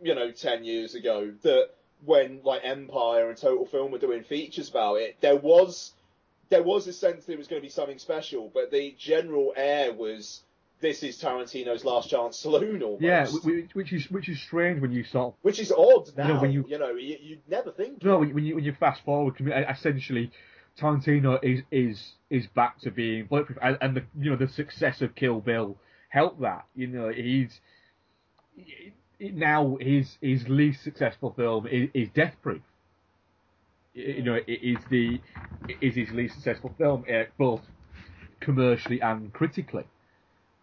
you 0.00 0.14
know, 0.14 0.30
ten 0.30 0.64
years 0.64 0.94
ago 0.94 1.32
that 1.42 1.70
when 2.04 2.40
like 2.44 2.62
Empire 2.64 3.28
and 3.28 3.36
Total 3.36 3.66
Film 3.66 3.90
were 3.90 3.98
doing 3.98 4.22
features 4.22 4.68
about 4.70 4.94
it, 4.96 5.16
there 5.20 5.36
was 5.36 5.92
there 6.50 6.62
was 6.62 6.86
a 6.86 6.92
sense 6.92 7.24
that 7.26 7.32
it 7.32 7.38
was 7.38 7.48
going 7.48 7.60
to 7.60 7.66
be 7.66 7.70
something 7.70 7.98
special, 7.98 8.50
but 8.52 8.70
the 8.70 8.94
general 8.98 9.52
air 9.56 9.92
was 9.92 10.42
this 10.80 11.02
is 11.02 11.20
Tarantino's 11.20 11.84
last 11.84 12.08
chance 12.08 12.38
saloon 12.38 12.82
almost. 12.82 13.02
Yeah, 13.02 13.26
which, 13.74 13.92
is 13.92 14.10
which 14.10 14.28
is 14.28 14.40
strange 14.40 14.80
when 14.80 14.92
you 14.92 15.02
sort 15.04 15.28
of 15.28 15.34
Which 15.42 15.58
is 15.58 15.72
odd 15.72 16.10
now. 16.16 16.28
You 16.28 16.34
know, 16.34 16.40
when 16.40 16.50
you- 16.52 16.64
you, 16.68 17.16
you'd 17.20 17.48
never 17.48 17.72
think. 17.72 18.02
No, 18.04 18.18
when, 18.18 18.44
you 18.44 18.54
when 18.54 18.64
you 18.64 18.72
fast 18.78 19.04
forward, 19.04 19.34
essentially, 19.68 20.30
Tarantino 20.78 21.38
is 21.42 21.62
is 21.72 22.12
is 22.30 22.46
back 22.46 22.78
to 22.82 22.90
being 22.92 23.26
bulletproof, 23.26 23.58
and, 23.60 23.76
and 23.80 23.96
the 23.96 24.04
you 24.18 24.30
know 24.30 24.36
the 24.36 24.46
success 24.48 25.02
of 25.02 25.14
Kill 25.16 25.40
Bill 25.40 25.76
helped 26.10 26.40
that. 26.42 26.64
You 26.76 26.86
know, 26.86 27.08
he's 27.08 27.60
he- 28.54 28.92
he- 29.18 29.30
now 29.30 29.76
his 29.80 30.16
his 30.20 30.48
least 30.48 30.84
successful 30.84 31.32
film 31.32 31.66
is, 31.66 31.88
is 31.92 32.08
Death 32.10 32.36
Proof. 32.40 32.62
You 33.98 34.22
know, 34.22 34.34
it 34.34 34.46
is 34.62 34.78
the 34.90 35.20
it 35.68 35.76
is 35.80 35.96
his 35.96 36.10
least 36.10 36.34
successful 36.36 36.72
film, 36.78 37.04
uh, 37.12 37.24
both 37.36 37.62
commercially 38.40 39.00
and 39.00 39.32
critically. 39.32 39.86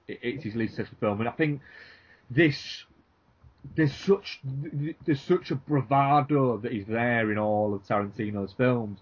It- 0.08 0.20
It's 0.22 0.44
his 0.44 0.56
least 0.56 0.76
successful 0.76 0.98
film, 1.00 1.20
and 1.20 1.30
I 1.30 1.34
think 1.34 1.62
this 2.30 2.86
there's 3.76 3.94
such 3.94 4.40
there's 5.06 5.22
such 5.22 5.52
a 5.52 5.56
bravado 5.56 6.58
that 6.58 6.72
is 6.72 6.86
there 6.88 7.32
in 7.32 7.38
all 7.38 7.74
of 7.74 7.84
Tarantino's 7.84 8.54
films, 8.54 9.00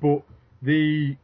but 0.00 0.22
the 0.60 1.16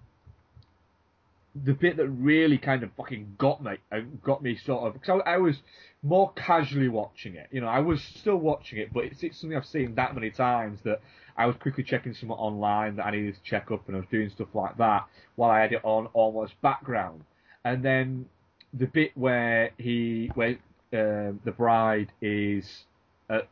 the 1.64 1.74
bit 1.74 1.96
that 1.96 2.08
really 2.08 2.58
kind 2.58 2.82
of 2.82 2.90
fucking 2.96 3.34
got 3.38 3.62
me 3.62 3.72
and 3.90 4.22
got 4.22 4.42
me 4.42 4.56
sort 4.56 4.84
of 4.86 4.92
because 4.94 5.20
I, 5.26 5.34
I 5.34 5.36
was 5.38 5.56
more 6.02 6.32
casually 6.32 6.88
watching 6.88 7.34
it. 7.34 7.48
You 7.50 7.60
know, 7.60 7.66
I 7.68 7.80
was 7.80 8.02
still 8.02 8.36
watching 8.36 8.78
it, 8.78 8.92
but 8.92 9.04
it's, 9.04 9.22
it's 9.22 9.40
something 9.40 9.56
I've 9.56 9.66
seen 9.66 9.94
that 9.96 10.14
many 10.14 10.30
times 10.30 10.80
that 10.84 11.00
I 11.38 11.46
was 11.46 11.54
quickly 11.56 11.84
checking 11.84 12.14
something 12.14 12.36
online 12.36 12.96
that 12.96 13.06
I 13.06 13.12
needed 13.12 13.36
to 13.36 13.42
check 13.42 13.70
up, 13.70 13.86
and 13.86 13.96
I 13.96 14.00
was 14.00 14.08
doing 14.10 14.28
stuff 14.28 14.48
like 14.54 14.76
that 14.78 15.06
while 15.36 15.50
I 15.50 15.60
had 15.60 15.72
it 15.72 15.80
on 15.84 16.06
almost 16.12 16.60
background. 16.62 17.22
And 17.64 17.84
then 17.84 18.26
the 18.74 18.86
bit 18.86 19.12
where 19.16 19.70
he 19.78 20.32
where 20.34 20.58
um, 20.92 21.40
the 21.44 21.52
bride 21.52 22.10
is 22.20 22.84
at 23.30 23.48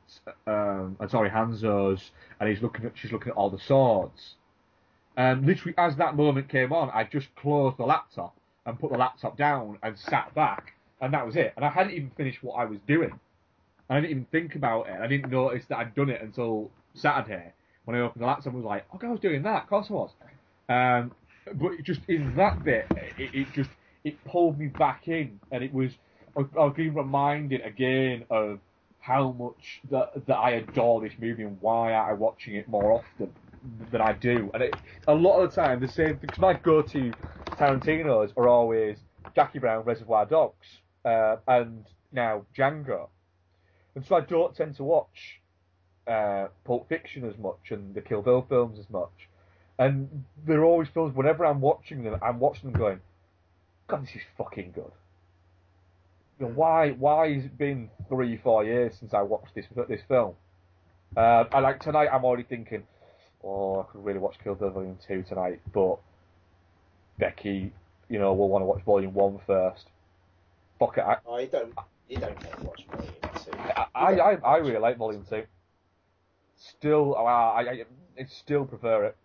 um, 0.49 0.97
uh, 0.99 1.07
sorry 1.07 1.31
Hanzo's 1.31 2.11
and 2.41 2.49
he's 2.49 2.61
looking 2.61 2.87
at 2.87 2.93
she's 2.97 3.13
looking 3.13 3.31
at 3.31 3.37
all 3.37 3.51
the 3.51 3.59
swords. 3.59 4.35
Um, 5.17 5.47
literally, 5.47 5.75
as 5.79 5.97
that 5.97 6.17
moment 6.17 6.49
came 6.49 6.73
on, 6.73 6.91
I 6.93 7.05
just 7.05 7.35
closed 7.37 7.79
the 7.79 7.85
laptop 7.85 8.37
and 8.67 8.79
put 8.79 8.91
the 8.91 8.99
laptop 8.99 9.39
down 9.39 9.79
and 9.83 9.97
sat 9.97 10.35
back, 10.35 10.73
and 11.01 11.15
that 11.15 11.25
was 11.25 11.37
it. 11.37 11.53
And 11.57 11.65
I 11.65 11.71
hadn't 11.71 11.93
even 11.93 12.11
finished 12.17 12.43
what 12.43 12.55
I 12.55 12.65
was 12.65 12.79
doing. 12.87 13.19
I 13.89 14.01
didn't 14.01 14.11
even 14.11 14.27
think 14.33 14.57
about 14.57 14.89
it. 14.89 14.99
I 15.01 15.07
didn't 15.07 15.31
notice 15.31 15.65
that 15.69 15.79
I'd 15.79 15.95
done 15.95 16.11
it 16.11 16.21
until 16.21 16.71
Saturday 16.95 17.53
when 17.87 17.97
I 17.97 18.01
opened 18.01 18.23
the 18.23 18.27
laptop. 18.27 18.53
I 18.53 18.57
was 18.57 18.65
like, 18.65 18.95
"Okay, 18.95 19.07
I 19.07 19.11
was 19.11 19.21
doing 19.21 19.43
that. 19.45 19.63
Of 19.63 19.69
course 19.69 19.87
I 19.89 19.93
was." 19.95 20.11
Um, 20.69 21.13
but 21.55 21.83
just 21.83 22.01
in 22.09 22.35
that 22.37 22.63
bit, 22.63 22.87
it, 23.17 23.35
it 23.35 23.47
just 23.55 23.71
it 24.05 24.23
pulled 24.25 24.59
me 24.59 24.67
back 24.67 25.09
in, 25.09 25.41
and 25.51 25.65
it 25.65 25.73
was 25.73 25.93
I 26.37 26.41
I 26.41 26.65
was 26.65 26.75
being 26.77 26.95
reminded 26.95 27.63
again 27.65 28.25
of 28.29 28.61
how 29.01 29.33
much 29.33 29.81
that 29.91 30.27
that 30.27 30.37
I 30.37 30.51
adore 30.51 31.01
this 31.01 31.13
movie 31.19 31.45
and 31.45 31.57
why 31.61 31.95
I'm 31.95 32.19
watching 32.19 32.57
it 32.57 32.69
more 32.69 32.93
often 32.93 33.33
than 33.91 34.01
I 34.01 34.13
do. 34.13 34.51
And 34.53 34.65
it, 34.65 34.75
a 35.07 35.15
lot 35.15 35.41
of 35.41 35.51
the 35.51 35.57
time, 35.57 35.81
the 35.81 35.89
same 35.89 36.19
because 36.21 36.39
my 36.39 36.55
go-to 36.55 37.13
Tarantino's 37.53 38.33
are 38.37 38.49
always 38.49 38.99
Jackie 39.35 39.59
Brown, 39.59 39.85
Reservoir 39.85 40.27
Dogs, 40.27 40.67
uh, 41.05 41.37
and 41.47 41.85
now 42.13 42.45
Django. 42.57 43.09
And 43.95 44.05
so 44.05 44.17
I 44.17 44.21
don't 44.21 44.55
tend 44.55 44.77
to 44.77 44.85
watch 44.85 45.41
uh, 46.07 46.49
Pulp 46.65 46.89
Fiction 46.89 47.29
as 47.29 47.37
much 47.39 47.71
and 47.71 47.95
the 47.95 48.01
Kill 48.01 48.23
Bill 48.23 48.45
films 48.49 48.79
as 48.79 48.89
much. 48.91 49.29
And 49.79 50.25
they're 50.47 50.65
always 50.65 50.89
films. 50.89 51.15
Whenever 51.15 51.45
I'm 51.45 51.61
watching 51.61 52.05
them, 52.05 52.19
I'm 52.23 52.41
watching 52.41 52.71
them 52.71 52.81
going, 52.81 53.01
"God, 53.89 54.05
this 54.05 54.15
is 54.15 54.23
fucking 54.39 54.73
good." 54.75 54.93
You 56.39 56.47
know, 56.47 56.53
why? 56.53 56.93
Why 56.93 57.35
has 57.35 57.45
it 57.45 57.59
been 57.59 57.91
three, 58.09 58.39
four 58.39 58.65
years 58.65 58.95
since 58.99 59.13
I 59.13 59.23
watched 59.23 59.55
this 59.55 59.67
this 59.89 60.01
film? 60.09 60.35
Uh, 61.17 61.45
and 61.53 61.63
like 61.63 61.81
tonight, 61.81 62.09
I'm 62.11 62.25
already 62.25 62.45
thinking, 62.45 62.85
"Oh, 63.45 63.81
I 63.81 63.93
could 63.93 64.05
really 64.05 64.19
watch 64.19 64.37
Kill 64.43 64.55
Bill 64.55 64.71
Volume 64.71 64.99
Two 65.07 65.23
tonight," 65.23 65.61
but 65.75 65.99
Becky, 67.19 67.73
you 68.09 68.19
know, 68.19 68.33
will 68.33 68.49
want 68.49 68.63
to 68.63 68.67
watch 68.67 68.83
Volume 68.85 69.13
One 69.13 69.41
first. 69.47 69.87
Fuck 70.79 70.99
it, 70.99 71.05
I, 71.05 71.17
I 71.31 71.47
don't. 71.47 71.75
You 72.09 72.19
don't 72.19 72.37
want 72.37 72.59
to 72.59 72.65
watch 72.65 72.87
Volume 72.91 73.15
Two. 73.45 73.51
I, 73.59 73.87
I, 73.95 74.13
I, 74.13 74.35
I 74.35 74.57
really 74.59 74.79
like 74.79 74.97
Volume 74.97 75.27
Two. 75.29 75.43
Still, 76.57 77.15
uh, 77.17 77.23
I, 77.23 77.61
I, 77.61 77.85
I 78.19 78.25
still 78.25 78.65
prefer 78.65 79.07
it. 79.07 79.17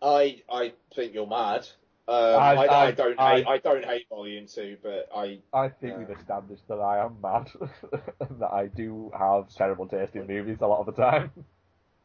I 0.00 0.42
I 0.50 0.72
think 0.94 1.14
you're 1.14 1.26
mad. 1.26 1.66
Um, 2.08 2.16
I- 2.16 2.56
I, 2.66 2.86
I, 2.86 2.90
don't 2.90 3.20
I- 3.20 3.34
hate 3.36 3.46
I 3.46 3.58
don't 3.58 3.84
hate 3.84 4.08
Volume 4.08 4.46
Two, 4.46 4.76
but 4.82 5.08
I 5.14 5.38
I 5.52 5.68
think 5.68 5.98
we've 5.98 6.10
established 6.18 6.66
that 6.68 6.78
I 6.78 7.04
am 7.04 7.20
mad, 7.22 7.50
that 8.40 8.52
I 8.52 8.66
do 8.66 9.12
have 9.16 9.48
terrible 9.54 9.86
taste 9.86 10.16
in 10.16 10.26
movies 10.26 10.58
a 10.60 10.66
lot 10.66 10.80
of 10.80 10.86
the 10.86 11.00
time. 11.00 11.30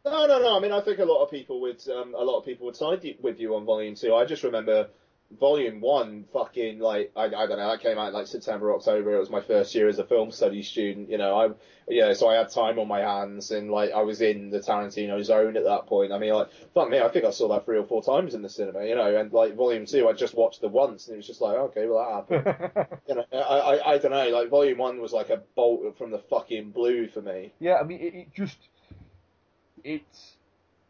No, 0.06 0.26
no, 0.26 0.40
no. 0.40 0.56
I 0.56 0.60
mean, 0.62 0.72
I 0.72 0.82
think 0.82 1.00
a 1.00 1.06
lot 1.06 1.24
of 1.24 1.32
people 1.32 1.60
would, 1.62 1.82
um, 1.90 2.14
a 2.16 2.24
lot 2.24 2.38
of 2.40 2.46
people 2.46 2.66
would 2.68 2.76
side 2.78 3.04
with 3.22 3.40
you 3.40 3.56
on 3.56 3.66
Volume 3.66 3.96
Two. 3.96 4.14
I 4.16 4.26
just 4.26 4.44
remember 4.44 4.88
Volume 5.32 5.82
One, 5.82 6.26
fucking 6.32 6.80
like, 6.80 7.12
I, 7.16 7.26
I 7.26 7.30
don't 7.30 7.58
know, 7.58 7.70
that 7.70 7.82
came 7.82 7.98
out 7.98 8.14
like 8.14 8.28
September, 8.28 8.74
October. 8.74 9.16
It 9.16 9.20
was 9.20 9.30
my 9.30 9.42
first 9.42 9.76
year 9.76 9.90
as 9.90 10.00
a 10.00 10.06
film 10.06 10.32
study 10.32 10.64
student. 10.64 11.10
You 11.10 11.18
know, 11.18 11.36
I, 11.38 11.50
yeah, 11.90 12.14
so 12.14 12.30
I 12.30 12.36
had 12.36 12.50
time 12.50 12.80
on 12.80 12.88
my 12.88 13.02
hands, 13.02 13.52
and 13.52 13.70
like, 13.70 13.92
I 13.92 14.04
was 14.04 14.22
in 14.22 14.50
the 14.50 14.60
Tarantino 14.60 15.22
zone 15.24 15.58
at 15.58 15.66
that 15.66 15.86
point. 15.86 16.14
I 16.14 16.18
mean, 16.18 16.34
like, 16.34 16.50
fuck 16.74 16.90
me, 16.90 17.00
I 17.00 17.10
think 17.10 17.26
I 17.26 17.32
saw 17.32 17.50
that 17.50 17.66
three 17.66 17.78
or 17.78 17.86
four 17.86 18.02
times 18.02 18.36
in 18.36 18.42
the 18.42 18.50
cinema. 18.50 18.86
You 18.86 18.96
know, 18.96 19.16
and 19.18 19.32
like 19.34 19.56
Volume 19.56 19.86
Two, 19.86 20.08
I 20.08 20.14
just 20.14 20.34
watched 20.34 20.62
the 20.62 20.70
once, 20.70 21.08
and 21.08 21.16
it 21.16 21.18
was 21.18 21.28
just 21.28 21.42
like, 21.42 21.58
okay, 21.58 21.88
well 21.88 22.28
that 22.30 22.40
happened. 22.40 22.98
you 23.10 23.16
know, 23.16 23.26
I, 23.34 23.38
I, 23.38 23.94
I 23.94 23.98
don't 23.98 24.12
know. 24.12 24.30
Like 24.30 24.50
Volume 24.50 24.78
One 24.78 25.02
was 25.02 25.12
like 25.12 25.30
a 25.30 25.42
bolt 25.56 25.98
from 25.98 26.12
the 26.12 26.20
fucking 26.20 26.72
blue 26.72 27.10
for 27.10 27.22
me. 27.22 27.54
Yeah, 27.60 27.76
I 27.76 27.84
mean, 27.84 28.00
it, 28.00 28.16
it 28.16 28.34
just 28.34 28.58
it's 29.84 30.38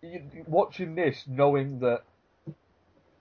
you, 0.02 0.22
watching 0.48 0.96
this, 0.96 1.24
knowing 1.28 1.80
that 1.80 2.04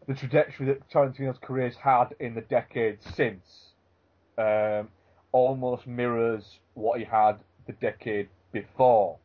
the 0.06 0.14
trajectory 0.14 0.66
that 0.66 0.88
Tarantino's 0.90 1.38
career's 1.40 1.76
had 1.76 2.14
in 2.20 2.34
the 2.34 2.40
decades 2.42 3.04
since 3.14 3.72
um, 4.38 4.88
almost 5.32 5.86
mirrors 5.86 6.58
what 6.74 6.98
he 6.98 7.04
had 7.04 7.38
the 7.66 7.72
decade 7.72 8.28
before. 8.52 9.18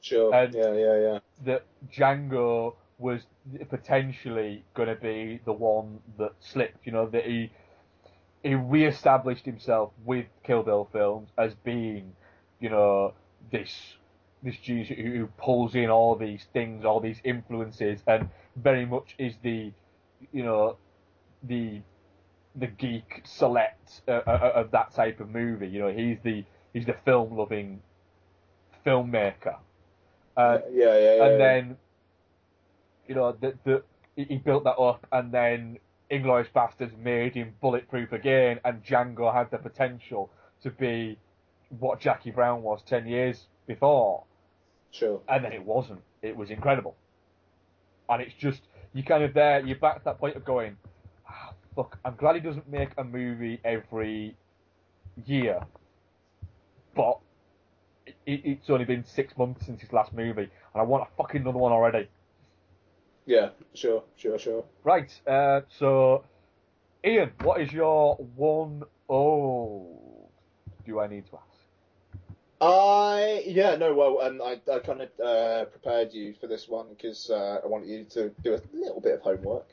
Sure. 0.00 0.34
And 0.34 0.54
yeah, 0.54 0.72
yeah, 0.72 0.98
yeah. 0.98 1.18
That 1.44 1.66
Django 1.92 2.74
was 2.98 3.22
potentially 3.68 4.64
going 4.74 4.88
to 4.88 4.94
be 4.94 5.40
the 5.44 5.52
one 5.52 5.98
that 6.18 6.32
slipped. 6.40 6.86
You 6.86 6.92
know 6.92 7.06
that 7.08 7.24
he 7.24 7.50
he 8.42 8.54
re-established 8.54 9.44
himself 9.44 9.92
with 10.04 10.26
Kill 10.44 10.62
Bill 10.62 10.88
films 10.92 11.28
as 11.36 11.54
being, 11.64 12.12
you 12.58 12.70
know, 12.70 13.12
this 13.52 13.96
this 14.42 14.56
genius 14.56 14.88
who, 14.88 14.94
who 14.94 15.26
pulls 15.36 15.74
in 15.74 15.90
all 15.90 16.16
these 16.16 16.46
things, 16.52 16.84
all 16.84 17.00
these 17.00 17.20
influences, 17.24 18.00
and 18.06 18.30
very 18.56 18.86
much 18.86 19.14
is 19.18 19.34
the, 19.42 19.72
you 20.32 20.42
know, 20.42 20.76
the 21.42 21.80
the 22.56 22.66
geek 22.66 23.22
select 23.24 24.02
uh, 24.08 24.20
uh, 24.26 24.52
of 24.54 24.70
that 24.72 24.92
type 24.94 25.20
of 25.20 25.30
movie. 25.30 25.68
You 25.68 25.80
know, 25.80 25.92
he's 25.92 26.18
the 26.22 26.44
he's 26.72 26.86
the 26.86 26.96
film 27.04 27.36
loving 27.36 27.80
filmmaker. 28.84 29.56
Uh, 30.36 30.58
yeah, 30.72 30.98
yeah, 30.98 30.98
yeah. 30.98 31.24
and 31.24 31.32
yeah. 31.32 31.38
then, 31.38 31.76
you 33.08 33.14
know, 33.14 33.36
the, 33.40 33.54
the 33.64 33.82
he 34.16 34.24
he 34.24 34.36
built 34.36 34.64
that 34.64 34.78
up, 34.78 35.06
and 35.12 35.32
then 35.32 35.78
Inglourious 36.10 36.50
Basterds 36.54 36.96
made 36.98 37.34
him 37.34 37.54
bulletproof 37.60 38.12
again, 38.12 38.60
and 38.64 38.84
Django 38.84 39.32
had 39.32 39.50
the 39.50 39.58
potential 39.58 40.30
to 40.62 40.70
be 40.70 41.18
what 41.78 42.00
Jackie 42.00 42.30
Brown 42.30 42.62
was 42.62 42.82
ten 42.86 43.06
years 43.06 43.46
before. 43.66 44.24
Sure. 44.90 45.20
And 45.28 45.44
then 45.44 45.52
it 45.52 45.64
wasn't. 45.64 46.00
It 46.22 46.36
was 46.36 46.50
incredible. 46.50 46.96
And 48.08 48.20
it's 48.20 48.34
just 48.34 48.60
you 48.92 49.02
kind 49.02 49.22
of 49.24 49.34
there. 49.34 49.64
You're 49.64 49.78
back 49.78 49.98
to 49.98 50.04
that 50.04 50.18
point 50.18 50.36
of 50.36 50.44
going, 50.44 50.76
ah, 51.28 51.52
fuck. 51.74 51.98
I'm 52.04 52.16
glad 52.16 52.34
he 52.34 52.40
doesn't 52.40 52.68
make 52.68 52.90
a 52.98 53.04
movie 53.04 53.60
every 53.64 54.36
year, 55.26 55.60
but 56.94 57.18
it, 58.26 58.40
it's 58.44 58.70
only 58.70 58.84
been 58.84 59.04
six 59.04 59.36
months 59.36 59.66
since 59.66 59.80
his 59.80 59.92
last 59.92 60.12
movie, 60.12 60.42
and 60.42 60.50
I 60.74 60.82
want 60.82 61.04
a 61.04 61.16
fucking 61.16 61.42
another 61.42 61.58
one 61.58 61.72
already. 61.72 62.08
Yeah, 63.26 63.50
sure, 63.74 64.02
sure, 64.16 64.38
sure. 64.38 64.64
Right. 64.82 65.10
Uh, 65.26 65.60
so, 65.78 66.24
Ian, 67.04 67.30
what 67.42 67.60
is 67.60 67.72
your 67.72 68.16
one 68.16 68.82
old? 69.08 70.30
Do 70.84 70.98
I 70.98 71.06
need 71.06 71.26
to 71.26 71.36
ask? 71.36 71.49
I 72.60 73.42
yeah 73.46 73.76
no 73.76 73.94
well 73.94 74.20
um, 74.20 74.42
I 74.42 74.60
I 74.70 74.78
kind 74.80 75.00
of 75.00 75.08
uh, 75.18 75.64
prepared 75.66 76.12
you 76.12 76.34
for 76.40 76.46
this 76.46 76.68
one 76.68 76.88
because 76.90 77.30
uh, 77.30 77.60
I 77.64 77.66
wanted 77.66 77.88
you 77.88 78.04
to 78.10 78.30
do 78.42 78.54
a 78.54 78.60
little 78.72 79.00
bit 79.00 79.14
of 79.14 79.22
homework. 79.22 79.66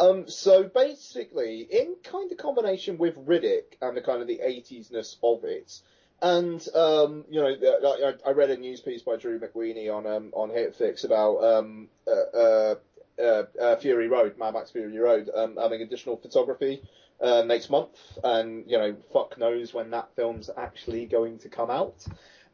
Um, 0.00 0.28
so 0.28 0.64
basically, 0.64 1.60
in 1.60 1.96
kind 2.02 2.32
of 2.32 2.38
combination 2.38 2.98
with 2.98 3.14
Riddick 3.14 3.76
and 3.80 3.96
the 3.96 4.00
kind 4.00 4.20
of 4.20 4.26
the 4.26 4.40
80s-ness 4.44 5.16
of 5.22 5.44
it, 5.44 5.80
and 6.20 6.66
um, 6.74 7.24
you 7.30 7.40
know, 7.40 8.14
I, 8.26 8.28
I 8.28 8.32
read 8.32 8.50
a 8.50 8.56
news 8.56 8.80
piece 8.80 9.02
by 9.02 9.16
Drew 9.16 9.38
McWeeny 9.38 9.94
on 9.94 10.06
um, 10.06 10.30
on 10.32 10.48
Hitfix 10.50 11.04
about 11.04 11.44
um, 11.44 11.88
uh, 12.08 12.36
uh, 12.36 12.74
uh, 13.20 13.42
uh, 13.60 13.76
Fury 13.76 14.08
Road, 14.08 14.38
Mad 14.38 14.54
Max 14.54 14.70
Fury 14.70 14.98
Road, 14.98 15.30
um, 15.32 15.56
having 15.60 15.82
additional 15.82 16.16
photography 16.16 16.82
uh, 17.20 17.42
next 17.42 17.70
month, 17.70 17.96
and 18.24 18.64
you 18.68 18.78
know, 18.78 18.96
fuck 19.12 19.38
knows 19.38 19.72
when 19.72 19.90
that 19.90 20.08
film's 20.16 20.50
actually 20.56 21.06
going 21.06 21.38
to 21.38 21.48
come 21.48 21.70
out. 21.70 22.04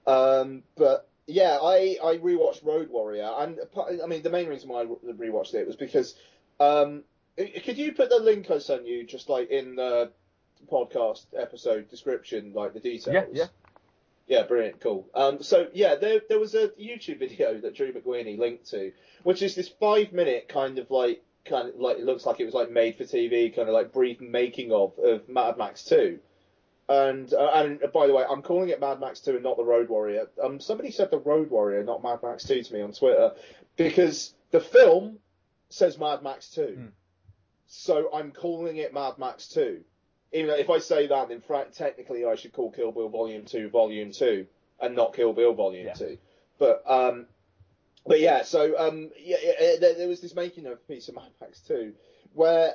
Um, 0.09 0.63
but 0.77 1.09
yeah, 1.27 1.59
I 1.63 1.99
I 2.03 2.17
rewatched 2.17 2.65
Road 2.65 2.89
Warrior, 2.89 3.31
and 3.39 3.59
I 4.03 4.07
mean 4.07 4.23
the 4.23 4.31
main 4.31 4.49
reason 4.49 4.71
why 4.71 4.83
I 4.83 4.87
rewatched 4.87 5.55
it 5.55 5.67
was 5.67 5.77
because 5.77 6.15
um, 6.59 7.05
could 7.37 7.77
you 7.77 7.93
put 7.93 8.09
the 8.09 8.19
link 8.19 8.51
I 8.51 8.59
sent 8.59 8.87
you 8.87 9.05
just 9.05 9.29
like 9.29 9.51
in 9.51 9.77
the 9.77 10.11
podcast 10.73 11.27
episode 11.37 11.89
description, 11.91 12.53
like 12.55 12.73
the 12.73 12.81
details? 12.81 13.15
Yeah, 13.15 13.25
yeah. 13.33 13.47
Yeah, 14.27 14.43
brilliant, 14.43 14.81
cool. 14.81 15.09
Um, 15.15 15.43
so 15.43 15.69
yeah, 15.73 15.95
there 15.97 16.21
there 16.29 16.39
was 16.39 16.55
a 16.55 16.69
YouTube 16.69 17.19
video 17.19 17.61
that 17.61 17.75
Drew 17.75 17.93
McWeeny 17.93 18.39
linked 18.39 18.71
to, 18.71 18.93
which 19.23 19.43
is 19.43 19.55
this 19.55 19.69
five 19.69 20.13
minute 20.13 20.49
kind 20.49 20.79
of 20.79 20.91
like 20.91 21.23
kind 21.45 21.69
of 21.69 21.77
like 21.77 21.99
it 21.99 22.05
looks 22.05 22.27
like 22.27 22.41
it 22.41 22.45
was 22.45 22.55
like 22.55 22.71
made 22.71 22.97
for 22.97 23.05
TV, 23.05 23.55
kind 23.55 23.69
of 23.69 23.75
like 23.75 23.93
brief 23.93 24.21
making 24.21 24.73
of 24.73 24.99
of 24.99 25.29
Mad 25.29 25.57
Max 25.57 25.85
Two. 25.85 26.19
And 26.89 27.33
uh, 27.35 27.51
and 27.55 27.81
by 27.93 28.07
the 28.07 28.15
way, 28.15 28.25
I'm 28.29 28.41
calling 28.43 28.71
it 28.71 28.81
Mad 28.81 28.99
Max 29.01 29.21
Two 29.21 29.35
and 29.35 29.43
not 29.43 29.57
the 29.59 29.65
Road 29.65 29.89
Warrior. 29.91 30.27
Um, 30.43 30.59
somebody 30.59 30.91
said 30.91 31.11
the 31.11 31.19
Road 31.19 31.51
Warrior, 31.51 31.85
not 31.85 32.03
Mad 32.03 32.21
Max 32.23 32.45
Two, 32.45 32.63
to 32.63 32.73
me 32.75 32.81
on 32.81 32.93
Twitter, 32.93 33.33
because 33.77 34.33
the 34.53 34.61
film 34.61 35.19
says 35.69 35.99
Mad 35.99 36.23
Max 36.23 36.49
Two, 36.51 36.75
Hmm. 36.79 36.87
so 37.67 38.09
I'm 38.15 38.33
calling 38.33 38.79
it 38.79 38.95
Mad 38.95 39.19
Max 39.19 39.49
Two. 39.49 39.83
Even 40.33 40.49
though 40.49 40.57
if 40.57 40.71
I 40.71 40.79
say 40.79 41.07
that, 41.07 41.29
then 41.29 41.41
fra- 41.43 41.67
technically 41.73 42.25
I 42.25 42.35
should 42.37 42.53
call 42.53 42.71
Kill 42.71 42.93
Bill 42.93 43.09
Volume 43.11 43.45
Two 43.45 43.69
Volume 43.69 44.13
Two 44.13 44.47
and 44.81 44.95
not 44.97 45.15
Kill 45.15 45.33
Bill 45.35 45.53
Volume 45.55 45.87
Yeah. 45.89 45.93
Two. 45.95 46.19
But 46.59 46.83
um, 46.87 47.27
but 48.07 48.21
yeah, 48.21 48.43
so 48.45 48.79
um, 48.79 49.11
yeah, 49.19 49.37
yeah, 49.43 49.77
there, 49.79 49.95
there 49.95 50.09
was 50.09 50.21
this 50.23 50.35
making 50.35 50.65
of 50.67 50.87
piece 50.89 51.09
of 51.11 51.15
Mad 51.17 51.31
Max 51.41 51.61
Two 51.61 51.93
where 52.33 52.75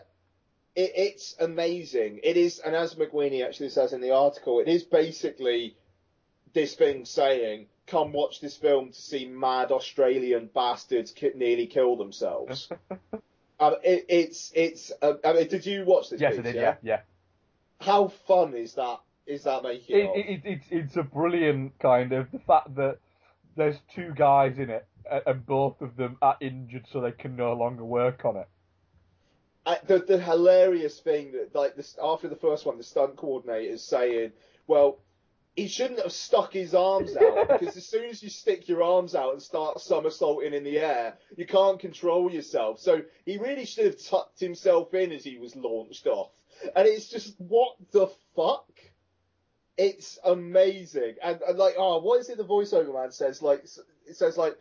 it, 0.76 0.92
it's 0.96 1.36
amazing. 1.40 2.20
It 2.24 2.38
is, 2.38 2.60
and 2.60 2.76
as 2.76 2.96
McWeeny 2.96 3.46
actually 3.46 3.70
says 3.70 3.94
in 3.94 4.02
the 4.02 4.12
article, 4.12 4.60
it 4.60 4.68
is 4.68 4.84
basically 4.84 5.76
this 6.54 6.76
thing 6.76 7.06
saying, 7.06 7.68
"Come 7.88 8.14
watch 8.14 8.42
this 8.42 8.58
film 8.58 8.92
to 8.92 9.02
see 9.02 9.26
mad 9.26 9.72
Australian 9.72 10.50
bastards 10.54 11.12
ki- 11.12 11.32
nearly 11.36 11.68
kill 11.68 11.96
themselves." 11.96 12.70
um, 13.60 13.76
it, 13.84 14.06
it's 14.10 14.52
it's. 14.56 14.92
Uh, 15.02 15.14
I 15.24 15.34
mean, 15.34 15.48
did 15.48 15.66
you 15.66 15.86
watch 15.86 16.10
this? 16.10 16.22
Yes, 16.22 16.38
I 16.40 16.42
did. 16.42 16.56
Yeah, 16.56 16.76
yeah. 16.82 17.02
How 17.80 18.08
fun 18.28 18.54
is 18.54 18.74
that? 18.76 19.00
Is 19.26 19.44
that 19.44 19.64
making 19.64 19.96
it, 19.96 20.10
it, 20.16 20.42
it's 20.44 20.66
it's 20.70 20.96
a 20.98 21.04
brilliant 21.04 21.80
kind 21.80 22.12
of 22.12 22.30
the 22.32 22.40
fact 22.40 22.76
that 22.76 22.98
there's 23.56 23.78
two 23.96 24.12
guys 24.16 24.58
in 24.58 24.70
it 24.70 24.86
and 25.26 25.46
both 25.46 25.82
of 25.82 25.96
them 25.96 26.18
are 26.22 26.38
injured, 26.40 26.86
so 26.92 27.02
they 27.02 27.12
can 27.12 27.36
no 27.36 27.54
longer 27.54 27.84
work 27.84 28.26
on 28.26 28.38
it. 28.38 28.48
Uh, 29.66 29.76
the 29.88 30.00
the 30.00 30.20
hilarious 30.20 31.00
thing 31.00 31.32
that 31.32 31.56
like 31.56 31.76
this 31.76 31.98
after 32.02 32.28
the 32.28 32.36
first 32.36 32.66
one, 32.66 32.78
the 32.78 32.84
stunt 32.84 33.16
coordinator 33.16 33.74
is 33.74 33.84
saying, 33.84 34.34
"Well, 34.68 35.00
he 35.56 35.68
shouldn't 35.68 36.02
have 36.02 36.12
stuck 36.12 36.52
his 36.52 36.76
arms 36.76 37.16
out 37.16 37.48
because 37.60 37.78
as 37.78 37.88
soon 37.88 38.10
as 38.10 38.22
you 38.22 38.30
stick 38.30 38.68
your 38.68 38.84
arms 38.84 39.16
out 39.16 39.32
and 39.32 39.42
start 39.42 39.80
somersaulting 39.80 40.54
in 40.54 40.66
the 40.66 40.80
air, 40.80 41.18
you 41.38 41.46
can't 41.46 41.80
control 41.80 42.30
yourself. 42.30 42.80
So 42.80 43.04
he 43.26 43.38
really 43.38 43.66
should 43.66 43.86
have 43.86 44.04
tucked 44.04 44.40
himself 44.40 44.94
in 44.94 45.14
as 45.14 45.24
he 45.24 45.38
was 45.38 45.56
launched 45.56 46.08
off. 46.08 46.32
And 46.76 46.88
it's 46.88 47.08
just 47.08 47.40
what 47.40 47.76
the 47.92 48.08
fuck." 48.36 48.70
It's 49.76 50.20
amazing, 50.24 51.16
and, 51.24 51.42
and 51.42 51.58
like, 51.58 51.74
oh, 51.80 51.98
what 51.98 52.20
is 52.20 52.30
it? 52.30 52.38
The 52.38 52.46
voiceover 52.46 52.94
man 52.94 53.12
says 53.12 53.42
like, 53.42 53.64
it 54.06 54.16
says 54.16 54.38
like, 54.38 54.56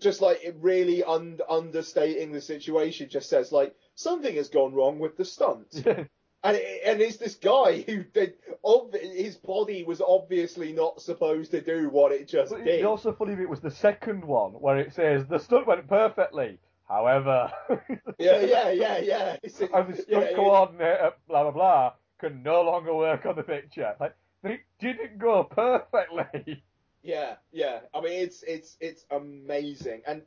just 0.00 0.20
like 0.20 0.42
it 0.44 0.56
really 0.60 1.02
un- 1.04 1.40
understating 1.48 2.32
the 2.32 2.40
situation, 2.40 3.08
just 3.08 3.28
says 3.28 3.52
like 3.52 3.74
something 3.94 4.34
has 4.36 4.48
gone 4.48 4.74
wrong 4.74 4.98
with 4.98 5.16
the 5.16 5.24
stunt, 5.24 5.68
and 5.86 6.56
it, 6.56 6.82
and 6.86 7.00
it's 7.00 7.16
this 7.18 7.34
guy 7.34 7.82
who 7.82 8.02
did, 8.04 8.34
ob- 8.64 8.94
his 8.94 9.36
body 9.36 9.84
was 9.84 10.00
obviously 10.00 10.72
not 10.72 11.00
supposed 11.00 11.50
to 11.52 11.60
do 11.60 11.88
what 11.90 12.12
it 12.12 12.28
just 12.28 12.52
But 12.52 12.64
did. 12.64 12.76
it's 12.76 12.84
also 12.86 13.12
funny 13.12 13.34
if 13.34 13.38
it 13.40 13.48
was 13.48 13.60
the 13.60 13.70
second 13.70 14.24
one 14.24 14.52
where 14.52 14.78
it 14.78 14.92
says 14.94 15.26
the 15.26 15.38
stunt 15.38 15.66
went 15.66 15.86
perfectly. 15.88 16.58
However, 16.88 17.52
Yeah, 18.18 18.40
yeah, 18.40 18.70
yeah, 18.70 18.98
yeah. 18.98 19.36
It's, 19.42 19.60
and 19.60 19.70
the 19.94 20.02
stunt 20.02 20.26
yeah. 20.30 20.34
coordinator, 20.34 21.12
blah 21.28 21.42
blah 21.44 21.52
blah, 21.52 21.92
can 22.18 22.42
no 22.42 22.62
longer 22.62 22.94
work 22.94 23.26
on 23.26 23.36
the 23.36 23.42
picture. 23.44 23.94
Like, 24.00 24.14
it 24.42 24.60
didn't 24.80 25.18
go 25.18 25.44
perfectly. 25.44 26.62
Yeah, 27.02 27.36
yeah. 27.52 27.80
I 27.94 28.00
mean, 28.00 28.12
it's 28.12 28.42
it's 28.42 28.76
it's 28.80 29.04
amazing, 29.10 30.02
and 30.06 30.22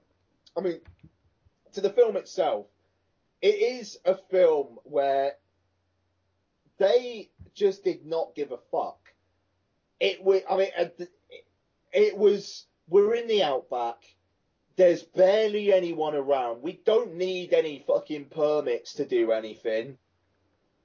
I 0.58 0.62
mean, 0.62 0.80
to 1.74 1.82
the 1.82 1.92
film 1.92 2.18
itself, 2.18 2.66
it 3.42 3.56
is 3.56 4.00
a 4.06 4.16
film 4.16 4.80
where 4.84 5.34
they 6.78 7.30
just 7.54 7.84
did 7.84 8.06
not 8.06 8.36
give 8.36 8.52
a 8.52 8.58
fuck. 8.72 8.98
It 10.00 10.24
was, 10.24 10.42
I 10.50 10.58
mean, 10.58 10.70
it 11.94 12.18
was. 12.18 12.66
We're 12.90 13.16
in 13.16 13.28
the 13.28 13.44
outback. 13.44 13.98
There's 14.76 15.04
barely 15.04 15.72
anyone 15.72 16.16
around. 16.16 16.64
We 16.64 16.82
don't 16.86 17.16
need 17.16 17.54
any 17.54 17.84
fucking 17.86 18.26
permits 18.26 18.94
to 18.96 19.06
do 19.06 19.32
anything. 19.32 19.98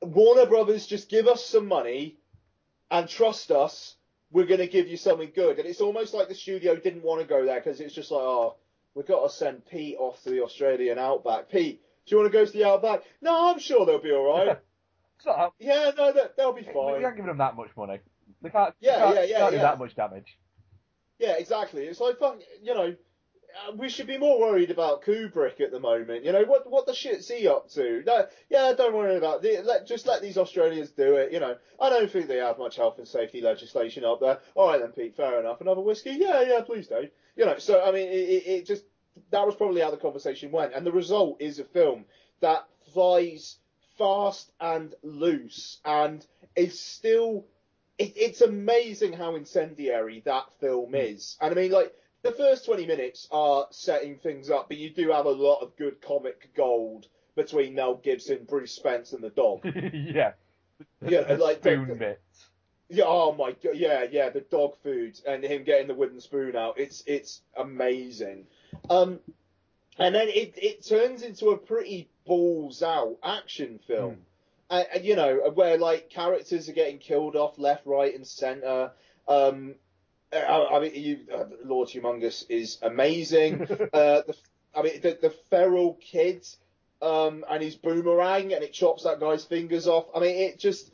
Warner 0.02 0.46
Brothers 0.46 0.86
just 0.86 1.08
give 1.08 1.26
us 1.26 1.44
some 1.44 1.66
money 1.66 2.18
and 2.90 3.08
trust 3.08 3.50
us. 3.50 3.96
We're 4.30 4.46
going 4.46 4.60
to 4.60 4.66
give 4.66 4.88
you 4.88 4.96
something 4.96 5.32
good. 5.34 5.58
And 5.58 5.66
it's 5.68 5.80
almost 5.80 6.12
like 6.14 6.28
the 6.28 6.34
studio 6.34 6.76
didn't 6.76 7.02
want 7.02 7.22
to 7.22 7.26
go 7.26 7.44
there 7.44 7.60
because 7.60 7.80
it's 7.80 7.94
just 7.94 8.10
like, 8.10 8.20
oh, 8.20 8.56
we've 8.94 9.06
got 9.06 9.22
to 9.22 9.30
send 9.34 9.64
Pete 9.66 9.96
off 9.98 10.22
to 10.24 10.30
the 10.30 10.42
Australian 10.42 10.98
outback. 10.98 11.48
Pete, 11.50 11.80
do 12.06 12.14
you 12.14 12.20
want 12.20 12.30
to 12.32 12.38
go 12.38 12.44
to 12.44 12.52
the 12.52 12.64
outback? 12.66 13.02
No, 13.22 13.50
I'm 13.50 13.58
sure 13.58 13.86
they'll 13.86 14.02
be 14.02 14.12
all 14.12 14.38
right. 14.38 14.58
Not, 15.26 15.54
yeah, 15.58 15.90
no, 15.96 16.12
they- 16.12 16.20
they'll 16.36 16.52
be 16.52 16.62
fine. 16.62 16.74
we 16.74 16.92
fine. 16.92 17.02
can't 17.02 17.16
give 17.16 17.26
them 17.26 17.38
that 17.38 17.56
much 17.56 17.70
money. 17.76 17.98
They 18.42 18.50
can't. 18.50 18.74
Yeah, 18.80 18.92
they 18.92 19.00
can't, 19.00 19.14
yeah, 19.16 19.22
yeah, 19.24 19.38
can't 19.38 19.52
do 19.52 19.58
that 19.58 19.78
much 19.78 19.96
damage. 19.96 20.38
Yeah, 21.18 21.32
exactly. 21.38 21.82
It's 21.84 21.98
like, 21.98 22.18
fuck, 22.18 22.38
you 22.62 22.74
know, 22.74 22.94
Uh, 23.66 23.72
we 23.76 23.88
should 23.88 24.06
be 24.06 24.18
more 24.18 24.38
worried 24.40 24.70
about 24.70 25.02
Kubrick 25.02 25.60
at 25.60 25.70
the 25.70 25.80
moment. 25.80 26.24
You 26.24 26.32
know, 26.32 26.44
what 26.44 26.70
what 26.70 26.86
the 26.86 26.94
shit's 26.94 27.28
he 27.28 27.48
up 27.48 27.68
to? 27.70 28.02
No, 28.06 28.26
yeah, 28.50 28.72
don't 28.76 28.94
worry 28.94 29.16
about 29.16 29.44
it. 29.44 29.64
Let, 29.64 29.86
just 29.86 30.06
let 30.06 30.22
these 30.22 30.38
Australians 30.38 30.90
do 30.90 31.16
it. 31.16 31.32
You 31.32 31.40
know, 31.40 31.56
I 31.80 31.90
don't 31.90 32.10
think 32.10 32.28
they 32.28 32.38
have 32.38 32.58
much 32.58 32.76
health 32.76 32.98
and 32.98 33.08
safety 33.08 33.40
legislation 33.40 34.04
up 34.04 34.20
there. 34.20 34.38
All 34.54 34.68
right 34.68 34.80
then, 34.80 34.92
Pete, 34.92 35.16
fair 35.16 35.40
enough. 35.40 35.60
Another 35.60 35.80
whiskey? 35.80 36.12
Yeah, 36.12 36.42
yeah, 36.42 36.60
please, 36.60 36.88
Dave. 36.88 37.10
You 37.36 37.46
know, 37.46 37.58
so 37.58 37.82
I 37.82 37.92
mean, 37.92 38.08
it, 38.08 38.12
it, 38.12 38.46
it 38.46 38.66
just 38.66 38.84
that 39.30 39.46
was 39.46 39.54
probably 39.54 39.80
how 39.80 39.90
the 39.90 39.96
conversation 39.96 40.50
went, 40.50 40.74
and 40.74 40.86
the 40.86 40.92
result 40.92 41.40
is 41.40 41.58
a 41.58 41.64
film 41.64 42.04
that 42.40 42.66
flies 42.92 43.56
fast 43.96 44.52
and 44.60 44.94
loose, 45.02 45.80
and 45.84 46.24
is 46.54 46.78
still 46.78 47.46
it, 47.98 48.12
it's 48.16 48.40
amazing 48.40 49.12
how 49.12 49.34
incendiary 49.34 50.22
that 50.24 50.44
film 50.60 50.94
is. 50.94 51.36
And 51.40 51.52
I 51.52 51.54
mean, 51.54 51.72
like, 51.72 51.92
the 52.22 52.32
first 52.32 52.66
20 52.66 52.86
minutes 52.86 53.28
are 53.30 53.66
setting 53.70 54.16
things 54.16 54.50
up, 54.50 54.68
but 54.68 54.76
you 54.78 54.90
do 54.90 55.10
have 55.12 55.26
a 55.26 55.30
lot 55.30 55.60
of 55.60 55.76
good 55.76 56.00
comic 56.00 56.50
gold 56.56 57.06
between 57.36 57.74
Mel 57.74 57.94
Gibson, 57.94 58.44
Bruce 58.48 58.72
Spence, 58.72 59.12
and 59.12 59.22
the 59.22 59.30
dog. 59.30 59.60
yeah. 59.64 60.32
Yeah, 61.00 61.22
The 61.22 61.36
like 61.38 61.62
the- 61.62 61.70
spoon 61.70 61.98
bits. 61.98 62.20
Yeah, 62.90 63.04
oh 63.06 63.32
my 63.32 63.52
god, 63.52 63.74
yeah, 63.76 64.06
yeah, 64.10 64.30
the 64.30 64.40
dog 64.40 64.74
food 64.82 65.20
and 65.26 65.44
him 65.44 65.62
getting 65.64 65.88
the 65.88 65.94
wooden 65.94 66.20
spoon 66.22 66.56
out. 66.56 66.78
It's 66.80 67.02
it's 67.06 67.42
amazing. 67.54 68.46
Um, 68.88 69.20
and 69.98 70.14
then 70.14 70.28
it 70.28 70.54
it 70.56 70.86
turns 70.86 71.22
into 71.22 71.50
a 71.50 71.58
pretty 71.58 72.08
balls 72.24 72.82
out 72.82 73.16
action 73.22 73.78
film. 73.86 74.18
And, 74.70 74.86
and, 74.94 75.04
you 75.04 75.16
know, 75.16 75.50
where 75.54 75.76
like 75.76 76.08
characters 76.08 76.68
are 76.70 76.72
getting 76.72 76.98
killed 76.98 77.36
off 77.36 77.58
left, 77.58 77.84
right, 77.84 78.14
and 78.14 78.26
center. 78.26 78.92
Um, 79.26 79.74
I, 80.32 80.68
I 80.72 80.80
mean, 80.80 80.92
you, 80.94 81.18
uh, 81.34 81.44
Lord 81.64 81.88
Humungus 81.88 82.44
is 82.48 82.78
amazing. 82.82 83.62
uh, 83.92 84.22
the, 84.26 84.36
I 84.74 84.82
mean, 84.82 85.00
the, 85.00 85.18
the 85.20 85.30
feral 85.50 85.94
kid, 86.00 86.46
um, 87.00 87.44
and 87.48 87.62
his 87.62 87.76
boomerang, 87.76 88.52
and 88.52 88.62
it 88.62 88.72
chops 88.72 89.04
that 89.04 89.20
guy's 89.20 89.44
fingers 89.44 89.86
off. 89.86 90.06
I 90.14 90.20
mean, 90.20 90.36
it 90.36 90.58
just 90.58 90.90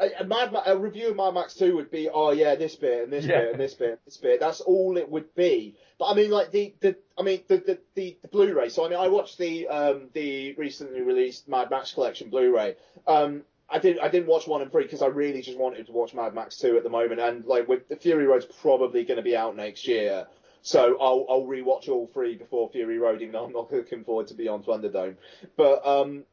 a, 0.00 0.08
a, 0.20 0.24
Mad 0.24 0.52
Ma- 0.52 0.62
a 0.64 0.76
review 0.76 1.10
of 1.10 1.16
Mad 1.16 1.34
Max 1.34 1.54
2 1.54 1.74
would 1.76 1.90
be, 1.90 2.08
oh 2.08 2.30
yeah, 2.30 2.54
this 2.54 2.76
bit 2.76 3.04
and 3.04 3.12
this 3.12 3.24
Yeah. 3.24 3.40
bit 3.40 3.50
and 3.52 3.60
this 3.60 3.74
bit 3.74 3.90
and 3.90 3.98
this 4.06 4.16
bit. 4.16 4.40
That's 4.40 4.60
all 4.60 4.96
it 4.96 5.10
would 5.10 5.34
be. 5.34 5.74
But 5.98 6.06
I 6.06 6.14
mean, 6.14 6.30
like 6.30 6.52
the, 6.52 6.72
the 6.80 6.96
I 7.18 7.22
mean 7.22 7.42
the, 7.48 7.56
the, 7.58 7.78
the, 7.94 8.16
the 8.22 8.28
Blu-ray. 8.28 8.68
So 8.68 8.86
I 8.86 8.88
mean, 8.88 8.98
I 8.98 9.08
watched 9.08 9.38
the 9.38 9.66
um 9.66 10.08
the 10.12 10.54
recently 10.54 11.00
released 11.00 11.48
Mad 11.48 11.70
Max 11.70 11.92
Collection 11.92 12.30
Blu-ray. 12.30 12.76
Um, 13.06 13.42
I 13.70 13.78
didn't 13.78 14.00
I 14.00 14.08
didn't 14.08 14.28
watch 14.28 14.46
one 14.46 14.62
and 14.62 14.72
three 14.72 14.84
because 14.84 15.02
I 15.02 15.06
really 15.06 15.42
just 15.42 15.58
wanted 15.58 15.86
to 15.86 15.92
watch 15.92 16.14
Mad 16.14 16.34
Max 16.34 16.56
2 16.58 16.76
at 16.76 16.84
the 16.84 16.90
moment, 16.90 17.20
and 17.20 17.44
like 17.44 17.68
with 17.68 17.88
the 17.88 17.96
Fury 17.96 18.26
Road's 18.26 18.46
probably 18.46 19.04
going 19.04 19.16
to 19.16 19.22
be 19.22 19.36
out 19.36 19.56
next 19.56 19.86
year. 19.86 20.26
So 20.62 20.96
I'll 21.00 21.26
I'll 21.28 21.44
rewatch 21.44 21.88
all 21.88 22.06
three 22.06 22.36
before 22.36 22.70
Fury 22.70 22.98
Road, 22.98 23.20
even 23.20 23.32
though 23.32 23.44
I'm 23.44 23.52
not 23.52 23.72
looking 23.72 24.04
forward 24.04 24.28
to 24.28 24.34
Beyond 24.34 24.64
Thunderdome. 24.64 25.16
But 25.56 25.86
um, 25.86 26.24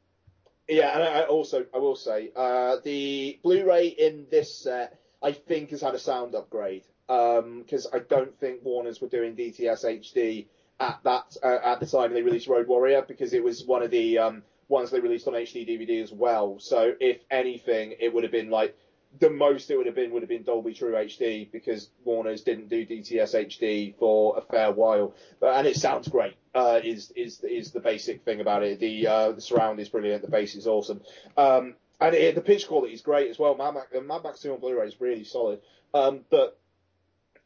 yeah, 0.68 0.94
and 0.96 1.04
I 1.04 1.22
also 1.24 1.66
I 1.74 1.78
will 1.78 1.96
say 1.96 2.32
uh, 2.36 2.78
the 2.84 3.40
Blu-ray 3.44 3.88
in 3.88 4.28
this 4.32 4.56
set 4.56 5.00
I 5.22 5.32
think 5.32 5.72
has 5.72 5.82
had 5.82 5.96
a 5.96 6.00
sound 6.00 6.36
upgrade 6.36 6.84
because 7.08 7.88
I 7.94 8.00
don't 8.00 8.38
think 8.40 8.64
Warner's 8.64 9.02
were 9.02 9.08
doing 9.08 9.36
DTS 9.36 9.84
HD 9.86 10.48
at 10.80 11.00
that 11.04 11.38
uh, 11.44 11.60
at 11.64 11.80
the 11.80 11.86
time 11.86 12.14
they 12.14 12.22
released 12.22 12.48
Road 12.48 12.68
Warrior 12.68 13.04
because 13.08 13.34
it 13.34 13.44
was 13.44 13.66
one 13.66 13.84
of 13.84 13.92
the 13.92 14.20
um, 14.20 14.44
ones 14.68 14.92
they 14.92 15.00
released 15.00 15.28
on 15.28 15.34
HD 15.34 15.68
DVD 15.68 16.02
as 16.02 16.12
well. 16.12 16.60
So 16.60 16.94
if 17.00 17.20
anything, 17.30 17.96
it 18.00 18.14
would 18.14 18.24
have 18.24 18.32
been 18.32 18.50
like 18.50 18.78
the 19.20 19.30
most 19.30 19.72
it 19.72 19.78
would 19.78 19.86
have 19.86 19.96
been 19.96 20.12
would 20.12 20.22
have 20.22 20.30
been 20.30 20.44
Dolby 20.44 20.74
True 20.74 20.94
HD 20.94 21.52
because 21.52 21.90
Warner's 22.04 22.42
didn't 22.42 22.70
do 22.70 22.86
DTS 22.86 23.48
HD 23.48 23.96
for 23.98 24.38
a 24.38 24.42
fair 24.42 24.72
while. 24.72 25.14
But 25.40 25.56
and 25.56 25.68
it 25.68 25.76
sounds 25.76 26.08
great. 26.08 26.36
Uh, 26.54 26.80
is 26.84 27.12
is 27.12 27.44
is 27.44 27.72
the 27.72 27.80
basic 27.80 28.24
thing 28.24 28.42
about 28.42 28.64
it. 28.64 28.80
The 28.80 29.08
uh, 29.08 29.32
the 29.32 29.42
surround 29.42 29.80
is 29.80 29.90
brilliant. 29.90 30.22
The 30.22 30.32
bass 30.32 30.56
is 30.56 30.68
awesome. 30.68 31.02
Um, 31.38 31.76
and 32.00 32.14
it, 32.14 32.36
the 32.36 32.42
pitch 32.42 32.68
quality 32.68 32.94
is 32.94 33.02
great 33.02 33.30
as 33.30 33.40
well. 33.40 33.56
Mad 33.56 33.74
Max, 33.74 33.88
Mad 34.06 34.24
Max 34.24 34.42
2 34.42 34.54
on 34.54 34.60
Blu-ray 34.60 34.88
is 34.88 35.00
really 35.00 35.24
solid. 35.24 35.62
Um, 35.94 36.22
but 36.30 36.60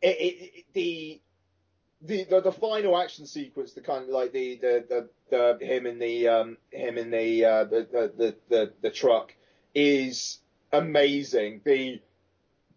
it, 0.02 0.08
it, 0.08 0.66
the, 0.74 1.22
the 2.02 2.24
the 2.26 2.42
the 2.42 2.52
final 2.52 2.98
action 2.98 3.26
sequence, 3.26 3.74
the 3.74 3.82
kind 3.82 4.04
of 4.04 4.10
like 4.10 4.32
the 4.32 4.58
the 4.58 5.10
the, 5.30 5.58
the 5.60 5.66
him 5.66 5.86
in 5.86 6.00
the 6.00 6.28
um 6.28 6.58
him 6.72 6.98
in 6.98 7.12
the 7.12 7.46
uh, 7.46 7.64
the, 7.66 7.88
the 7.92 8.14
the 8.18 8.36
the 8.50 8.74
the 8.82 8.92
truck 8.92 9.34
is 9.74 10.40
amazing. 10.72 11.62
The 11.64 12.02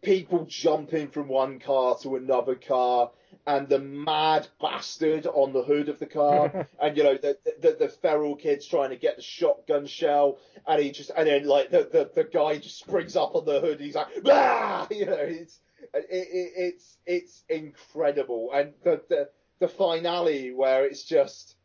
people 0.02 0.44
jumping 0.48 1.08
from 1.08 1.28
one 1.28 1.60
car 1.60 1.96
to 2.02 2.16
another 2.16 2.56
car 2.56 3.10
and 3.46 3.68
the 3.68 3.78
mad 3.78 4.46
bastard 4.60 5.26
on 5.26 5.52
the 5.52 5.62
hood 5.62 5.88
of 5.88 5.98
the 5.98 6.06
car 6.06 6.68
and 6.80 6.96
you 6.96 7.04
know 7.04 7.16
the, 7.16 7.38
the 7.60 7.76
the 7.78 7.88
feral 7.88 8.36
kid's 8.36 8.66
trying 8.66 8.90
to 8.90 8.96
get 8.96 9.16
the 9.16 9.22
shotgun 9.22 9.86
shell 9.86 10.38
and 10.66 10.82
he 10.82 10.90
just 10.90 11.10
and 11.16 11.28
then 11.28 11.46
like 11.46 11.70
the 11.70 11.88
the, 11.90 12.10
the 12.14 12.24
guy 12.24 12.58
just 12.58 12.78
springs 12.78 13.16
up 13.16 13.34
on 13.34 13.44
the 13.44 13.60
hood 13.60 13.80
he's 13.80 13.94
like 13.94 14.08
ah 14.26 14.86
you 14.90 15.06
know 15.06 15.14
it's 15.14 15.60
it, 15.94 16.06
it, 16.10 16.52
it's 16.56 16.96
it's 17.06 17.44
incredible 17.48 18.50
and 18.54 18.72
the 18.84 19.00
the 19.08 19.28
the 19.60 19.68
finale 19.68 20.52
where 20.52 20.84
it's 20.84 21.04
just 21.04 21.56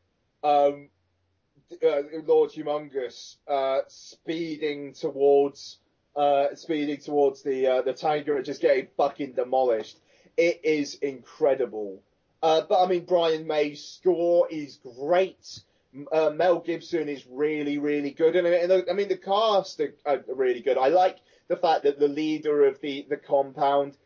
um 0.44 0.90
uh, 1.84 2.02
Lord 2.26 2.52
Humungus 2.52 3.38
uh, 3.48 3.82
speeding 3.88 4.94
towards 4.94 5.80
uh, 6.16 6.56
speeding 6.56 6.98
towards 6.98 7.44
the 7.44 7.68
uh, 7.68 7.82
the 7.82 7.94
tiger 7.94 8.38
and 8.38 8.46
just 8.46 8.62
getting 8.62 8.88
fucking 8.98 9.34
demolished. 9.34 10.00
It 10.36 10.62
is 10.64 10.96
incredible. 10.96 12.02
Uh, 12.42 12.62
but 12.68 12.84
I 12.84 12.88
mean, 12.88 13.06
Brian 13.06 13.48
May's 13.48 13.84
score 13.84 14.48
is 14.50 14.80
great. 14.98 15.62
Uh, 16.12 16.30
Mel 16.30 16.60
Gibson 16.60 17.10
is 17.10 17.26
really, 17.28 17.78
really 17.78 18.12
good, 18.12 18.36
and, 18.36 18.46
and 18.46 18.84
I 18.90 18.94
mean 18.94 19.08
the 19.08 19.18
cast 19.18 19.80
are, 19.80 19.96
are, 20.06 20.24
really 20.28 20.62
good. 20.62 20.78
I 20.78 20.90
like 20.90 21.18
the 21.48 21.56
fact 21.56 21.84
that 21.84 22.00
the 22.00 22.08
leader 22.08 22.66
of 22.66 22.80
the 22.82 23.06
the 23.10 23.18
compound. 23.18 23.98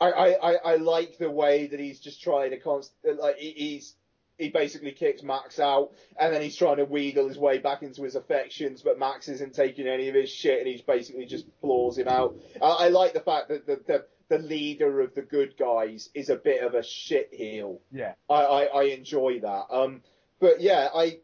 I, 0.00 0.10
I, 0.10 0.52
I 0.54 0.76
like 0.76 1.18
the 1.18 1.30
way 1.30 1.68
that 1.68 1.80
he's 1.80 2.00
just 2.00 2.22
trying 2.22 2.50
to 2.50 2.58
const 2.58 2.92
like 3.04 3.36
he's 3.38 3.94
he 4.38 4.50
basically 4.50 4.92
kicks 4.92 5.22
Max 5.22 5.58
out, 5.58 5.92
and 6.20 6.34
then 6.34 6.42
he's 6.42 6.56
trying 6.56 6.76
to 6.76 6.84
wheedle 6.84 7.26
his 7.28 7.38
way 7.38 7.58
back 7.58 7.82
into 7.82 8.02
his 8.02 8.16
affections, 8.16 8.82
but 8.82 8.98
Max 8.98 9.28
isn't 9.28 9.54
taking 9.54 9.86
any 9.86 10.10
of 10.10 10.14
his 10.14 10.28
shit, 10.28 10.58
and 10.58 10.68
he's 10.68 10.82
basically 10.82 11.24
just 11.24 11.46
floors 11.62 11.96
him 11.96 12.08
out. 12.08 12.36
I, 12.60 12.66
I 12.66 12.88
like 12.88 13.14
the 13.14 13.20
fact 13.20 13.48
that 13.48 13.66
the, 13.66 13.80
the 13.86 14.04
the 14.28 14.38
leader 14.38 15.00
of 15.00 15.14
the 15.14 15.22
good 15.22 15.56
guys 15.56 16.10
is 16.12 16.28
a 16.30 16.36
bit 16.36 16.62
of 16.62 16.74
a 16.74 16.82
shit 16.82 17.30
heel. 17.32 17.80
Yeah. 17.92 18.14
I, 18.28 18.34
I, 18.34 18.62
I 18.64 18.82
enjoy 18.84 19.40
that. 19.40 19.66
Um, 19.70 20.02
but 20.40 20.60
yeah, 20.60 20.88
I 20.94 21.20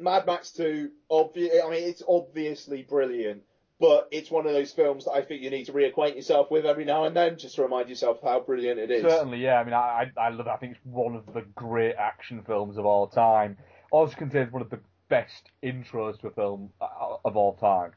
Mad 0.00 0.26
Max 0.26 0.52
2, 0.52 0.90
obvi- 1.10 1.64
I 1.64 1.70
mean, 1.70 1.88
it's 1.88 2.02
obviously 2.06 2.82
brilliant, 2.82 3.42
but 3.80 4.08
it's 4.10 4.30
one 4.30 4.46
of 4.46 4.52
those 4.52 4.72
films 4.72 5.04
that 5.04 5.12
I 5.12 5.22
think 5.22 5.42
you 5.42 5.50
need 5.50 5.66
to 5.66 5.72
reacquaint 5.72 6.16
yourself 6.16 6.50
with 6.50 6.66
every 6.66 6.84
now 6.84 7.04
and 7.04 7.14
then, 7.14 7.38
just 7.38 7.56
to 7.56 7.62
remind 7.62 7.88
yourself 7.88 8.18
how 8.22 8.40
brilliant 8.40 8.80
it 8.80 8.90
is. 8.90 9.02
Certainly, 9.02 9.38
yeah. 9.38 9.60
I 9.60 9.64
mean, 9.64 9.74
I, 9.74 10.10
I, 10.16 10.30
love 10.30 10.46
it. 10.46 10.50
I 10.50 10.56
think 10.56 10.72
it's 10.72 10.84
one 10.84 11.14
of 11.14 11.32
the 11.32 11.42
great 11.54 11.94
action 11.94 12.42
films 12.42 12.76
of 12.76 12.86
all 12.86 13.06
time. 13.06 13.56
Also 13.90 14.16
considered 14.16 14.52
one 14.52 14.62
of 14.62 14.70
the 14.70 14.80
best 15.08 15.50
intros 15.62 16.20
to 16.20 16.28
a 16.28 16.30
film 16.30 16.70
uh, 16.80 17.16
of 17.24 17.36
all 17.36 17.54
time. 17.54 17.92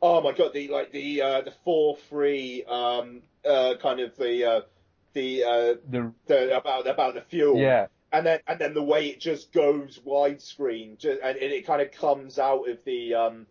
Oh 0.00 0.20
my 0.20 0.32
god, 0.32 0.52
the 0.52 0.68
like 0.68 0.92
the 0.92 1.22
uh, 1.22 1.40
the 1.40 1.52
four 1.64 1.96
three 2.10 2.62
um 2.68 3.22
uh 3.48 3.74
kind 3.80 4.00
of 4.00 4.16
the 4.16 4.44
uh 4.44 4.60
the 5.14 5.44
uh 5.44 5.74
the, 5.88 6.12
the 6.26 6.56
about 6.56 6.86
about 6.86 7.14
the 7.14 7.22
fuel. 7.22 7.58
Yeah. 7.58 7.86
And 8.12 8.24
then 8.24 8.40
and 8.46 8.60
then 8.60 8.74
the 8.74 8.82
way 8.82 9.08
it 9.08 9.18
just 9.18 9.52
goes 9.52 9.98
widescreen, 10.06 10.98
just, 10.98 11.20
and 11.22 11.36
it, 11.36 11.50
it 11.50 11.66
kind 11.66 11.82
of 11.82 11.90
comes 11.90 12.38
out 12.38 12.68
of 12.68 12.78
the 12.84 13.14
um 13.14 13.46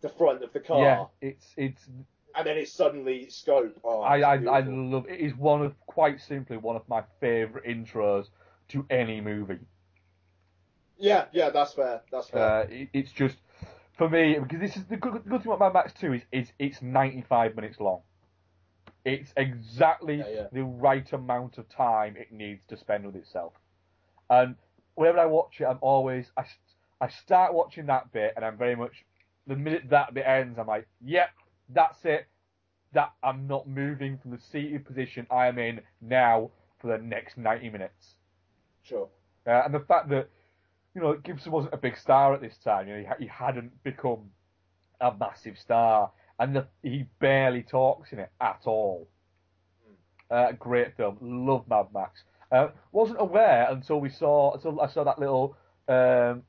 the 0.00 0.08
front 0.08 0.42
of 0.42 0.52
the 0.52 0.60
car. 0.60 0.82
Yeah, 0.82 1.04
it's 1.20 1.46
it's. 1.56 1.86
And 2.34 2.46
then 2.46 2.56
it's 2.56 2.72
suddenly 2.72 3.30
scope. 3.30 3.78
Oh, 3.82 4.00
I 4.00 4.20
I, 4.20 4.34
I 4.34 4.60
love 4.60 5.06
it. 5.08 5.20
Is 5.20 5.34
one 5.34 5.62
of 5.62 5.74
quite 5.86 6.20
simply 6.20 6.56
one 6.56 6.76
of 6.76 6.88
my 6.88 7.02
favourite 7.20 7.66
intros 7.66 8.26
to 8.68 8.86
any 8.90 9.20
movie. 9.20 9.58
Yeah, 10.98 11.26
yeah, 11.32 11.50
that's 11.50 11.72
fair. 11.72 12.02
That's 12.10 12.28
fair. 12.28 12.42
Uh, 12.42 12.66
it, 12.68 12.88
it's 12.92 13.12
just 13.12 13.36
for 13.96 14.08
me 14.08 14.38
because 14.38 14.60
this 14.60 14.76
is 14.76 14.84
the 14.84 14.96
good, 14.96 15.22
good 15.28 15.42
thing 15.42 15.52
about 15.52 15.72
Mad 15.72 15.80
Max 15.80 15.92
Two 15.98 16.12
is, 16.12 16.22
is 16.32 16.52
it's 16.58 16.82
95 16.82 17.56
minutes 17.56 17.80
long. 17.80 18.00
It's 19.04 19.32
exactly 19.36 20.16
yeah, 20.16 20.28
yeah. 20.28 20.46
the 20.52 20.64
right 20.64 21.10
amount 21.12 21.58
of 21.58 21.68
time 21.68 22.16
it 22.16 22.32
needs 22.32 22.64
to 22.66 22.76
spend 22.76 23.06
with 23.06 23.16
itself. 23.16 23.54
And 24.28 24.56
whenever 24.96 25.18
I 25.18 25.26
watch 25.26 25.60
it, 25.60 25.64
I'm 25.64 25.78
always 25.80 26.30
I, 26.36 26.44
I 27.00 27.08
start 27.08 27.54
watching 27.54 27.86
that 27.86 28.12
bit 28.12 28.34
and 28.36 28.44
I'm 28.44 28.58
very 28.58 28.76
much 28.76 29.04
the 29.48 29.56
minute 29.56 29.84
that 29.90 30.14
bit 30.14 30.26
ends, 30.26 30.58
I'm 30.58 30.66
like, 30.66 30.86
yep, 31.04 31.30
that's 31.70 32.04
it. 32.04 32.26
That 32.92 33.12
I'm 33.22 33.46
not 33.46 33.68
moving 33.68 34.18
from 34.18 34.30
the 34.30 34.38
seated 34.52 34.86
position 34.86 35.26
I 35.30 35.48
am 35.48 35.58
in 35.58 35.80
now 36.00 36.50
for 36.80 36.96
the 36.96 37.02
next 37.02 37.36
90 37.36 37.70
minutes. 37.70 38.16
Sure. 38.82 39.08
Uh, 39.46 39.62
and 39.64 39.74
the 39.74 39.80
fact 39.80 40.08
that 40.10 40.28
you 40.94 41.00
know 41.00 41.14
Gibson 41.14 41.52
wasn't 41.52 41.74
a 41.74 41.78
big 41.78 41.96
star 41.96 42.34
at 42.34 42.40
this 42.40 42.56
time, 42.62 42.88
you 42.88 42.94
know, 42.94 43.00
he, 43.18 43.24
he 43.24 43.30
hadn't 43.30 43.82
become 43.82 44.30
a 45.00 45.12
massive 45.14 45.58
star, 45.58 46.10
and 46.38 46.56
the, 46.56 46.66
he 46.82 47.06
barely 47.18 47.62
talks 47.62 48.12
in 48.12 48.18
it 48.18 48.30
at 48.40 48.60
all. 48.66 49.08
Uh, 50.30 50.52
great 50.52 50.96
film, 50.96 51.16
love 51.20 51.64
Mad 51.68 51.86
Max. 51.94 52.22
Uh, 52.50 52.68
wasn't 52.92 53.20
aware 53.20 53.66
until 53.70 54.00
we 54.00 54.10
saw 54.10 54.54
until 54.54 54.80
I 54.80 54.88
saw 54.88 55.04
that 55.04 55.18
little 55.18 55.56
um, 55.88 56.42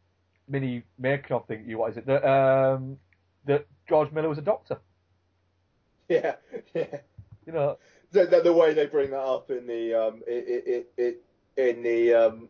mini 0.49 0.84
of 1.30 1.47
thing. 1.47 1.63
You 1.67 1.77
what 1.77 1.91
is 1.91 1.97
it? 1.97 2.05
That 2.05 2.26
um, 2.27 2.97
that 3.45 3.65
George 3.88 4.11
Miller 4.11 4.30
was 4.30 4.38
a 4.38 4.43
doctor. 4.43 4.80
Yeah, 6.09 6.38
yeah. 6.73 6.97
You 7.45 7.53
know 7.53 7.77
the, 8.11 8.26
the, 8.26 8.41
the 8.41 8.53
way 8.53 8.73
they 8.73 8.88
bring 8.88 9.11
that 9.11 9.19
up 9.19 9.51
in 9.51 9.67
the 9.67 9.93
um 9.93 10.21
it 10.27 10.63
it, 10.65 10.91
it 10.97 11.23
in 11.57 11.84
the 11.84 12.13
um 12.13 12.49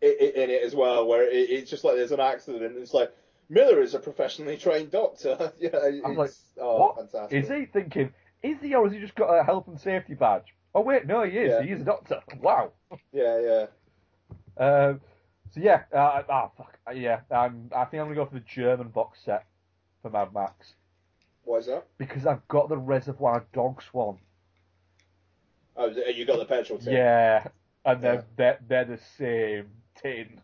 it, 0.00 0.34
in 0.34 0.50
it 0.50 0.62
as 0.62 0.74
well, 0.74 1.06
where 1.06 1.28
it, 1.28 1.50
it's 1.50 1.70
just 1.70 1.84
like 1.84 1.96
there's 1.96 2.12
an 2.12 2.20
accident 2.20 2.62
and 2.62 2.76
it's 2.76 2.94
like 2.94 3.14
Miller 3.48 3.82
is 3.82 3.94
a 3.94 3.98
professionally 3.98 4.56
trained 4.56 4.90
doctor. 4.90 5.52
yeah, 5.58 5.70
I'm 6.04 6.16
like, 6.16 6.30
oh, 6.60 6.78
what? 6.78 6.96
fantastic. 6.96 7.44
Is 7.44 7.50
he 7.50 7.66
thinking? 7.66 8.12
Is 8.42 8.58
he 8.62 8.74
or 8.74 8.84
has 8.84 8.94
he 8.94 9.00
just 9.00 9.14
got 9.14 9.28
a 9.28 9.42
health 9.42 9.68
and 9.68 9.78
safety 9.78 10.14
badge? 10.14 10.54
Oh 10.74 10.82
wait, 10.82 11.06
no, 11.06 11.22
he 11.24 11.36
is. 11.36 11.50
Yeah. 11.50 11.62
He 11.62 11.72
is 11.72 11.82
a 11.82 11.84
doctor. 11.84 12.20
Wow. 12.40 12.72
Yeah, 13.12 13.40
yeah. 13.40 14.64
Um, 14.64 15.00
so 15.52 15.60
yeah, 15.60 15.82
uh, 15.92 16.22
ah, 16.28 16.50
fuck, 16.56 16.78
uh, 16.88 16.92
yeah. 16.92 17.20
Um, 17.30 17.70
I 17.74 17.84
think 17.84 18.00
I'm 18.00 18.06
gonna 18.06 18.14
go 18.14 18.26
for 18.26 18.34
the 18.34 18.40
German 18.40 18.88
box 18.88 19.20
set 19.24 19.46
for 20.02 20.10
Mad 20.10 20.32
Max 20.34 20.74
Why 21.44 21.58
is 21.58 21.66
that? 21.66 21.86
because 21.98 22.26
I've 22.26 22.46
got 22.48 22.68
the 22.68 22.76
Reservoir 22.78 23.44
Dogs 23.52 23.84
one. 23.92 24.18
Oh, 25.76 25.88
you 25.88 26.24
got 26.24 26.38
the 26.38 26.44
petrol 26.44 26.78
tin. 26.78 26.92
Yeah, 26.92 27.46
and 27.84 28.02
they're 28.02 28.24
they're, 28.36 28.58
they're 28.68 28.84
the 28.84 29.00
same 29.18 29.68
tin. 30.00 30.40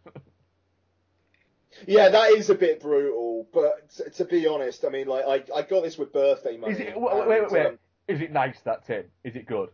Yeah, 1.87 2.09
that 2.09 2.31
is 2.31 2.49
a 2.49 2.55
bit 2.55 2.81
brutal, 2.81 3.47
but 3.53 3.91
t- 3.95 4.11
to 4.11 4.25
be 4.25 4.47
honest, 4.47 4.85
I 4.85 4.89
mean, 4.89 5.09
like, 5.09 5.27
I, 5.29 5.59
I 5.59 5.63
got 5.63 5.83
this 5.83 5.99
with 5.99 6.11
birthday 6.11 6.57
money. 6.57 6.73
is 6.73 6.81
it? 6.81 6.99
Wait, 6.99 7.15
wait, 7.15 7.29
wait, 7.29 7.43
and, 7.43 7.53
wait. 7.53 7.67
um, 7.67 7.79
Is 8.09 8.21
it 8.23 8.33
nice 8.33 8.59
that 8.65 8.87
tin? 8.87 9.05
Is 9.25 9.37
it 9.37 9.45
good? 9.47 9.69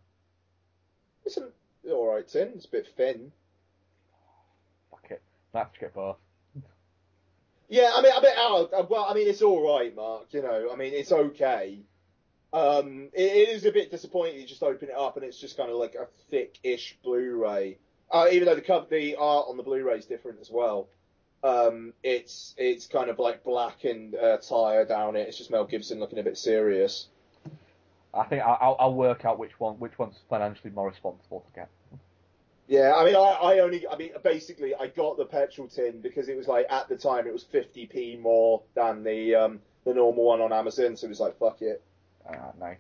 it's 1.25 1.37
an 1.37 1.53
alright 1.89 2.27
tin, 2.27 2.51
it's 2.57 2.65
a 2.65 2.71
bit 2.71 2.89
thin. 2.97 3.31
Fuck 5.53 5.55
it. 5.55 5.57
I 5.57 5.59
have 5.59 5.81
get 5.81 5.95
both. 5.95 6.17
Yeah, 7.69 7.91
I 7.95 8.03
mean, 8.03 8.13
I 8.15 8.21
mean, 8.21 8.33
oh, 8.37 8.87
well, 8.91 9.07
I 9.09 9.15
mean, 9.15 9.29
it's 9.29 9.41
alright, 9.43 9.95
Mark, 9.97 10.27
you 10.33 10.43
know, 10.43 10.69
I 10.71 10.77
mean, 10.77 10.93
it's 10.93 11.11
okay. 11.11 11.79
Um, 12.53 13.09
it, 13.15 13.23
it 13.23 13.49
is 13.49 13.65
a 13.65 13.73
bit 13.73 13.91
disappointing 13.91 14.39
you 14.39 14.47
just 14.47 14.63
open 14.63 14.91
it 14.91 14.95
up 14.95 15.17
and 15.17 15.25
it's 15.25 15.39
just 15.41 15.57
kind 15.57 15.71
of 15.71 15.77
like 15.77 15.95
a 15.95 16.07
thick-ish 16.31 16.99
Blu-ray. 17.03 17.79
Uh, 18.11 18.27
even 18.31 18.45
though 18.47 18.55
the 18.55 18.61
cover, 18.61 18.87
the 18.91 19.17
art 19.17 19.47
on 19.49 19.57
the 19.57 19.63
Blu-ray 19.63 19.97
is 19.97 20.05
different 20.05 20.41
as 20.43 20.51
well. 20.51 20.89
Um, 21.43 21.95
it's 22.05 22.55
it's 22.59 22.87
kind 22.87 23.09
of 23.09 23.19
like 23.19 23.43
black 23.43 23.85
and 23.85 24.15
uh, 24.15 24.37
tire 24.37 24.85
down 24.85 25.17
it. 25.17 25.27
It's 25.29 25.39
just 25.39 25.51
Mel 25.51 25.65
Gibson 25.65 25.99
looking 25.99 26.19
a 26.19 26.23
bit 26.23 26.37
serious. 26.39 27.09
I 28.15 28.25
think 28.25 28.43
I'll, 28.43 28.59
I'll- 28.61 28.77
I'll 28.79 28.95
work 28.95 29.25
out 29.25 29.39
which 29.39 29.59
one 29.59 29.77
which 29.77 29.99
one's 29.99 30.15
financially 30.29 30.71
more 30.75 30.89
responsible 30.89 31.41
to 31.41 31.53
get. 31.55 31.69
Yeah, 32.73 32.95
I 32.95 33.05
mean, 33.05 33.15
I, 33.15 33.19
I 33.19 33.59
only, 33.59 33.87
I 33.87 33.99
mean, 33.99 34.13
basically, 34.25 34.75
I 34.75 34.87
got 34.87 35.19
the 35.19 35.27
petrol 35.27 35.69
tin 35.69 36.01
because 36.01 36.31
it 36.31 36.39
was 36.39 36.49
like 36.49 36.65
at 36.71 36.89
the 36.89 36.97
time 36.97 37.27
it 37.27 37.33
was 37.35 37.45
50p 37.45 38.19
more 38.19 38.63
than 38.75 39.05
the 39.05 39.35
um, 39.35 39.61
the 39.85 39.93
normal 39.93 40.25
one 40.25 40.41
on 40.41 40.55
Amazon, 40.55 40.97
so 40.97 41.05
it 41.05 41.11
was 41.11 41.21
like 41.21 41.39
fuck 41.39 41.61
it. 41.61 41.83
Ah, 42.27 42.53
nice. 42.59 42.79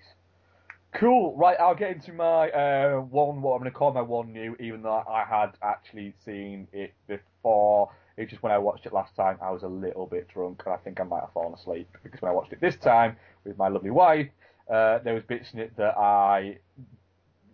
Cool. 0.94 1.36
Right, 1.36 1.60
I'll 1.60 1.74
get 1.74 1.90
into 1.90 2.14
my 2.14 2.48
uh, 2.52 3.00
one. 3.00 3.42
What 3.42 3.52
I'm 3.56 3.60
going 3.60 3.70
to 3.70 3.78
call 3.78 3.92
my 3.92 4.00
one 4.00 4.32
new, 4.32 4.56
even 4.58 4.80
though 4.80 5.04
I 5.06 5.24
had 5.24 5.50
actually 5.62 6.14
seen 6.24 6.68
it 6.72 6.94
before. 7.06 7.90
It's 8.16 8.30
just 8.30 8.42
when 8.42 8.50
I 8.52 8.56
watched 8.56 8.86
it 8.86 8.94
last 8.94 9.14
time, 9.14 9.36
I 9.42 9.50
was 9.50 9.62
a 9.62 9.68
little 9.68 10.06
bit 10.06 10.26
drunk, 10.28 10.62
and 10.64 10.72
I 10.72 10.78
think 10.78 11.00
I 11.00 11.02
might 11.02 11.20
have 11.20 11.34
fallen 11.34 11.52
asleep 11.52 11.88
because 12.02 12.22
when 12.22 12.30
I 12.30 12.34
watched 12.34 12.54
it 12.54 12.62
this 12.62 12.76
time 12.76 13.16
with 13.44 13.58
my 13.58 13.68
lovely 13.68 13.90
wife, 13.90 14.30
uh, 14.70 15.00
there 15.00 15.12
was 15.12 15.24
bits 15.24 15.52
in 15.52 15.58
it 15.60 15.76
that 15.76 15.98
I 15.98 16.56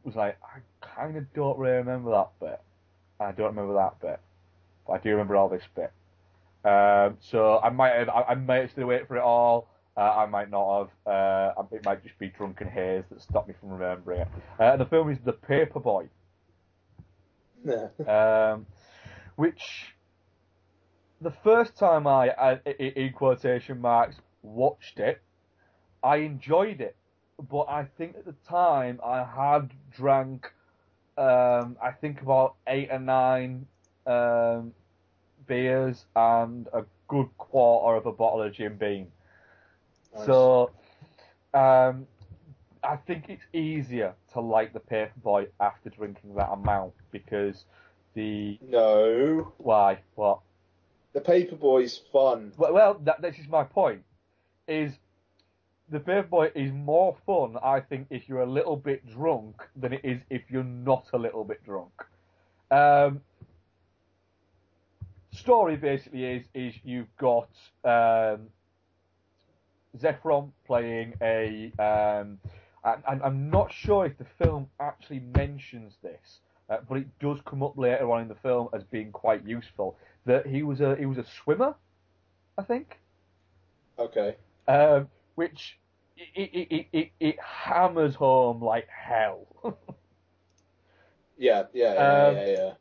was 0.05 0.15
like, 0.15 0.39
I 0.41 0.61
kind 0.99 1.17
of 1.17 1.33
don't 1.35 1.59
really 1.59 1.77
remember 1.77 2.11
that 2.11 2.29
bit. 2.41 2.61
I 3.21 3.33
don't 3.33 3.47
remember 3.57 3.75
that 3.75 4.01
bit, 4.01 4.21
but 4.87 4.93
I 4.95 4.99
do 4.99 5.11
remember 5.11 5.37
all 5.37 5.49
this 5.49 5.63
bit. 5.75 5.93
Um, 6.65 7.17
so 7.21 7.61
I 7.63 7.71
might 7.71 7.95
have, 7.95 8.09
I, 8.09 8.23
I 8.29 8.35
might 8.35 8.57
have 8.63 8.71
stayed 8.71 8.83
awake 8.83 9.07
for 9.09 9.17
it 9.17 9.23
all. 9.23 9.69
Uh, 9.97 10.01
I 10.17 10.27
might 10.27 10.51
not 10.51 10.91
have. 11.07 11.13
Uh, 11.13 11.63
it 11.73 11.85
might 11.85 12.03
just 12.05 12.19
be 12.19 12.29
drunken 12.29 12.69
haze 12.69 13.05
that 13.11 13.21
stopped 13.21 13.49
me 13.49 13.55
from 13.59 13.71
remembering 13.71 14.21
it. 14.23 14.29
Uh, 14.61 14.77
the 14.77 14.87
film 14.87 15.11
is 15.11 15.19
The 15.25 15.33
Paperboy, 15.33 16.09
Yeah. 17.65 17.89
um, 18.53 18.67
which 19.37 19.95
the 21.21 21.33
first 21.43 21.77
time 21.77 22.07
I, 22.07 22.31
I, 22.31 22.51
i- 22.65 22.71
in 22.97 23.13
quotation 23.13 23.81
marks, 23.81 24.17
watched 24.43 25.01
it, 25.01 25.21
I 26.03 26.17
enjoyed 26.19 26.81
it, 26.81 26.95
but 27.51 27.65
I 27.69 27.85
think 27.99 28.17
at 28.17 28.25
the 28.25 28.37
time 28.49 29.01
I 29.05 29.25
had 29.25 29.73
drank, 29.91 30.53
um, 31.19 31.77
I 31.83 31.91
think 31.91 32.23
about 32.23 32.55
eight 32.67 32.89
or 32.91 32.99
nine 33.01 33.67
um, 34.07 34.73
beers 35.47 36.05
and 36.15 36.69
a 36.73 36.85
good 37.09 37.29
quarter 37.39 37.97
of 37.97 38.07
a 38.07 38.13
bottle 38.13 38.43
of 38.43 38.53
Jim 38.53 38.77
Beam. 38.77 39.09
So, 40.25 40.71
um, 41.55 42.07
I 42.83 42.97
think 43.07 43.25
it's 43.29 43.45
easier 43.53 44.15
to 44.33 44.41
like 44.41 44.73
the 44.73 44.81
Paperboy 44.81 45.49
after 45.61 45.91
drinking 45.91 46.35
that 46.37 46.51
amount 46.51 46.95
because 47.11 47.65
the 48.15 48.59
No. 48.63 49.53
why 49.59 49.99
what 50.15 50.41
The 51.13 51.21
Paperboy's 51.21 51.99
fun. 52.13 52.53
well, 52.57 52.73
well 52.73 53.01
that, 53.05 53.21
this 53.21 53.39
is 53.39 53.49
my 53.49 53.65
point 53.65 54.03
is 54.67 54.93
the 55.91 55.99
Paperboy 56.01 56.51
is 56.55 56.73
more 56.73 57.17
fun 57.27 57.57
I 57.63 57.81
think 57.81 58.07
if 58.11 58.29
you're 58.29 58.43
a 58.43 58.47
little 58.51 58.77
bit 58.77 59.07
drunk 59.07 59.63
than 59.77 59.93
it 59.93 60.01
is 60.05 60.21
if 60.31 60.43
you're 60.51 60.65
not 60.65 61.07
a 61.13 61.19
little 61.19 61.45
bit 61.45 61.63
drunk. 61.65 61.93
Um, 62.71 63.21
story 65.33 65.77
basically 65.77 66.25
is 66.25 66.45
is 66.55 66.75
you've 66.85 67.15
got 67.17 67.49
um, 67.85 68.49
Zac 69.99 70.23
Efron 70.23 70.51
playing 70.67 71.15
a. 71.23 71.73
Um, 71.79 72.39
and 72.85 73.23
I'm 73.23 73.51
not 73.51 73.73
sure 73.73 74.07
if 74.07 74.17
the 74.19 74.25
film 74.43 74.69
actually 74.81 75.21
mentions 75.21 75.97
this, 76.03 76.41
uh, 76.71 76.79
but 76.89 76.99
it 76.99 77.19
does 77.19 77.39
come 77.45 77.63
up 77.63 77.77
later 77.77 78.11
on 78.11 78.23
in 78.23 78.29
the 78.29 78.35
film 78.37 78.69
as 78.73 78.83
being 78.85 79.13
quite 79.13 79.45
useful. 79.45 79.97
That 80.25 80.47
he 80.47 80.63
was 80.63 80.81
a 80.81 80.97
he 80.97 81.05
was 81.07 81.19
a 81.19 81.25
swimmer, 81.25 81.75
I 82.57 82.63
think, 82.63 82.99
Okay. 83.99 84.37
um, 84.69 85.09
which 85.39 85.79
it, 86.17 86.51
it, 86.53 86.69
it, 86.77 86.87
it, 86.93 87.13
it 87.21 87.37
hammers 87.41 88.17
home 88.17 88.63
like 88.63 88.89
hell. 88.89 89.47
Yeah, 91.39 91.65
yeah, 91.73 91.95
yeah, 91.95 92.17
Um, 92.17 92.35
yeah, 92.35 92.47
yeah. 92.47 92.75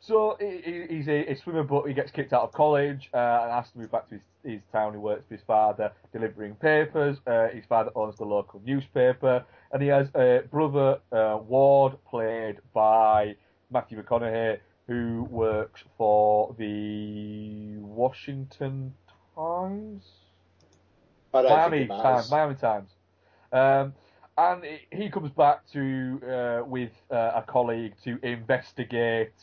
So 0.00 0.36
he, 0.40 0.60
he- 0.64 0.96
he's 0.96 1.08
a, 1.08 1.26
a 1.32 1.36
swimmer, 1.36 1.64
but 1.64 1.84
he 1.86 1.94
gets 1.94 2.10
kicked 2.10 2.32
out 2.32 2.42
of 2.44 2.52
college 2.52 3.10
uh, 3.14 3.40
and 3.44 3.52
has 3.52 3.70
to 3.72 3.78
move 3.78 3.90
back 3.92 4.08
to 4.08 4.14
his, 4.16 4.22
his 4.44 4.62
town. 4.72 4.92
He 4.94 4.98
works 4.98 5.24
for 5.28 5.34
his 5.36 5.44
father, 5.46 5.92
delivering 6.12 6.56
papers. 6.56 7.18
Uh, 7.26 7.48
his 7.48 7.64
father 7.66 7.90
owns 7.94 8.16
the 8.16 8.24
local 8.24 8.60
newspaper, 8.64 9.44
and 9.72 9.82
he 9.82 9.88
has 9.88 10.08
a 10.14 10.42
brother, 10.50 11.00
uh, 11.12 11.38
Ward, 11.46 11.96
played 12.08 12.58
by 12.74 13.36
Matthew 13.70 14.02
McConaughey, 14.02 14.58
who 14.86 15.26
works 15.30 15.84
for 15.98 16.54
the 16.58 17.76
Washington 17.78 18.94
Times. 19.36 20.19
Miami 21.32 21.86
Times. 22.02 22.30
Miami 22.30 22.54
Times. 22.54 22.90
Um, 23.52 23.94
and 24.38 24.64
he- 24.64 24.96
he 24.96 25.10
comes 25.10 25.30
back 25.32 25.66
to 25.72 26.20
uh, 26.26 26.64
with 26.66 26.92
uh, 27.10 27.32
a 27.36 27.42
colleague 27.42 27.94
to 28.04 28.18
investigate 28.22 29.34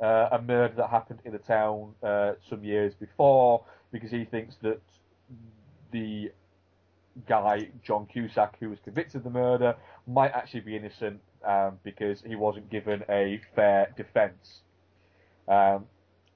uh, 0.00 0.28
a 0.32 0.40
murder 0.40 0.74
that 0.76 0.88
happened 0.90 1.20
in 1.24 1.32
the 1.32 1.38
town 1.38 1.94
uh, 2.02 2.32
some 2.48 2.62
years 2.64 2.94
before 2.94 3.64
because 3.90 4.10
he 4.10 4.24
thinks 4.24 4.56
that 4.62 4.80
the 5.92 6.30
guy 7.28 7.68
John 7.82 8.06
Cusack 8.06 8.56
who 8.58 8.70
was 8.70 8.78
convicted 8.80 9.16
of 9.16 9.24
the 9.24 9.30
murder 9.30 9.76
might 10.06 10.32
actually 10.32 10.60
be 10.60 10.76
innocent 10.76 11.20
um, 11.44 11.78
because 11.84 12.20
he 12.22 12.34
wasn't 12.34 12.68
given 12.70 13.04
a 13.08 13.40
fair 13.54 13.92
defence. 13.96 14.60
Um, 15.48 15.86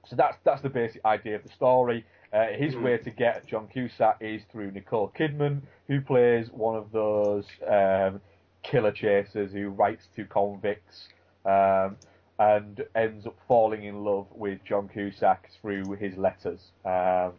so 0.05 0.15
that's 0.15 0.37
that's 0.43 0.61
the 0.61 0.69
basic 0.69 1.03
idea 1.05 1.35
of 1.35 1.43
the 1.43 1.49
story. 1.49 2.05
Uh, 2.31 2.47
his 2.55 2.75
way 2.75 2.97
to 2.97 3.09
get 3.09 3.47
John 3.47 3.67
Cusack 3.67 4.17
is 4.21 4.43
through 4.51 4.71
Nicole 4.71 5.11
Kidman, 5.17 5.61
who 5.87 5.99
plays 5.99 6.49
one 6.51 6.75
of 6.75 6.91
those 6.91 7.45
um, 7.67 8.21
killer 8.61 8.91
chasers 8.91 9.51
who 9.51 9.69
writes 9.69 10.07
to 10.15 10.25
convicts 10.25 11.07
um, 11.45 11.95
and 12.37 12.85
ends 12.95 13.25
up 13.25 13.35
falling 13.47 13.85
in 13.85 14.03
love 14.03 14.27
with 14.31 14.63
John 14.63 14.87
Cusack 14.87 15.49
through 15.59 15.95
his 15.95 16.15
letters. 16.17 16.59
Um, 16.85 17.33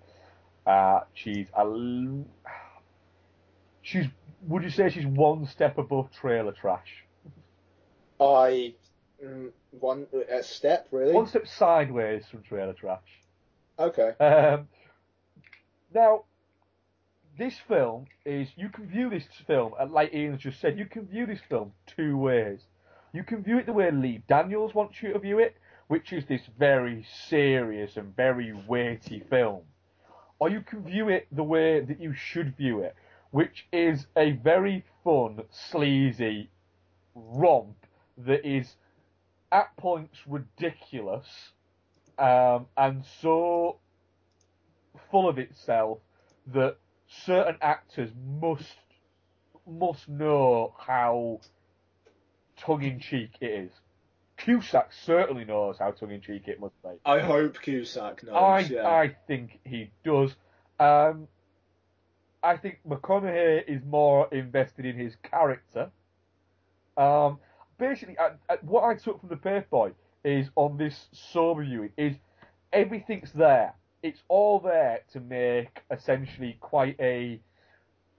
uh, 0.67 1.01
she's 1.15 1.47
a, 1.57 2.25
she's 3.83 4.07
would 4.49 4.63
you 4.63 4.71
say 4.71 4.91
she's 4.91 5.07
one 5.07 5.47
step 5.47 5.79
above 5.79 6.11
trailer 6.13 6.53
trash? 6.53 7.05
I 8.19 8.75
mm, 9.25 9.51
one 9.71 10.07
a 10.31 10.43
step 10.43 10.89
really. 10.91 11.13
One 11.13 11.27
step 11.27 11.47
sideways 11.47 12.25
from 12.31 12.43
trailer 12.43 12.73
trash. 12.73 12.99
Okay. 13.79 14.11
Um, 14.19 14.69
now, 15.95 16.25
this 17.39 17.55
film 17.69 18.07
is 18.25 18.49
you 18.57 18.69
can 18.69 18.87
view 18.87 19.11
this 19.11 19.25
film, 19.47 19.73
uh, 19.79 19.87
like 19.87 20.13
Ian's 20.15 20.43
just 20.43 20.61
said, 20.61 20.79
you 20.79 20.87
can 20.87 21.07
view 21.07 21.27
this 21.27 21.41
film 21.49 21.73
two 21.87 22.17
ways. 22.17 22.61
You 23.13 23.25
can 23.25 23.43
view 23.43 23.59
it 23.59 23.67
the 23.67 23.73
way 23.73 23.91
Lee 23.91 24.23
Daniels 24.29 24.75
wants 24.75 25.03
you 25.03 25.13
to 25.13 25.19
view 25.19 25.39
it, 25.39 25.57
which 25.89 26.13
is 26.13 26.25
this 26.27 26.43
very 26.59 27.05
serious 27.29 27.97
and 27.97 28.15
very 28.15 28.53
weighty 28.69 29.21
film. 29.29 29.63
Or 30.39 30.49
you 30.49 30.61
can 30.61 30.85
view 30.85 31.09
it 31.09 31.27
the 31.33 31.43
way 31.43 31.81
that 31.81 32.01
you 32.01 32.15
should 32.15 32.57
view 32.57 32.81
it, 32.81 32.95
which 33.31 33.67
is 33.73 34.07
a 34.17 34.33
very 34.33 34.85
fun, 35.03 35.41
sleazy 35.51 36.51
romp 37.15 37.77
that 38.17 38.47
is 38.47 38.77
at 39.51 39.77
points 39.77 40.19
ridiculous 40.27 41.27
um, 42.19 42.67
and 42.77 43.03
so 43.23 43.79
full 45.11 45.29
of 45.29 45.39
itself 45.39 45.99
that 46.49 46.77
certain 47.09 47.57
actors 47.61 48.11
must 48.41 48.77
must 49.67 50.09
know 50.09 50.75
how 50.79 51.41
tongue 52.57 52.83
in 52.83 52.99
cheek 52.99 53.31
it 53.41 53.47
is. 53.47 53.71
Cusack 54.37 54.93
certainly 55.05 55.45
knows 55.45 55.77
how 55.79 55.91
tongue 55.91 56.13
in 56.13 56.21
cheek 56.21 56.49
it 56.49 56.61
must 56.61 56.81
be. 56.83 56.89
I 57.05 57.21
hope 57.21 57.61
Cusack 57.61 58.23
knows. 58.25 58.35
I 58.35 58.61
yeah. 58.61 58.89
I 58.89 59.17
think 59.27 59.61
he 59.65 59.91
does. 60.05 60.35
Um, 60.79 61.29
I 62.43 62.57
think 62.57 62.79
McConaughey 62.89 63.69
is 63.69 63.83
more 63.85 64.29
invested 64.33 64.87
in 64.87 64.97
his 64.97 65.15
character. 65.23 65.91
Um, 66.97 67.39
basically, 67.79 68.19
I, 68.19 68.31
I, 68.49 68.57
what 68.63 68.85
I 68.85 68.95
took 68.95 69.21
from 69.21 69.29
the 69.29 69.37
Paperboy 69.37 69.93
is 70.25 70.49
on 70.57 70.79
this 70.79 71.09
sober 71.13 71.65
viewing 71.65 71.91
is 71.97 72.17
everything's 72.73 73.33
there. 73.33 73.75
It's 74.03 74.21
all 74.29 74.61
there 74.61 75.01
to 75.13 75.21
make 75.21 75.81
essentially 75.91 76.57
quite 76.61 76.97
a. 77.01 77.41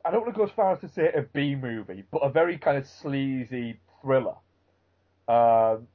I 0.04 0.12
don't 0.12 0.22
want 0.22 0.34
to 0.34 0.38
go 0.38 0.46
as 0.46 0.52
far 0.52 0.74
as 0.74 0.80
to 0.82 0.90
say 0.90 1.12
a 1.14 1.22
B 1.22 1.56
movie, 1.56 2.04
but 2.12 2.20
a 2.20 2.30
very 2.30 2.58
kind 2.58 2.78
of 2.78 2.88
sleazy 2.88 3.80
thriller. 4.02 4.36
Um, 5.28 5.88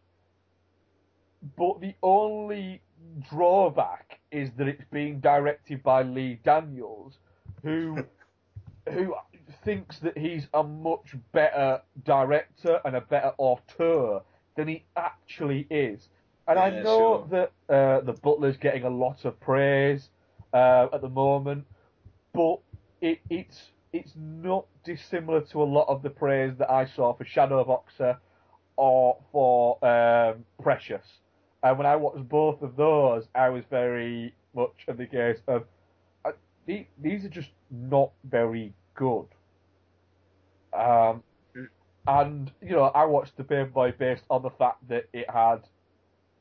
but 1.57 1.81
the 1.81 1.95
only 2.03 2.83
drawback 3.31 4.21
is 4.31 4.51
that 4.59 4.69
it's 4.69 4.85
being 4.93 5.21
directed 5.21 5.83
by 5.83 6.03
Lee 6.03 6.41
Daniels, 6.45 7.19
who 7.63 7.99
who 8.93 9.15
thinks 9.65 9.99
that 10.01 10.17
he's 10.17 10.47
a 10.55 10.63
much 10.63 11.15
better 11.33 11.81
director 12.05 12.81
and 12.85 12.97
a 12.97 13.01
better 13.01 13.33
auteur 13.39 14.23
than 14.57 14.69
he 14.69 14.85
actually 14.97 15.67
is. 15.71 16.09
And 16.49 16.59
I 16.59 16.71
Yeah, 16.71 16.83
know 16.83 17.27
that 17.31 17.53
uh, 17.69 18.01
the 18.01 18.13
Butler's 18.13 18.57
getting 18.57 18.85
a 18.85 18.91
lot 18.91 19.25
of 19.25 19.39
praise 19.41 20.11
uh, 20.53 20.89
at 20.93 21.01
the 21.03 21.09
moment, 21.09 21.67
but 22.33 22.61
it, 23.01 23.21
it's 23.31 23.73
it's 23.93 24.13
not 24.17 24.67
dissimilar 24.85 25.41
to 25.43 25.63
a 25.63 25.65
lot 25.65 25.87
of 25.89 26.03
the 26.03 26.11
praise 26.11 26.57
that 26.59 26.71
I 26.71 26.85
saw 26.87 27.15
for 27.15 27.25
Shadowboxer 27.25 28.19
or 28.77 29.19
for 29.33 29.85
um, 29.85 30.45
Precious. 30.63 31.21
And 31.63 31.79
when 31.79 31.87
I 31.87 31.97
watched 31.97 32.29
both 32.29 32.63
of 32.63 32.77
those, 32.77 33.29
I 33.35 33.49
was 33.51 33.65
very 33.71 34.35
much 34.55 34.85
of 34.89 34.97
the 34.99 35.07
case 35.07 35.41
of 35.49 35.65
uh, 36.25 36.33
the- 36.67 36.87
these 36.99 37.25
are 37.25 37.31
just 37.31 37.51
not 37.71 38.13
very 38.25 38.75
good. 38.95 39.27
Um, 40.73 41.23
and 42.07 42.53
you 42.61 42.71
know, 42.71 42.85
I 42.85 43.05
watched 43.05 43.37
the 43.37 43.45
Paperboy 43.45 43.99
based 43.99 44.25
on 44.31 44.43
the 44.43 44.51
fact 44.51 44.87
that 44.89 45.07
it 45.13 45.31
had 45.31 45.63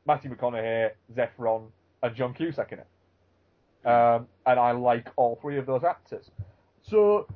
Matthew 0.06 0.34
McConaughey, 0.34 0.90
Zac 1.14 1.36
Efron, 1.36 1.70
and 2.02 2.14
John 2.16 2.34
Cusack 2.34 2.72
in 2.72 2.80
it. 2.80 2.86
um, 3.86 4.28
and 4.46 4.58
I 4.60 4.72
like 4.72 5.08
all 5.16 5.36
three 5.40 5.58
of 5.58 5.66
those 5.66 5.84
actors. 5.84 6.30
So 6.82 7.28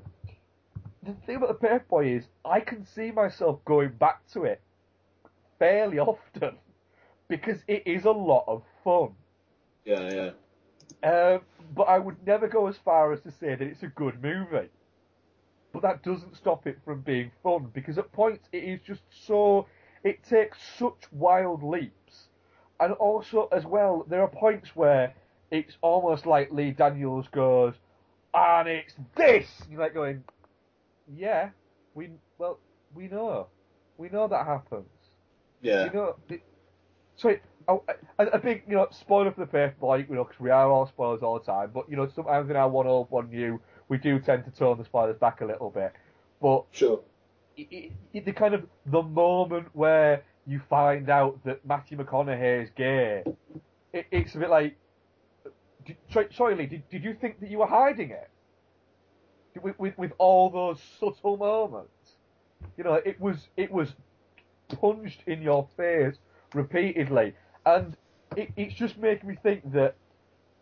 the 1.02 1.12
thing 1.26 1.36
about 1.36 1.60
the 1.60 1.68
Paperboy 1.68 2.16
is, 2.18 2.28
I 2.44 2.60
can 2.60 2.84
see 2.84 3.10
myself 3.12 3.64
going 3.64 3.90
back 3.92 4.26
to 4.32 4.44
it 4.44 4.62
fairly 5.58 5.98
often 6.00 6.58
because 7.28 7.64
it 7.68 7.82
is 7.86 8.04
a 8.04 8.10
lot 8.10 8.44
of 8.48 8.64
fun. 8.84 9.14
Yeah, 9.84 10.10
yeah. 10.12 10.30
Um, 11.02 11.42
but 11.74 11.84
I 11.84 11.98
would 11.98 12.26
never 12.26 12.48
go 12.48 12.66
as 12.68 12.78
far 12.78 13.12
as 13.12 13.20
to 13.22 13.30
say 13.30 13.54
that 13.56 13.62
it's 13.62 13.82
a 13.82 13.88
good 13.88 14.22
movie. 14.22 14.70
But 15.72 15.82
that 15.82 16.02
doesn't 16.02 16.36
stop 16.36 16.66
it 16.66 16.80
from 16.84 17.02
being 17.02 17.32
fun 17.42 17.70
because 17.72 17.98
at 17.98 18.12
points 18.12 18.48
it 18.52 18.64
is 18.64 18.80
just 18.82 19.02
so. 19.10 19.68
It 20.04 20.22
takes 20.24 20.58
such 20.78 21.12
wild 21.12 21.62
leaps. 21.62 22.29
And 22.80 22.94
also, 22.94 23.48
as 23.52 23.64
well, 23.64 24.06
there 24.08 24.22
are 24.22 24.28
points 24.28 24.74
where 24.74 25.14
it's 25.50 25.76
almost 25.82 26.26
like 26.26 26.50
Lee 26.50 26.70
Daniels 26.70 27.26
goes, 27.30 27.74
and 28.32 28.68
it's 28.68 28.94
this! 29.16 29.46
You're 29.70 29.80
like 29.80 29.94
going, 29.94 30.24
yeah, 31.14 31.50
we, 31.94 32.10
well, 32.38 32.58
we 32.94 33.08
know. 33.08 33.48
We 33.98 34.08
know 34.08 34.28
that 34.28 34.46
happens. 34.46 34.86
Yeah. 35.60 35.84
You 35.84 35.90
know, 35.92 36.16
it, 36.28 36.42
so 37.16 37.36
oh, 37.68 37.84
a, 38.18 38.38
big, 38.38 38.62
you 38.66 38.76
know, 38.76 38.88
spoiler 38.90 39.30
for 39.32 39.44
the 39.44 39.46
Paperboy, 39.46 40.08
you 40.08 40.14
know, 40.14 40.24
because 40.24 40.40
we 40.40 40.50
are 40.50 40.70
all 40.70 40.86
spoilers 40.86 41.22
all 41.22 41.38
the 41.38 41.44
time. 41.44 41.70
But 41.72 41.88
you 41.90 41.96
know, 41.96 42.08
sometimes 42.14 42.50
in 42.50 42.56
our 42.56 42.68
one 42.68 42.86
old, 42.86 43.10
one 43.10 43.28
new, 43.28 43.60
we 43.88 43.98
do 43.98 44.18
tend 44.18 44.44
to 44.44 44.50
tone 44.50 44.78
the 44.78 44.84
spoilers 44.84 45.18
back 45.18 45.40
a 45.40 45.44
little 45.44 45.70
bit. 45.70 45.92
But 46.40 46.64
sure, 46.70 47.00
it, 47.56 47.92
it, 48.12 48.24
the 48.24 48.32
kind 48.32 48.54
of 48.54 48.64
the 48.86 49.02
moment 49.02 49.68
where 49.72 50.22
you 50.50 50.60
find 50.68 51.08
out 51.08 51.38
that 51.44 51.64
Matthew 51.64 51.96
McConaughey 51.96 52.64
is 52.64 52.70
gay, 52.76 53.22
it, 53.92 54.06
it's 54.10 54.34
a 54.34 54.38
bit 54.38 54.50
like, 54.50 54.76
did, 55.86 55.96
sorry, 56.34 56.56
Lee, 56.56 56.66
did, 56.66 56.88
did 56.90 57.04
you 57.04 57.14
think 57.14 57.38
that 57.40 57.50
you 57.50 57.58
were 57.58 57.66
hiding 57.66 58.10
it? 58.10 58.28
With, 59.62 59.78
with 59.78 59.98
with 59.98 60.12
all 60.18 60.48
those 60.50 60.80
subtle 60.98 61.36
moments, 61.36 62.16
you 62.76 62.84
know, 62.84 62.94
it 62.94 63.20
was 63.20 63.48
it 63.56 63.70
was 63.70 63.94
punched 64.80 65.22
in 65.26 65.42
your 65.42 65.68
face 65.76 66.16
repeatedly, 66.54 67.34
and 67.66 67.96
it, 68.36 68.50
it's 68.56 68.74
just 68.74 68.96
making 68.98 69.28
me 69.28 69.36
think 69.42 69.72
that 69.72 69.96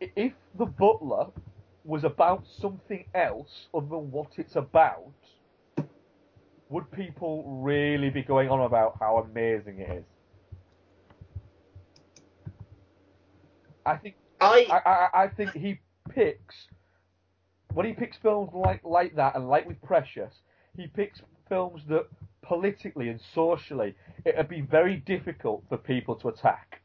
if 0.01 0.33
the 0.59 0.67
Butler 0.67 1.27
was 1.85 2.05
about 2.05 2.45
something 2.61 3.05
else 3.15 3.69
other 3.75 3.87
than 3.87 4.11
what 4.11 4.33
it's 4.37 4.57
about, 4.57 5.13
would 6.69 6.91
people 6.93 7.45
really 7.63 8.11
be 8.11 8.23
going 8.23 8.49
on 8.51 8.61
about 8.61 8.97
how 9.01 9.19
amazing 9.19 9.79
it 9.79 9.99
is? 9.99 10.05
I 13.87 13.97
think 13.97 14.17
I 14.41 14.67
I, 14.71 14.91
I, 14.91 15.23
I 15.25 15.29
think 15.29 15.53
he 15.53 15.81
picks 16.11 16.55
when 17.73 17.87
he 17.87 17.93
picks 17.93 18.17
films 18.19 18.51
like 18.53 18.85
like 18.85 19.17
that 19.17 19.35
and 19.35 19.49
like 19.49 19.67
with 19.67 19.81
Precious, 19.83 20.35
he 20.77 20.87
picks 20.87 21.21
films 21.49 21.83
that 21.89 22.07
politically 22.43 23.09
and 23.09 23.21
socially 23.35 23.95
it'd 24.25 24.49
be 24.49 24.61
very 24.61 24.97
difficult 24.97 25.65
for 25.69 25.79
people 25.79 26.17
to 26.17 26.29
attack. 26.29 26.83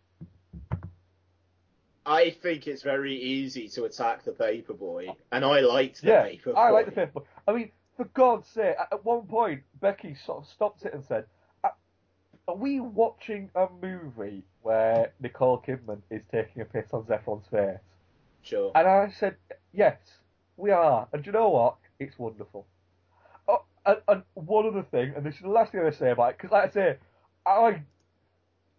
I 2.05 2.35
think 2.41 2.67
it's 2.67 2.83
very 2.83 3.15
easy 3.15 3.69
to 3.69 3.85
attack 3.85 4.25
the 4.25 4.31
Paperboy, 4.31 5.15
and 5.31 5.45
I 5.45 5.61
liked 5.61 6.01
the 6.01 6.09
yeah, 6.09 6.27
Paperboy. 6.27 6.57
I 6.57 6.69
like 6.69 6.85
the 6.85 6.91
Paperboy. 6.91 7.23
I 7.47 7.53
mean, 7.53 7.71
for 7.95 8.05
God's 8.05 8.47
sake, 8.47 8.75
at- 8.79 9.05
one 9.05 9.27
point 9.27 9.63
Becky 9.79 10.15
sort 10.15 10.39
of 10.39 10.47
stopped 10.47 10.85
it 10.85 10.93
and 10.93 11.03
said, 11.03 11.25
"Are- 11.63 11.75
"Are 12.47 12.55
we 12.55 12.79
watching 12.79 13.49
a 13.55 13.67
movie 13.81 14.43
where 14.61 15.13
Nicole 15.19 15.61
Kidman 15.61 16.01
is 16.09 16.23
taking 16.31 16.61
a 16.61 16.65
piss 16.65 16.93
on 16.93 17.05
Zac 17.05 17.25
Efron's 17.25 17.47
face?" 17.47 17.79
Sure. 18.41 18.71
And 18.75 18.87
I 18.87 19.09
said, 19.09 19.37
"Yes, 19.71 20.19
we 20.57 20.71
are." 20.71 21.07
And 21.13 21.23
do 21.23 21.29
you 21.29 21.33
know 21.33 21.49
what? 21.49 21.77
It's 21.99 22.17
wonderful. 22.19 22.65
Oh, 23.47 23.63
and, 23.85 24.01
and 24.07 24.23
one 24.33 24.65
other 24.67 24.83
thing, 24.83 25.13
and 25.15 25.25
this 25.25 25.35
is 25.35 25.41
the 25.41 25.49
last 25.49 25.71
thing 25.71 25.79
I'm 25.79 25.85
going 25.85 25.93
to 25.93 25.99
say 25.99 26.11
about 26.11 26.31
it, 26.31 26.37
because 26.37 26.51
like 26.51 26.69
I 26.69 26.73
say, 26.73 26.97
I 27.45 27.83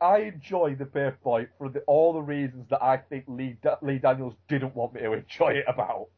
I 0.01 0.19
enjoy 0.19 0.75
the 0.75 0.85
Paperboy 0.85 1.49
for 1.57 1.69
the, 1.71 1.81
all 1.83 2.13
the 2.13 2.21
reasons 2.21 2.69
that 2.69 2.83
I 2.83 2.99
think 2.99 3.25
Lee, 3.29 3.57
Lee 3.81 3.99
Daniels 3.99 4.35
didn't 4.49 4.75
want 4.75 4.93
me 4.93 5.01
to 5.01 5.13
enjoy 5.13 5.51
it 5.53 5.65
about. 5.69 6.09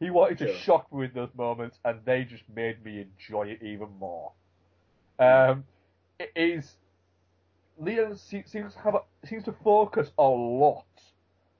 He 0.00 0.10
wanted 0.10 0.38
to 0.38 0.46
Sure. 0.46 0.56
shock 0.56 0.92
me 0.92 1.00
with 1.00 1.14
those 1.14 1.32
moments, 1.34 1.78
and 1.84 2.00
they 2.04 2.24
just 2.24 2.48
made 2.48 2.82
me 2.84 3.00
enjoy 3.02 3.48
it 3.48 3.62
even 3.62 3.88
more. 3.98 4.32
Um, 5.18 5.64
it 6.18 6.32
is 6.34 6.76
Leon 7.78 8.16
seems 8.16 8.50
to 8.52 8.68
have 8.82 8.94
a, 8.94 9.00
seems 9.26 9.44
to 9.44 9.52
focus 9.64 10.10
a 10.18 10.22
lot 10.22 10.84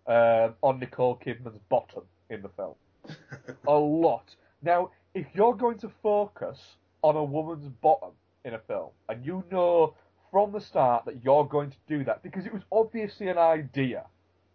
um, 0.07 0.55
on 0.62 0.79
Nicole 0.79 1.17
Kidman's 1.17 1.59
bottom 1.69 2.03
in 2.29 2.43
the 2.43 2.49
film, 2.51 2.75
a 3.67 3.73
lot. 3.73 4.35
Now, 4.62 4.91
if 5.15 5.27
you're 5.35 5.55
going 5.55 5.79
to 5.79 5.91
focus 6.03 6.77
on 7.03 7.17
a 7.17 7.25
woman's 7.25 7.69
bottom 7.83 8.11
in 8.45 8.55
a 8.55 8.59
film, 8.59 8.91
and 9.09 9.25
you 9.25 9.45
know 9.51 9.95
from 10.31 10.53
the 10.53 10.61
start 10.61 11.05
that 11.07 11.23
you're 11.25 11.45
going 11.45 11.71
to 11.71 11.77
do 11.89 12.05
that, 12.05 12.23
because 12.23 12.47
it 12.47 12.53
was 12.53 12.62
obviously 12.71 13.29
an 13.29 13.39
idea 13.39 14.05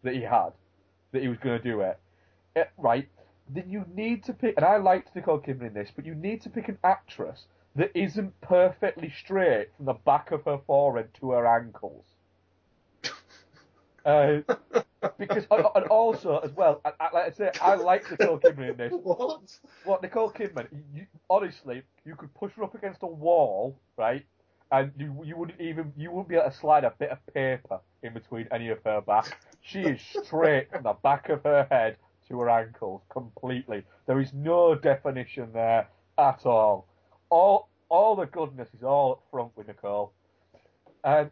that 0.04 0.14
he 0.14 0.22
had 0.22 0.52
that 1.12 1.22
he 1.22 1.28
was 1.28 1.38
going 1.40 1.58
to 1.60 1.64
do 1.64 1.82
it, 1.82 2.00
eh, 2.56 2.64
right? 2.78 3.08
Then 3.50 3.70
you 3.70 3.86
need 3.94 4.24
to 4.26 4.34
pick, 4.34 4.56
and 4.58 4.66
I 4.66 4.78
liked 4.78 5.16
Nicole 5.16 5.40
Kidman 5.40 5.68
in 5.68 5.74
this, 5.74 5.92
but 5.96 6.06
you 6.06 6.16
need 6.16 6.42
to 6.42 6.50
pick 6.50 6.68
an 6.68 6.78
actress 6.84 7.46
that 7.76 7.92
isn't 7.94 8.40
perfectly 8.42 9.14
straight 9.24 9.70
from 9.76 9.86
the 9.86 9.94
back 9.94 10.32
of 10.32 10.46
her 10.46 10.60
forehead 10.66 11.10
to 11.20 11.32
her 11.32 11.46
ankles. 11.46 12.06
Uh, 14.06 14.42
because 15.18 15.48
and, 15.50 15.66
and 15.76 15.86
also 15.86 16.38
as 16.40 16.52
well, 16.52 16.80
I, 16.86 16.92
I, 17.00 17.10
like 17.12 17.26
I 17.26 17.32
say, 17.32 17.52
I 17.60 17.74
like 17.76 18.10
Nicole 18.12 18.40
Kidman 18.40 18.72
in 18.72 18.78
this. 18.78 18.94
What? 19.04 19.60
What 19.84 20.02
Nicole 20.04 20.32
Kidman? 20.32 20.68
You, 20.94 21.06
honestly, 21.30 21.82
you 22.06 22.16
could 22.16 22.34
push 22.36 22.54
her 22.54 22.64
up 22.64 22.76
against 22.76 23.02
a 23.02 23.08
wall, 23.08 23.80
right? 23.98 24.24
And 24.72 24.92
you 24.98 25.16
you 25.26 25.36
wouldn't 25.36 25.60
even 25.60 25.92
you 25.98 26.12
wouldn't 26.12 26.30
be 26.30 26.36
able 26.36 26.50
to 26.50 26.56
slide 26.56 26.84
a 26.84 26.94
bit 27.00 27.10
of 27.10 27.26
paper 27.34 27.80
in 28.04 28.14
between 28.14 28.48
any 28.52 28.70
of 28.70 28.80
her 28.84 29.02
back. 29.02 29.38
She 29.62 29.82
is 29.82 30.02
straight 30.24 30.72
from 30.72 30.84
the 30.84 30.94
back 30.94 31.30
of 31.30 31.44
her 31.44 31.68
head 31.70 31.98
to 32.30 32.40
her 32.42 32.50
ankles 32.50 33.02
completely. 33.10 33.84
There 34.08 34.20
is 34.20 34.34
no 34.34 34.76
definition 34.76 35.50
there 35.54 35.88
at 36.18 36.46
all. 36.46 36.88
All 37.30 37.70
all 37.90 38.16
the 38.16 38.26
goodness 38.26 38.70
is 38.76 38.84
all 38.84 39.14
up 39.14 39.24
front 39.32 39.52
with 39.56 39.68
Nicole. 39.68 40.12
Um, 41.04 41.30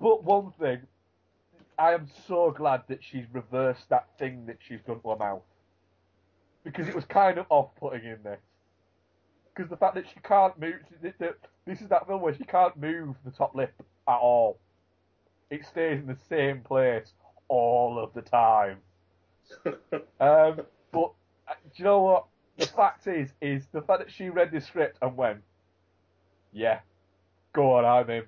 but 0.00 0.24
one 0.24 0.52
thing, 0.58 0.80
I 1.78 1.92
am 1.92 2.08
so 2.26 2.50
glad 2.50 2.82
that 2.88 3.00
she's 3.02 3.26
reversed 3.32 3.88
that 3.90 4.08
thing 4.18 4.46
that 4.46 4.56
she's 4.66 4.80
done 4.86 5.00
to 5.00 5.10
her 5.10 5.16
mouth. 5.16 5.42
Because 6.64 6.88
it 6.88 6.94
was 6.94 7.04
kind 7.04 7.38
of 7.38 7.46
off-putting 7.50 8.04
in 8.04 8.22
this. 8.22 8.40
Because 9.54 9.68
the 9.68 9.76
fact 9.76 9.94
that 9.96 10.06
she 10.06 10.20
can't 10.22 10.58
move, 10.58 10.76
th- 11.02 11.14
th- 11.18 11.34
this 11.66 11.82
is 11.82 11.88
that 11.88 12.06
film 12.06 12.22
where 12.22 12.34
she 12.34 12.44
can't 12.44 12.76
move 12.78 13.14
the 13.24 13.30
top 13.30 13.54
lip 13.54 13.74
at 14.08 14.16
all. 14.16 14.58
It 15.50 15.66
stays 15.66 16.00
in 16.00 16.06
the 16.06 16.16
same 16.28 16.60
place 16.62 17.12
all 17.48 17.98
of 17.98 18.14
the 18.14 18.22
time. 18.22 18.78
Um, 20.20 20.60
but 20.92 21.12
uh, 21.48 21.54
do 21.64 21.70
you 21.76 21.84
know 21.84 22.00
what? 22.00 22.26
The 22.58 22.66
fact 22.66 23.06
is, 23.06 23.30
is 23.40 23.66
the 23.72 23.80
fact 23.82 24.00
that 24.00 24.10
she 24.12 24.28
read 24.28 24.50
the 24.52 24.60
script 24.60 24.98
and 25.02 25.16
went, 25.16 25.42
"Yeah, 26.52 26.80
go 27.52 27.72
on, 27.72 27.84
I'm 27.84 28.08
him. 28.08 28.24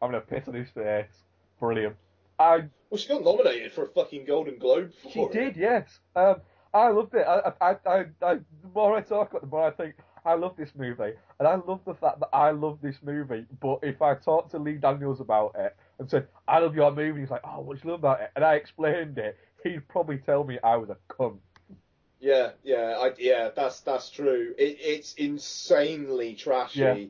I'm 0.00 0.10
gonna 0.10 0.20
piss 0.20 0.48
on 0.48 0.54
his 0.54 0.70
face. 0.70 1.24
Brilliant." 1.58 1.96
I 2.38 2.64
Well, 2.90 2.98
she 2.98 3.08
got 3.08 3.24
nominated 3.24 3.72
for 3.72 3.84
a 3.84 3.88
fucking 3.88 4.24
Golden 4.26 4.58
Globe 4.58 4.92
for 5.02 5.10
she 5.10 5.20
it. 5.20 5.32
did, 5.32 5.56
yes. 5.56 5.98
Um, 6.14 6.36
I 6.72 6.88
loved 6.90 7.14
it. 7.14 7.26
I, 7.26 7.52
I, 7.60 7.76
I, 7.86 8.04
I, 8.22 8.34
the 8.34 8.68
more 8.74 8.96
I 8.96 9.00
talk 9.00 9.30
about 9.30 9.38
it, 9.38 9.40
the 9.42 9.46
more 9.48 9.66
I 9.66 9.70
think 9.70 9.94
I 10.24 10.34
love 10.34 10.56
this 10.56 10.70
movie, 10.76 11.12
and 11.38 11.48
I 11.48 11.54
love 11.56 11.80
the 11.86 11.94
fact 11.94 12.20
that 12.20 12.28
I 12.32 12.50
love 12.50 12.78
this 12.82 12.96
movie. 13.02 13.46
But 13.60 13.80
if 13.82 14.02
I 14.02 14.14
talked 14.14 14.50
to 14.52 14.58
Lee 14.58 14.74
Daniels 14.76 15.20
about 15.20 15.56
it 15.58 15.74
and 15.98 16.08
said 16.08 16.28
I 16.46 16.58
love 16.58 16.74
your 16.74 16.92
movie, 16.92 17.20
he's 17.20 17.30
like, 17.30 17.40
"Oh, 17.44 17.60
what 17.60 17.80
do 17.80 17.82
you 17.84 17.90
love 17.92 18.00
about 18.00 18.20
it?" 18.20 18.30
and 18.36 18.44
I 18.44 18.54
explained 18.54 19.18
it, 19.18 19.38
he'd 19.62 19.88
probably 19.88 20.18
tell 20.18 20.44
me 20.44 20.58
I 20.62 20.76
was 20.76 20.90
a 20.90 20.96
cunt. 21.12 21.38
Yeah, 22.20 22.50
yeah, 22.64 22.96
I, 22.98 23.12
yeah. 23.18 23.50
That's 23.54 23.80
that's 23.80 24.10
true. 24.10 24.54
It, 24.58 24.78
it's 24.80 25.14
insanely 25.14 26.34
trashy, 26.34 26.80
Yeah. 26.80 27.04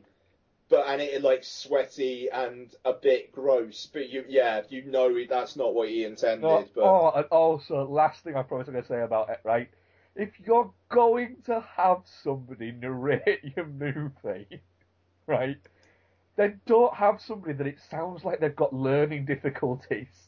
but 0.68 0.86
and 0.86 1.00
it 1.00 1.22
like 1.22 1.44
sweaty 1.44 2.28
and 2.30 2.74
a 2.84 2.92
bit 2.92 3.32
gross. 3.32 3.88
But 3.90 4.10
you, 4.10 4.24
yeah, 4.28 4.62
you 4.68 4.84
know 4.84 5.14
that's 5.26 5.56
not 5.56 5.74
what 5.74 5.88
he 5.88 6.04
intended. 6.04 6.42
No, 6.42 6.66
but 6.74 6.82
oh, 6.84 7.12
and 7.16 7.24
also, 7.26 7.88
last 7.88 8.22
thing 8.22 8.36
I 8.36 8.42
promise 8.42 8.68
I'm 8.68 8.74
going 8.74 8.84
to 8.84 8.88
say 8.88 9.00
about 9.00 9.30
it, 9.30 9.40
right? 9.44 9.68
If 10.14 10.30
you're 10.44 10.70
going 10.90 11.36
to 11.46 11.64
have 11.76 12.02
somebody 12.22 12.72
narrate 12.72 13.40
your 13.56 13.66
movie, 13.66 14.60
right, 15.26 15.56
then 16.36 16.60
don't 16.66 16.94
have 16.94 17.20
somebody 17.20 17.54
that 17.54 17.66
it 17.66 17.78
sounds 17.90 18.24
like 18.24 18.40
they've 18.40 18.54
got 18.54 18.74
learning 18.74 19.24
difficulties. 19.24 20.27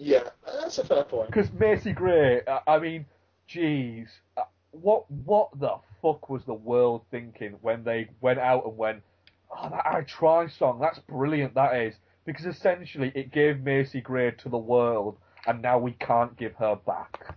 Yeah, 0.00 0.30
that's 0.46 0.78
a 0.78 0.84
fair 0.84 1.04
point. 1.04 1.26
Because 1.26 1.52
Macy 1.52 1.92
Gray, 1.92 2.40
I 2.66 2.78
mean, 2.78 3.04
jeez, 3.48 4.08
uh, 4.38 4.44
what 4.70 5.10
what 5.10 5.50
the 5.60 5.74
fuck 6.00 6.30
was 6.30 6.42
the 6.46 6.54
world 6.54 7.02
thinking 7.10 7.58
when 7.60 7.84
they 7.84 8.08
went 8.22 8.38
out 8.38 8.64
and 8.64 8.76
went, 8.78 9.02
oh, 9.50 9.68
that 9.68 9.86
I 9.86 10.00
Try 10.02 10.48
song, 10.48 10.80
that's 10.80 10.98
brilliant, 11.00 11.54
that 11.54 11.76
is. 11.76 11.94
Because 12.24 12.46
essentially 12.46 13.12
it 13.14 13.30
gave 13.30 13.60
Macy 13.60 14.00
Gray 14.00 14.30
to 14.30 14.48
the 14.48 14.58
world 14.58 15.18
and 15.46 15.60
now 15.60 15.78
we 15.78 15.92
can't 15.92 16.34
give 16.36 16.54
her 16.54 16.76
back. 16.86 17.36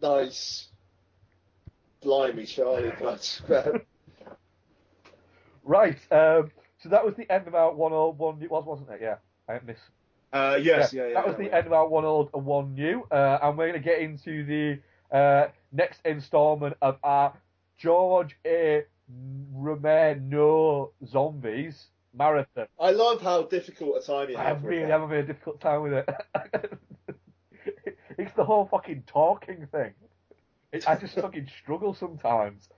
Nice. 0.00 0.68
Blimey, 2.00 2.46
Charlie, 2.46 2.92
that's 3.00 3.42
Right, 5.64 5.98
um, 6.10 6.50
so 6.82 6.88
that 6.88 7.04
was 7.04 7.14
the 7.14 7.30
end 7.30 7.46
of 7.46 7.54
our 7.54 7.72
one 7.72 7.92
old 7.92 8.18
one 8.18 8.38
new. 8.38 8.48
Was 8.48 8.64
wasn't 8.64 8.90
it? 8.90 9.00
Yeah, 9.02 9.16
I 9.48 9.60
missed. 9.64 9.80
Uh, 10.32 10.58
yes, 10.60 10.92
yeah, 10.92 11.08
yeah. 11.08 11.14
that 11.14 11.26
was 11.26 11.34
yeah, 11.38 11.44
the 11.44 11.50
yeah. 11.50 11.56
end 11.56 11.66
of 11.66 11.72
our 11.72 11.88
one 11.88 12.04
old 12.04 12.30
and 12.34 12.44
one 12.44 12.74
new, 12.74 13.04
uh, 13.10 13.38
and 13.42 13.58
we're 13.58 13.68
going 13.68 13.82
to 13.82 13.88
get 13.88 14.00
into 14.00 14.44
the 14.44 15.16
uh, 15.16 15.48
next 15.72 16.00
instalment 16.04 16.76
of 16.82 16.96
our 17.02 17.32
George 17.78 18.36
A. 18.46 18.84
Romero 19.52 20.92
Zombies 21.04 21.86
marathon. 22.14 22.66
I 22.78 22.90
love 22.90 23.20
how 23.20 23.42
difficult 23.42 24.02
a 24.02 24.06
time 24.06 24.30
you 24.30 24.36
I 24.36 24.44
have. 24.44 24.62
with 24.62 24.70
really 24.70 24.86
that. 24.86 25.00
have 25.00 25.10
a 25.10 25.22
difficult 25.22 25.60
time 25.60 25.82
with 25.82 25.92
it. 25.92 26.08
it's 28.18 28.32
the 28.36 28.44
whole 28.44 28.66
fucking 28.70 29.04
talking 29.06 29.66
thing. 29.70 29.92
It, 30.72 30.88
I 30.88 30.96
just 30.96 31.14
fucking 31.20 31.48
struggle 31.62 31.94
sometimes. 31.94 32.68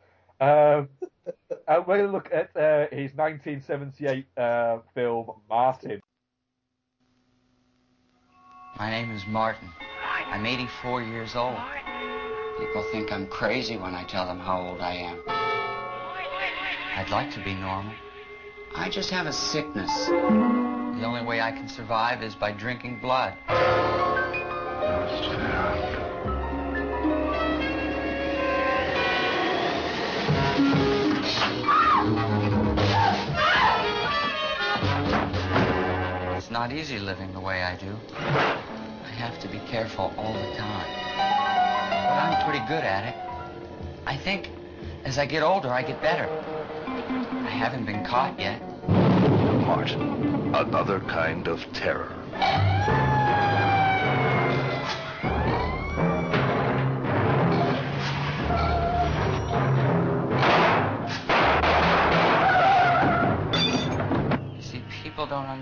Um, 0.43 0.89
we're 1.69 1.85
going 1.85 2.07
to 2.07 2.11
look 2.11 2.31
at 2.33 2.51
uh, 2.57 2.89
his 2.91 3.15
1978 3.15 4.27
uh, 4.37 4.79
film 4.93 5.31
Martin. 5.49 6.01
My 8.77 8.91
name 8.91 9.13
is 9.13 9.25
Martin. 9.29 9.69
I'm 10.27 10.45
84 10.45 11.03
years 11.03 11.37
old. 11.37 11.59
People 12.59 12.83
think 12.91 13.13
I'm 13.13 13.29
crazy 13.29 13.77
when 13.77 13.95
I 13.95 14.03
tell 14.03 14.27
them 14.27 14.41
how 14.41 14.61
old 14.61 14.81
I 14.81 14.95
am. 14.95 15.23
I'd 16.97 17.11
like 17.11 17.31
to 17.35 17.45
be 17.45 17.55
normal. 17.55 17.95
I 18.75 18.89
just 18.91 19.11
have 19.11 19.27
a 19.27 19.33
sickness. 19.33 20.07
The 20.07 21.05
only 21.05 21.25
way 21.25 21.41
I 21.41 21.53
can 21.53 21.69
survive 21.69 22.21
is 22.21 22.35
by 22.35 22.51
drinking 22.51 22.99
blood. 22.99 23.37
Not 36.63 36.73
easy 36.73 37.01
living 37.01 37.33
the 37.33 37.41
way 37.41 37.65
I 37.65 37.75
do. 37.75 37.93
I 38.19 39.11
have 39.17 39.41
to 39.41 39.49
be 39.49 39.59
careful 39.67 40.15
all 40.17 40.33
the 40.33 40.55
time. 40.55 40.87
But 42.07 42.17
I'm 42.23 42.45
pretty 42.45 42.65
good 42.69 42.85
at 42.85 43.03
it. 43.05 43.17
I 44.07 44.17
think 44.17 44.49
as 45.03 45.19
I 45.19 45.27
get 45.27 45.43
older, 45.43 45.71
I 45.71 45.83
get 45.83 46.01
better. 46.01 46.29
I 46.87 47.51
haven't 47.51 47.85
been 47.85 48.05
caught 48.05 48.39
yet. 48.39 48.63
Martin, 48.89 50.55
another 50.55 51.01
kind 51.01 51.49
of 51.49 51.61
terror. 51.73 52.13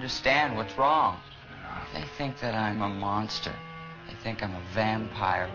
Understand 0.00 0.56
what's 0.56 0.78
wrong. 0.78 1.20
They 1.92 2.04
think 2.16 2.40
that 2.40 2.54
I'm 2.54 2.80
a 2.80 2.88
monster. 2.88 3.54
They 4.08 4.14
think 4.24 4.42
I'm 4.42 4.54
a 4.54 4.62
vampire. 4.72 5.50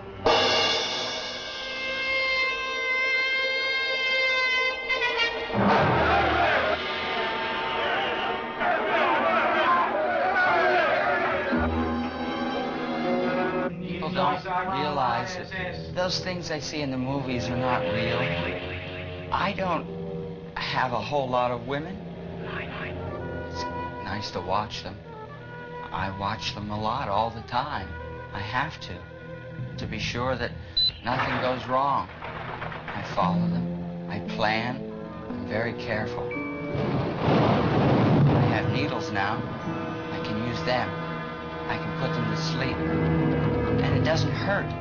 People 13.81 14.11
don't 14.11 14.45
realize 14.45 15.37
that 15.37 15.95
those 15.95 16.19
things 16.19 16.49
they 16.49 16.59
see 16.59 16.81
in 16.81 16.91
the 16.91 16.99
movies 16.99 17.49
are 17.49 17.57
not 17.57 17.81
real. 17.81 18.19
I 19.31 19.55
don't 19.57 19.87
have 20.55 20.93
a 20.93 21.01
whole 21.01 21.27
lot 21.27 21.49
of 21.49 21.65
women. 21.65 22.04
Nice 24.15 24.31
to 24.31 24.39
watch 24.39 24.81
them. 24.81 24.95
I 25.91 26.09
watch 26.17 26.55
them 26.55 26.71
a 26.71 26.81
lot 26.81 27.09
all 27.09 27.31
the 27.31 27.41
time. 27.49 27.89
I 28.31 28.39
have 28.39 28.79
to. 28.79 28.97
To 29.79 29.85
be 29.85 29.99
sure 29.99 30.37
that 30.37 30.53
nothing 31.03 31.41
goes 31.41 31.67
wrong. 31.67 32.07
I 32.21 33.03
follow 33.13 33.41
them. 33.41 34.07
I 34.09 34.19
plan. 34.37 34.77
I'm 35.27 35.49
very 35.49 35.73
careful. 35.73 36.23
I 38.29 38.45
have 38.55 38.71
needles 38.71 39.11
now. 39.11 39.35
I 40.13 40.25
can 40.25 40.47
use 40.47 40.63
them. 40.63 40.89
I 41.67 41.75
can 41.75 41.99
put 41.99 42.13
them 42.13 42.31
to 42.31 42.37
sleep. 42.41 42.77
And 43.83 43.97
it 43.97 44.05
doesn't 44.05 44.31
hurt. 44.31 44.71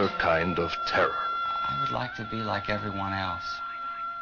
Another 0.00 0.18
kind 0.18 0.58
of 0.58 0.72
terror. 0.86 1.14
I 1.68 1.78
would 1.80 1.90
like 1.90 2.14
to 2.16 2.24
be 2.30 2.38
like 2.38 2.70
everyone 2.70 3.12
else. 3.12 3.44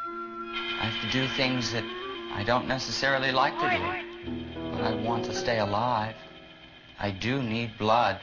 I 0.05 0.89
have 0.89 1.01
to 1.01 1.11
do 1.17 1.25
things 1.37 1.71
that 1.71 1.85
I 2.33 2.43
don't 2.43 2.67
necessarily 2.67 3.31
like 3.31 3.53
to 3.59 3.69
do. 3.69 3.77
But 4.71 4.81
I 4.81 4.93
want 4.95 5.23
to 5.25 5.33
stay 5.33 5.59
alive. 5.59 6.15
I 6.99 7.11
do 7.11 7.41
need 7.41 7.77
blood. 7.77 8.19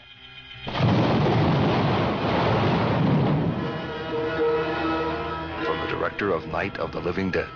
From 5.65 5.81
the 5.81 5.87
director 5.89 6.33
of 6.33 6.47
Night 6.49 6.77
of 6.77 6.93
the 6.93 7.01
Living 7.01 7.31
Dead. 7.31 7.49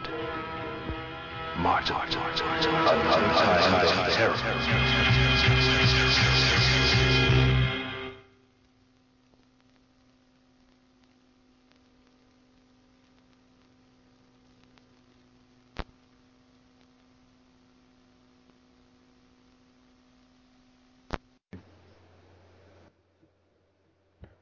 Martin, 1.59 1.97
another 1.97 3.87
kind 3.87 4.09
of 4.09 4.15
terror. 4.15 5.70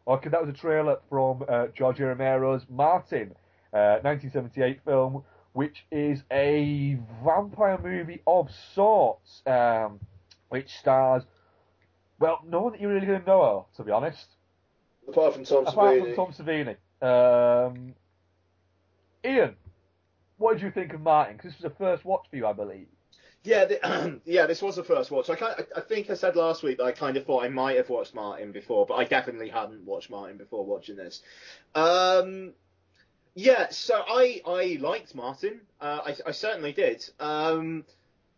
Okay, 0.09 0.31
that 0.31 0.41
was 0.41 0.49
a 0.49 0.57
trailer 0.59 0.99
from 1.11 1.45
uh, 1.49 1.67
George 1.77 2.01
Romero's 2.01 2.63
Martin, 2.71 3.35
uh, 3.75 4.01
1978 4.01 4.81
film, 4.85 5.23
which 5.53 5.85
is 5.93 6.23
a 6.33 6.99
vampire 7.23 7.79
movie 7.83 8.23
of 8.27 8.49
sorts, 8.75 9.43
um, 9.47 10.01
which 10.49 10.71
stars, 10.79 11.25
well, 12.19 12.41
no 12.47 12.63
one 12.63 12.73
that 12.73 12.81
you 12.81 12.89
really 12.89 13.07
going 13.07 13.21
to 13.21 13.27
know 13.27 13.43
of, 13.43 13.67
to 13.77 13.83
be 13.85 13.91
honest. 13.93 14.25
Apart 15.07 15.35
from 15.35 15.45
Tom 15.45 15.67
Apart 15.67 15.97
Savini. 16.01 16.15
from 16.15 16.33
Tom 16.35 16.47
Savini. 17.03 17.67
Um, 17.67 17.95
Ian, 19.25 19.57
what 20.39 20.55
did 20.55 20.63
you 20.63 20.71
think 20.71 20.95
of 20.95 21.03
Martin? 21.03 21.37
'Cause 21.37 21.53
this 21.53 21.63
was 21.63 21.73
a 21.73 21.75
first 21.77 22.05
watch 22.07 22.27
for 22.31 22.37
you, 22.37 22.47
I 22.47 22.53
believe. 22.55 22.89
Yeah, 23.45 23.65
the, 23.65 24.21
yeah, 24.25 24.47
this 24.47 24.61
was 24.63 24.77
the 24.77 24.85
first 24.85 25.11
watch. 25.11 25.31
I, 25.31 25.65
I 25.77 25.81
think 25.81 26.11
I 26.11 26.15
said 26.15 26.37
last 26.37 26.63
week 26.63 26.79
that 26.79 26.85
I 26.85 26.93
kind 26.93 27.17
of 27.17 27.25
thought 27.25 27.45
I 27.45 27.49
might 27.49 27.77
have 27.77 27.89
watched 27.89 28.15
Martin 28.15 28.53
before, 28.53 28.87
but 28.87 28.95
I 28.95 29.05
definitely 29.05 29.49
hadn't 29.49 29.85
watched 29.85 30.11
Martin 30.11 30.37
before 30.37 30.65
watching 30.65 30.97
this. 30.97 31.23
Um, 31.75 32.53
yeah, 33.35 33.69
so 33.71 34.03
I 34.07 34.41
I 34.45 34.79
liked 34.81 35.15
Martin. 35.15 35.61
Uh, 35.81 36.01
I, 36.07 36.17
I 36.27 36.31
certainly 36.33 36.73
did. 36.73 37.09
Um, 37.21 37.85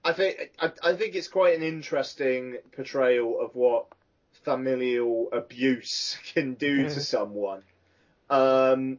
I 0.05 0.13
think 0.13 0.53
I, 0.59 0.71
I 0.83 0.95
think 0.95 1.15
it's 1.15 1.29
quite 1.29 1.57
an 1.57 1.63
interesting 1.63 2.59
portrayal 2.73 3.41
of 3.41 3.55
what 3.55 3.87
familial 4.45 5.29
abuse 5.33 6.19
can 6.35 6.55
do 6.55 6.85
to 6.85 7.01
someone. 7.01 7.63
Um, 8.29 8.99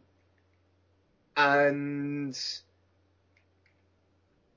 and 1.37 2.37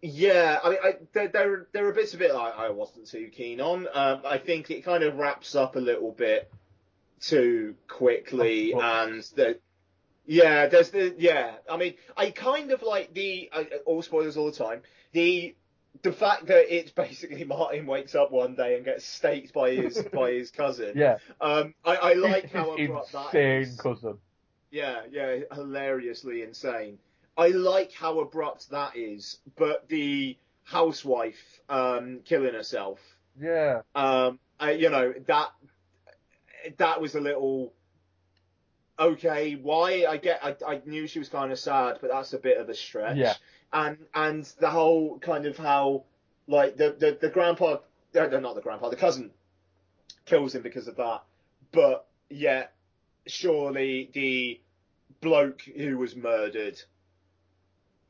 yeah, 0.05 0.61
I 0.63 0.69
mean, 0.69 0.79
I, 0.85 0.93
there, 1.15 1.29
there, 1.29 1.67
there 1.73 1.89
are 1.89 1.93
bits 1.93 2.13
of 2.13 2.21
it 2.21 2.31
I, 2.31 2.51
I 2.51 2.69
wasn't 2.69 3.07
too 3.07 3.31
keen 3.33 3.59
on. 3.59 3.89
Um, 3.95 4.21
I 4.27 4.37
think 4.37 4.71
it 4.71 4.85
kind 4.85 5.03
of 5.03 5.17
wraps 5.17 5.55
up 5.55 5.77
a 5.77 5.81
little 5.81 6.13
bit 6.13 6.53
too 7.21 7.75
quickly, 7.89 8.75
and 8.75 9.23
the, 9.35 9.59
yeah, 10.27 10.67
there's 10.67 10.91
the 10.91 11.15
yeah. 11.17 11.53
I 11.71 11.79
mean, 11.79 11.95
I 12.19 12.33
kind 12.33 12.71
of 12.71 12.83
like 12.83 13.15
the 13.15 13.49
I, 13.51 13.67
all 13.87 14.03
spoilers 14.03 14.37
all 14.37 14.45
the 14.45 14.53
time. 14.53 14.83
The 15.13 15.55
the 16.03 16.13
fact 16.13 16.49
that 16.49 16.67
it's 16.69 16.91
basically 16.95 17.45
Martin 17.45 17.87
wakes 17.87 18.15
up 18.15 18.31
one 18.31 18.57
day 18.57 18.77
and 18.77 18.85
gets 18.85 19.07
staked 19.07 19.55
by 19.55 19.71
his 19.71 20.03
by 20.13 20.33
his 20.33 20.51
cousin. 20.51 20.93
Yeah. 20.97 21.17
Um, 21.41 21.75
I, 21.83 21.97
I 21.97 22.13
like 22.13 22.51
how 22.53 22.77
His 22.77 22.91
abrupt 22.91 23.13
that 23.13 23.35
insane 23.35 23.79
cousin. 23.79 24.19
Yeah, 24.71 25.01
yeah, 25.11 25.39
hilariously 25.51 26.43
insane. 26.43 26.99
I 27.37 27.49
like 27.49 27.93
how 27.93 28.21
abrupt 28.21 28.71
that 28.71 28.97
is, 28.97 29.39
but 29.57 29.89
the 29.89 30.37
housewife 30.63 31.61
um, 31.69 32.21
killing 32.25 32.55
herself, 32.55 33.01
Yeah. 33.41 33.83
um, 33.95 34.39
I, 34.61 34.73
you 34.73 34.89
know, 34.91 35.13
that 35.27 35.51
that 36.79 37.01
was 37.01 37.15
a 37.15 37.21
little 37.21 37.73
okay, 38.99 39.55
why? 39.57 40.07
I 40.09 40.17
get, 40.17 40.41
I, 40.45 40.57
I 40.67 40.81
knew 40.87 41.07
she 41.07 41.19
was 41.19 41.29
kind 41.29 41.51
of 41.53 41.59
sad, 41.59 41.99
but 42.01 42.11
that's 42.11 42.33
a 42.33 42.39
bit 42.39 42.59
of 42.59 42.69
a 42.69 42.75
stretch. 42.75 43.17
Yeah. 43.17 43.35
And 43.73 43.99
and 44.15 44.45
the 44.61 44.71
whole 44.71 45.19
kind 45.19 45.47
of 45.47 45.57
how, 45.57 46.05
like 46.47 46.77
the 46.77 46.95
the, 46.99 47.19
the 47.21 47.29
grandpa, 47.29 47.79
uh, 48.15 48.27
no, 48.29 48.39
not 48.41 48.55
the 48.55 48.61
grandpa, 48.61 48.89
the 48.89 48.97
cousin, 48.97 49.31
kills 50.27 50.55
him 50.55 50.63
because 50.63 50.87
of 50.87 50.97
that. 50.97 51.23
But 51.73 52.07
yet, 52.31 52.73
surely 53.27 54.11
the 54.13 54.61
bloke 55.21 55.63
who 55.63 55.99
was 55.99 56.15
murdered. 56.15 56.81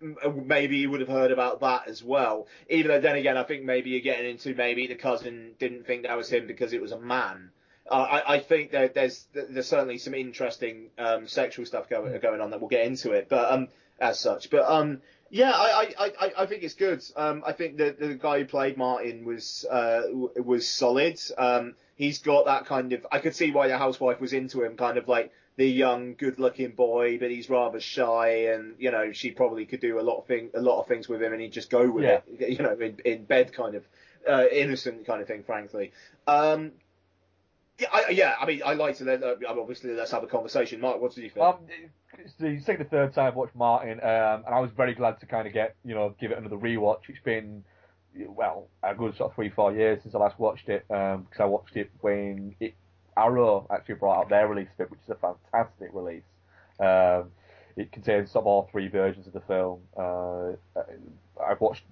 Maybe 0.00 0.78
you 0.78 0.90
would 0.90 1.00
have 1.00 1.08
heard 1.08 1.30
about 1.30 1.60
that 1.60 1.88
as 1.88 2.02
well. 2.02 2.46
Even 2.68 2.90
though, 2.90 3.00
then 3.00 3.16
again, 3.16 3.36
I 3.36 3.44
think 3.44 3.64
maybe 3.64 3.90
you're 3.90 4.00
getting 4.00 4.30
into 4.30 4.54
maybe 4.54 4.86
the 4.86 4.94
cousin 4.94 5.52
didn't 5.58 5.86
think 5.86 6.02
that 6.02 6.16
was 6.16 6.28
him 6.28 6.46
because 6.46 6.72
it 6.72 6.82
was 6.82 6.92
a 6.92 7.00
man. 7.00 7.50
Uh, 7.90 7.94
I, 7.94 8.34
I 8.34 8.38
think 8.40 8.72
that 8.72 8.94
there's 8.94 9.26
there's 9.32 9.68
certainly 9.68 9.98
some 9.98 10.14
interesting 10.14 10.88
um, 10.98 11.28
sexual 11.28 11.66
stuff 11.66 11.88
going 11.88 12.18
going 12.20 12.40
on 12.40 12.50
that 12.50 12.60
we'll 12.60 12.70
get 12.70 12.86
into 12.86 13.12
it, 13.12 13.28
but 13.28 13.52
um, 13.52 13.68
as 14.00 14.18
such, 14.18 14.50
but 14.50 14.64
um, 14.64 15.02
yeah, 15.30 15.50
I, 15.50 15.92
I, 15.98 16.12
I, 16.20 16.32
I 16.38 16.46
think 16.46 16.62
it's 16.62 16.74
good. 16.74 17.02
Um, 17.16 17.42
I 17.46 17.52
think 17.52 17.76
the 17.76 17.94
the 17.98 18.14
guy 18.14 18.38
who 18.38 18.44
played 18.46 18.76
Martin 18.76 19.24
was 19.24 19.66
uh 19.70 20.02
was 20.36 20.68
solid. 20.68 21.20
Um, 21.36 21.74
he's 21.96 22.18
got 22.18 22.46
that 22.46 22.66
kind 22.66 22.92
of 22.92 23.06
I 23.10 23.18
could 23.18 23.34
see 23.34 23.50
why 23.50 23.68
the 23.68 23.76
housewife 23.76 24.20
was 24.20 24.32
into 24.32 24.62
him, 24.62 24.76
kind 24.76 24.96
of 24.96 25.08
like 25.08 25.32
the 25.56 25.66
young, 25.68 26.14
good-looking 26.14 26.72
boy, 26.72 27.18
but 27.18 27.30
he's 27.30 27.48
rather 27.48 27.80
shy, 27.80 28.46
and 28.52 28.74
you 28.78 28.90
know 28.90 29.12
she 29.12 29.30
probably 29.30 29.66
could 29.66 29.80
do 29.80 30.00
a 30.00 30.02
lot 30.02 30.18
of 30.18 30.26
thing 30.26 30.50
a 30.54 30.60
lot 30.60 30.80
of 30.80 30.88
things 30.88 31.08
with 31.08 31.22
him, 31.22 31.32
and 31.32 31.40
he'd 31.40 31.52
just 31.52 31.70
go 31.70 31.88
with 31.90 32.04
Yeah. 32.04 32.20
it, 32.38 32.48
you 32.50 32.58
know, 32.58 32.72
in, 32.72 32.98
in 33.04 33.24
bed 33.24 33.52
kind 33.52 33.74
of 33.76 33.84
uh, 34.28 34.46
innocent 34.50 35.06
kind 35.06 35.20
of 35.22 35.28
thing, 35.28 35.44
frankly. 35.44 35.92
Um, 36.26 36.72
yeah, 37.78 37.88
I, 37.92 38.10
yeah, 38.10 38.34
I 38.40 38.46
mean, 38.46 38.62
I 38.64 38.74
like 38.74 38.96
to 38.98 39.04
let, 39.04 39.22
uh, 39.22 39.34
obviously 39.48 39.90
let's 39.90 40.12
have 40.12 40.22
a 40.22 40.28
conversation. 40.28 40.80
Mark, 40.80 41.00
what 41.00 41.14
did 41.14 41.24
you 41.24 41.30
think? 41.30 41.44
Um, 41.44 41.56
it's 42.18 42.34
the 42.34 42.60
second 42.60 42.86
or 42.86 42.88
third 42.88 43.14
time 43.14 43.26
I've 43.26 43.34
watched 43.34 43.56
Martin, 43.56 43.98
um, 44.00 44.44
and 44.46 44.54
I 44.54 44.60
was 44.60 44.70
very 44.76 44.94
glad 44.94 45.18
to 45.20 45.26
kind 45.26 45.46
of 45.46 45.52
get, 45.52 45.74
you 45.84 45.94
know, 45.94 46.14
give 46.20 46.30
it 46.30 46.38
another 46.38 46.56
rewatch. 46.56 47.00
It's 47.08 47.18
been, 47.24 47.64
well, 48.14 48.68
a 48.82 48.94
good 48.94 49.16
sort 49.16 49.30
of 49.30 49.34
three, 49.34 49.50
four 49.50 49.72
years 49.72 50.00
since 50.02 50.14
I 50.14 50.18
last 50.18 50.38
watched 50.38 50.68
it, 50.68 50.84
because 50.88 51.40
I 51.40 51.46
watched 51.46 51.76
it 51.76 51.90
when 52.00 52.54
it, 52.60 52.74
Arrow 53.16 53.66
actually 53.70 53.96
brought 53.96 54.20
out 54.20 54.28
their 54.28 54.48
release 54.48 54.68
of 54.74 54.86
it, 54.86 54.90
which 54.90 55.00
is 55.04 55.10
a 55.10 55.14
fantastic 55.14 55.90
release. 55.92 56.22
Um, 56.80 57.30
it 57.76 57.90
contains 57.92 58.34
of 58.36 58.46
all 58.46 58.68
three 58.70 58.88
versions 58.88 59.26
of 59.26 59.32
the 59.32 59.40
film. 59.40 59.80
Uh, 59.96 60.52
I've 61.44 61.60
watched 61.60 61.84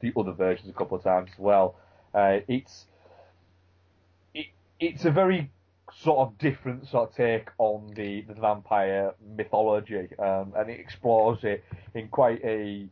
the 0.00 0.12
other 0.16 0.32
versions 0.32 0.68
a 0.68 0.72
couple 0.72 0.96
of 0.96 1.04
times 1.04 1.30
as 1.32 1.38
well. 1.38 1.76
Uh, 2.14 2.38
it's 2.48 2.86
it, 4.34 4.46
it's 4.78 5.04
a 5.04 5.10
very 5.10 5.50
sort 5.94 6.18
of 6.18 6.38
different 6.38 6.86
sort 6.88 7.10
of 7.10 7.16
take 7.16 7.48
on 7.58 7.92
the, 7.94 8.22
the 8.22 8.34
vampire 8.34 9.14
mythology, 9.36 10.08
um, 10.18 10.52
and 10.56 10.70
it 10.70 10.80
explores 10.80 11.42
it 11.44 11.64
in 11.94 12.08
quite 12.08 12.42
a 12.44 12.86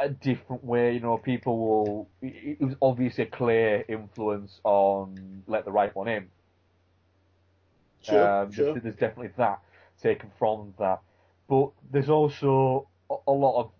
a 0.00 0.08
different 0.08 0.64
way. 0.64 0.94
You 0.94 1.00
know, 1.00 1.18
people 1.18 1.58
will. 1.58 2.08
It, 2.22 2.58
it 2.60 2.64
was 2.64 2.74
obviously 2.82 3.24
a 3.24 3.28
clear 3.28 3.84
influence 3.88 4.60
on 4.64 5.42
Let 5.46 5.64
the 5.64 5.72
Right 5.72 5.94
One 5.94 6.08
In. 6.08 6.26
Sure, 8.06 8.42
Um, 8.42 8.52
sure. 8.52 8.78
There's, 8.78 8.94
definitely 8.96 9.32
that 9.36 9.60
taken 10.02 10.30
from 10.38 10.74
that, 10.78 11.00
but 11.48 11.70
there's 11.90 12.10
also 12.10 12.88
a, 13.10 13.32
lot 13.32 13.60
of 13.60 13.70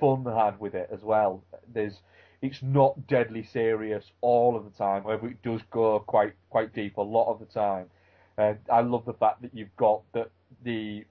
fun 0.00 0.24
had 0.24 0.58
with 0.58 0.74
it 0.74 0.88
as 0.92 1.02
well. 1.02 1.42
There's 1.72 2.00
it's 2.40 2.60
not 2.60 3.06
deadly 3.06 3.44
serious 3.44 4.10
all 4.20 4.56
of 4.56 4.64
the 4.64 4.70
time. 4.70 5.04
However, 5.04 5.28
it 5.28 5.42
does 5.42 5.60
go 5.70 6.00
quite 6.00 6.34
quite 6.50 6.74
deep 6.74 6.96
a 6.96 7.02
lot 7.02 7.30
of 7.30 7.38
the 7.38 7.46
time. 7.46 7.86
And 8.36 8.58
I 8.70 8.80
love 8.80 9.04
the 9.04 9.12
fact 9.12 9.42
that 9.42 9.54
you've 9.54 9.76
got 9.76 10.02
that 10.12 10.30
the 10.64 11.04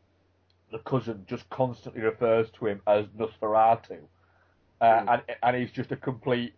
the 0.72 0.80
cousin 0.80 1.26
just 1.28 1.50
constantly 1.50 2.02
refers 2.02 2.50
to 2.52 2.68
him 2.68 2.82
as 2.88 3.06
Nosferatu, 3.18 4.00
uh, 4.82 5.06
and 5.08 5.22
and 5.44 5.56
he's 5.56 5.72
just 5.72 5.92
a 5.92 5.96
complete 5.96 6.54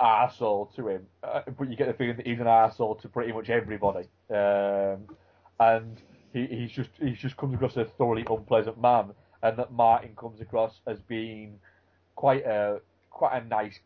arsehole 0.00 0.74
to 0.76 0.88
him. 0.88 1.06
Uh, 1.22 1.42
but 1.58 1.68
you 1.68 1.76
get 1.76 1.88
the 1.88 1.94
feeling 1.94 2.16
that 2.16 2.26
he's 2.26 2.40
an 2.40 2.46
arsehole 2.46 3.00
to 3.02 3.08
pretty 3.08 3.32
much 3.32 3.50
everybody. 3.50 4.08
Um, 4.30 5.08
and 5.60 6.00
he, 6.32 6.46
he's 6.46 6.72
just 6.72 6.90
he's 6.98 7.18
just 7.18 7.36
comes 7.36 7.54
across 7.54 7.76
as 7.76 7.86
a 7.86 7.90
thoroughly 7.98 8.24
unpleasant 8.28 8.80
man, 8.80 9.10
and 9.42 9.56
that 9.58 9.72
Martin 9.72 10.10
comes 10.16 10.40
across 10.40 10.80
as 10.86 10.98
being 11.00 11.58
quite 12.16 12.44
a 12.44 12.80
quite 13.10 13.42
a 13.42 13.46
nice 13.46 13.78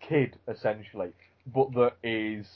kid 0.00 0.36
essentially, 0.48 1.10
but 1.46 1.72
that 1.74 1.94
is 2.02 2.46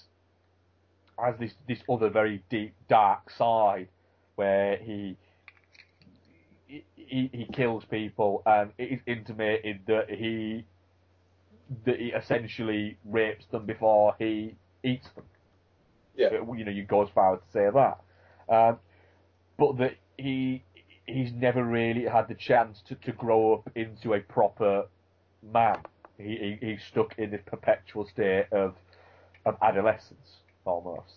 has 1.18 1.34
this 1.38 1.54
this 1.68 1.78
other 1.90 2.10
very 2.10 2.42
deep 2.50 2.74
dark 2.88 3.30
side 3.30 3.88
where 4.36 4.76
he 4.76 5.16
he, 6.66 7.30
he 7.32 7.46
kills 7.52 7.84
people 7.84 8.42
and 8.44 8.72
it 8.78 8.92
is 8.92 9.00
intimated 9.06 9.80
that 9.86 10.10
he 10.10 10.64
that 11.84 11.98
he 11.98 12.08
essentially 12.08 12.96
rapes 13.04 13.44
them 13.46 13.64
before 13.64 14.14
he 14.18 14.54
eats 14.82 15.08
them. 15.14 15.24
Yeah. 16.16 16.30
You 16.32 16.64
know, 16.64 16.70
you 16.70 16.84
go 16.84 17.02
as 17.02 17.08
far 17.14 17.34
as 17.34 17.40
to 17.40 17.46
say 17.52 17.68
that. 17.72 18.00
Um, 18.48 18.78
but 19.58 19.78
that 19.78 19.94
he 20.18 20.62
he's 21.06 21.32
never 21.32 21.64
really 21.64 22.04
had 22.04 22.28
the 22.28 22.34
chance 22.34 22.82
to, 22.88 22.94
to 22.96 23.12
grow 23.12 23.54
up 23.54 23.70
into 23.74 24.14
a 24.14 24.20
proper 24.20 24.86
man. 25.52 25.78
He, 26.18 26.58
he 26.60 26.66
he's 26.66 26.82
stuck 26.82 27.18
in 27.18 27.30
this 27.30 27.42
perpetual 27.46 28.06
state 28.06 28.46
of 28.52 28.74
of 29.44 29.56
adolescence 29.62 30.36
almost. 30.64 31.14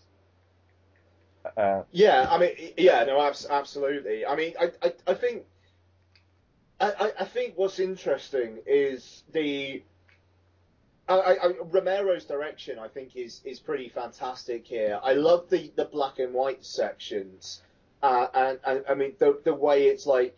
Uh, 1.57 1.83
Yeah, 1.91 2.27
I 2.29 2.37
mean, 2.37 2.51
yeah, 2.77 3.03
no, 3.05 3.19
abs- 3.21 3.47
absolutely. 3.49 4.25
I 4.25 4.35
mean, 4.35 4.53
I, 4.59 4.71
I, 4.83 4.93
I 5.07 5.13
think, 5.13 5.45
I- 6.79 7.13
I 7.19 7.25
think 7.25 7.53
what's 7.57 7.79
interesting 7.79 8.59
is 8.65 9.23
the, 9.31 9.81
I, 11.13 11.33
I, 11.47 11.53
Romero's 11.63 12.25
direction. 12.25 12.79
I 12.79 12.87
think 12.87 13.15
is 13.15 13.41
is 13.45 13.59
pretty 13.59 13.89
fantastic 13.89 14.65
here. 14.65 14.99
I 15.03 15.13
love 15.13 15.49
the 15.49 15.71
the 15.75 15.85
black 15.85 16.19
and 16.19 16.33
white 16.33 16.63
sections, 16.65 17.61
uh, 18.03 18.27
and, 18.33 18.59
and 18.65 18.83
I 18.89 18.93
mean 18.95 19.13
the 19.19 19.39
the 19.43 19.53
way 19.53 19.87
it's 19.87 20.05
like, 20.05 20.37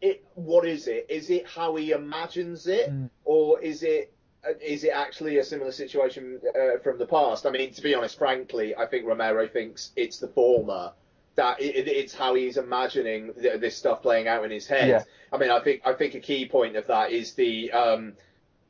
it. 0.00 0.24
What 0.34 0.66
is 0.66 0.86
it? 0.88 1.06
Is 1.08 1.30
it 1.30 1.46
how 1.46 1.76
he 1.76 1.90
imagines 1.92 2.66
it, 2.66 2.88
or 3.24 3.60
is 3.60 3.82
it 3.82 4.12
uh, 4.46 4.52
it 4.60 4.84
actually 4.92 5.38
a 5.38 5.44
similar 5.44 5.72
situation 5.72 6.40
uh, 6.58 6.78
from 6.82 6.98
the 6.98 7.06
past? 7.06 7.46
I 7.46 7.50
mean, 7.50 7.72
to 7.72 7.82
be 7.82 7.94
honest, 7.94 8.18
frankly, 8.18 8.74
I 8.74 8.86
think 8.86 9.06
Romero 9.06 9.46
thinks 9.46 9.90
it's 9.96 10.18
the 10.18 10.28
former. 10.28 10.92
That 11.34 11.60
it, 11.62 11.76
it- 11.76 11.88
it's 11.88 12.14
how 12.14 12.34
he's 12.34 12.56
imagining 12.58 13.32
th- 13.34 13.58
this 13.60 13.74
stuff 13.76 14.02
playing 14.02 14.28
out 14.28 14.44
in 14.44 14.50
his 14.50 14.66
head. 14.66 14.88
Yeah. 14.88 15.02
I 15.32 15.38
mean, 15.38 15.50
I 15.50 15.60
think 15.60 15.82
I 15.84 15.92
think 15.94 16.14
a 16.14 16.20
key 16.20 16.46
point 16.46 16.76
of 16.76 16.86
that 16.88 17.10
is 17.10 17.32
the 17.34 17.72
um, 17.72 18.12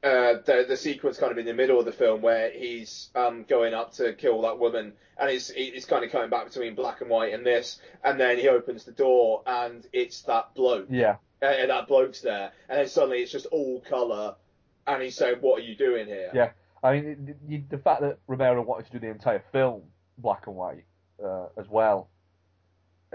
uh, 0.03 0.35
the 0.45 0.65
the 0.69 0.77
sequence 0.77 1.17
kind 1.19 1.31
of 1.31 1.39
in 1.39 1.47
the 1.47 1.55
middle 1.55 1.79
of 1.79 1.85
the 1.85 1.93
film 1.93 2.23
where 2.23 2.51
he's 2.51 3.11
um, 3.15 3.45
going 3.49 3.73
up 3.75 3.93
to 3.95 4.13
kill 4.15 4.43
that 4.43 4.59
woman, 4.59 4.93
and 5.19 5.31
it's 5.31 5.51
it's 5.55 5.85
kind 5.87 6.05
of 6.05 6.11
coming 6.11 6.29
back 6.31 6.47
between 6.47 6.75
black 6.75 7.01
and 7.01 7.11
white 7.11 7.33
and 7.33 7.47
this, 7.47 7.81
and 8.03 8.19
then 8.19 8.39
he 8.39 8.49
opens 8.49 8.85
the 8.85 8.93
door 8.93 9.43
and 9.47 9.87
it's 9.93 10.23
that 10.23 10.55
bloke, 10.55 10.87
yeah. 10.91 11.17
uh, 11.43 11.47
and 11.47 11.71
that 11.71 11.87
bloke's 11.87 12.21
there, 12.21 12.51
and 12.69 12.79
then 12.79 12.89
suddenly 12.89 13.19
it's 13.19 13.31
just 13.33 13.47
all 13.47 13.81
color, 13.81 14.35
and 14.87 15.03
he's 15.03 15.15
saying, 15.17 15.37
"What 15.41 15.61
are 15.61 15.65
you 15.65 15.77
doing 15.77 16.07
here?" 16.07 16.31
Yeah, 16.35 16.51
I 16.83 16.93
mean 17.01 17.37
the, 17.49 17.57
the- 17.59 17.77
the 17.77 17.83
fact 17.83 18.01
that 18.01 18.19
Romero 18.27 18.63
wanted 18.63 18.87
to 18.87 18.93
do 18.93 18.99
the 18.99 19.09
entire 19.09 19.43
film 19.53 19.83
black 20.19 20.47
and 20.49 20.57
white 20.57 20.85
uh, 21.25 21.47
as 21.57 21.69
well. 21.69 22.09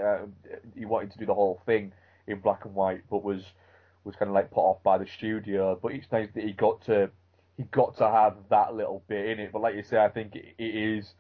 Uh, 0.01 0.19
he 0.75 0.85
wanted 0.85 1.11
to 1.11 1.17
do 1.17 1.25
the 1.25 1.33
whole 1.33 1.59
thing 1.65 1.91
in 2.27 2.39
black 2.39 2.63
and 2.65 2.75
white, 2.75 3.01
but 3.09 3.23
was 3.23 3.43
was 4.07 4.15
kind 4.15 4.29
of 4.29 4.35
like 4.35 4.49
put 4.49 4.61
off 4.61 4.81
by 4.83 4.97
the 4.97 5.05
studio. 5.05 5.77
But 5.81 5.93
it's 5.93 6.11
nice 6.11 6.29
that 6.33 6.43
he 6.43 6.53
got 6.53 6.83
to 6.85 7.11
he 7.57 7.63
got 7.63 7.97
to 7.97 8.09
have 8.09 8.35
that 8.49 8.73
little 8.75 9.03
bit 9.07 9.29
in 9.29 9.39
it. 9.39 9.51
But 9.51 9.61
like 9.61 9.75
you 9.75 9.83
say, 9.83 9.97
I 9.97 10.09
think 10.09 10.35
it, 10.35 10.55
it 10.57 10.75
is 10.75 11.13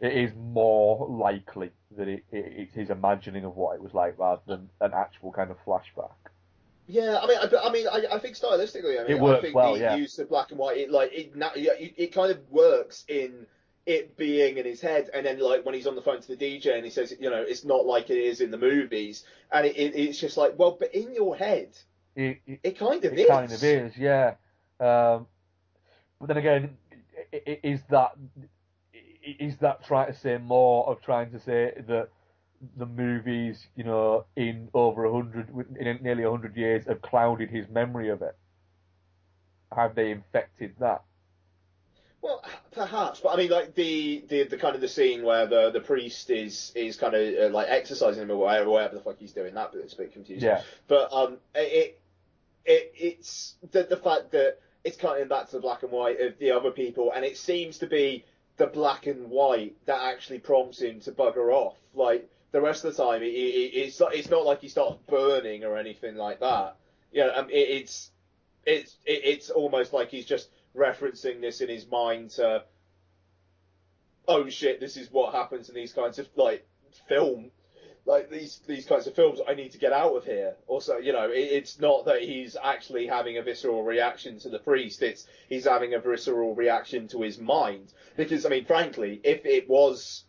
it 0.00 0.12
is 0.12 0.32
more 0.36 1.06
likely 1.08 1.70
that 1.96 2.08
it, 2.08 2.24
it, 2.32 2.52
it's 2.56 2.74
his 2.74 2.90
imagining 2.90 3.44
of 3.44 3.56
what 3.56 3.74
it 3.74 3.82
was 3.82 3.94
like 3.94 4.18
rather 4.18 4.42
than 4.46 4.68
an 4.80 4.92
actual 4.94 5.32
kind 5.32 5.50
of 5.50 5.56
flashback. 5.64 6.10
Yeah, 6.88 7.18
I 7.22 7.26
mean, 7.26 7.38
I, 7.38 7.68
I 7.68 7.72
mean, 7.72 7.86
I, 7.86 8.16
I 8.16 8.18
think 8.18 8.36
stylistically, 8.36 9.00
I 9.00 9.04
mean, 9.04 9.16
It 9.16 9.20
works 9.20 9.38
I 9.38 9.42
think 9.42 9.54
well, 9.54 9.74
the 9.74 9.80
yeah. 9.80 9.94
use 9.94 10.18
of 10.18 10.28
black 10.28 10.50
and 10.50 10.58
white, 10.58 10.78
it 10.78 10.90
like 10.90 11.12
it, 11.12 11.32
it, 11.36 11.94
it 11.96 12.12
kind 12.12 12.32
of 12.32 12.38
works 12.50 13.04
in 13.08 13.46
it 13.86 14.16
being 14.16 14.58
in 14.58 14.64
his 14.64 14.80
head, 14.80 15.08
and 15.14 15.24
then 15.24 15.38
like 15.38 15.64
when 15.64 15.74
he's 15.74 15.86
on 15.86 15.94
the 15.94 16.02
phone 16.02 16.20
to 16.20 16.36
the 16.36 16.36
DJ 16.36 16.74
and 16.74 16.84
he 16.84 16.90
says, 16.90 17.14
you 17.18 17.30
know, 17.30 17.42
it's 17.42 17.64
not 17.64 17.86
like 17.86 18.10
it 18.10 18.18
is 18.18 18.40
in 18.40 18.50
the 18.50 18.58
movies, 18.58 19.24
and 19.52 19.66
it, 19.66 19.76
it, 19.76 19.94
it's 19.94 20.18
just 20.18 20.36
like, 20.36 20.58
well, 20.58 20.76
but 20.78 20.94
in 20.94 21.14
your 21.14 21.36
head, 21.36 21.70
It, 22.14 22.40
it, 22.46 22.60
it 22.62 22.78
kind 22.78 23.04
of 23.04 23.12
it 23.12 23.18
is. 23.18 23.28
kind 23.28 23.52
of 23.52 23.62
is, 23.62 23.96
yeah. 23.96 24.34
Um, 24.80 25.26
but 26.20 26.28
then 26.28 26.36
again, 26.36 26.76
is 27.32 27.80
that 27.90 28.12
is 29.22 29.56
that 29.58 29.84
trying 29.84 30.12
to 30.12 30.18
say 30.18 30.38
more 30.38 30.88
of 30.88 31.00
trying 31.00 31.30
to 31.30 31.40
say 31.40 31.72
that 31.88 32.08
the 32.76 32.86
movies, 32.86 33.66
you 33.76 33.84
know, 33.84 34.24
in 34.36 34.68
over 34.74 35.04
a 35.04 35.12
hundred, 35.12 35.48
in 35.78 35.98
nearly 36.02 36.24
a 36.24 36.30
hundred 36.30 36.56
years, 36.56 36.84
have 36.86 37.02
clouded 37.02 37.50
his 37.50 37.68
memory 37.68 38.08
of 38.08 38.22
it? 38.22 38.36
Have 39.74 39.94
they 39.94 40.10
infected 40.10 40.74
that? 40.80 41.02
Well, 42.20 42.44
perhaps, 42.70 43.18
but 43.18 43.30
I 43.30 43.36
mean, 43.36 43.50
like 43.50 43.74
the, 43.74 44.24
the, 44.28 44.44
the 44.44 44.56
kind 44.56 44.76
of 44.76 44.80
the 44.80 44.86
scene 44.86 45.24
where 45.24 45.46
the, 45.46 45.70
the 45.72 45.80
priest 45.80 46.30
is 46.30 46.70
is 46.76 46.96
kind 46.96 47.14
of 47.14 47.34
uh, 47.36 47.52
like 47.52 47.66
exercising 47.68 48.22
him 48.22 48.30
or 48.30 48.36
whatever, 48.36 48.70
whatever 48.70 48.94
the 48.94 49.00
fuck 49.00 49.18
he's 49.18 49.32
doing. 49.32 49.54
That 49.54 49.72
bit's 49.72 49.94
a 49.94 49.96
bit 49.96 50.12
confusing. 50.12 50.48
Yeah. 50.48 50.62
But 50.86 51.12
um, 51.12 51.38
it, 51.54 52.00
it 52.64 52.92
it's 52.96 53.54
the 53.70 53.84
the 53.84 53.96
fact 53.96 54.32
that 54.32 54.58
it's 54.84 54.96
cutting 54.96 55.28
back 55.28 55.46
to 55.46 55.56
the 55.56 55.60
black 55.60 55.82
and 55.82 55.92
white 55.92 56.20
of 56.20 56.38
the 56.38 56.50
other 56.50 56.70
people, 56.70 57.12
and 57.14 57.24
it 57.24 57.36
seems 57.36 57.78
to 57.78 57.86
be 57.86 58.24
the 58.56 58.66
black 58.66 59.06
and 59.06 59.30
white 59.30 59.76
that 59.86 60.00
actually 60.02 60.38
prompts 60.38 60.80
him 60.80 61.00
to 61.00 61.12
bugger 61.12 61.52
off. 61.52 61.76
Like 61.94 62.28
the 62.52 62.60
rest 62.60 62.84
of 62.84 62.94
the 62.94 63.02
time, 63.02 63.22
it, 63.22 63.26
it, 63.26 63.74
it's 63.74 64.00
it's 64.12 64.30
not 64.30 64.44
like 64.44 64.60
he 64.60 64.68
starts 64.68 64.98
burning 65.08 65.64
or 65.64 65.76
anything 65.76 66.16
like 66.16 66.40
that. 66.40 66.76
Know, 67.14 67.32
um, 67.34 67.50
it, 67.50 67.68
it's 67.68 68.10
it's 68.66 68.96
it, 69.04 69.22
it's 69.24 69.50
almost 69.50 69.92
like 69.92 70.08
he's 70.08 70.26
just 70.26 70.48
referencing 70.76 71.40
this 71.40 71.60
in 71.60 71.68
his 71.68 71.86
mind 71.86 72.30
to 72.30 72.64
oh 74.26 74.48
shit 74.48 74.80
this 74.80 74.96
is 74.96 75.10
what 75.10 75.34
happens 75.34 75.68
in 75.68 75.74
these 75.74 75.92
kinds 75.92 76.18
of 76.18 76.26
like 76.36 76.66
film 77.08 77.50
like 78.04 78.30
these 78.30 78.60
these 78.66 78.86
kinds 78.86 79.06
of 79.06 79.14
films 79.14 79.40
i 79.48 79.54
need 79.54 79.70
to 79.70 79.78
get 79.78 79.92
out 79.92 80.14
of 80.16 80.24
here 80.24 80.54
also 80.66 80.96
you 80.98 81.12
know 81.12 81.30
it, 81.30 81.38
it's 81.38 81.78
not 81.78 82.04
that 82.04 82.20
he's 82.20 82.56
actually 82.62 83.06
having 83.06 83.38
a 83.38 83.42
visceral 83.42 83.84
reaction 83.84 84.38
to 84.38 84.48
the 84.48 84.58
priest 84.58 85.02
it's 85.02 85.26
he's 85.48 85.64
having 85.64 85.94
a 85.94 86.00
visceral 86.00 86.54
reaction 86.54 87.06
to 87.06 87.22
his 87.22 87.38
mind 87.38 87.92
because 88.16 88.44
i 88.44 88.48
mean 88.48 88.64
frankly 88.64 89.20
if 89.22 89.46
it 89.46 89.68
was 89.68 90.24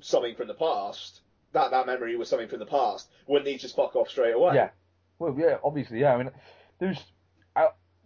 something 0.00 0.34
from 0.34 0.48
the 0.48 0.54
past 0.54 1.20
that 1.52 1.70
that 1.70 1.86
memory 1.86 2.16
was 2.16 2.28
something 2.28 2.48
from 2.48 2.58
the 2.58 2.66
past 2.66 3.08
wouldn't 3.26 3.48
he 3.48 3.56
just 3.56 3.76
fuck 3.76 3.94
off 3.94 4.08
straight 4.08 4.34
away 4.34 4.54
Yeah. 4.54 4.70
Well, 5.18 5.34
yeah, 5.38 5.56
obviously, 5.64 6.00
yeah. 6.00 6.14
I 6.14 6.18
mean, 6.18 6.30
there's 6.78 6.98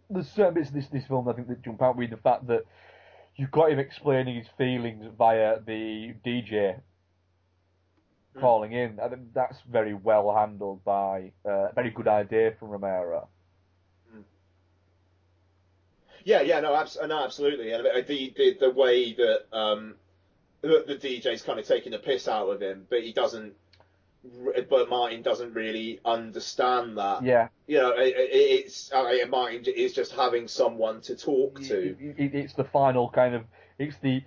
there's 0.09 0.29
certain 0.29 0.55
bits 0.55 0.69
of 0.69 0.75
this 0.75 0.87
this 0.89 1.07
film 1.07 1.29
I 1.29 1.33
think 1.33 1.49
that 1.49 1.63
jump 1.63 1.83
out 1.83 1.97
with 1.97 2.11
the 2.11 2.17
fact 2.17 2.47
that 2.49 2.65
you've 3.37 3.51
got 3.51 3.71
him 3.71 3.79
explaining 3.79 4.37
his 4.37 4.49
feelings 4.59 5.07
via 5.17 5.61
the 5.65 6.15
DJ 6.25 6.81
calling 8.39 8.73
in. 8.73 9.01
I 9.01 9.09
think 9.09 9.35
that's 9.35 9.59
very 9.71 9.95
well 9.95 10.35
handled 10.35 10.85
by 10.85 11.33
uh, 11.45 11.69
very 11.75 11.91
good 11.91 12.09
idea 12.09 12.55
from 12.59 12.71
Romero. 12.71 13.29
Yeah, 16.25 16.43
yeah, 16.43 16.61
no, 16.61 16.75
abs- 16.75 16.99
no 17.03 17.25
absolutely. 17.25 17.73
And 17.73 17.85
the, 18.07 18.33
the 18.37 18.57
the 18.61 18.71
way 18.71 19.15
that 19.15 19.57
um, 19.57 19.95
the, 20.61 20.85
the 20.87 20.97
DJ's 20.97 21.43
kind 21.43 21.59
of 21.59 21.67
taking 21.67 21.93
the 21.93 21.99
piss 21.99 22.29
out 22.29 22.49
of 22.49 22.61
him, 22.61 22.87
but 22.89 23.03
he 23.03 23.13
doesn't. 23.13 23.55
But 24.69 24.91
Martin 24.91 25.23
doesn't 25.23 25.55
really 25.55 25.99
understand 26.05 26.99
that. 26.99 27.25
Yeah. 27.25 27.49
You 27.67 27.79
know, 27.79 27.93
it, 27.93 28.15
it, 28.15 28.67
it's 28.67 28.93
I 28.95 29.25
Martin 29.25 29.65
is 29.65 29.95
just 29.95 30.13
having 30.13 30.47
someone 30.47 31.01
to 31.03 31.17
talk 31.17 31.59
to. 31.63 31.97
It, 31.99 32.35
it's 32.35 32.53
the 32.53 32.65
final 32.65 33.09
kind 33.09 33.35
of 33.35 33.45
it's 33.79 33.97
the 34.03 34.23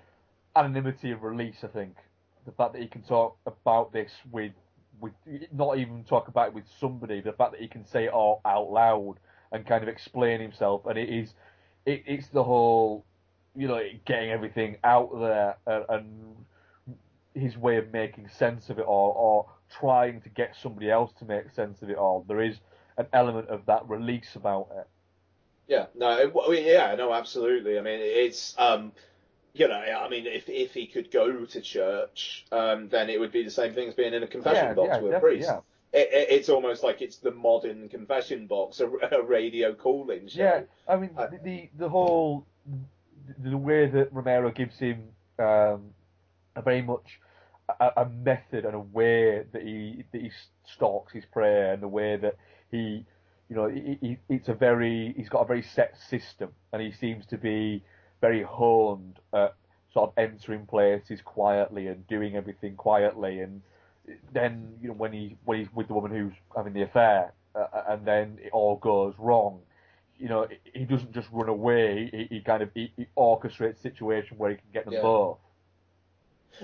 anonymity 0.55 1.11
of 1.11 1.21
release. 1.21 1.57
I 1.63 1.67
think 1.67 1.95
the 2.45 2.51
fact 2.51 2.73
that 2.73 2.81
he 2.81 2.87
can 2.87 3.01
talk 3.03 3.37
about 3.45 3.91
this 3.93 4.11
with 4.31 4.51
with 4.99 5.13
not 5.51 5.77
even 5.77 6.03
talk 6.03 6.27
about 6.27 6.49
it 6.49 6.53
with 6.53 6.65
somebody. 6.79 7.21
The 7.21 7.33
fact 7.33 7.51
that 7.51 7.61
he 7.61 7.67
can 7.67 7.85
say 7.85 8.05
it 8.05 8.11
all 8.13 8.41
out 8.45 8.71
loud 8.71 9.15
and 9.51 9.65
kind 9.65 9.83
of 9.83 9.89
explain 9.89 10.39
himself, 10.39 10.85
and 10.85 10.97
it 10.97 11.09
is 11.09 11.33
it, 11.85 12.03
it's 12.05 12.27
the 12.29 12.43
whole 12.43 13.05
you 13.55 13.67
know 13.67 13.81
getting 14.05 14.31
everything 14.31 14.77
out 14.83 15.09
there 15.19 15.57
and, 15.67 15.85
and 15.89 16.35
his 17.35 17.57
way 17.57 17.77
of 17.77 17.91
making 17.91 18.29
sense 18.29 18.69
of 18.69 18.79
it 18.79 18.85
all, 18.85 19.13
or 19.17 19.45
trying 19.79 20.21
to 20.21 20.29
get 20.29 20.55
somebody 20.61 20.89
else 20.89 21.11
to 21.19 21.25
make 21.25 21.51
sense 21.51 21.81
of 21.81 21.89
it 21.89 21.97
all. 21.97 22.23
There 22.27 22.41
is 22.41 22.57
an 22.97 23.07
element 23.11 23.49
of 23.49 23.65
that 23.65 23.89
release 23.89 24.35
about 24.35 24.67
it. 24.77 24.87
Yeah, 25.67 25.85
no, 25.95 26.17
it- 26.17 26.63
yeah, 26.65 26.93
no, 26.95 27.13
absolutely. 27.13 27.77
I 27.79 27.81
mean, 27.81 27.99
it's 28.01 28.53
um, 28.57 28.91
you 29.53 29.67
know, 29.67 29.75
I 29.75 30.09
mean, 30.09 30.25
if 30.25 30.45
if 30.47 30.73
he 30.73 30.87
could 30.87 31.11
go 31.11 31.45
to 31.45 31.61
church, 31.61 32.45
um, 32.51 32.89
then 32.89 33.09
it 33.09 33.19
would 33.19 33.31
be 33.31 33.43
the 33.43 33.51
same 33.51 33.73
thing 33.73 33.87
as 33.87 33.93
being 33.93 34.13
in 34.13 34.23
a 34.23 34.27
confession 34.27 34.69
Yeah, 34.69 34.73
box 34.73 34.89
yeah, 34.93 34.99
with 34.99 35.13
a 35.13 35.19
priest. 35.19 35.47
yeah. 35.47 35.59
It, 35.93 36.09
it, 36.11 36.27
it's 36.31 36.49
almost 36.49 36.83
like 36.83 37.03
it's 37.03 37.17
the 37.17 37.31
modern 37.31 37.87
confession 37.87 38.47
box, 38.47 38.79
a, 38.79 38.87
a 39.11 39.21
radio 39.21 39.75
calling 39.75 40.27
show. 40.27 40.41
Yeah, 40.41 40.61
I 40.87 40.95
mean 40.97 41.11
the, 41.15 41.39
the 41.43 41.69
the 41.77 41.89
whole 41.89 42.47
the, 43.39 43.55
way 43.55 43.87
that 43.87 44.11
Romero 44.11 44.49
gives 44.49 44.77
him 44.79 45.09
um, 45.37 45.91
a 46.55 46.61
very 46.63 46.81
much 46.81 47.19
a, 47.79 47.91
a 47.97 48.09
method 48.09 48.65
and 48.65 48.73
a 48.73 48.79
way 48.79 49.43
that 49.51 49.61
he 49.61 50.03
that 50.11 50.21
he 50.21 50.31
stalks 50.65 51.13
his 51.13 51.25
prey 51.25 51.73
and 51.73 51.83
the 51.83 51.87
way 51.87 52.17
that 52.17 52.37
he 52.71 53.05
you 53.49 53.55
know 53.55 53.67
he, 53.69 53.99
he, 54.01 54.17
it's 54.29 54.49
a 54.49 54.53
very 54.55 55.13
he's 55.15 55.29
got 55.29 55.41
a 55.41 55.45
very 55.45 55.61
set 55.61 55.95
system 56.09 56.49
and 56.71 56.81
he 56.81 56.91
seems 56.91 57.23
to 57.27 57.37
be 57.37 57.83
very 58.23 58.43
honed 58.43 59.19
at 59.33 59.53
sort 59.93 60.09
of 60.09 60.13
entering 60.17 60.65
places 60.65 61.19
quietly 61.21 61.87
and 61.87 62.07
doing 62.07 62.35
everything 62.35 62.75
quietly 62.75 63.33
and 63.41 63.61
then 64.33 64.53
you 64.81 64.87
know 64.89 64.93
when 65.03 65.13
he 65.13 65.25
when 65.45 65.59
he's 65.59 65.71
with 65.75 65.87
the 65.87 65.93
woman 65.93 66.11
who's 66.11 66.33
having 66.55 66.73
the 66.73 66.83
affair 66.83 67.33
uh, 67.55 67.83
and 67.89 68.05
then 68.05 68.39
it 68.47 68.51
all 68.53 68.77
goes 68.77 69.13
wrong 69.19 69.59
you 70.17 70.29
know, 70.29 70.47
he 70.73 70.85
doesn't 70.85 71.11
just 71.11 71.27
run 71.31 71.49
away. 71.49 72.09
He, 72.11 72.35
he 72.37 72.41
kind 72.41 72.63
of 72.63 72.69
he, 72.73 72.93
he 72.95 73.07
orchestrates 73.17 73.79
a 73.79 73.81
situation 73.81 74.37
where 74.37 74.51
he 74.51 74.55
can 74.57 74.71
get 74.73 74.85
them 74.85 74.93
Yeah. 74.93 75.01
both. 75.01 75.37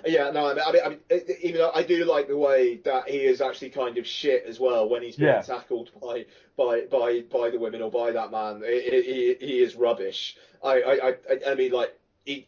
Yeah, 0.05 0.29
no, 0.31 0.47
I 0.47 0.53
mean, 0.53 0.63
I 0.65 0.71
mean, 0.71 0.81
I 0.85 0.89
mean, 0.89 0.99
even 1.41 1.57
though 1.61 1.71
I 1.73 1.83
do 1.83 2.05
like 2.05 2.27
the 2.27 2.37
way 2.37 2.77
that 2.85 3.09
he 3.09 3.17
is 3.25 3.41
actually 3.41 3.71
kind 3.71 3.97
of 3.97 4.05
shit 4.07 4.45
as 4.45 4.59
well 4.59 4.87
when 4.89 5.01
he's 5.01 5.15
being 5.15 5.29
Yeah. 5.29 5.41
tackled 5.41 5.91
by 6.01 6.25
by 6.55 6.81
by 6.81 7.21
by 7.21 7.49
the 7.49 7.59
women 7.59 7.81
or 7.81 7.91
by 7.91 8.11
that 8.11 8.31
man. 8.31 8.63
He, 8.65 8.79
he, 8.81 9.35
he 9.39 9.61
is 9.61 9.75
rubbish. 9.75 10.37
I 10.63 10.81
I 10.81 11.09
I, 11.09 11.15
I 11.51 11.55
mean, 11.55 11.71
like 11.71 11.97
he. 12.25 12.47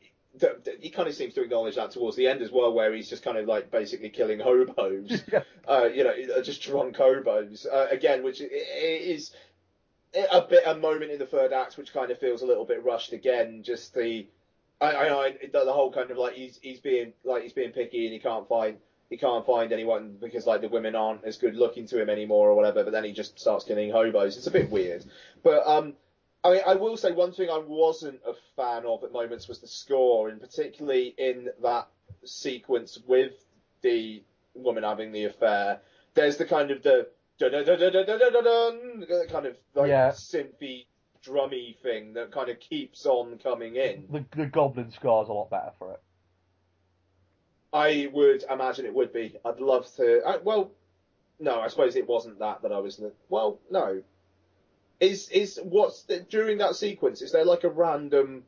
He 0.80 0.89
kind 0.89 1.09
of 1.09 1.13
seems 1.13 1.34
to 1.34 1.41
acknowledge 1.41 1.76
that 1.76 1.91
towards 1.91 2.15
the 2.15 2.26
end 2.30 2.41
as 2.41 2.53
well, 2.53 2.72
where 2.73 2.93
he's 2.93 3.09
just 3.09 3.22
kind 3.22 3.38
of 3.38 3.47
like 3.47 3.69
basically 3.69 4.07
killing 4.07 4.39
hobos, 4.39 5.23
uh, 5.68 5.89
you 5.93 6.05
know, 6.05 6.41
just 6.41 6.61
drunk 6.61 6.95
hobos 6.95 7.65
uh, 7.65 7.88
again, 7.91 8.23
which 8.23 8.39
is 8.39 9.35
a 10.31 10.41
bit 10.41 10.63
a 10.65 10.76
moment 10.76 11.11
in 11.11 11.19
the 11.19 11.26
third 11.26 11.51
act 11.51 11.77
which 11.77 11.91
kind 11.93 12.11
of 12.11 12.18
feels 12.18 12.41
a 12.41 12.45
little 12.45 12.63
bit 12.63 12.81
rushed 12.81 13.11
again. 13.11 13.61
Just 13.61 13.93
the 13.93 14.26
I, 14.81 14.95
I 14.95 15.09
know 15.09 15.21
it, 15.21 15.53
the 15.53 15.71
whole 15.71 15.91
kind 15.91 16.09
of 16.11 16.17
like 16.17 16.33
he's 16.33 16.59
he's 16.61 16.79
being 16.79 17.13
like 17.23 17.43
he's 17.43 17.53
being 17.53 17.71
picky 17.71 18.05
and 18.05 18.13
he 18.13 18.19
can't 18.19 18.47
find 18.47 18.77
he 19.09 19.17
can't 19.17 19.45
find 19.45 19.71
anyone 19.71 20.17
because 20.19 20.47
like 20.47 20.61
the 20.61 20.69
women 20.69 20.95
aren't 20.95 21.23
as 21.23 21.37
good 21.37 21.55
looking 21.55 21.85
to 21.87 22.01
him 22.01 22.09
anymore 22.09 22.49
or 22.49 22.55
whatever. 22.55 22.83
But 22.83 22.91
then 22.91 23.03
he 23.03 23.11
just 23.11 23.39
starts 23.39 23.65
killing 23.65 23.91
hobos. 23.91 24.37
It's 24.37 24.47
a 24.47 24.51
bit 24.51 24.71
weird. 24.71 25.05
But 25.43 25.67
um, 25.67 25.93
I 26.43 26.51
mean, 26.51 26.61
I 26.65 26.75
will 26.75 26.97
say 26.97 27.11
one 27.11 27.33
thing 27.33 27.49
I 27.49 27.59
wasn't 27.59 28.21
a 28.25 28.33
fan 28.55 28.85
of 28.85 29.03
at 29.03 29.11
moments 29.11 29.47
was 29.47 29.59
the 29.59 29.67
score, 29.67 30.29
and 30.29 30.41
particularly 30.41 31.13
in 31.17 31.49
that 31.61 31.87
sequence 32.25 32.97
with 33.05 33.33
the 33.81 34.23
woman 34.55 34.83
having 34.83 35.11
the 35.11 35.25
affair. 35.25 35.81
There's 36.13 36.37
the 36.37 36.45
kind 36.45 36.71
of 36.71 36.81
the 36.81 37.07
dun 37.37 37.51
dun 37.51 37.65
dun 37.65 37.79
dun 37.79 37.91
dun 37.91 38.33
dun, 38.33 39.05
dun 39.07 39.27
kind 39.27 39.45
of 39.45 39.57
like 39.75 39.89
yeah. 39.89 40.09
synthy 40.09 40.85
drummy 41.26 41.77
thing 41.77 42.14
that 42.14 42.31
kind 42.31 42.49
of 42.49 42.60
keeps 42.60 43.06
on 43.06 43.38
coming 43.38 43.76
in. 43.76 44.06
The 44.11 44.26
the 44.35 44.45
Goblin 44.45 44.91
score's 44.91 45.30
a 45.30 45.34
lot 45.34 45.49
better 45.49 45.72
for 45.77 45.93
it. 45.93 46.02
I 47.73 48.10
would 48.11 48.43
imagine 48.49 48.85
it 48.85 48.93
would 48.93 49.14
be. 49.14 49.35
I'd 49.45 49.60
love 49.60 49.88
to. 49.95 50.22
I, 50.26 50.38
well, 50.38 50.72
no, 51.39 51.60
I 51.60 51.68
suppose 51.69 51.95
it 51.95 52.07
wasn't 52.07 52.39
that 52.39 52.61
that 52.64 52.72
I 52.72 52.80
was. 52.80 53.02
Well, 53.30 53.60
no. 53.69 54.03
Is 54.99 55.30
is 55.30 55.60
what's 55.64 56.03
the, 56.03 56.19
during 56.19 56.60
that 56.60 56.76
sequence? 56.76 57.22
Is 57.22 57.31
there 57.31 57.45
like 57.45 57.64
a 57.64 57.69
random 57.69 58.43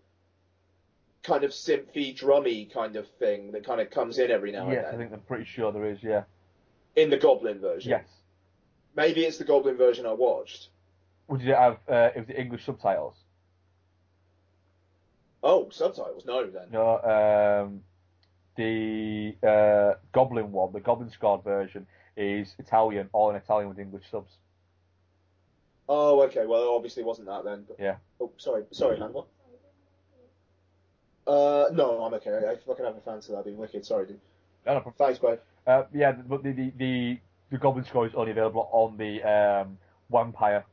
kind 1.23 1.43
of 1.43 1.51
synthy 1.51 2.15
drummy 2.17 2.71
kind 2.71 2.95
of 2.95 3.07
thing 3.17 3.53
that 3.53 3.65
kind 3.65 3.79
of 3.79 3.89
comes 3.89 4.19
in 4.19 4.29
every 4.29 4.51
now 4.51 4.69
yes, 4.69 4.77
and 4.77 4.85
then? 4.85 4.93
I 4.93 4.97
think 4.97 5.13
I'm 5.13 5.21
pretty 5.21 5.45
sure 5.45 5.71
there 5.71 5.85
is. 5.85 6.03
Yeah. 6.03 6.23
in 6.95 7.09
the 7.09 7.17
Goblin 7.17 7.59
version? 7.59 7.91
Yes. 7.91 8.07
Maybe 8.95 9.21
it's 9.25 9.37
the 9.37 9.45
Goblin 9.45 9.77
version 9.77 10.05
I 10.05 10.13
watched. 10.13 10.69
Would 11.27 11.41
you 11.41 11.53
have? 11.53 11.77
Uh, 11.89 12.09
it 12.15 12.19
was 12.19 12.27
the 12.27 12.39
English 12.39 12.65
subtitles. 12.65 13.15
Oh, 15.41 15.69
subtitles? 15.71 16.25
No, 16.25 16.45
then. 16.49 16.67
No. 16.71 17.65
Um, 17.65 17.81
the 18.55 19.35
uh, 19.45 19.95
Goblin 20.11 20.51
one, 20.51 20.71
the 20.71 20.79
Goblin 20.79 21.09
scored 21.09 21.43
version, 21.43 21.85
is 22.15 22.55
Italian, 22.59 23.09
all 23.13 23.29
in 23.29 23.35
Italian 23.35 23.69
with 23.69 23.79
English 23.79 24.03
subs. 24.09 24.31
Oh, 25.89 26.21
okay. 26.23 26.45
Well, 26.45 26.63
it 26.63 26.67
obviously 26.67 27.03
wasn't 27.03 27.27
that 27.27 27.43
then. 27.43 27.65
But... 27.67 27.77
Yeah. 27.79 27.95
Oh, 28.21 28.31
sorry, 28.37 28.63
sorry, 28.71 28.97
Han. 28.99 29.11
What? 29.11 29.27
Uh, 31.25 31.65
no, 31.73 32.03
I'm 32.03 32.13
okay. 32.15 32.31
I, 32.31 32.51
I 32.51 32.55
fucking 32.57 32.85
have 32.85 32.95
a 32.95 33.01
fancy 33.01 33.33
that 33.33 33.43
being 33.43 33.57
wicked. 33.57 33.85
Sorry, 33.85 34.05
dude. 34.05 34.19
No, 34.65 34.75
no 34.75 34.79
problem. 34.81 34.95
Thanks, 34.97 35.19
bye. 35.19 35.39
Uh, 35.65 35.83
yeah, 35.93 36.11
but 36.11 36.43
the, 36.43 36.51
the, 36.51 36.73
the, 36.77 37.19
the 37.51 37.57
Goblin 37.57 37.85
score 37.85 38.05
is 38.05 38.13
only 38.15 38.31
available 38.31 38.69
on 38.71 38.97
the 38.97 39.21
um, 39.23 39.77
Wampyr, 40.11 40.63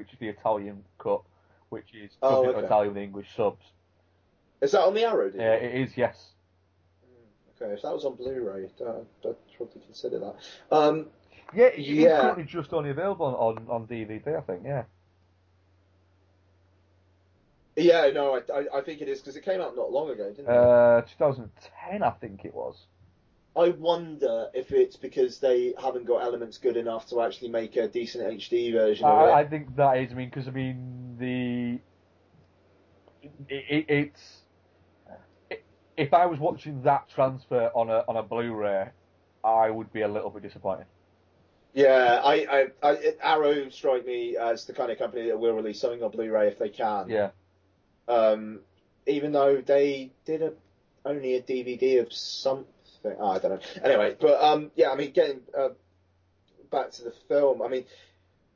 which 0.00 0.12
is 0.14 0.18
the 0.18 0.28
Italian 0.28 0.82
cut, 0.98 1.20
which 1.68 1.94
is 1.94 2.10
Oh, 2.22 2.46
okay. 2.48 2.64
Italian 2.64 2.94
with 2.94 3.02
English 3.02 3.28
subs. 3.36 3.64
Is 4.62 4.72
that 4.72 4.80
on 4.80 4.94
the 4.94 5.04
Arrow? 5.04 5.28
Uh, 5.28 5.42
it 5.42 5.74
is, 5.74 5.96
yes. 5.96 6.30
Okay, 7.60 7.72
if 7.74 7.82
that 7.82 7.92
was 7.92 8.06
on 8.06 8.14
Blu-ray, 8.14 8.64
I'd, 8.64 8.86
I'd 8.88 9.36
probably 9.56 9.82
consider 9.84 10.18
that. 10.20 10.34
Um, 10.74 11.06
Yeah, 11.54 11.66
it- 11.66 11.78
it's 11.80 11.88
Yeah. 11.88 12.20
currently 12.20 12.44
just 12.44 12.72
only 12.72 12.88
available 12.90 13.26
on, 13.26 13.58
on, 13.58 13.66
on 13.68 13.86
DVD, 13.86 14.38
I 14.38 14.40
think, 14.40 14.62
yeah. 14.64 14.84
Yeah, 17.76 18.10
no, 18.12 18.36
I, 18.36 18.40
I, 18.52 18.78
I 18.78 18.80
think 18.82 19.00
it 19.02 19.08
is 19.08 19.20
because 19.20 19.36
it 19.36 19.44
came 19.44 19.60
out 19.60 19.76
not 19.76 19.90
long 19.92 20.10
ago, 20.10 20.30
didn't 20.30 20.46
it? 20.46 20.56
Uh, 20.56 21.02
2010, 21.02 22.02
I 22.02 22.10
think 22.10 22.44
it 22.44 22.54
was. 22.54 22.76
I 23.56 23.70
wonder 23.70 24.48
if 24.54 24.70
it's 24.70 24.96
because 24.96 25.38
they 25.38 25.74
haven't 25.80 26.06
got 26.06 26.22
elements 26.22 26.58
good 26.58 26.76
enough 26.76 27.08
to 27.08 27.20
actually 27.20 27.48
make 27.48 27.76
a 27.76 27.88
decent 27.88 28.24
HD 28.24 28.72
version 28.72 29.04
of 29.04 29.28
it. 29.28 29.32
I, 29.32 29.40
I 29.40 29.46
think 29.46 29.74
that 29.76 29.98
is. 29.98 30.12
I 30.12 30.14
mean, 30.14 30.28
because 30.28 30.46
I 30.46 30.52
mean 30.52 31.16
the 31.18 31.80
it, 33.48 33.64
it, 33.68 33.86
it's 33.88 34.36
it, 35.50 35.64
if 35.96 36.14
I 36.14 36.26
was 36.26 36.38
watching 36.38 36.82
that 36.82 37.08
transfer 37.10 37.70
on 37.74 37.90
a 37.90 38.04
on 38.08 38.16
a 38.16 38.22
Blu-ray, 38.22 38.90
I 39.42 39.70
would 39.70 39.92
be 39.92 40.02
a 40.02 40.08
little 40.08 40.30
bit 40.30 40.42
disappointed. 40.42 40.86
Yeah, 41.72 42.20
I, 42.24 42.66
I, 42.82 42.88
I 42.88 43.14
Arrow 43.22 43.68
strike 43.70 44.04
me 44.04 44.36
as 44.36 44.64
the 44.64 44.72
kind 44.72 44.90
of 44.90 44.98
company 44.98 45.28
that 45.28 45.38
will 45.38 45.54
release 45.54 45.80
something 45.80 46.02
on 46.02 46.10
Blu-ray 46.10 46.48
if 46.48 46.58
they 46.58 46.68
can. 46.68 47.08
Yeah. 47.08 47.30
Um, 48.08 48.60
even 49.06 49.32
though 49.32 49.60
they 49.60 50.12
did 50.24 50.42
a 50.42 50.52
only 51.04 51.34
a 51.34 51.42
DVD 51.42 52.00
of 52.00 52.12
something, 52.12 52.66
oh, 53.04 53.30
I 53.30 53.38
don't 53.38 53.50
know. 53.52 53.60
Anyway, 53.82 54.16
but 54.20 54.42
um, 54.42 54.70
yeah, 54.74 54.90
I 54.90 54.96
mean, 54.96 55.12
getting 55.12 55.40
uh, 55.56 55.70
back 56.70 56.90
to 56.92 57.04
the 57.04 57.12
film, 57.28 57.62
I 57.62 57.68
mean, 57.68 57.84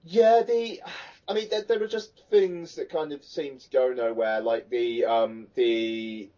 yeah, 0.04 0.42
the, 0.42 0.80
I 1.28 1.34
mean, 1.34 1.48
there, 1.50 1.62
there 1.62 1.78
were 1.78 1.86
just 1.88 2.22
things 2.30 2.76
that 2.76 2.90
kind 2.90 3.12
of 3.12 3.24
seemed 3.24 3.60
to 3.60 3.70
go 3.70 3.92
nowhere, 3.92 4.40
like 4.40 4.68
the 4.70 5.04
um, 5.06 5.46
the 5.54 6.28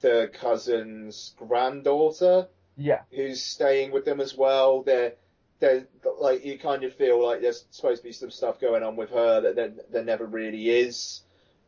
the 0.00 0.30
cousin's 0.34 1.32
granddaughter 1.38 2.48
Yeah. 2.76 3.00
who's 3.10 3.42
staying 3.42 3.92
with 3.92 4.04
them 4.04 4.20
as 4.20 4.36
well. 4.36 4.82
They're, 4.82 5.14
they're 5.58 5.86
like 6.20 6.44
you 6.44 6.58
kind 6.58 6.84
of 6.84 6.94
feel 6.94 7.22
like 7.24 7.40
there's 7.40 7.64
supposed 7.70 8.02
to 8.02 8.08
be 8.08 8.12
some 8.12 8.30
stuff 8.30 8.60
going 8.60 8.82
on 8.82 8.96
with 8.96 9.08
her 9.10 9.40
that 9.40 9.56
there, 9.56 9.72
there 9.90 10.04
never 10.04 10.26
really 10.26 10.68
is. 10.68 11.22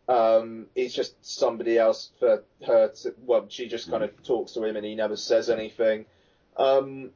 Um, 0.09 0.67
it's 0.75 0.95
just 0.95 1.25
somebody 1.25 1.79
else 1.79 2.11
for 2.19 2.43
her 2.67 2.89
to. 2.89 3.15
Well, 3.19 3.47
she 3.49 3.69
just 3.69 3.91
kind 3.91 4.03
of 4.03 4.23
talks 4.23 4.53
to 4.53 4.65
him 4.65 4.77
and 4.77 4.85
he 4.85 4.95
never 4.95 5.17
says 5.17 5.51
anything. 5.51 6.07
Um, 6.57 7.11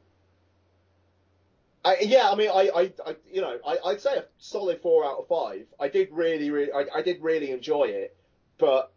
I, 1.85 1.97
yeah, 2.01 2.29
I 2.29 2.35
mean, 2.35 2.49
I, 2.49 2.69
I, 2.73 2.93
I 3.05 3.15
you 3.31 3.41
know, 3.41 3.57
I, 3.67 3.77
I'd 3.85 4.01
say 4.01 4.17
a 4.17 4.25
solid 4.37 4.81
four 4.81 5.05
out 5.05 5.17
of 5.17 5.27
five. 5.27 5.65
I 5.79 5.89
did 5.89 6.09
really, 6.11 6.49
really, 6.49 6.71
I, 6.71 6.85
I 6.95 7.01
did 7.01 7.21
really 7.21 7.51
enjoy 7.51 7.85
it, 7.85 8.15
but 8.57 8.91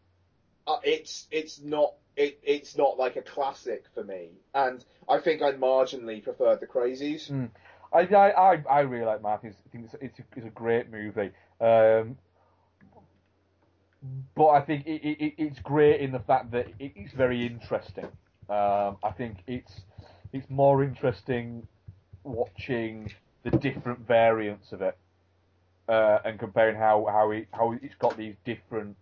uh, 0.66 0.78
it's 0.84 1.26
it's 1.30 1.60
not 1.60 1.94
it, 2.16 2.38
it's 2.42 2.76
not 2.76 2.98
like 2.98 3.16
a 3.16 3.22
classic 3.22 3.86
for 3.94 4.04
me, 4.04 4.28
and 4.54 4.84
I 5.08 5.18
think 5.18 5.42
I 5.42 5.52
marginally 5.52 6.22
preferred 6.22 6.60
the 6.60 6.66
Crazies. 6.66 7.30
Mm. 7.30 7.50
I, 7.92 8.00
I, 8.00 8.52
I, 8.52 8.62
I 8.68 8.80
really 8.80 9.06
like 9.06 9.22
Martin. 9.22 9.54
I 9.54 9.70
think 9.70 9.84
it's, 9.84 9.94
it's, 10.00 10.18
a, 10.18 10.22
it's 10.36 10.46
a 10.46 10.50
great 10.50 10.90
movie. 10.90 11.30
Um, 11.60 12.18
but 14.34 14.48
I 14.48 14.60
think 14.60 14.86
it, 14.86 15.02
it, 15.02 15.34
it's 15.38 15.58
great 15.60 16.00
in 16.00 16.12
the 16.12 16.20
fact 16.20 16.50
that 16.52 16.68
it, 16.78 16.92
it's 16.94 17.12
very 17.12 17.46
interesting. 17.46 18.06
Um, 18.48 18.98
I 19.02 19.10
think 19.16 19.38
it's 19.46 19.72
it's 20.32 20.48
more 20.50 20.84
interesting 20.84 21.66
watching 22.24 23.12
the 23.44 23.50
different 23.50 24.00
variants 24.06 24.72
of 24.72 24.82
it 24.82 24.96
uh, 25.88 26.18
and 26.24 26.38
comparing 26.38 26.76
how 26.76 27.06
how 27.10 27.30
it 27.30 27.48
how 27.52 27.72
it's 27.82 27.94
got 27.96 28.16
these 28.16 28.34
different 28.44 28.96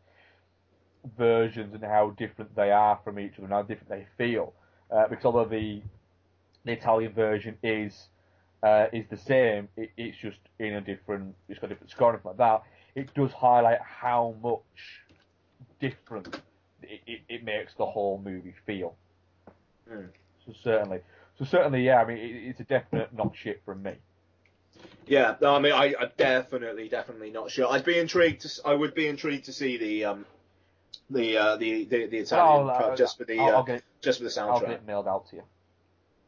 versions 1.19 1.75
and 1.75 1.83
how 1.83 2.11
different 2.11 2.55
they 2.57 2.71
are 2.71 2.99
from 3.05 3.19
each 3.19 3.35
other 3.35 3.45
and 3.45 3.53
how 3.53 3.63
different 3.63 3.89
they 3.89 4.07
feel. 4.17 4.53
Uh, 4.91 5.09
because 5.09 5.25
although 5.25 5.45
the 5.45 5.83
the 6.65 6.73
Italian 6.73 7.13
version 7.13 7.57
is 7.63 8.09
uh, 8.63 8.87
is 8.93 9.05
the 9.11 9.17
same, 9.17 9.69
it, 9.77 9.91
it's 9.97 10.17
just 10.17 10.39
in 10.59 10.75
a 10.75 10.81
different, 10.81 11.35
it's 11.49 11.59
got 11.59 11.69
different 11.69 11.93
everything 12.01 12.21
like 12.25 12.37
that. 12.39 12.63
It 12.95 13.13
does 13.15 13.33
highlight 13.33 13.81
how 13.81 14.35
much 14.43 15.03
different 15.81 16.41
it, 16.83 17.01
it, 17.07 17.21
it 17.29 17.45
makes 17.45 17.75
the 17.75 17.87
whole 17.87 18.21
movie 18.25 18.55
feel. 18.67 18.95
Mm. 19.91 20.09
So 20.47 20.53
certainly, 20.63 21.01
so 21.39 21.45
certainly, 21.45 21.85
yeah. 21.85 22.01
I 22.01 22.05
mean, 22.05 22.19
it, 22.19 22.49
it's 22.49 22.61
a 22.61 22.65
definite 22.65 23.13
not 23.13 23.35
shit 23.37 23.63
from 23.65 23.83
me. 23.83 23.95
Yeah, 25.07 25.37
no, 25.41 25.55
I 25.55 25.59
mean, 25.59 25.73
I, 25.73 25.95
I 25.99 26.11
definitely, 26.17 26.89
definitely 26.89 27.31
not 27.31 27.51
sure. 27.51 27.71
I'd 27.71 27.85
be 27.85 27.99
intrigued 27.99 28.43
to, 28.43 28.51
I 28.65 28.75
would 28.75 28.95
be 28.95 29.07
intrigued 29.07 29.47
to 29.47 29.53
see 29.53 29.77
the 29.77 30.05
um, 30.07 30.27
the 31.11 31.37
uh, 31.37 31.57
the, 31.57 31.85
the 31.85 32.07
the 32.07 32.19
Italian 32.19 32.71
uh, 32.71 32.97
just 32.97 33.19
for 33.19 33.25
the 33.25 33.39
uh, 33.39 33.63
get 33.63 33.83
just 34.01 34.19
for 34.19 34.25
the 34.25 34.31
soundtrack. 34.31 34.51
I'll 34.51 34.61
get 34.61 34.71
it 34.71 34.87
mailed 34.87 35.09
out 35.09 35.29
to 35.31 35.37
you. 35.37 35.43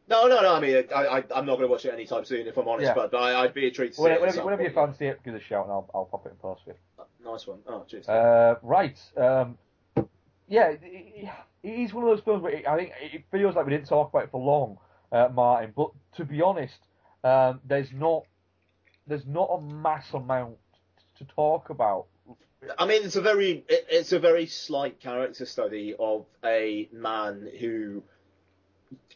No, 0.09 0.27
no, 0.29 0.41
no. 0.41 0.55
I 0.55 0.61
mean, 0.61 0.85
I, 0.95 1.07
I 1.07 1.17
I'm 1.35 1.47
not 1.47 1.57
going 1.57 1.63
to 1.63 1.69
watch 1.69 1.85
it 1.85 1.93
anytime 1.93 2.25
soon 2.25 2.47
if 2.47 2.57
I'm 2.57 2.69
honest, 2.69 2.87
Yeah. 2.87 2.95
but, 2.95 3.11
but 3.11 3.19
I, 3.23 3.43
I'd 3.43 3.55
be 3.55 3.67
intrigued 3.67 3.95
to 3.95 3.97
see 3.97 4.03
Whenever, 4.03 4.27
it. 4.27 4.45
whenever, 4.45 4.63
you 4.63 4.71
fancy 4.71 5.07
it, 5.07 5.21
give 5.25 5.35
us 5.35 5.41
a 5.41 5.45
shout 5.45 5.65
and 5.65 5.73
I'll, 5.73 5.91
I'll 5.95 6.05
pop 6.05 6.27
it 6.27 6.31
in 6.31 6.37
post 6.37 6.63
for 6.65 6.71
you. 6.71 6.77
Nice 7.25 7.47
one. 7.47 7.59
Oh, 7.67 7.85
cheers. 7.89 8.09
Uh, 8.09 8.55
right. 8.63 8.97
Um, 9.17 9.59
yeah, 10.49 10.69
it, 10.69 10.81
it 10.83 11.29
it 11.65 11.69
is 11.69 11.93
one 11.93 12.05
of 12.05 12.11
those 12.11 12.25
films 12.25 12.43
where 12.43 12.53
it, 12.53 12.69
I 12.69 12.77
think 12.77 12.93
it 13.01 13.25
feels 13.33 13.57
like 13.57 13.67
we 13.67 13.73
didn't 13.73 13.89
talk 13.89 14.11
about 14.11 14.25
it 14.25 14.31
for 14.31 14.41
long, 14.41 14.79
uh, 15.11 15.29
Martin. 15.35 15.73
But 15.75 15.91
to 16.17 16.25
be 16.25 16.41
honest, 16.41 16.79
um, 17.25 17.61
there's 17.65 17.93
not 17.93 18.25
there's 19.09 19.27
not 19.27 19.49
a 19.51 19.61
mass 19.61 20.07
amount 20.15 20.57
to 21.19 21.25
talk 21.25 21.71
about. 21.71 22.07
I 22.79 22.87
mean, 22.87 23.05
it's 23.05 23.17
a 23.17 23.21
very 23.21 23.65
it, 23.69 23.87
it's 23.91 24.13
a 24.13 24.21
very 24.21 24.47
slight 24.47 25.01
character 25.01 25.47
study 25.47 25.97
of 25.99 26.27
a 26.45 26.89
man 26.93 27.51
who 27.59 28.05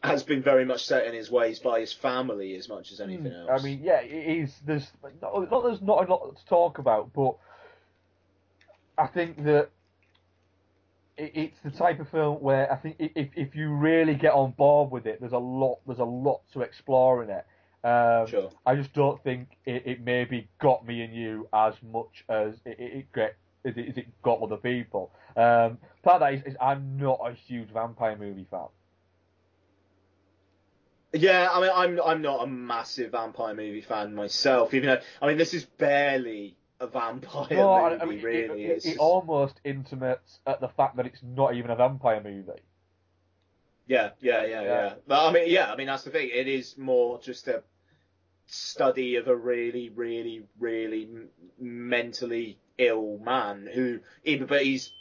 has 0.03 0.23
been 0.23 0.43
very 0.43 0.65
much 0.65 0.87
set 0.87 1.07
in 1.07 1.15
his 1.15 1.31
ways 1.31 1.59
by 1.59 1.81
his 1.81 1.93
family 1.93 2.57
as 2.57 2.69
much 2.69 2.91
as 2.91 3.01
anything 3.01 3.33
else. 3.33 3.49
Hmm. 3.49 3.55
I 3.55 3.63
mean, 3.63 3.81
yeah, 3.83 4.01
it 4.01 4.43
is. 4.43 4.55
There's 4.65 4.91
not, 5.21 5.51
not 5.51 5.63
there's 5.63 5.83
not 5.83 6.09
a 6.09 6.11
lot 6.11 6.37
to 6.37 6.47
talk 6.47 6.79
about, 6.79 7.13
but 7.13 7.37
I 8.97 9.07
think 9.07 9.45
that 9.45 9.71
it, 11.17 11.33
it's 11.35 11.59
the 11.61 11.71
type 11.71 12.01
of 12.01 12.09
film 12.09 12.41
where 12.41 12.73
I 12.73 12.77
think 12.77 12.97
if 12.99 13.29
if 13.37 13.55
you 13.55 13.71
really 13.71 14.15
get 14.15 14.33
on 14.33 14.53
board 14.53 14.91
with 14.91 15.07
it, 15.07 15.21
there's 15.21 15.33
a 15.33 15.39
lot 15.39 15.81
there's 15.87 15.99
a 15.99 16.05
lot 16.05 16.41
to 16.55 16.63
explore 16.63 17.23
in 17.23 17.31
it. 17.31 17.45
Um, 17.83 18.27
Sure. 18.27 18.51
I 18.67 18.75
just 18.75 18.93
don't 18.93 19.23
think 19.23 19.49
it, 19.65 19.87
it 19.87 20.01
maybe 20.05 20.49
got 20.61 20.87
me 20.87 21.03
and 21.03 21.15
you 21.15 21.49
as 21.53 21.75
much 21.83 22.25
as 22.29 22.55
it, 22.67 22.79
it, 22.79 23.07
it 23.15 23.37
as 23.65 23.77
it, 23.77 23.89
as 23.89 23.97
it 23.99 24.23
got 24.23 24.41
other 24.41 24.57
people. 24.57 25.13
Um, 25.37 25.79
part 26.03 26.17
of 26.17 26.21
that 26.21 26.35
is, 26.35 26.43
is 26.45 26.57
I'm 26.61 26.99
not 26.99 27.21
a 27.25 27.33
huge 27.33 27.71
vampire 27.71 28.17
movie 28.17 28.47
fan. 28.51 28.69
Yeah, 31.13 31.49
I 31.51 31.61
mean, 31.61 31.71
I'm 31.75 32.01
I'm 32.01 32.23
not 32.23 32.45
a 32.45 32.47
massive 32.47 33.13
vampire 33.13 33.55
movie 33.55 33.81
fan 33.81 34.15
myself. 34.15 34.75
Even 34.75 34.91
though, 34.91 35.01
I 35.21 35.27
mean, 35.27 35.39
this 35.39 35.55
is 35.55 35.65
barely 35.65 36.57
a 36.79 36.87
vampire 36.87 37.47
No, 37.51 37.91
movie, 37.91 38.01
I 38.03 38.05
mean, 38.07 38.23
really. 38.23 38.65
it, 38.65 38.71
it's 38.71 38.85
it, 38.85 38.89
it 38.89 38.93
just- 38.93 39.01
almost 39.01 39.61
intimates 39.65 40.39
at 40.47 40.61
the 40.61 40.69
fact 40.69 40.97
that 40.97 41.07
it's 41.07 41.23
not 41.23 41.55
even 41.55 41.71
a 41.71 41.77
vampire 41.77 42.23
movie. 42.23 42.63
Yeah, 43.87 44.11
yeah, 44.21 44.45
yeah, 44.45 44.63
yeah. 44.63 44.95
But 45.09 45.29
I 45.29 45.33
mean, 45.33 45.51
yeah, 45.51 45.73
I 45.73 45.77
mean 45.77 45.89
that's 45.89 46.05
the 46.05 46.11
thing. 46.11 46.31
It 46.33 46.47
is 46.47 46.79
more 46.79 47.21
just 47.21 47.49
a 47.49 47.65
study 48.47 49.17
of 49.17 49.27
a 49.27 49.35
really, 49.35 49.89
really, 49.89 50.45
really 50.61 51.09
mentally 51.59 52.59
ill 52.79 53.19
man 53.19 53.69
who, 53.73 53.99
but 54.47 54.63
he's 54.63 54.93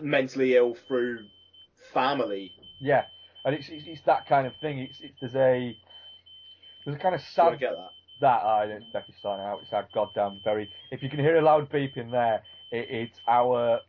mentally 0.00 0.56
ill 0.56 0.74
through 0.74 1.20
family. 1.94 2.52
Yeah, 2.80 3.04
and 3.44 3.54
it's 3.54 3.68
it's, 3.68 3.84
it's 3.86 4.00
that 4.06 4.26
kind 4.26 4.46
of 4.46 4.54
thing. 4.56 4.78
It's, 4.78 5.00
it's 5.00 5.14
there's 5.20 5.34
a 5.34 5.76
there's 6.84 6.96
a 6.96 7.00
kind 7.00 7.14
of 7.14 7.20
Do 7.20 7.26
sad 7.34 7.60
get 7.60 7.76
that? 7.76 7.90
that 8.20 8.42
I 8.42 8.66
don't 8.66 8.82
expect 8.82 9.08
you 9.08 9.14
starting 9.18 9.44
out. 9.46 9.60
It's 9.62 9.70
that 9.70 9.90
goddamn 9.92 10.40
very. 10.44 10.70
If 10.90 11.02
you 11.02 11.08
can 11.10 11.18
hear 11.18 11.36
a 11.36 11.42
loud 11.42 11.70
beep 11.70 11.96
in 11.96 12.10
there, 12.10 12.42
it, 12.70 12.86
it's 12.90 13.18
our 13.28 13.80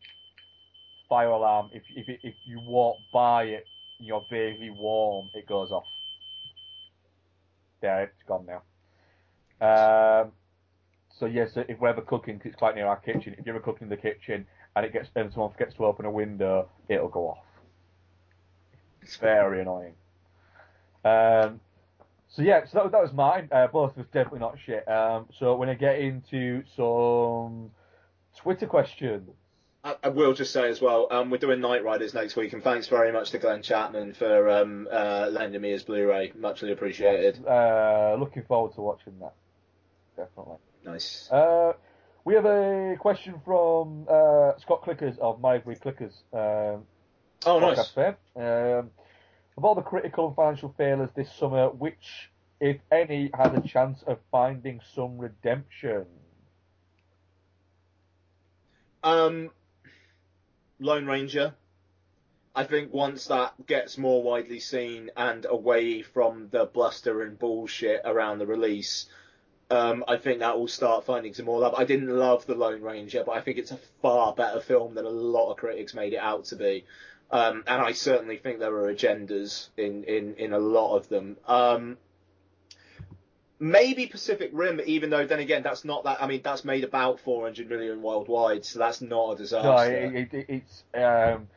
fire 1.10 1.30
alarm. 1.30 1.70
If 1.74 1.84
if 1.96 2.10
it, 2.10 2.20
if 2.24 2.36
you 2.46 2.60
walk 2.60 2.98
by 3.14 3.44
it, 3.44 3.66
you're 4.00 4.26
vaguely 4.30 4.70
warm. 4.72 5.30
It 5.34 5.48
goes 5.48 5.72
off. 5.72 5.86
There, 7.82 8.04
it's 8.04 8.24
gone 8.28 8.46
now. 8.48 8.62
Um, 9.62 10.32
so 11.20 11.28
yes, 11.28 11.54
so 11.54 11.64
if 11.70 11.80
we're 11.80 11.90
ever 11.90 12.02
cooking, 12.02 12.40
'cause 12.40 12.48
it's 12.48 12.56
quite 12.56 12.76
near 12.76 12.88
our 12.88 12.98
kitchen. 12.98 13.36
If 13.38 13.46
you're 13.46 13.56
ever 13.56 13.64
cooking 13.64 13.84
in 13.84 13.90
the 13.90 13.98
kitchen 13.98 14.46
and 14.76 14.86
it 14.86 14.92
gets 14.92 15.10
and 15.16 15.32
someone 15.32 15.52
forgets 15.52 15.76
to 15.76 15.86
open 15.86 16.06
a 16.06 16.12
window, 16.12 16.70
it'll 16.90 17.08
go 17.10 17.30
off. 17.30 17.38
It's 19.06 19.18
very 19.18 19.62
annoying. 19.62 19.94
Um, 21.04 21.60
so 22.28 22.42
yeah, 22.42 22.66
so 22.66 22.72
that, 22.74 22.84
was- 22.86 22.92
that 22.92 23.02
was 23.04 23.14
mine. 23.14 23.48
Uh, 23.52 23.68
both 23.68 23.96
was 23.96 24.08
definitely 24.08 24.40
not 24.40 24.58
shit. 24.66 24.88
Um, 24.90 25.28
so 25.38 25.56
when 25.56 25.70
I 25.70 25.76
get 25.76 26.00
into 26.00 26.64
some 26.76 27.70
Twitter 28.36 28.66
questions. 28.66 29.30
I, 29.84 29.96
I 30.04 30.10
will 30.10 30.34
just 30.34 30.52
say 30.52 30.68
as 30.70 30.82
well, 30.82 31.08
um, 31.12 31.30
we're 31.30 31.38
doing 31.38 31.60
Knightriders 31.60 32.16
next 32.16 32.36
week, 32.36 32.54
and 32.54 32.64
thanks 32.64 32.88
very 32.88 33.12
much 33.12 33.30
to 33.32 33.38
Glenn 33.38 33.62
Chapman 33.62 34.14
for 34.14 34.50
um, 34.50 34.88
uh, 34.92 35.28
lending 35.32 35.62
me 35.62 35.70
his 35.72 35.84
Blu-ray. 35.84 36.34
Muchly 36.36 36.72
appreciated. 36.72 37.46
Uh, 37.46 38.16
looking 38.20 38.44
forward 38.44 38.74
to 38.74 38.82
watching 38.82 39.14
that. 39.20 39.34
Definitely. 40.18 40.58
Nice. 40.84 41.30
Uh, 41.32 41.74
we 42.26 42.34
have 42.34 42.46
a 42.46 42.96
question 43.00 43.36
from 43.46 44.08
uh, 44.10 44.54
Scott 44.58 44.82
Clickers 44.84 45.20
of 45.20 45.40
My 45.40 45.60
Week 45.60 45.80
Clickers. 45.80 46.14
Um, 46.34 46.84
Oh, 47.46 47.60
nice. 47.60 47.96
Um, 47.98 48.92
of 49.58 49.64
all 49.64 49.76
the 49.76 49.82
critical 49.82 50.28
and 50.28 50.36
financial 50.36 50.74
failures 50.78 51.10
this 51.16 51.32
summer, 51.34 51.70
which, 51.70 52.32
if 52.60 52.78
any, 52.92 53.30
has 53.34 53.54
a 53.54 53.62
chance 53.62 54.04
of 54.08 54.18
finding 54.32 54.82
some 54.94 55.18
redemption? 55.18 56.06
Um, 59.04 59.52
Lone 60.80 61.06
Ranger. 61.06 61.54
I 62.56 62.64
think 62.64 62.94
once 62.94 63.28
that 63.28 63.54
gets 63.68 63.98
more 63.98 64.24
widely 64.24 64.60
seen 64.60 65.12
and 65.18 65.46
away 65.46 66.02
from 66.02 66.48
the 66.52 66.66
bluster 66.66 67.22
and 67.22 67.38
bullshit 67.38 68.02
around 68.06 68.40
the 68.40 68.48
release, 68.48 69.08
um, 69.70 70.06
I 70.08 70.18
think 70.18 70.40
that 70.40 70.58
will 70.58 70.68
start 70.68 71.06
finding 71.06 71.34
some 71.34 71.46
more 71.46 71.60
love. 71.60 71.76
I 71.76 71.86
didn't 71.86 72.10
love 72.10 72.46
The 72.46 72.56
Lone 72.56 72.82
Ranger, 72.82 73.24
but 73.26 73.34
I 73.34 73.42
think 73.42 73.58
it's 73.58 73.72
a 73.72 73.80
far 74.02 74.34
better 74.34 74.62
film 74.62 74.96
than 74.96 75.06
a 75.06 75.10
lot 75.10 75.52
of 75.52 75.58
critics 75.58 75.94
made 75.94 76.14
it 76.14 76.20
out 76.20 76.46
to 76.46 76.56
be. 76.56 76.86
Um, 77.32 77.64
and 77.68 77.82
I 77.82 77.94
certainly 77.94 78.38
think 78.38 78.60
there 78.60 78.76
are 78.76 78.94
agendas 78.94 79.70
in, 79.78 80.04
in, 80.04 80.36
in 80.36 80.54
a 80.54 80.60
lot 80.60 80.96
of 80.96 81.10
them. 81.10 81.38
Um, 81.48 81.98
maybe 83.60 84.06
Pacific 84.06 84.52
Rim, 84.54 84.80
even 84.86 85.10
though 85.10 85.26
then 85.26 85.40
again 85.40 85.64
that's 85.64 85.84
not 85.84 86.04
that. 86.04 86.22
I 86.22 86.28
mean, 86.28 86.42
that's 86.44 86.64
made 86.64 86.84
about 86.84 87.20
400 87.20 87.70
million 87.70 88.02
worldwide, 88.02 88.66
so 88.66 88.80
that's 88.80 89.02
not 89.02 89.32
a 89.32 89.36
disaster. 89.38 89.68
No, 89.68 90.20
it, 90.20 90.34
it, 90.34 90.46
it's 90.50 90.84
um, 90.94 91.48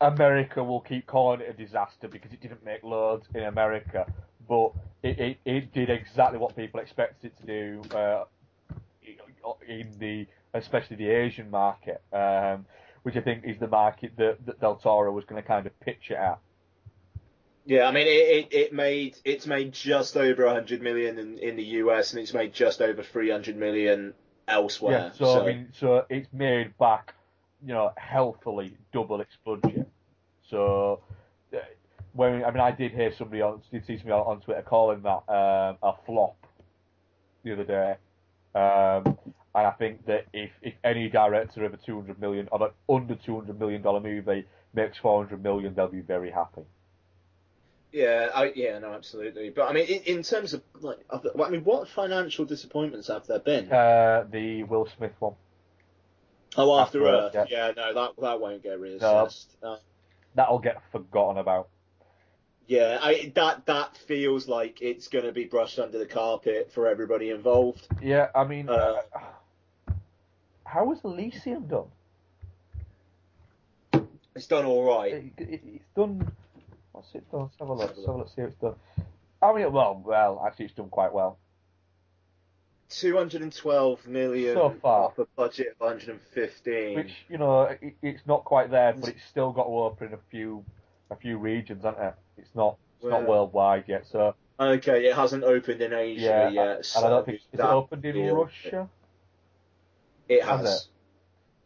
America 0.00 0.62
will 0.62 0.80
keep 0.80 1.06
calling 1.06 1.40
it 1.40 1.48
a 1.48 1.52
disaster 1.52 2.08
because 2.08 2.32
it 2.32 2.40
didn't 2.40 2.64
make 2.64 2.82
loads 2.82 3.26
in 3.34 3.44
America, 3.44 4.06
but 4.48 4.72
it, 5.02 5.18
it, 5.18 5.38
it 5.44 5.72
did 5.72 5.90
exactly 5.90 6.38
what 6.38 6.54
people 6.54 6.80
expected 6.80 7.32
it 7.32 7.38
to 7.38 7.46
do 7.46 7.96
uh, 7.96 8.24
in 9.68 9.88
the 9.98 10.26
especially 10.54 10.96
the 10.96 11.08
Asian 11.08 11.50
market, 11.50 12.00
um, 12.12 12.66
which 13.06 13.14
I 13.14 13.20
think 13.20 13.44
is 13.44 13.56
the 13.60 13.68
market 13.68 14.14
that, 14.16 14.44
that 14.46 14.60
Del 14.60 14.74
Toro 14.74 15.12
was 15.12 15.24
going 15.26 15.40
to 15.40 15.46
kind 15.46 15.64
of 15.64 15.78
pitch 15.78 16.10
it 16.10 16.14
at. 16.14 16.40
Yeah, 17.64 17.86
I 17.86 17.92
mean, 17.92 18.08
it, 18.08 18.10
it, 18.10 18.48
it 18.50 18.72
made 18.72 19.16
it's 19.24 19.46
made 19.46 19.72
just 19.72 20.16
over 20.16 20.44
100 20.44 20.82
million 20.82 21.16
in, 21.16 21.38
in 21.38 21.54
the 21.54 21.62
US, 21.62 22.12
and 22.12 22.20
it's 22.20 22.34
made 22.34 22.52
just 22.52 22.82
over 22.82 23.04
300 23.04 23.56
million 23.56 24.12
elsewhere. 24.48 25.12
Yeah, 25.12 25.12
so, 25.12 25.40
I 25.40 25.46
mean, 25.46 25.68
so 25.78 26.04
it's 26.10 26.26
made 26.32 26.76
back, 26.78 27.14
you 27.64 27.74
know, 27.74 27.92
healthily 27.96 28.76
double 28.92 29.20
its 29.20 29.36
budget. 29.44 29.88
So 30.50 30.98
uh, 31.54 31.58
when 32.12 32.42
I 32.42 32.50
mean, 32.50 32.60
I 32.60 32.72
did 32.72 32.90
hear 32.90 33.12
somebody 33.16 33.40
on 33.40 33.62
did 33.70 33.86
see 33.86 33.98
somebody 33.98 34.14
on, 34.14 34.26
on 34.26 34.40
Twitter 34.40 34.62
calling 34.62 35.02
that 35.02 35.32
um, 35.32 35.78
a 35.80 35.92
flop 36.04 36.44
the 37.44 37.52
other 37.52 37.64
day. 37.64 37.94
Um, 38.58 39.16
and 39.56 39.66
I 39.66 39.70
think 39.72 40.06
that 40.06 40.26
if, 40.32 40.50
if 40.62 40.74
any 40.84 41.08
director 41.08 41.64
of 41.64 41.72
a 41.74 41.78
200 41.78 42.20
million, 42.20 42.48
of 42.52 42.60
an 42.62 42.70
under 42.88 43.14
200 43.14 43.58
million 43.58 43.82
dollar 43.82 44.00
movie 44.00 44.44
makes 44.74 44.98
400 44.98 45.42
million, 45.42 45.74
they'll 45.74 45.88
be 45.88 46.00
very 46.00 46.30
happy. 46.30 46.62
Yeah, 47.92 48.28
I, 48.34 48.52
yeah, 48.54 48.78
no, 48.78 48.92
absolutely. 48.92 49.48
But 49.50 49.70
I 49.70 49.72
mean, 49.72 49.86
in, 49.86 50.02
in 50.18 50.22
terms 50.22 50.52
of 50.52 50.62
like, 50.80 50.98
of 51.08 51.22
the, 51.22 51.32
I 51.42 51.48
mean, 51.48 51.64
what 51.64 51.88
financial 51.88 52.44
disappointments 52.44 53.08
have 53.08 53.26
there 53.26 53.38
been? 53.38 53.72
Uh, 53.72 54.26
the 54.30 54.64
Will 54.64 54.86
Smith 54.96 55.12
one. 55.18 55.34
Oh, 56.58 56.78
After, 56.78 57.06
After 57.06 57.08
Earth. 57.08 57.34
Earth, 57.36 57.48
Yeah. 57.50 57.72
no, 57.76 57.94
that 57.94 58.10
that 58.20 58.40
won't 58.40 58.62
get 58.62 58.78
reassessed. 58.78 59.46
Uh, 59.62 59.76
That'll 60.34 60.58
get 60.58 60.82
forgotten 60.92 61.38
about. 61.38 61.68
yeah, 62.66 62.98
I, 63.00 63.32
that 63.34 63.64
that 63.66 63.96
feels 63.96 64.46
like 64.48 64.82
it's 64.82 65.08
going 65.08 65.24
to 65.24 65.32
be 65.32 65.44
brushed 65.44 65.78
under 65.78 65.96
the 65.98 66.06
carpet 66.06 66.72
for 66.74 66.86
everybody 66.86 67.30
involved. 67.30 67.86
Yeah, 68.02 68.28
I 68.34 68.44
mean, 68.44 68.68
Uh, 68.68 68.96
how 70.66 70.84
was 70.84 70.98
Elysium 71.04 71.66
done? 71.66 71.86
It's 74.34 74.46
done 74.46 74.66
all 74.66 74.84
right. 74.84 75.12
It, 75.14 75.32
it, 75.38 75.60
it's 75.64 75.84
done. 75.96 76.30
What's 76.92 77.14
it 77.14 77.30
done? 77.30 77.42
Let's 77.42 77.54
have 77.58 77.68
a 77.68 77.72
look. 77.72 77.88
Let's 77.96 78.06
have 78.06 78.14
a 78.14 78.18
look. 78.18 78.28
See 78.28 78.42
how 78.42 78.48
it's 78.48 78.56
done. 78.56 78.74
I 79.42 79.52
mean, 79.54 79.72
well, 79.72 80.02
well, 80.04 80.42
actually, 80.46 80.66
it's 80.66 80.74
done 80.74 80.88
quite 80.88 81.12
well. 81.12 81.38
212 82.88 84.06
million 84.06 84.54
So 84.54 84.74
far. 84.80 85.04
off 85.06 85.18
a 85.18 85.26
budget 85.36 85.68
of 85.72 85.80
115. 85.86 86.94
Which 86.96 87.12
you 87.28 87.38
know, 87.38 87.62
it, 87.62 87.96
it's 88.02 88.22
not 88.26 88.44
quite 88.44 88.70
there, 88.70 88.92
but 88.92 89.08
it's 89.08 89.24
still 89.24 89.52
got 89.52 89.64
to 89.64 89.70
open 89.70 90.08
in 90.08 90.14
a 90.14 90.18
few, 90.30 90.64
a 91.10 91.16
few 91.16 91.38
regions, 91.38 91.82
hasn't 91.84 92.02
it? 92.02 92.14
It's 92.38 92.54
not, 92.54 92.76
it's 93.00 93.10
not 93.10 93.26
worldwide 93.26 93.84
yet. 93.88 94.06
So 94.10 94.34
Okay, 94.58 95.06
it 95.06 95.14
hasn't 95.14 95.44
opened 95.44 95.82
in 95.82 95.92
Asia 95.92 96.20
yeah, 96.22 96.48
yet. 96.48 96.76
and 96.76 96.84
so 96.84 97.06
I 97.06 97.10
don't 97.10 97.26
think 97.26 97.38
is 97.38 97.44
it 97.52 97.56
that 97.58 97.70
opened 97.70 98.04
in 98.04 98.32
Russia. 98.32 98.88
It 100.28 100.44
Has 100.44 100.60
has. 100.60 100.82
it? 100.82 100.88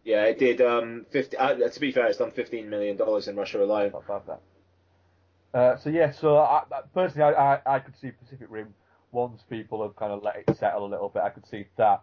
Yeah, 0.05 0.25
it 0.25 0.39
did. 0.39 0.61
Um, 0.61 1.07
50. 1.11 1.37
Uh, 1.37 1.69
to 1.69 1.81
be 1.81 1.93
fair, 1.93 2.07
it's 2.07 2.19
done 2.19 2.31
15 2.31 2.69
million 2.71 2.97
dollars 2.97 3.29
in 3.29 3.37
Russia 3.37 3.63
alone. 3.63 3.93
Not 3.93 4.07
bad 4.07 4.23
that. 4.27 4.41
Uh, 5.53 5.77
so 5.79 5.91
yeah, 5.91 6.13
so 6.13 6.39
I, 6.39 6.63
personally, 6.95 7.35
I, 7.35 7.55
I, 7.57 7.61
I 7.67 7.79
could 7.81 7.97
see 8.01 8.11
Pacific 8.13 8.47
Rim 8.51 8.75
once 9.13 9.43
people 9.51 9.83
have 9.83 9.97
kind 9.97 10.13
of 10.13 10.23
let 10.23 10.37
it 10.37 10.57
settle 10.57 10.87
a 10.87 10.89
little 10.89 11.09
bit. 11.09 11.23
I 11.23 11.31
could 11.31 11.47
see 11.47 11.67
that 11.77 12.03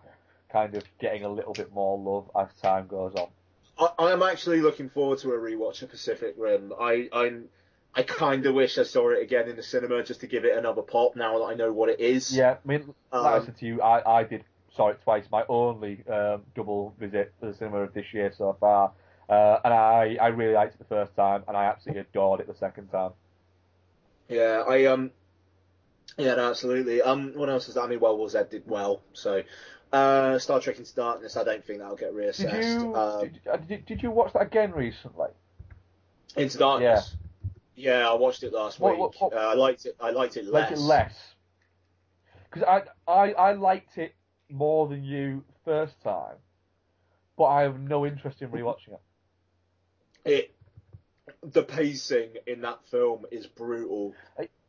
kind 0.51 0.75
of 0.75 0.83
getting 0.99 1.23
a 1.23 1.29
little 1.29 1.53
bit 1.53 1.71
more 1.73 1.97
love 1.97 2.29
as 2.35 2.53
time 2.61 2.87
goes 2.87 3.13
on. 3.15 3.29
I, 3.79 3.89
I'm 3.99 4.21
actually 4.23 4.61
looking 4.61 4.89
forward 4.89 5.19
to 5.19 5.31
a 5.31 5.37
rewatch 5.37 5.81
of 5.81 5.89
Pacific 5.89 6.35
Rim. 6.37 6.73
I, 6.79 7.09
I'm. 7.13 7.49
I 7.95 8.03
kind 8.03 8.45
of 8.45 8.53
wish 8.53 8.77
I 8.77 8.83
saw 8.83 9.09
it 9.09 9.23
again 9.23 9.47
in 9.49 9.55
the 9.55 9.63
cinema 9.63 10.03
just 10.03 10.19
to 10.19 10.27
give 10.27 10.45
it 10.45 10.55
another 10.55 10.83
pop 10.83 11.15
now 11.15 11.39
that 11.39 11.45
I 11.45 11.53
know 11.55 11.71
what 11.71 11.89
it 11.89 11.99
is. 11.99 12.31
Yeah, 12.35 12.57
I 12.63 12.67
mean, 12.67 12.93
like 13.19 13.33
I 13.33 13.37
Um, 13.37 13.45
said 13.45 13.57
to 13.57 13.65
you, 13.65 13.81
I, 13.81 14.19
I 14.19 14.23
did 14.23 14.43
saw 14.77 14.89
it 14.89 15.01
twice. 15.03 15.25
My 15.31 15.43
only 15.49 16.03
um, 16.07 16.43
double 16.55 16.93
visit 16.99 17.33
to 17.41 17.47
the 17.47 17.53
cinema 17.53 17.79
of 17.79 17.93
this 17.93 18.13
year 18.13 18.31
so 18.37 18.55
far, 18.59 18.91
uh, 19.29 19.59
and 19.65 19.73
I 19.73 20.17
I 20.21 20.27
really 20.27 20.53
liked 20.53 20.75
it 20.75 20.79
the 20.79 20.85
first 20.85 21.15
time, 21.15 21.43
and 21.47 21.57
I 21.57 21.65
absolutely 21.65 22.01
adored 22.01 22.39
it 22.39 22.47
the 22.47 22.55
second 22.55 22.87
time. 22.89 23.11
Yeah, 24.29 24.63
I 24.67 24.85
um, 24.85 25.11
yeah, 26.17 26.35
no, 26.35 26.49
absolutely. 26.49 27.01
Um, 27.01 27.33
what 27.35 27.49
else 27.49 27.67
is 27.67 27.73
that? 27.75 27.81
I 27.81 27.87
mean, 27.87 27.99
World 27.99 28.19
War 28.19 28.29
Z 28.29 28.39
did 28.49 28.63
well, 28.67 29.01
so 29.13 29.41
uh, 29.91 30.37
Star 30.39 30.59
Trek 30.61 30.77
Into 30.77 30.95
Darkness. 30.95 31.35
I 31.35 31.43
don't 31.43 31.65
think 31.65 31.79
that'll 31.79 31.95
get 31.97 32.15
Did 32.15 32.23
reassessed. 32.23 32.81
you 32.81 32.95
um, 32.95 33.21
did, 33.21 33.39
uh, 33.51 33.57
did, 33.57 33.85
did 33.85 34.03
you 34.03 34.11
watch 34.11 34.33
that 34.33 34.43
again 34.43 34.71
recently? 34.71 35.29
Into 36.35 36.57
Darkness. 36.57 37.15
Yeah. 37.75 38.09
I 38.09 38.13
watched 38.15 38.43
it 38.43 38.53
last 38.53 38.79
What- 38.79 38.93
week. 38.93 38.99
what- 38.99 39.15
what- 39.21 39.33
Uh, 39.33 39.47
I 39.49 39.53
liked 39.53 39.85
it. 39.85 39.95
I 39.99 40.09
liked 40.11 40.35
it 40.37 40.45
less. 40.45 40.69
Like 40.69 40.77
it 40.77 40.81
less. 40.81 41.13
Because 42.49 42.63
I, 43.07 43.11
I 43.11 43.31
I 43.33 43.51
liked 43.53 43.97
it 43.97 44.13
more 44.49 44.87
than 44.87 45.03
you 45.03 45.43
first 45.65 46.01
time, 46.01 46.37
but 47.37 47.45
I 47.45 47.61
have 47.63 47.79
no 47.79 48.05
interest 48.05 48.41
in 48.41 48.49
rewatching 48.49 48.93
it. 48.93 49.01
It, 50.25 50.55
the 51.43 51.63
pacing 51.63 52.37
in 52.45 52.61
that 52.61 52.83
film 52.85 53.25
is 53.31 53.47
brutal. 53.47 54.13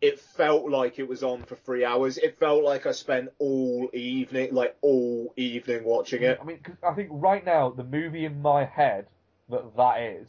It 0.01 0.21
felt 0.21 0.69
like 0.71 0.99
it 0.99 1.09
was 1.09 1.23
on 1.23 1.43
for 1.45 1.57
three 1.57 1.85
hours. 1.85 2.19
It 2.19 2.39
felt 2.39 2.63
like 2.63 2.87
I 2.87 2.93
spent 2.93 3.31
all 3.39 3.91
evening, 3.93 4.55
like 4.55 4.77
all 4.81 5.33
evening, 5.37 5.85
watching 5.85 6.23
it. 6.23 6.39
I 6.41 6.45
mean, 6.45 6.61
'cause 6.61 6.77
I 6.83 6.95
think 6.95 7.09
right 7.13 7.45
now 7.45 7.71
the 7.71 7.85
movie 7.85 8.25
in 8.25 8.41
my 8.41 8.65
head 8.65 9.07
that 9.49 9.77
that 9.77 10.01
is, 10.03 10.29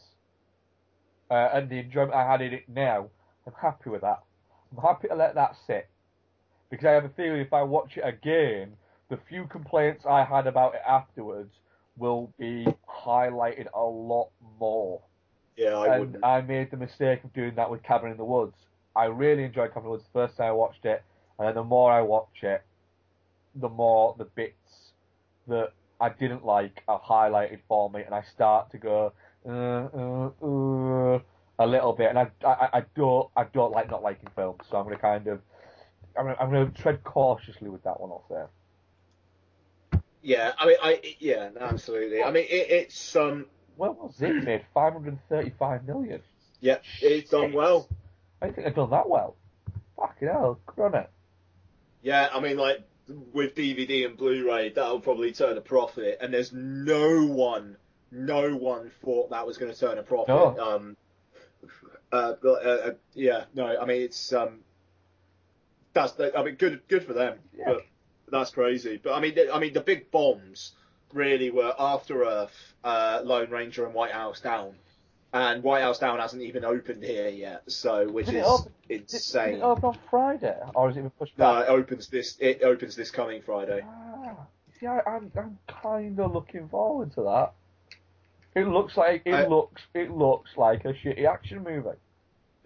uh, 1.30 1.50
and 1.54 1.70
the 1.70 1.80
enjoyment 1.80 2.14
I 2.14 2.26
had 2.26 2.42
in 2.42 2.54
it 2.54 2.68
now, 2.68 3.10
I'm 3.46 3.54
happy 3.54 3.90
with 3.90 4.02
that. 4.02 4.24
I'm 4.72 4.82
happy 4.82 5.08
to 5.08 5.16
let 5.16 5.36
that 5.36 5.56
sit 5.68 5.88
because 6.70 6.86
I 6.86 6.92
have 6.92 7.06
a 7.06 7.10
feeling 7.10 7.42
if 7.42 7.54
I 7.54 7.62
watch 7.64 7.98
it 7.98 8.02
again, 8.02 8.78
the 9.10 9.18
few 9.28 9.46
complaints 9.46 10.06
I 10.06 10.24
had 10.24 10.48
about 10.48 10.76
it 10.76 10.82
afterwards 10.88 11.54
will 11.98 12.32
be 12.40 12.66
highlighted 12.88 13.68
a 13.74 13.82
lot 13.82 14.30
more. 14.60 15.02
Yeah, 15.58 15.78
I 15.78 15.88
and 15.88 16.00
wouldn't. 16.00 16.26
I 16.26 16.42
made 16.42 16.72
the 16.72 16.78
mistake 16.78 17.24
of 17.24 17.34
doing 17.34 17.56
that 17.56 17.70
with 17.70 17.84
Cabin 17.84 18.12
in 18.12 18.18
the 18.18 18.24
Woods. 18.24 18.56
I 18.96 19.06
really 19.06 19.44
enjoyed 19.44 19.70
Cabin 19.70 19.84
in 19.84 19.86
the 19.86 19.92
Woods 19.92 20.04
the 20.14 20.20
first 20.20 20.38
time 20.38 20.48
I 20.48 20.52
watched 20.54 20.86
it, 20.86 21.04
and 21.38 21.48
then 21.48 21.56
the 21.56 21.64
more 21.64 21.92
I 21.92 22.02
watch 22.02 22.44
it, 22.44 22.64
the 23.56 23.70
more 23.70 24.16
the 24.18 24.26
bits 24.26 24.94
that 25.48 25.74
I 26.00 26.10
didn't 26.10 26.46
like 26.46 26.84
are 26.88 27.02
highlighted 27.02 27.60
for 27.68 27.90
me, 27.90 28.04
and 28.04 28.16
I 28.16 28.22
start 28.22 28.72
to 28.72 28.78
go 28.78 29.12
uh, 29.46 29.52
uh, 29.52 30.30
uh, 30.46 31.20
a 31.60 31.68
little 31.68 31.94
bit, 31.94 32.10
and 32.10 32.20
I, 32.20 32.28
I 32.46 32.70
I 32.74 32.84
don't 32.96 33.30
I 33.36 33.44
don't 33.46 33.72
like 33.72 33.90
not 33.90 34.04
liking 34.04 34.30
films, 34.36 34.62
so 34.70 34.78
I'm 34.78 34.86
gonna 34.86 34.98
kind 34.98 35.28
of 35.28 35.42
I'm 36.18 36.26
gonna, 36.26 36.38
I'm 36.40 36.50
gonna 36.52 36.72
tread 36.72 37.04
cautiously 37.04 37.70
with 37.70 37.84
that 37.84 38.00
one. 38.00 38.12
I'll 38.12 38.26
say. 38.30 38.44
Yeah, 40.22 40.52
I 40.58 40.66
mean, 40.66 40.76
I 40.82 41.16
yeah, 41.20 41.50
absolutely. 41.60 42.24
I 42.24 42.32
mean, 42.32 42.46
it, 42.50 42.70
it's 42.70 43.16
um, 43.16 43.46
Well, 43.78 43.96
what's 44.00 44.22
it 44.22 44.44
made 44.44 44.66
535 44.74 45.86
million. 45.86 46.22
yeah, 46.60 46.78
it's 47.02 47.30
done 47.32 47.54
well. 47.54 47.88
I 48.42 48.48
don't 48.48 48.56
think 48.56 48.68
I've 48.68 48.76
done 48.76 48.90
that 48.92 49.10
well. 49.10 49.36
Fucking 49.98 50.28
hell, 50.28 50.60
good 50.66 50.82
on 50.84 50.96
it. 50.96 51.10
Yeah, 52.02 52.30
I 52.34 52.40
mean, 52.40 52.58
like 52.58 52.80
with 53.34 53.56
DVD 53.56 54.06
and 54.06 54.16
Blu-ray, 54.18 54.70
that'll 54.70 55.00
probably 55.02 55.32
turn 55.32 55.58
a 55.58 55.62
profit, 55.62 56.20
and 56.22 56.34
there's 56.34 56.54
no 56.54 57.26
one, 57.26 57.76
no 58.12 58.52
one 58.56 58.92
thought 59.04 59.30
that 59.32 59.46
was 59.48 59.58
going 59.58 59.72
to 59.74 59.78
turn 59.80 59.98
a 59.98 60.04
profit. 60.04 60.30
No. 60.30 60.58
Um, 60.58 60.98
uh, 62.12 62.34
uh, 62.44 62.50
uh, 62.50 62.92
yeah, 63.14 63.46
no, 63.54 63.78
I 63.80 63.86
mean 63.86 64.02
it's 64.02 64.34
um, 64.34 64.60
that's 65.94 66.14
the, 66.14 66.36
I 66.38 66.44
mean 66.44 66.56
good, 66.56 66.82
good 66.88 67.04
for 67.06 67.14
them, 67.14 67.38
but 67.66 67.86
that's 68.32 68.52
crazy. 68.52 69.00
But 69.02 69.14
I 69.14 69.20
mean, 69.20 69.36
the, 69.36 69.54
I 69.54 69.60
mean 69.60 69.74
the 69.74 69.82
big 69.82 70.12
bombs 70.12 70.72
really 71.14 71.50
were 71.50 71.74
After 71.80 72.24
Earth, 72.24 72.74
uh, 72.84 73.22
Lone 73.24 73.50
Ranger, 73.50 73.86
and 73.86 73.94
White 73.94 74.12
House 74.12 74.42
Down. 74.42 74.76
And 75.32 75.62
White 75.64 75.82
House 75.84 76.00
Down 76.00 76.18
hasn't 76.20 76.42
even 76.42 76.66
opened 76.66 77.04
here 77.04 77.30
yet, 77.30 77.64
so 77.68 78.08
which 78.10 78.26
Did 78.28 78.36
it 78.36 78.40
is 78.40 78.48
open- 78.48 78.72
insane. 78.90 79.50
Did 79.52 79.58
it 79.60 79.64
open 79.64 79.86
on 79.86 79.98
Friday, 80.10 80.58
or 80.74 80.88
has 80.88 80.98
it 80.98 81.02
been 81.02 81.10
pushed 81.12 81.38
No, 81.38 81.60
it 81.60 81.70
opens 81.70 82.08
this. 82.08 82.36
It 82.40 82.64
opens 82.64 82.96
this 82.96 83.12
coming 83.12 83.42
Friday. 83.44 83.84
Ah, 83.86 84.36
see, 84.80 84.88
I, 84.88 85.02
I'm 85.06 85.32
I'm 85.38 85.60
kind 85.68 86.20
of 86.20 86.34
looking 86.34 86.68
forward 86.70 87.12
to 87.14 87.22
that. 87.24 87.54
It 88.56 88.68
looks 88.68 88.98
like 88.98 89.22
it 89.26 89.34
I- 89.36 89.46
looks 89.48 89.84
it 89.94 90.10
looks 90.10 90.50
like 90.58 90.86
a 90.86 90.94
shitty 90.94 91.26
action 91.26 91.64
movie. 91.64 91.90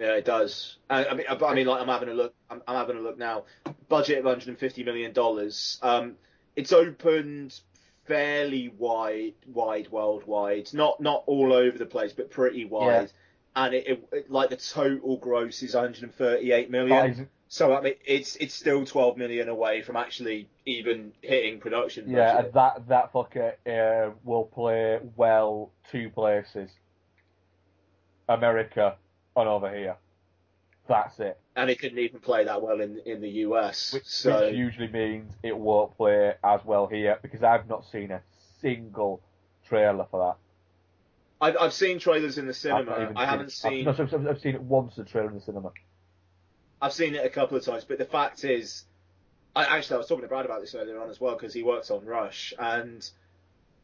Yeah, 0.04 0.16
it 0.16 0.26
does. 0.26 0.76
I, 0.90 1.06
I 1.06 1.14
mean, 1.14 1.26
but 1.30 1.46
I 1.46 1.54
mean, 1.56 1.66
like 1.66 1.82
I'm 1.82 1.88
having 1.88 2.10
a 2.10 2.14
look. 2.14 2.34
I'm, 2.50 2.62
I'm 2.68 2.76
having 2.76 2.98
a 2.98 3.00
look 3.00 3.18
now. 3.18 3.46
Budget 3.88 4.18
of 4.20 4.26
150 4.26 4.84
million 4.84 5.14
dollars. 5.14 5.80
Um, 5.82 6.16
it's 6.58 6.74
opened 6.74 7.58
fairly 8.06 8.68
wide, 8.78 9.36
wide 9.48 9.88
worldwide. 9.92 10.74
Not 10.74 11.00
not 11.00 11.24
all 11.26 11.54
over 11.54 11.78
the 11.78 11.86
place, 11.86 12.12
but 12.12 12.32
pretty 12.32 12.66
wide. 12.66 12.86
Yeah. 13.04 13.08
And 13.56 13.74
it, 13.74 13.88
it, 13.88 14.08
it- 14.12 14.32
like 14.32 14.50
the 14.50 14.58
total 14.58 15.16
gross 15.16 15.64
is 15.64 15.74
138 15.74 16.70
million. 16.70 17.06
Is- 17.12 17.20
So 17.48 17.74
I 17.74 17.80
mean, 17.80 17.94
it's 18.06 18.36
it's 18.36 18.54
still 18.54 18.86
12 18.86 19.16
million 19.16 19.48
away 19.48 19.84
from 19.84 19.96
actually 19.96 20.50
even 20.66 21.14
hitting 21.22 21.62
production. 21.62 22.10
Yeah, 22.10 22.36
budget. 22.42 22.54
that 22.56 22.88
that 22.90 23.14
fucker 23.14 23.54
uh, 23.66 24.12
will 24.26 24.44
play 24.46 25.00
well 25.16 25.72
two 25.92 26.10
places. 26.10 26.72
America 28.28 28.98
and 29.36 29.48
over 29.48 29.76
here. 29.76 29.98
That's 30.88 31.18
it. 31.20 31.40
and 31.56 31.70
it 31.70 31.80
couldn't 31.80 32.00
even 32.00 32.20
play 32.20 32.44
that 32.44 32.62
well 32.62 32.82
in 32.82 33.00
in 33.06 33.22
the 33.22 33.30
US. 33.48 33.94
Which, 33.94 34.06
so 34.06 34.48
which 34.48 34.56
usually 34.56 34.90
means 34.90 35.32
it 35.42 35.58
won't 35.58 35.96
play 35.96 36.34
as 36.44 36.60
well 36.66 36.88
here 36.88 37.18
because 37.22 37.42
I've 37.42 37.70
not 37.70 37.86
seen 37.90 38.12
a 38.12 38.22
single 38.62 39.22
trailer 39.68 40.06
for 40.12 40.20
that. 41.40 41.46
I've 41.46 41.58
I've 41.58 41.74
seen 41.74 42.00
trailers 42.00 42.38
in 42.38 42.48
the 42.48 42.54
cinema. 42.54 43.14
I 43.16 43.26
haven't 43.26 43.52
seen. 43.54 43.88
I've, 43.88 44.00
I've, 44.00 44.28
I've 44.28 44.40
seen 44.42 44.56
it 44.56 44.62
once 44.62 44.96
the 44.96 45.06
trailer 45.06 45.30
in 45.30 45.36
the 45.36 45.42
cinema. 45.42 45.72
I've 46.82 46.94
seen 46.94 47.16
it 47.16 47.26
a 47.26 47.30
couple 47.30 47.56
of 47.58 47.64
times, 47.64 47.86
but 47.86 47.98
the 47.98 48.06
fact 48.06 48.44
is, 48.44 48.84
I 49.56 49.64
actually 49.64 49.96
I 49.96 49.98
was 50.00 50.08
talking 50.08 50.24
to 50.24 50.28
Brad 50.28 50.44
about 50.46 50.60
this 50.60 50.76
earlier 50.76 51.00
on 51.02 51.10
as 51.10 51.20
well 51.20 51.36
because 51.36 51.54
he 51.54 51.64
works 51.64 51.92
on 51.92 52.06
Rush, 52.06 52.54
and 52.60 53.10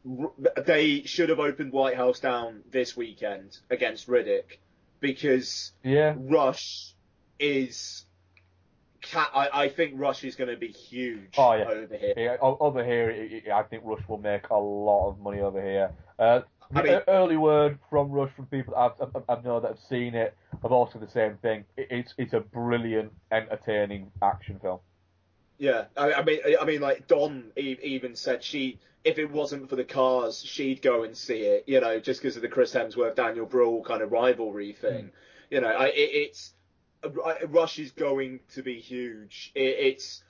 R- 0.06 0.32
they 0.66 1.02
should 1.04 1.30
have 1.30 1.40
opened 1.40 1.72
White 1.72 1.96
House 1.96 2.20
down 2.20 2.62
this 2.70 2.94
weekend 2.94 3.56
against 3.70 4.06
Riddick 4.06 4.58
because 5.00 5.72
Yeah. 5.82 6.14
Rush 6.16 6.94
is. 7.38 8.04
I, 9.14 9.48
I 9.52 9.68
think 9.70 9.94
Rush 9.96 10.24
is 10.24 10.36
going 10.36 10.50
to 10.50 10.58
be 10.58 10.68
huge 10.68 11.34
Oh 11.38 11.54
yeah. 11.54 11.64
over 11.64 11.96
here. 11.96 12.14
Yeah, 12.16 12.36
over 12.40 12.84
here, 12.84 13.42
I 13.52 13.62
think 13.62 13.82
Rush 13.84 14.06
will 14.06 14.18
make 14.18 14.50
a 14.50 14.56
lot 14.56 15.08
of 15.08 15.18
money 15.18 15.40
over 15.40 15.60
here. 15.62 15.90
Uh, 16.18 16.42
I 16.74 16.82
mean- 16.82 17.00
early 17.08 17.36
word 17.36 17.78
from 17.88 18.10
Rush 18.10 18.30
from 18.36 18.46
people 18.46 18.74
I've, 18.76 18.92
I've, 19.00 19.22
I've 19.28 19.44
know 19.44 19.58
that 19.60 19.68
have 19.68 19.78
seen 19.88 20.14
it 20.14 20.36
have 20.62 20.70
also 20.70 20.98
the 20.98 21.08
same 21.08 21.36
thing. 21.38 21.64
It's 21.76 22.14
it's 22.18 22.34
a 22.34 22.40
brilliant, 22.40 23.12
entertaining 23.32 24.12
action 24.22 24.58
film. 24.60 24.80
Yeah, 25.58 25.84
I, 25.96 26.12
I 26.14 26.22
mean, 26.24 26.40
I 26.60 26.64
mean, 26.64 26.80
like 26.80 27.06
Don 27.06 27.52
even 27.56 28.16
said 28.16 28.42
she, 28.44 28.78
if 29.04 29.18
it 29.18 29.30
wasn't 29.30 29.68
for 29.70 29.76
the 29.76 29.84
cars, 29.84 30.42
she'd 30.42 30.82
go 30.82 31.04
and 31.04 31.16
see 31.16 31.40
it. 31.42 31.64
You 31.66 31.80
know, 31.80 32.00
just 32.00 32.20
because 32.22 32.36
of 32.36 32.42
the 32.42 32.48
Chris 32.48 32.74
Hemsworth 32.74 33.14
Daniel 33.16 33.46
Bruhl 33.46 33.82
kind 33.82 34.02
of 34.02 34.12
rivalry 34.12 34.72
thing. 34.72 35.10
You 35.50 35.60
know, 35.60 35.68
I, 35.68 35.86
it, 35.86 36.10
it's 36.14 36.52
Rush 37.48 37.78
is 37.78 37.92
going 37.92 38.40
to 38.54 38.62
be 38.62 38.78
huge. 38.80 39.52
It, 39.54 39.60
it's 39.78 40.22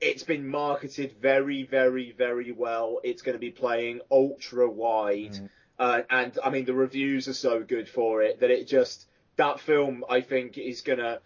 it's 0.00 0.22
been 0.24 0.46
marketed 0.46 1.14
very, 1.22 1.62
very, 1.62 2.12
very 2.12 2.52
well. 2.52 3.00
It's 3.02 3.22
going 3.22 3.34
to 3.34 3.38
be 3.40 3.50
playing 3.50 4.00
ultra 4.10 4.68
wide, 4.68 5.34
uh, 5.78 6.02
and 6.10 6.38
I 6.44 6.50
mean 6.50 6.66
the 6.66 6.74
reviews 6.74 7.28
are 7.28 7.32
so 7.34 7.62
good 7.62 7.88
for 7.88 8.22
it 8.22 8.40
that 8.40 8.50
it 8.50 8.66
just 8.66 9.06
that 9.36 9.58
film 9.60 10.04
I 10.08 10.20
think 10.20 10.58
is 10.58 10.82
gonna 10.82 11.20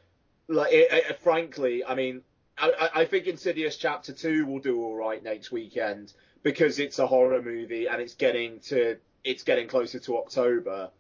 like 0.49 0.73
it, 0.73 0.89
it, 0.93 1.19
frankly 1.21 1.85
I 1.85 1.95
mean 1.95 2.23
I, 2.59 2.71
I- 2.95 3.01
I 3.03 3.05
think 3.07 3.27
Insidious 3.27 3.77
Chapter 3.77 4.13
Two 4.13 4.47
will 4.47 4.59
do 4.61 4.83
all 4.83 4.95
right 4.97 5.23
next 5.23 5.51
weekend 5.53 6.13
because 6.43 6.79
it's 6.79 6.99
a 6.99 7.07
horror 7.07 7.43
movie 7.43 7.87
and 7.87 8.01
it's 8.01 8.15
getting 8.15 8.61
to 8.61 8.97
it's 9.25 9.43
getting 9.43 9.69
closer 9.69 9.99
to 10.01 10.19
October, 10.19 10.91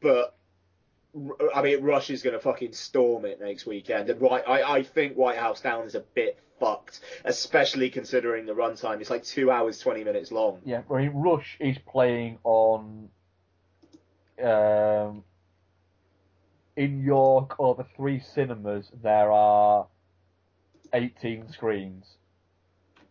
but 0.00 0.36
I 1.54 1.62
mean 1.62 1.82
Rush 1.82 2.10
is 2.10 2.22
going 2.22 2.34
to 2.34 2.40
fucking 2.40 2.72
storm 2.72 3.24
it 3.24 3.40
next 3.40 3.66
weekend, 3.66 4.10
and 4.10 4.20
right 4.20 4.42
I, 4.46 4.62
I 4.62 4.82
think 4.82 5.16
White 5.16 5.38
House 5.38 5.60
Down 5.60 5.84
is 5.84 5.94
a 5.94 6.00
bit 6.00 6.38
fucked, 6.60 7.00
especially 7.24 7.90
considering 7.90 8.46
the 8.46 8.52
runtime. 8.54 9.00
It's 9.00 9.10
like 9.10 9.24
two 9.24 9.50
hours 9.50 9.78
twenty 9.78 10.04
minutes 10.04 10.30
long. 10.30 10.60
Yeah, 10.64 10.82
I 10.90 10.98
mean 10.98 11.12
Rush 11.14 11.56
is 11.60 11.76
playing 11.78 12.38
on 12.44 13.08
um, 14.42 15.24
in 16.76 17.02
York 17.04 17.56
over 17.58 17.86
three 17.96 18.20
cinemas. 18.34 18.90
There 19.02 19.30
are 19.30 19.86
eighteen 20.92 21.50
screens, 21.50 22.06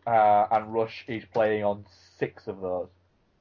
uh, 0.06 0.48
and 0.52 0.74
Rush 0.74 1.06
is 1.08 1.24
playing 1.34 1.64
on 1.64 1.86
six 2.20 2.48
of 2.48 2.62
those. 2.62 2.90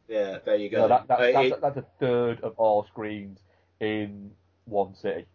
Yeah, 0.08 0.38
there 0.44 0.56
you 0.56 0.68
So 0.70 0.82
go. 0.82 0.88
that, 0.88 1.08
that, 1.08 1.18
Uh, 1.20 1.24
that's, 1.32 1.48
it- 1.48 1.60
that's 1.60 1.76
a 1.76 1.86
third 2.00 2.40
of 2.42 2.54
all 2.58 2.84
screens 2.84 3.38
in 3.80 4.32
one 4.64 4.94
city. 4.94 5.26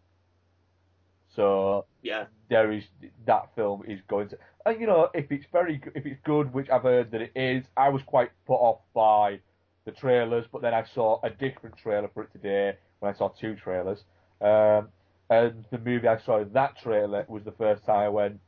So 1.36 1.86
yeah, 2.02 2.26
there 2.50 2.72
is 2.72 2.84
that 3.26 3.50
film 3.56 3.84
is 3.88 4.02
going 4.08 4.30
to, 4.30 4.38
and 4.66 4.80
you 4.82 4.88
know, 4.88 5.10
if 5.14 5.32
it's 5.32 5.46
very, 5.52 5.82
if 5.96 6.06
it's 6.06 6.20
good, 6.24 6.54
which 6.54 6.70
I've 6.70 6.84
heard 6.84 7.12
that 7.12 7.22
it 7.22 7.32
is, 7.36 7.66
I 7.76 7.90
was 7.90 8.02
quite 8.04 8.32
put 8.46 8.56
off 8.56 8.80
by 8.94 9.40
the 9.86 9.92
trailers, 9.92 10.46
but 10.52 10.62
then 10.62 10.74
I 10.74 10.84
saw 10.84 11.20
a 11.24 11.30
different 11.30 11.78
trailer 11.78 12.10
for 12.14 12.24
it 12.24 12.32
today 12.32 12.78
when 13.00 13.14
I 13.14 13.18
saw 13.18 13.30
two 13.30 13.56
trailers, 13.56 14.04
um, 14.42 14.90
and 15.30 15.66
the 15.72 15.78
movie 15.78 16.08
I 16.08 16.18
saw 16.20 16.40
in 16.42 16.52
that 16.54 16.78
trailer 16.78 17.26
was 17.28 17.44
the 17.44 17.52
first 17.52 17.86
time 17.86 18.00
I 18.00 18.10
went, 18.10 18.40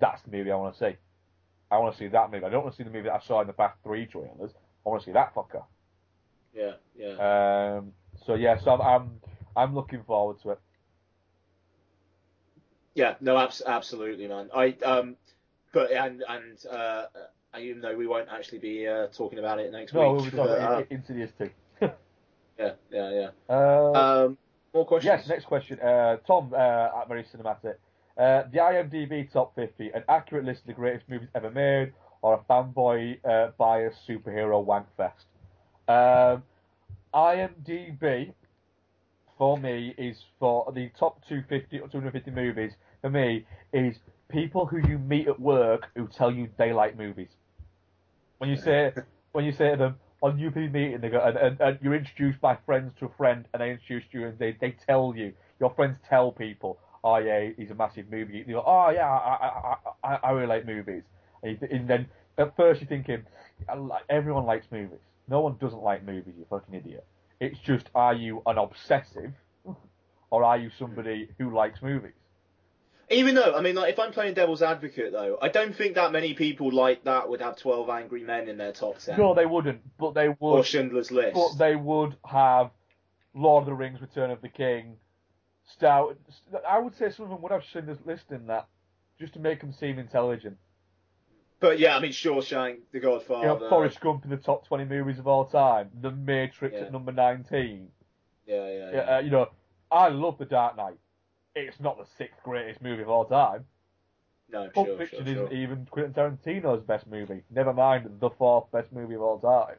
that's 0.00 0.22
the 0.22 0.30
movie 0.30 0.50
I 0.52 0.56
want 0.56 0.76
to 0.76 0.92
see. 0.92 0.96
I 1.70 1.78
want 1.78 1.94
to 1.94 1.98
see 1.98 2.08
that 2.08 2.30
movie. 2.30 2.44
I 2.44 2.48
don't 2.50 2.64
want 2.64 2.74
to 2.74 2.78
see 2.78 2.84
the 2.84 2.90
movie 2.90 3.08
that 3.08 3.14
I 3.22 3.26
saw 3.26 3.40
in 3.40 3.46
the 3.46 3.52
past 3.52 3.76
three 3.84 4.06
trailers. 4.06 4.50
I 4.84 4.88
want 4.88 5.02
to 5.02 5.06
see 5.06 5.12
that 5.12 5.34
fucker. 5.34 5.64
yeah, 6.54 6.72
yeah. 6.96 7.76
Um, 7.78 7.92
so 8.26 8.34
yeah, 8.34 8.58
so 8.58 8.72
I'm, 8.72 8.80
I'm 8.80 9.20
I'm 9.56 9.74
looking 9.74 10.02
forward 10.04 10.40
to 10.42 10.50
it. 10.50 10.60
Yeah, 12.94 13.14
no, 13.20 13.38
abs- 13.38 13.62
absolutely, 13.66 14.26
man. 14.26 14.50
I 14.54 14.76
um, 14.84 15.16
but 15.72 15.92
and 15.92 16.24
and 16.28 16.66
uh, 16.66 17.06
even 17.58 17.80
though 17.80 17.96
we 17.96 18.06
won't 18.06 18.28
actually 18.30 18.58
be 18.58 18.86
uh, 18.86 19.06
talking 19.08 19.38
about 19.38 19.60
it 19.60 19.70
next 19.72 19.94
No, 19.94 20.00
week, 20.12 20.22
we'll 20.22 20.24
be 20.24 20.36
talking 20.36 20.52
uh, 20.52 20.82
Insidious 20.90 21.30
too. 21.38 21.50
yeah, 22.58 22.72
yeah, 22.90 23.10
yeah. 23.10 23.30
Uh, 23.48 24.24
Um, 24.26 24.38
more 24.74 24.86
questions? 24.86 25.20
Yes, 25.20 25.28
next 25.28 25.44
question. 25.46 25.80
Uh, 25.80 26.16
Tom 26.26 26.52
uh, 26.52 27.00
at 27.00 27.08
Very 27.08 27.24
Cinematic. 27.24 27.76
Uh, 28.20 28.42
the 28.52 28.58
IMDb 28.58 29.32
Top 29.32 29.54
50, 29.54 29.92
an 29.94 30.04
accurate 30.06 30.44
list 30.44 30.60
of 30.60 30.66
the 30.66 30.72
greatest 30.74 31.08
movies 31.08 31.30
ever 31.34 31.50
made, 31.50 31.94
or 32.20 32.34
a 32.34 32.52
fanboy 32.52 33.18
uh, 33.24 33.50
biased 33.56 33.96
superhero 34.06 34.62
wankfest? 34.62 35.24
Um, 35.88 36.42
IMDb, 37.14 38.34
for 39.38 39.56
me, 39.56 39.94
is 39.96 40.22
for 40.38 40.70
the 40.74 40.90
top 40.98 41.26
250 41.28 41.80
or 41.80 41.88
250 41.88 42.30
movies, 42.30 42.72
for 43.00 43.08
me, 43.08 43.46
is 43.72 43.96
people 44.28 44.66
who 44.66 44.86
you 44.86 44.98
meet 44.98 45.26
at 45.26 45.40
work 45.40 45.88
who 45.96 46.06
tell 46.06 46.30
you 46.30 46.50
they 46.58 46.74
like 46.74 46.98
movies. 46.98 47.30
When 48.36 48.50
you 48.50 48.56
say 48.56 48.92
when 49.32 49.46
you 49.46 49.52
say 49.52 49.70
to 49.70 49.76
them 49.78 49.96
on 50.22 50.32
UP 50.44 50.56
meeting, 50.56 51.00
they 51.00 51.08
go 51.08 51.22
and, 51.22 51.38
and, 51.38 51.58
and 51.58 51.78
you're 51.80 51.94
introduced 51.94 52.38
by 52.42 52.58
friends 52.66 52.92
to 52.98 53.06
a 53.06 53.10
friend, 53.16 53.46
and 53.54 53.62
they 53.62 53.70
introduce 53.70 54.04
you, 54.12 54.26
and 54.26 54.38
they, 54.38 54.54
they 54.60 54.72
tell 54.86 55.14
you 55.16 55.32
your 55.58 55.70
friends 55.70 55.96
tell 56.06 56.32
people, 56.32 56.78
oh 57.04 57.16
yeah, 57.16 57.50
he's 57.56 57.70
a 57.70 57.74
massive 57.74 58.10
movie. 58.10 58.44
You 58.46 58.54
go, 58.54 58.64
oh 58.66 58.90
yeah, 58.90 59.08
I 59.08 59.76
I, 60.04 60.12
I, 60.14 60.18
I 60.24 60.30
really 60.32 60.46
like 60.46 60.66
movies, 60.66 61.02
and, 61.42 61.58
you 61.60 61.68
and 61.70 61.88
then 61.88 62.06
at 62.38 62.56
first 62.56 62.80
you're 62.80 62.88
thinking, 62.88 63.24
like- 63.76 64.04
everyone 64.08 64.44
likes 64.46 64.66
movies. 64.70 64.98
No 65.28 65.40
one 65.40 65.56
doesn't 65.60 65.82
like 65.82 66.04
movies. 66.04 66.34
You 66.36 66.44
fucking 66.50 66.74
idiot. 66.74 67.04
It's 67.38 67.58
just, 67.60 67.88
are 67.94 68.12
you 68.14 68.42
an 68.46 68.58
obsessive, 68.58 69.32
or 70.30 70.44
are 70.44 70.58
you 70.58 70.70
somebody 70.78 71.28
who 71.38 71.54
likes 71.54 71.80
movies? 71.80 72.12
Even 73.12 73.34
though, 73.34 73.54
I 73.54 73.60
mean, 73.60 73.74
like, 73.74 73.92
if 73.92 73.98
I'm 73.98 74.12
playing 74.12 74.34
devil's 74.34 74.62
advocate, 74.62 75.10
though, 75.10 75.36
I 75.42 75.48
don't 75.48 75.74
think 75.74 75.96
that 75.96 76.12
many 76.12 76.34
people 76.34 76.70
like 76.70 77.04
that 77.04 77.28
would 77.28 77.40
have 77.40 77.56
12 77.56 77.88
Angry 77.90 78.22
Men 78.22 78.48
in 78.48 78.56
their 78.56 78.72
top 78.72 78.98
10. 78.98 79.18
No, 79.18 79.34
they 79.34 79.46
wouldn't, 79.46 79.80
but 79.98 80.14
they 80.14 80.28
would. 80.28 80.36
Or 80.40 80.62
Schindler's 80.64 81.10
List. 81.10 81.34
But 81.34 81.58
they 81.58 81.74
would 81.74 82.14
have 82.24 82.70
Lord 83.34 83.62
of 83.62 83.66
the 83.66 83.74
Rings, 83.74 84.00
Return 84.00 84.30
of 84.30 84.40
the 84.42 84.48
King, 84.48 84.96
Star. 85.72 86.14
I 86.68 86.78
would 86.78 86.96
say 86.96 87.10
some 87.10 87.24
of 87.24 87.30
them 87.30 87.42
would 87.42 87.52
have 87.52 87.62
Schindler's 87.64 87.98
List 88.04 88.30
in 88.30 88.46
that, 88.46 88.66
just 89.18 89.32
to 89.34 89.38
make 89.38 89.60
them 89.60 89.72
seem 89.72 89.98
intelligent. 89.98 90.56
But 91.60 91.78
yeah, 91.78 91.96
I 91.96 92.00
mean, 92.00 92.12
Shawshank, 92.12 92.78
The 92.92 93.00
Godfather. 93.00 93.40
You 93.42 93.60
know, 93.60 93.68
Forrest 93.68 94.00
Gump 94.00 94.24
in 94.24 94.30
the 94.30 94.38
top 94.38 94.66
20 94.66 94.86
movies 94.86 95.18
of 95.18 95.26
all 95.26 95.44
time, 95.44 95.90
The 96.00 96.10
Matrix 96.10 96.74
Yeah. 96.74 96.86
at 96.86 96.92
number 96.92 97.12
19. 97.12 97.88
Yeah, 98.46 98.56
yeah, 98.56 98.72
yeah. 98.72 98.90
Yeah, 98.92 99.16
uh, 99.16 99.18
you 99.20 99.30
know, 99.30 99.48
I 99.90 100.08
love 100.08 100.38
The 100.38 100.46
Dark 100.46 100.76
Knight. 100.76 100.98
It's 101.54 101.78
not 101.80 101.98
the 101.98 102.06
sixth 102.16 102.42
greatest 102.42 102.80
movie 102.80 103.02
of 103.02 103.10
all 103.10 103.26
time. 103.26 103.66
No, 104.50 104.68
Pulp 104.74 104.86
sure, 104.86 104.98
Fiction 104.98 105.18
sure, 105.24 105.32
isn't 105.34 105.48
sure. 105.50 105.56
even 105.56 105.86
Quentin 105.90 106.12
Tarantino's 106.14 106.82
best 106.82 107.06
movie. 107.06 107.42
Never 107.50 107.72
mind 107.72 108.08
the 108.20 108.30
fourth 108.30 108.70
best 108.72 108.90
movie 108.92 109.14
of 109.14 109.22
all 109.22 109.38
time. 109.38 109.76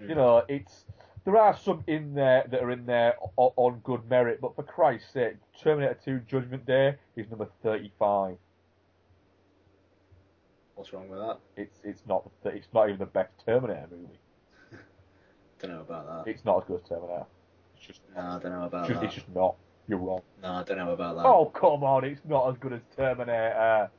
Mm. 0.00 0.08
You 0.10 0.14
know, 0.14 0.44
it's 0.48 0.84
there 1.24 1.36
are 1.36 1.56
some 1.56 1.84
in 1.86 2.14
there 2.14 2.44
that 2.50 2.62
are 2.62 2.70
in 2.70 2.86
there 2.86 3.14
on 3.36 3.80
good 3.84 4.08
merit, 4.08 4.40
but 4.40 4.56
for 4.56 4.62
Christ's 4.62 5.12
sake, 5.12 5.34
Terminator 5.62 5.98
2 6.04 6.20
Judgment 6.28 6.66
Day 6.66 6.96
is 7.16 7.28
number 7.30 7.48
35. 7.62 8.36
What's 10.74 10.92
wrong 10.92 11.08
with 11.08 11.20
that? 11.20 11.38
It's 11.56 11.78
it's 11.84 12.02
not 12.08 12.28
the- 12.42 12.50
it's 12.50 12.66
not 12.72 12.88
even 12.88 12.98
the 12.98 13.06
best 13.06 13.30
Terminator 13.46 13.86
movie. 13.90 14.18
Don't 15.60 15.70
know 15.72 15.80
about 15.80 16.24
that. 16.24 16.30
It's 16.30 16.44
not 16.44 16.62
as 16.62 16.64
good 16.66 16.80
as 16.82 16.88
Terminator. 16.88 17.26
It's 17.76 17.86
just 17.86 18.00
No, 18.16 18.20
I 18.22 18.38
don't 18.38 18.52
know 18.52 18.64
about 18.64 18.80
It's 18.80 18.88
just, 18.88 19.00
that. 19.00 19.06
it's 19.06 19.14
just 19.14 19.28
not. 19.34 19.54
You're 19.86 19.98
wrong. 19.98 20.22
No, 20.42 20.52
I 20.52 20.62
don't 20.64 20.78
know 20.78 20.92
about 20.92 21.16
that. 21.16 21.26
Oh 21.26 21.46
come 21.46 21.84
on! 21.84 22.04
It's 22.04 22.20
not 22.24 22.48
as 22.50 22.56
good 22.58 22.72
as 22.72 22.80
Terminator. 22.96 23.90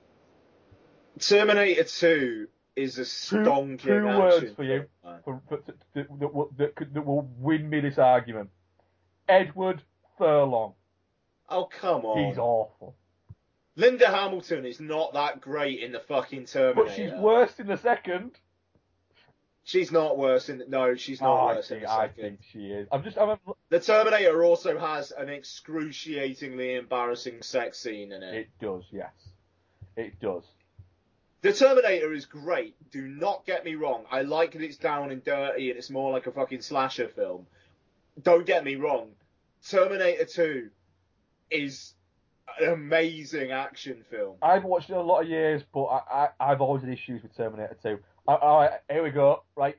Terminator 1.19 1.83
2 1.83 2.47
is 2.75 2.97
a 2.97 3.03
Two, 3.05 3.37
stonking 3.37 3.79
two 3.81 4.07
action 4.07 4.19
words 4.19 4.51
for 4.55 4.63
you 4.63 4.85
for, 5.23 5.41
for, 5.47 5.57
to- 5.57 5.71
to- 5.93 6.07
that, 6.19 6.33
will, 6.33 6.49
that, 6.57 6.75
could, 6.75 6.93
that 6.93 7.05
will 7.05 7.29
win 7.39 7.69
me 7.69 7.79
this 7.79 7.97
argument. 7.97 8.49
Edward 9.27 9.81
Furlong. 10.17 10.73
Oh, 11.49 11.65
come 11.65 12.05
on. 12.05 12.27
He's 12.29 12.37
awful. 12.37 12.95
Linda 13.75 14.07
Hamilton 14.07 14.65
is 14.65 14.79
not 14.79 15.13
that 15.13 15.41
great 15.41 15.79
in 15.81 15.91
the 15.91 15.99
fucking 15.99 16.45
Terminator. 16.45 16.83
But 16.85 16.95
she's 16.95 17.11
worse 17.13 17.59
in 17.59 17.67
the 17.67 17.77
second. 17.77 18.31
She's 19.65 19.91
not 19.91 20.17
worse 20.17 20.49
in. 20.49 20.61
No, 20.67 20.95
she's 20.95 21.21
not 21.21 21.29
Oh, 21.41 21.45
worse 21.55 21.71
in 21.71 21.81
the 21.81 21.87
second. 21.87 22.01
I 22.01 22.07
think 22.09 22.39
she 22.51 22.65
is. 22.67 22.87
I'm 22.91 23.01
just. 23.03 23.17
I'm, 23.17 23.37
The 23.69 23.79
Terminator 23.79 24.43
also 24.43 24.77
has 24.77 25.11
an 25.11 25.29
excruciatingly 25.29 26.75
embarrassing 26.75 27.41
sex 27.41 27.79
scene 27.79 28.11
in 28.11 28.21
it. 28.23 28.35
it 28.35 28.47
does, 28.59 28.83
yes. 28.91 29.13
It 29.95 30.19
does. 30.19 30.43
The 31.43 31.51
Terminator 31.51 32.13
is 32.13 32.25
great. 32.25 32.73
Do 32.89 33.05
not 33.05 33.45
get 33.45 33.65
me 33.65 33.75
wrong. 33.75 34.05
I 34.09 34.21
like 34.21 34.53
that 34.53 34.61
it's 34.61 34.77
down 34.77 35.11
and 35.11 35.21
dirty 35.21 35.69
and 35.69 35.77
it's 35.77 35.89
more 35.89 36.09
like 36.09 36.25
a 36.25 36.31
fucking 36.31 36.61
slasher 36.61 37.09
film. 37.09 37.45
Don't 38.21 38.45
get 38.45 38.63
me 38.63 38.75
wrong. 38.75 39.09
Terminator 39.67 40.23
2 40.23 40.69
is 41.51 41.95
an 42.61 42.71
amazing 42.71 43.51
action 43.51 44.05
film. 44.09 44.37
I 44.41 44.53
haven't 44.53 44.69
watched 44.69 44.89
it 44.89 44.95
a 44.95 45.01
lot 45.01 45.23
of 45.23 45.27
years, 45.27 45.61
but 45.73 45.83
I, 45.83 45.99
I, 46.39 46.51
I've 46.51 46.61
always 46.61 46.81
had 46.81 46.93
issues 46.93 47.21
with 47.21 47.35
Terminator 47.35 47.75
2. 47.83 47.99
All 48.25 48.61
right, 48.61 48.71
here 48.89 49.03
we 49.03 49.09
go. 49.09 49.43
Right, 49.57 49.75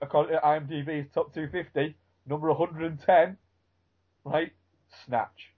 according 0.00 0.36
to 0.36 0.40
IMDb's 0.40 1.12
top 1.12 1.34
250, 1.34 1.96
number 2.28 2.46
110, 2.46 3.36
right, 4.24 4.52
Snatch. 5.04 5.52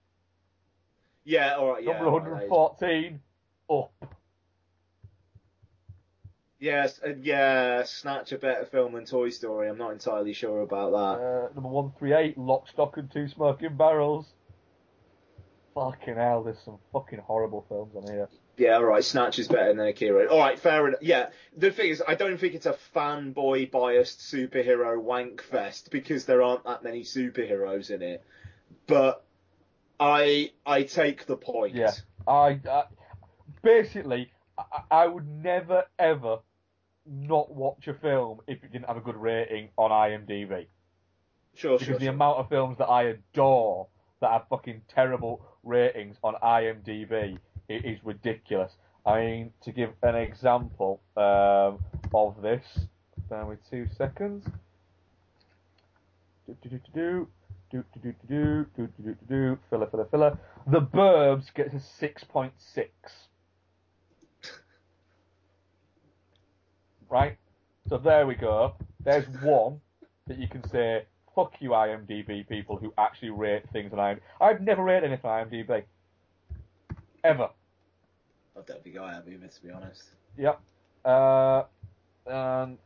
Yeah, 1.25 1.59
alright, 1.59 1.85
yeah. 1.85 1.93
number 1.93 2.07
alright. 2.07 2.49
114, 2.49 3.21
Up. 3.69 4.20
Yes, 6.61 7.01
uh, 7.05 7.15
yeah, 7.23 7.85
Snatch 7.85 8.33
a 8.33 8.39
better 8.39 8.67
film 8.67 8.93
than 8.93 9.07
Toy 9.07 9.31
Story. 9.31 9.69
I'm 9.69 9.79
not 9.79 9.93
entirely 9.93 10.35
sure 10.35 10.61
about 10.61 10.91
that. 10.93 11.25
Uh, 11.25 11.55
number 11.55 11.71
138, 11.71 12.37
Lock, 12.37 12.69
Stock 12.69 12.99
and 12.99 13.11
Two 13.11 13.29
Smoking 13.29 13.79
Barrels. 13.79 14.27
Fucking 15.75 16.17
hell, 16.17 16.43
there's 16.43 16.59
some 16.63 16.77
fucking 16.93 17.21
horrible 17.21 17.65
films 17.67 17.95
on 17.97 18.03
here. 18.13 18.29
Yeah, 18.59 18.77
alright, 18.77 19.03
Snatch 19.03 19.39
is 19.39 19.49
better 19.49 19.73
than 19.73 19.87
Akira. 19.87 20.29
Alright, 20.31 20.59
fair 20.59 20.89
enough. 20.89 21.01
Yeah, 21.01 21.31
the 21.57 21.71
thing 21.71 21.89
is, 21.89 22.03
I 22.07 22.15
don't 22.15 22.39
think 22.39 22.55
it's 22.55 22.67
a 22.67 22.77
fanboy 22.95 23.71
biased 23.71 24.19
superhero 24.21 25.01
wank 25.01 25.41
fest 25.41 25.91
because 25.91 26.27
there 26.27 26.43
aren't 26.43 26.65
that 26.65 26.85
many 26.85 27.05
superheroes 27.05 27.91
in 27.91 28.03
it. 28.03 28.23
But 28.87 29.25
I 29.99 30.51
I 30.67 30.83
take 30.83 31.25
the 31.25 31.37
point. 31.37 31.75
Yeah, 31.75 31.93
I, 32.27 32.61
I 32.69 32.85
basically 33.63 34.31
I, 34.59 34.65
I 34.91 35.07
would 35.07 35.27
never 35.27 35.85
ever 35.99 36.41
not 37.07 37.53
watch 37.55 37.89
a 37.89 37.95
film 37.95 38.41
if 38.47 38.63
it 38.63 38.73
didn't 38.73 38.87
have 38.87 38.97
a 38.97 39.01
good 39.01 39.17
rating 39.17 39.69
on 39.77 39.91
IMDb. 39.91 40.67
Sure, 41.55 41.79
because 41.79 41.87
sure, 41.87 41.99
the 41.99 42.05
sure. 42.07 42.15
amount 42.15 42.39
of 42.39 42.49
films 42.49 42.79
that 42.79 42.87
I 42.87 43.03
adore 43.05 43.89
that 44.21 44.31
have 44.31 44.43
fucking 44.49 44.83
terrible 44.89 45.43
ratings 45.65 46.17
on 46.23 46.35
IMDb 46.43 47.39
i- 47.69 47.73
is 47.73 47.99
ridiculous. 48.05 48.73
I 49.05 49.21
mean, 49.21 49.53
to 49.63 49.73
give 49.73 49.91
an 50.03 50.15
example 50.15 51.01
um, 51.17 51.79
of 52.15 52.41
this, 52.43 52.65
bear 53.29 53.47
with 53.47 53.59
two 53.71 53.87
seconds. 53.97 54.45
Do 56.47 56.57
do 56.63 56.69
do 56.69 56.79
do 56.95 57.29
do 57.71 57.85
do 57.95 58.01
do 58.03 58.13
do 58.13 58.15
do 58.29 58.67
do 58.77 58.89
do 58.99 59.03
do 59.03 59.17
do 59.29 59.59
filler 59.71 59.87
filler 59.87 60.05
filler. 60.11 60.39
The 60.67 60.81
Burbs 60.81 61.53
gets 61.55 61.75
a 61.75 61.81
six 61.81 62.25
point 62.25 62.53
six. 62.59 62.91
Right, 67.11 67.37
so 67.89 67.99
there 67.99 68.27
we 68.27 68.37
go. 68.37 68.75
There's 69.05 69.27
one 69.43 69.81
that 70.29 70.39
you 70.39 70.47
can 70.49 70.69
say, 70.71 71.05
fuck 71.35 71.55
you 71.61 71.71
IMDb 71.71 72.49
people 72.49 72.77
who 72.77 72.93
actually 72.97 73.31
rate 73.31 73.65
things 73.73 73.93
on 73.93 73.99
IMDb. 73.99 74.21
I've 74.41 74.61
never 74.61 74.83
rated 74.83 75.11
anything 75.11 75.29
on 75.29 75.49
IMDb. 75.49 75.83
Ever. 77.25 77.51
I 78.57 78.61
don't 78.67 78.83
think 78.83 78.97
I 78.97 79.15
have 79.15 79.29
either, 79.29 79.47
to 79.47 79.63
be 79.63 79.71
honest. 79.71 80.05
Yep. 80.39 80.61
Uh, 81.05 81.63
and 82.27 82.79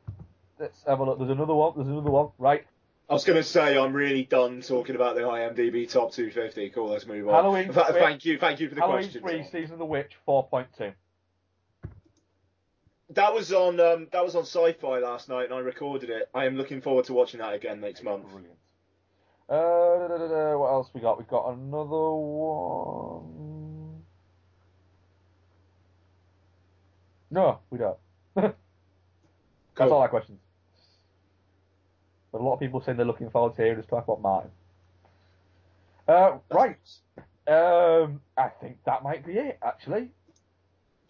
let's 0.59 0.83
have 0.87 1.01
a 1.01 1.05
look. 1.05 1.19
There's 1.19 1.31
another 1.31 1.55
one. 1.55 1.73
There's 1.77 1.89
another 1.89 2.11
one. 2.11 2.29
Right. 2.39 2.65
I 3.09 3.13
was 3.13 3.25
going 3.25 3.37
to 3.37 3.45
say 3.45 3.77
I'm 3.77 3.93
really 3.93 4.25
done 4.25 4.63
talking 4.63 4.95
about 4.95 5.15
the 5.15 5.23
IMDb 5.23 5.91
top 5.91 6.13
250. 6.13 6.71
Cool, 6.71 6.89
let's 6.89 7.07
move 7.07 7.29
on. 7.29 7.35
Halloween. 7.35 7.73
Th- 7.73 7.87
thank 7.89 8.25
you, 8.25 8.39
thank 8.39 8.61
you 8.61 8.71
for 8.71 8.75
the 8.75 8.81
Halloween 8.81 9.03
question. 9.05 9.21
3 9.21 9.39
Tom. 9.43 9.49
Season 9.53 9.73
of 9.75 9.79
the 9.79 9.85
Witch 9.85 10.13
4.2. 10.27 10.95
That 13.15 13.33
was 13.35 13.53
on 13.53 13.79
um, 13.81 14.09
that 14.13 14.25
was 14.25 14.35
on 14.35 14.43
Sci-Fi 14.43 14.99
last 14.99 15.29
night, 15.29 15.45
and 15.47 15.55
I 15.55 15.59
recorded 15.59 16.11
it. 16.11 16.29
I 16.35 16.47
am 16.47 16.57
looking 16.57 16.81
forward 16.81 17.05
to 17.07 17.13
watching 17.15 17.41
that 17.41 17.55
again 17.55 17.81
next 17.81 18.03
month. 18.03 18.25
Brilliant. 18.31 18.59
Uh, 19.49 20.09
da, 20.09 20.17
da, 20.19 20.27
da, 20.29 20.59
what 20.59 20.69
else 20.71 20.89
we 20.95 21.01
got? 21.01 21.19
We've 21.19 21.29
got 21.29 21.49
another 21.53 22.11
one. 22.15 24.03
No, 27.31 27.59
we 27.71 27.79
don't. 27.79 27.99
That's 28.35 28.55
Cool. 29.77 29.93
all 29.93 30.03
our 30.03 30.09
questions. 30.09 30.39
But 32.33 32.41
a 32.41 32.45
lot 32.45 32.55
of 32.55 32.61
people 32.61 32.81
saying 32.81 32.97
they're 32.97 33.07
looking 33.07 33.31
forward 33.31 33.55
to 33.57 33.63
hearing 33.63 33.79
us 33.81 33.87
talk 33.87 34.05
about 34.05 34.23
Martin. 34.23 34.51
Uh, 36.09 36.39
right. 36.53 36.77
Um, 37.47 38.21
I 38.37 38.49
think 38.61 38.79
that 38.87 39.03
might 39.03 39.27
be 39.27 39.33
it, 39.35 39.59
actually. 39.63 40.09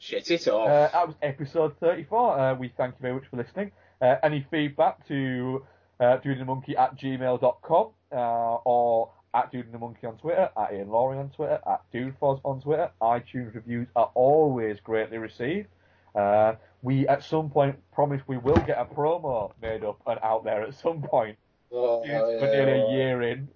Shit 0.04 0.30
it 0.30 0.48
off. 0.48 0.68
Uh, 0.68 0.88
that 0.92 1.06
was 1.06 1.16
episode 1.22 1.78
34. 1.80 2.38
Uh, 2.38 2.54
we 2.56 2.70
thank 2.76 2.94
you 2.94 2.98
very 3.00 3.14
much 3.14 3.24
for 3.30 3.38
listening. 3.38 3.72
Uh, 4.02 4.16
any 4.22 4.46
feedback 4.50 5.06
to 5.08 5.64
uh, 5.98 6.18
dudeandthemonkey 6.18 6.78
at 6.78 6.94
gmail.com 6.98 7.88
uh, 8.12 8.54
or 8.66 9.10
at 9.32 9.50
Dude 9.50 9.72
the 9.72 9.78
Monkey 9.78 10.06
on 10.06 10.18
Twitter, 10.18 10.50
at 10.58 10.74
Ian 10.74 10.90
Laurie 10.90 11.16
on 11.16 11.30
Twitter, 11.30 11.58
at 11.66 11.80
DudeFoz 11.94 12.38
on 12.44 12.60
Twitter. 12.60 12.90
iTunes 13.00 13.54
reviews 13.54 13.88
are 13.96 14.10
always 14.14 14.78
greatly 14.80 15.16
received. 15.16 15.68
Uh, 16.14 16.52
we, 16.82 17.08
at 17.08 17.24
some 17.24 17.48
point, 17.48 17.76
promise 17.94 18.20
we 18.26 18.36
will 18.36 18.62
get 18.66 18.76
a 18.76 18.84
promo 18.84 19.52
made 19.62 19.84
up 19.84 20.02
and 20.06 20.20
out 20.22 20.44
there 20.44 20.64
at 20.64 20.74
some 20.74 21.00
point. 21.00 21.38
Oh, 21.72 22.02
It's 22.04 22.42
for 22.42 22.46
yeah, 22.46 22.64
nearly 22.64 22.80
a 22.80 22.90
year 22.90 23.22
in. 23.22 23.48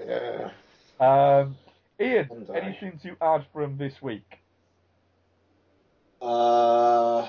Yeah. 0.00 0.50
um, 1.00 1.56
Ian, 2.00 2.46
anything 2.54 2.98
to 3.02 3.16
add 3.20 3.44
from 3.52 3.76
this 3.76 4.00
week? 4.00 4.40
Uh, 6.20 7.28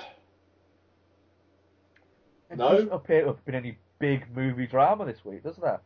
It 2.50 2.56
No. 2.58 2.72
doesn't 2.72 2.92
appear 2.92 3.20
to 3.22 3.26
have 3.28 3.44
been 3.44 3.54
any 3.54 3.78
big 4.00 4.24
movie 4.34 4.66
drama 4.66 5.04
this 5.06 5.24
week, 5.24 5.42
does 5.44 5.56
there? 5.56 5.80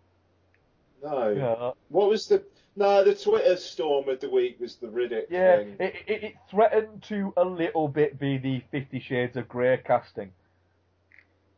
no. 1.03 1.29
Yeah. 1.29 1.73
What 1.91 2.09
was 2.09 2.27
the? 2.29 2.43
No, 2.77 3.05
the 3.05 3.15
Twitter 3.15 3.57
storm 3.57 4.09
of 4.09 4.19
the 4.21 4.31
week 4.31 4.59
was 4.59 4.77
the 4.77 4.87
Riddick 4.89 5.27
Yeah, 5.29 5.59
thing. 5.59 5.77
it, 5.79 5.95
it, 6.07 6.23
it 6.25 6.35
threatened 6.51 7.03
to 7.05 7.33
a 7.37 7.45
little 7.45 7.87
bit 7.89 8.19
be 8.19 8.39
the 8.39 8.61
Fifty 8.71 8.99
Shades 8.99 9.37
of 9.37 9.47
Grey 9.49 9.77
casting. 9.85 10.33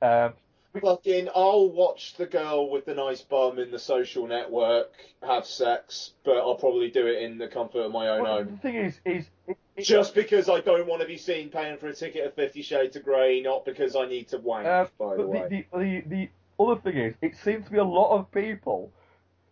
Um, 0.02 0.34
Fucking, 0.80 1.28
I'll 1.34 1.70
watch 1.70 2.14
the 2.16 2.26
girl 2.26 2.70
with 2.70 2.84
the 2.84 2.94
nice 2.94 3.22
bum 3.22 3.58
in 3.58 3.70
the 3.70 3.78
social 3.78 4.26
network 4.26 4.90
have 5.22 5.46
sex, 5.46 6.12
but 6.24 6.36
I'll 6.36 6.56
probably 6.56 6.90
do 6.90 7.06
it 7.06 7.22
in 7.22 7.38
the 7.38 7.48
comfort 7.48 7.80
of 7.80 7.92
my 7.92 8.08
own 8.08 8.22
well, 8.22 8.36
home. 8.38 8.50
the 8.52 8.56
thing 8.58 8.76
is, 8.76 9.00
is 9.04 9.24
it, 9.46 9.56
it, 9.76 9.82
Just 9.82 10.14
because 10.14 10.48
I 10.48 10.60
don't 10.60 10.86
want 10.86 11.02
to 11.02 11.08
be 11.08 11.18
seen 11.18 11.50
paying 11.50 11.78
for 11.78 11.88
a 11.88 11.94
ticket 11.94 12.26
of 12.26 12.34
Fifty 12.34 12.62
Shades 12.62 12.96
of 12.96 13.04
Grey, 13.04 13.40
not 13.40 13.64
because 13.64 13.96
I 13.96 14.06
need 14.06 14.28
to 14.28 14.38
wank, 14.38 14.66
uh, 14.66 14.86
by 14.98 15.16
but 15.16 15.18
the 15.18 15.26
way. 15.26 15.48
the, 15.48 15.64
the, 15.72 15.78
the, 15.78 16.28
the 16.56 16.64
other 16.64 16.80
thing 16.80 16.96
is, 16.96 17.14
it 17.20 17.36
seems 17.42 17.64
to 17.66 17.70
be 17.70 17.78
a 17.78 17.84
lot 17.84 18.18
of 18.18 18.30
people 18.30 18.92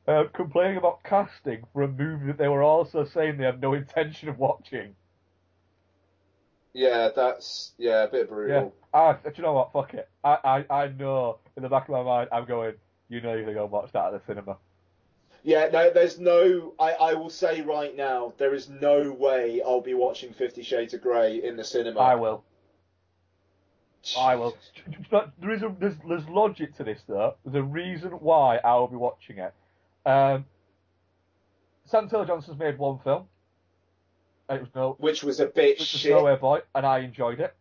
uh, 0.06 0.24
complaining 0.32 0.76
about 0.76 1.02
casting 1.02 1.64
for 1.72 1.82
a 1.82 1.88
movie 1.88 2.26
that 2.26 2.38
they 2.38 2.48
were 2.48 2.62
also 2.62 3.04
saying 3.04 3.38
they 3.38 3.44
have 3.44 3.60
no 3.60 3.74
intention 3.74 4.28
of 4.28 4.38
watching. 4.38 4.94
Yeah, 6.74 7.10
that's 7.14 7.72
yeah, 7.78 8.02
a 8.04 8.08
bit 8.08 8.22
Yeah. 8.22 8.34
brutal. 8.34 8.74
Ah, 8.92 9.12
do 9.14 9.30
you 9.34 9.42
know 9.42 9.52
what? 9.54 9.72
Fuck 9.72 9.94
it. 9.94 10.08
I, 10.22 10.64
I, 10.70 10.74
I 10.82 10.88
know 10.88 11.38
in 11.56 11.62
the 11.62 11.68
back 11.68 11.88
of 11.88 11.90
my 11.90 12.02
mind, 12.02 12.28
I'm 12.32 12.44
going. 12.44 12.74
You 13.08 13.20
know, 13.20 13.32
you're 13.32 13.42
gonna 13.42 13.54
go 13.54 13.66
watch 13.66 13.92
that 13.92 14.06
at 14.06 14.12
the 14.12 14.20
cinema. 14.26 14.56
Yeah, 15.44 15.68
no, 15.72 15.90
there's 15.90 16.18
no. 16.18 16.74
I, 16.80 16.92
I 16.92 17.14
will 17.14 17.30
say 17.30 17.60
right 17.60 17.94
now, 17.94 18.32
there 18.38 18.54
is 18.54 18.68
no 18.68 19.12
way 19.12 19.62
I'll 19.64 19.82
be 19.82 19.94
watching 19.94 20.32
Fifty 20.32 20.62
Shades 20.62 20.94
of 20.94 21.02
Grey 21.02 21.42
in 21.44 21.56
the 21.56 21.64
cinema. 21.64 22.00
I 22.00 22.14
will. 22.16 22.44
I 24.18 24.34
will. 24.36 24.56
But 25.10 25.32
there 25.40 25.50
is 25.50 25.62
a 25.62 25.74
there's, 25.78 25.94
there's 26.08 26.28
logic 26.28 26.74
to 26.76 26.84
this 26.84 27.02
though. 27.06 27.34
There's 27.44 27.56
a 27.56 27.62
reason 27.62 28.10
why 28.12 28.56
I 28.56 28.74
will 28.74 28.88
be 28.88 28.96
watching 28.96 29.38
it. 29.38 29.54
Um, 30.06 30.46
Sam 31.86 32.08
Taylor 32.08 32.26
Johnson's 32.26 32.58
made 32.58 32.78
one 32.78 32.98
film. 33.04 33.26
It 34.50 34.60
was 34.60 34.68
no, 34.74 34.96
Which 34.98 35.22
was 35.22 35.40
a 35.40 35.46
bit 35.46 35.78
which 35.78 35.92
was 35.92 36.00
shit. 36.00 36.12
Nowhere 36.12 36.36
Boy, 36.36 36.60
and 36.74 36.84
I 36.84 36.98
enjoyed 36.98 37.40
it. 37.40 37.54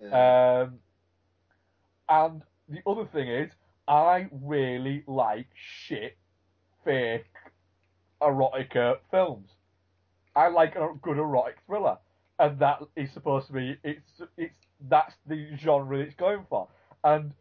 Yeah. 0.00 0.62
Um, 0.62 0.78
and 2.08 2.42
the 2.68 2.80
other 2.86 3.04
thing 3.06 3.28
is, 3.28 3.50
I 3.86 4.28
really 4.42 5.04
like 5.06 5.48
shit, 5.54 6.16
fake, 6.84 7.26
erotica 8.22 8.98
films. 9.10 9.50
I 10.34 10.48
like 10.48 10.76
a 10.76 10.90
good 11.02 11.18
erotic 11.18 11.56
thriller, 11.66 11.98
and 12.38 12.58
that 12.60 12.80
is 12.96 13.10
supposed 13.12 13.48
to 13.48 13.52
be 13.52 13.78
it's 13.82 14.22
it's 14.36 14.54
that's 14.88 15.14
the 15.26 15.56
genre 15.56 15.98
it's 15.98 16.14
going 16.14 16.46
for. 16.48 16.68
And 17.04 17.32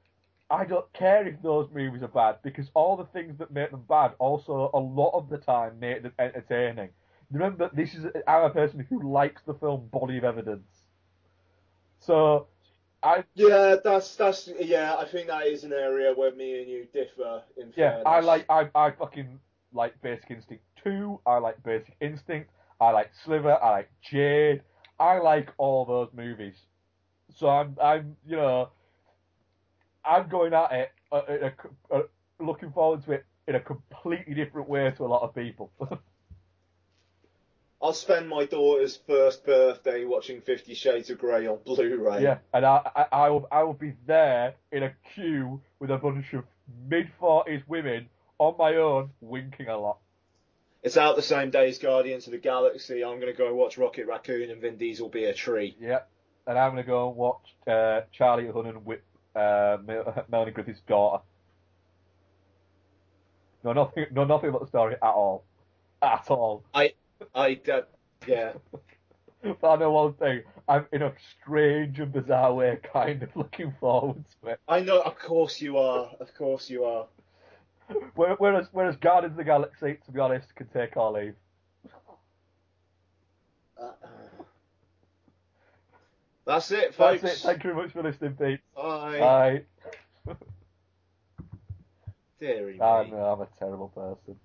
I 0.49 0.65
don't 0.65 0.91
care 0.93 1.27
if 1.27 1.41
those 1.41 1.69
movies 1.73 2.01
are 2.03 2.07
bad 2.07 2.37
because 2.41 2.67
all 2.73 2.95
the 2.95 3.05
things 3.05 3.37
that 3.39 3.51
make 3.51 3.71
them 3.71 3.83
bad 3.87 4.13
also 4.19 4.71
a 4.73 4.79
lot 4.79 5.11
of 5.13 5.29
the 5.29 5.37
time 5.37 5.79
make 5.79 6.03
them 6.03 6.13
entertaining. 6.19 6.89
Remember, 7.31 7.69
this 7.73 7.93
is 7.93 8.05
I'm 8.27 8.43
a 8.43 8.49
person 8.49 8.85
who 8.89 9.11
likes 9.11 9.41
the 9.43 9.53
film 9.53 9.87
Body 9.91 10.17
of 10.17 10.23
Evidence. 10.23 10.67
So, 11.99 12.47
I 13.03 13.23
Yeah, 13.35 13.75
that's 13.83 14.15
that's 14.15 14.49
yeah. 14.59 14.95
I 14.97 15.05
think 15.05 15.27
that 15.27 15.45
is 15.47 15.63
an 15.63 15.73
area 15.73 16.13
where 16.15 16.33
me 16.33 16.61
and 16.61 16.69
you 16.69 16.87
differ. 16.93 17.43
In 17.57 17.73
yeah, 17.75 17.91
fairness. 17.91 18.03
I 18.05 18.19
like 18.21 18.45
I 18.49 18.69
I 18.75 18.91
fucking 18.91 19.39
like 19.73 20.01
Basic 20.01 20.31
Instinct 20.31 20.63
two. 20.83 21.19
I 21.25 21.37
like 21.39 21.61
Basic 21.63 21.95
Instinct. 21.99 22.49
I 22.79 22.91
like 22.91 23.11
Sliver. 23.23 23.61
I 23.61 23.71
like 23.71 23.89
Jade. 24.01 24.61
I 24.99 25.19
like 25.19 25.49
all 25.57 25.85
those 25.85 26.09
movies. 26.13 26.55
So 27.35 27.49
I'm 27.49 27.75
I'm 27.81 28.15
you 28.25 28.37
know 28.37 28.69
I'm 30.05 30.29
going 30.29 30.53
at 30.53 30.71
it 30.71 30.91
uh, 31.11 31.21
a, 31.27 31.95
uh, 31.95 32.01
looking 32.39 32.71
forward 32.71 33.03
to 33.05 33.11
it 33.13 33.25
in 33.47 33.55
a 33.55 33.59
completely 33.59 34.33
different 34.33 34.69
way 34.69 34.91
to 34.95 35.03
a 35.03 35.07
lot 35.07 35.23
of 35.23 35.35
people. 35.35 35.71
I'll 37.81 37.93
spend 37.93 38.27
my 38.27 38.45
daughter's 38.45 38.99
first 39.07 39.45
birthday 39.45 40.03
watching 40.03 40.41
Fifty 40.41 40.73
Shades 40.73 41.09
of 41.09 41.19
Grey 41.19 41.45
on 41.47 41.59
Blu-ray. 41.63 42.23
Yeah, 42.23 42.39
and 42.53 42.65
I, 42.65 42.81
I, 42.95 43.05
I 43.11 43.29
will, 43.29 43.47
I 43.51 43.63
will 43.63 43.73
be 43.73 43.93
there 44.07 44.55
in 44.71 44.83
a 44.83 44.93
queue 45.13 45.61
with 45.79 45.91
a 45.91 45.97
bunch 45.97 46.33
of 46.33 46.43
mid 46.89 47.11
forties 47.19 47.61
women 47.67 48.09
on 48.39 48.55
my 48.57 48.75
own, 48.75 49.11
winking 49.21 49.67
a 49.67 49.77
lot. 49.77 49.97
It's 50.83 50.97
out 50.97 51.15
the 51.15 51.21
same 51.21 51.51
day 51.51 51.69
as 51.69 51.77
Guardians 51.77 52.25
of 52.27 52.31
the 52.31 52.39
Galaxy. 52.39 53.03
I'm 53.03 53.19
gonna 53.19 53.33
go 53.33 53.53
watch 53.53 53.77
Rocket 53.77 54.07
Raccoon 54.07 54.49
and 54.49 54.61
Vin 54.61 54.77
Diesel 54.77 55.09
be 55.09 55.25
a 55.25 55.33
tree. 55.33 55.75
Yeah, 55.79 55.99
and 56.47 56.57
I'm 56.57 56.71
gonna 56.71 56.83
go 56.83 57.09
and 57.09 57.17
watch 57.17 57.55
uh, 57.67 58.01
Charlie 58.11 58.45
Hunnam 58.45 58.83
whip 58.83 59.03
uh, 59.35 59.77
Mel- 59.85 60.25
Melanie 60.29 60.51
Griffith's 60.51 60.81
daughter. 60.87 61.23
No, 63.63 63.73
nothing, 63.73 64.05
no, 64.11 64.23
nothing 64.23 64.49
about 64.49 64.61
the 64.61 64.67
story 64.67 64.95
at 64.95 65.01
all, 65.03 65.43
at 66.01 66.25
all. 66.29 66.63
I, 66.73 66.93
I, 67.35 67.55
don't. 67.55 67.85
yeah. 68.27 68.53
But 69.43 69.63
I 69.63 69.75
know 69.77 69.91
one 69.91 70.13
thing. 70.13 70.41
I'm 70.67 70.85
in 70.91 71.01
a 71.03 71.13
strange 71.41 71.99
and 71.99 72.11
bizarre 72.11 72.53
way, 72.53 72.77
kind 72.91 73.23
of 73.23 73.29
looking 73.35 73.73
forward 73.79 74.23
to 74.41 74.49
it. 74.49 74.59
I 74.67 74.79
know. 74.81 74.99
Of 75.01 75.17
course 75.19 75.61
you 75.61 75.77
are. 75.77 76.11
Of 76.19 76.33
course 76.35 76.69
you 76.69 76.83
are. 76.83 77.05
Where- 78.15 78.35
Whereas, 78.35 78.67
whereas 78.73 78.97
Guardians 78.97 79.33
of 79.33 79.37
the 79.37 79.43
Galaxy, 79.45 79.97
to 80.05 80.11
be 80.11 80.19
honest, 80.19 80.53
can 80.55 80.67
take 80.67 80.97
or 80.97 81.11
leave. 81.13 81.35
Uh-uh. 83.81 83.93
That's 86.45 86.71
it, 86.71 86.95
folks. 86.95 87.21
That's 87.21 87.35
it. 87.35 87.39
Thank 87.45 87.63
you 87.63 87.73
very 87.73 87.83
much 87.83 87.93
for 87.93 88.03
listening, 88.03 88.35
Pete. 88.35 88.59
Bye. 88.75 89.63
Bye. 90.25 90.35
Deary 92.39 92.73
me. 92.73 92.81
I 92.81 93.07
know, 93.09 93.17
I'm 93.17 93.41
a 93.41 93.47
terrible 93.57 93.89
person. 93.89 94.39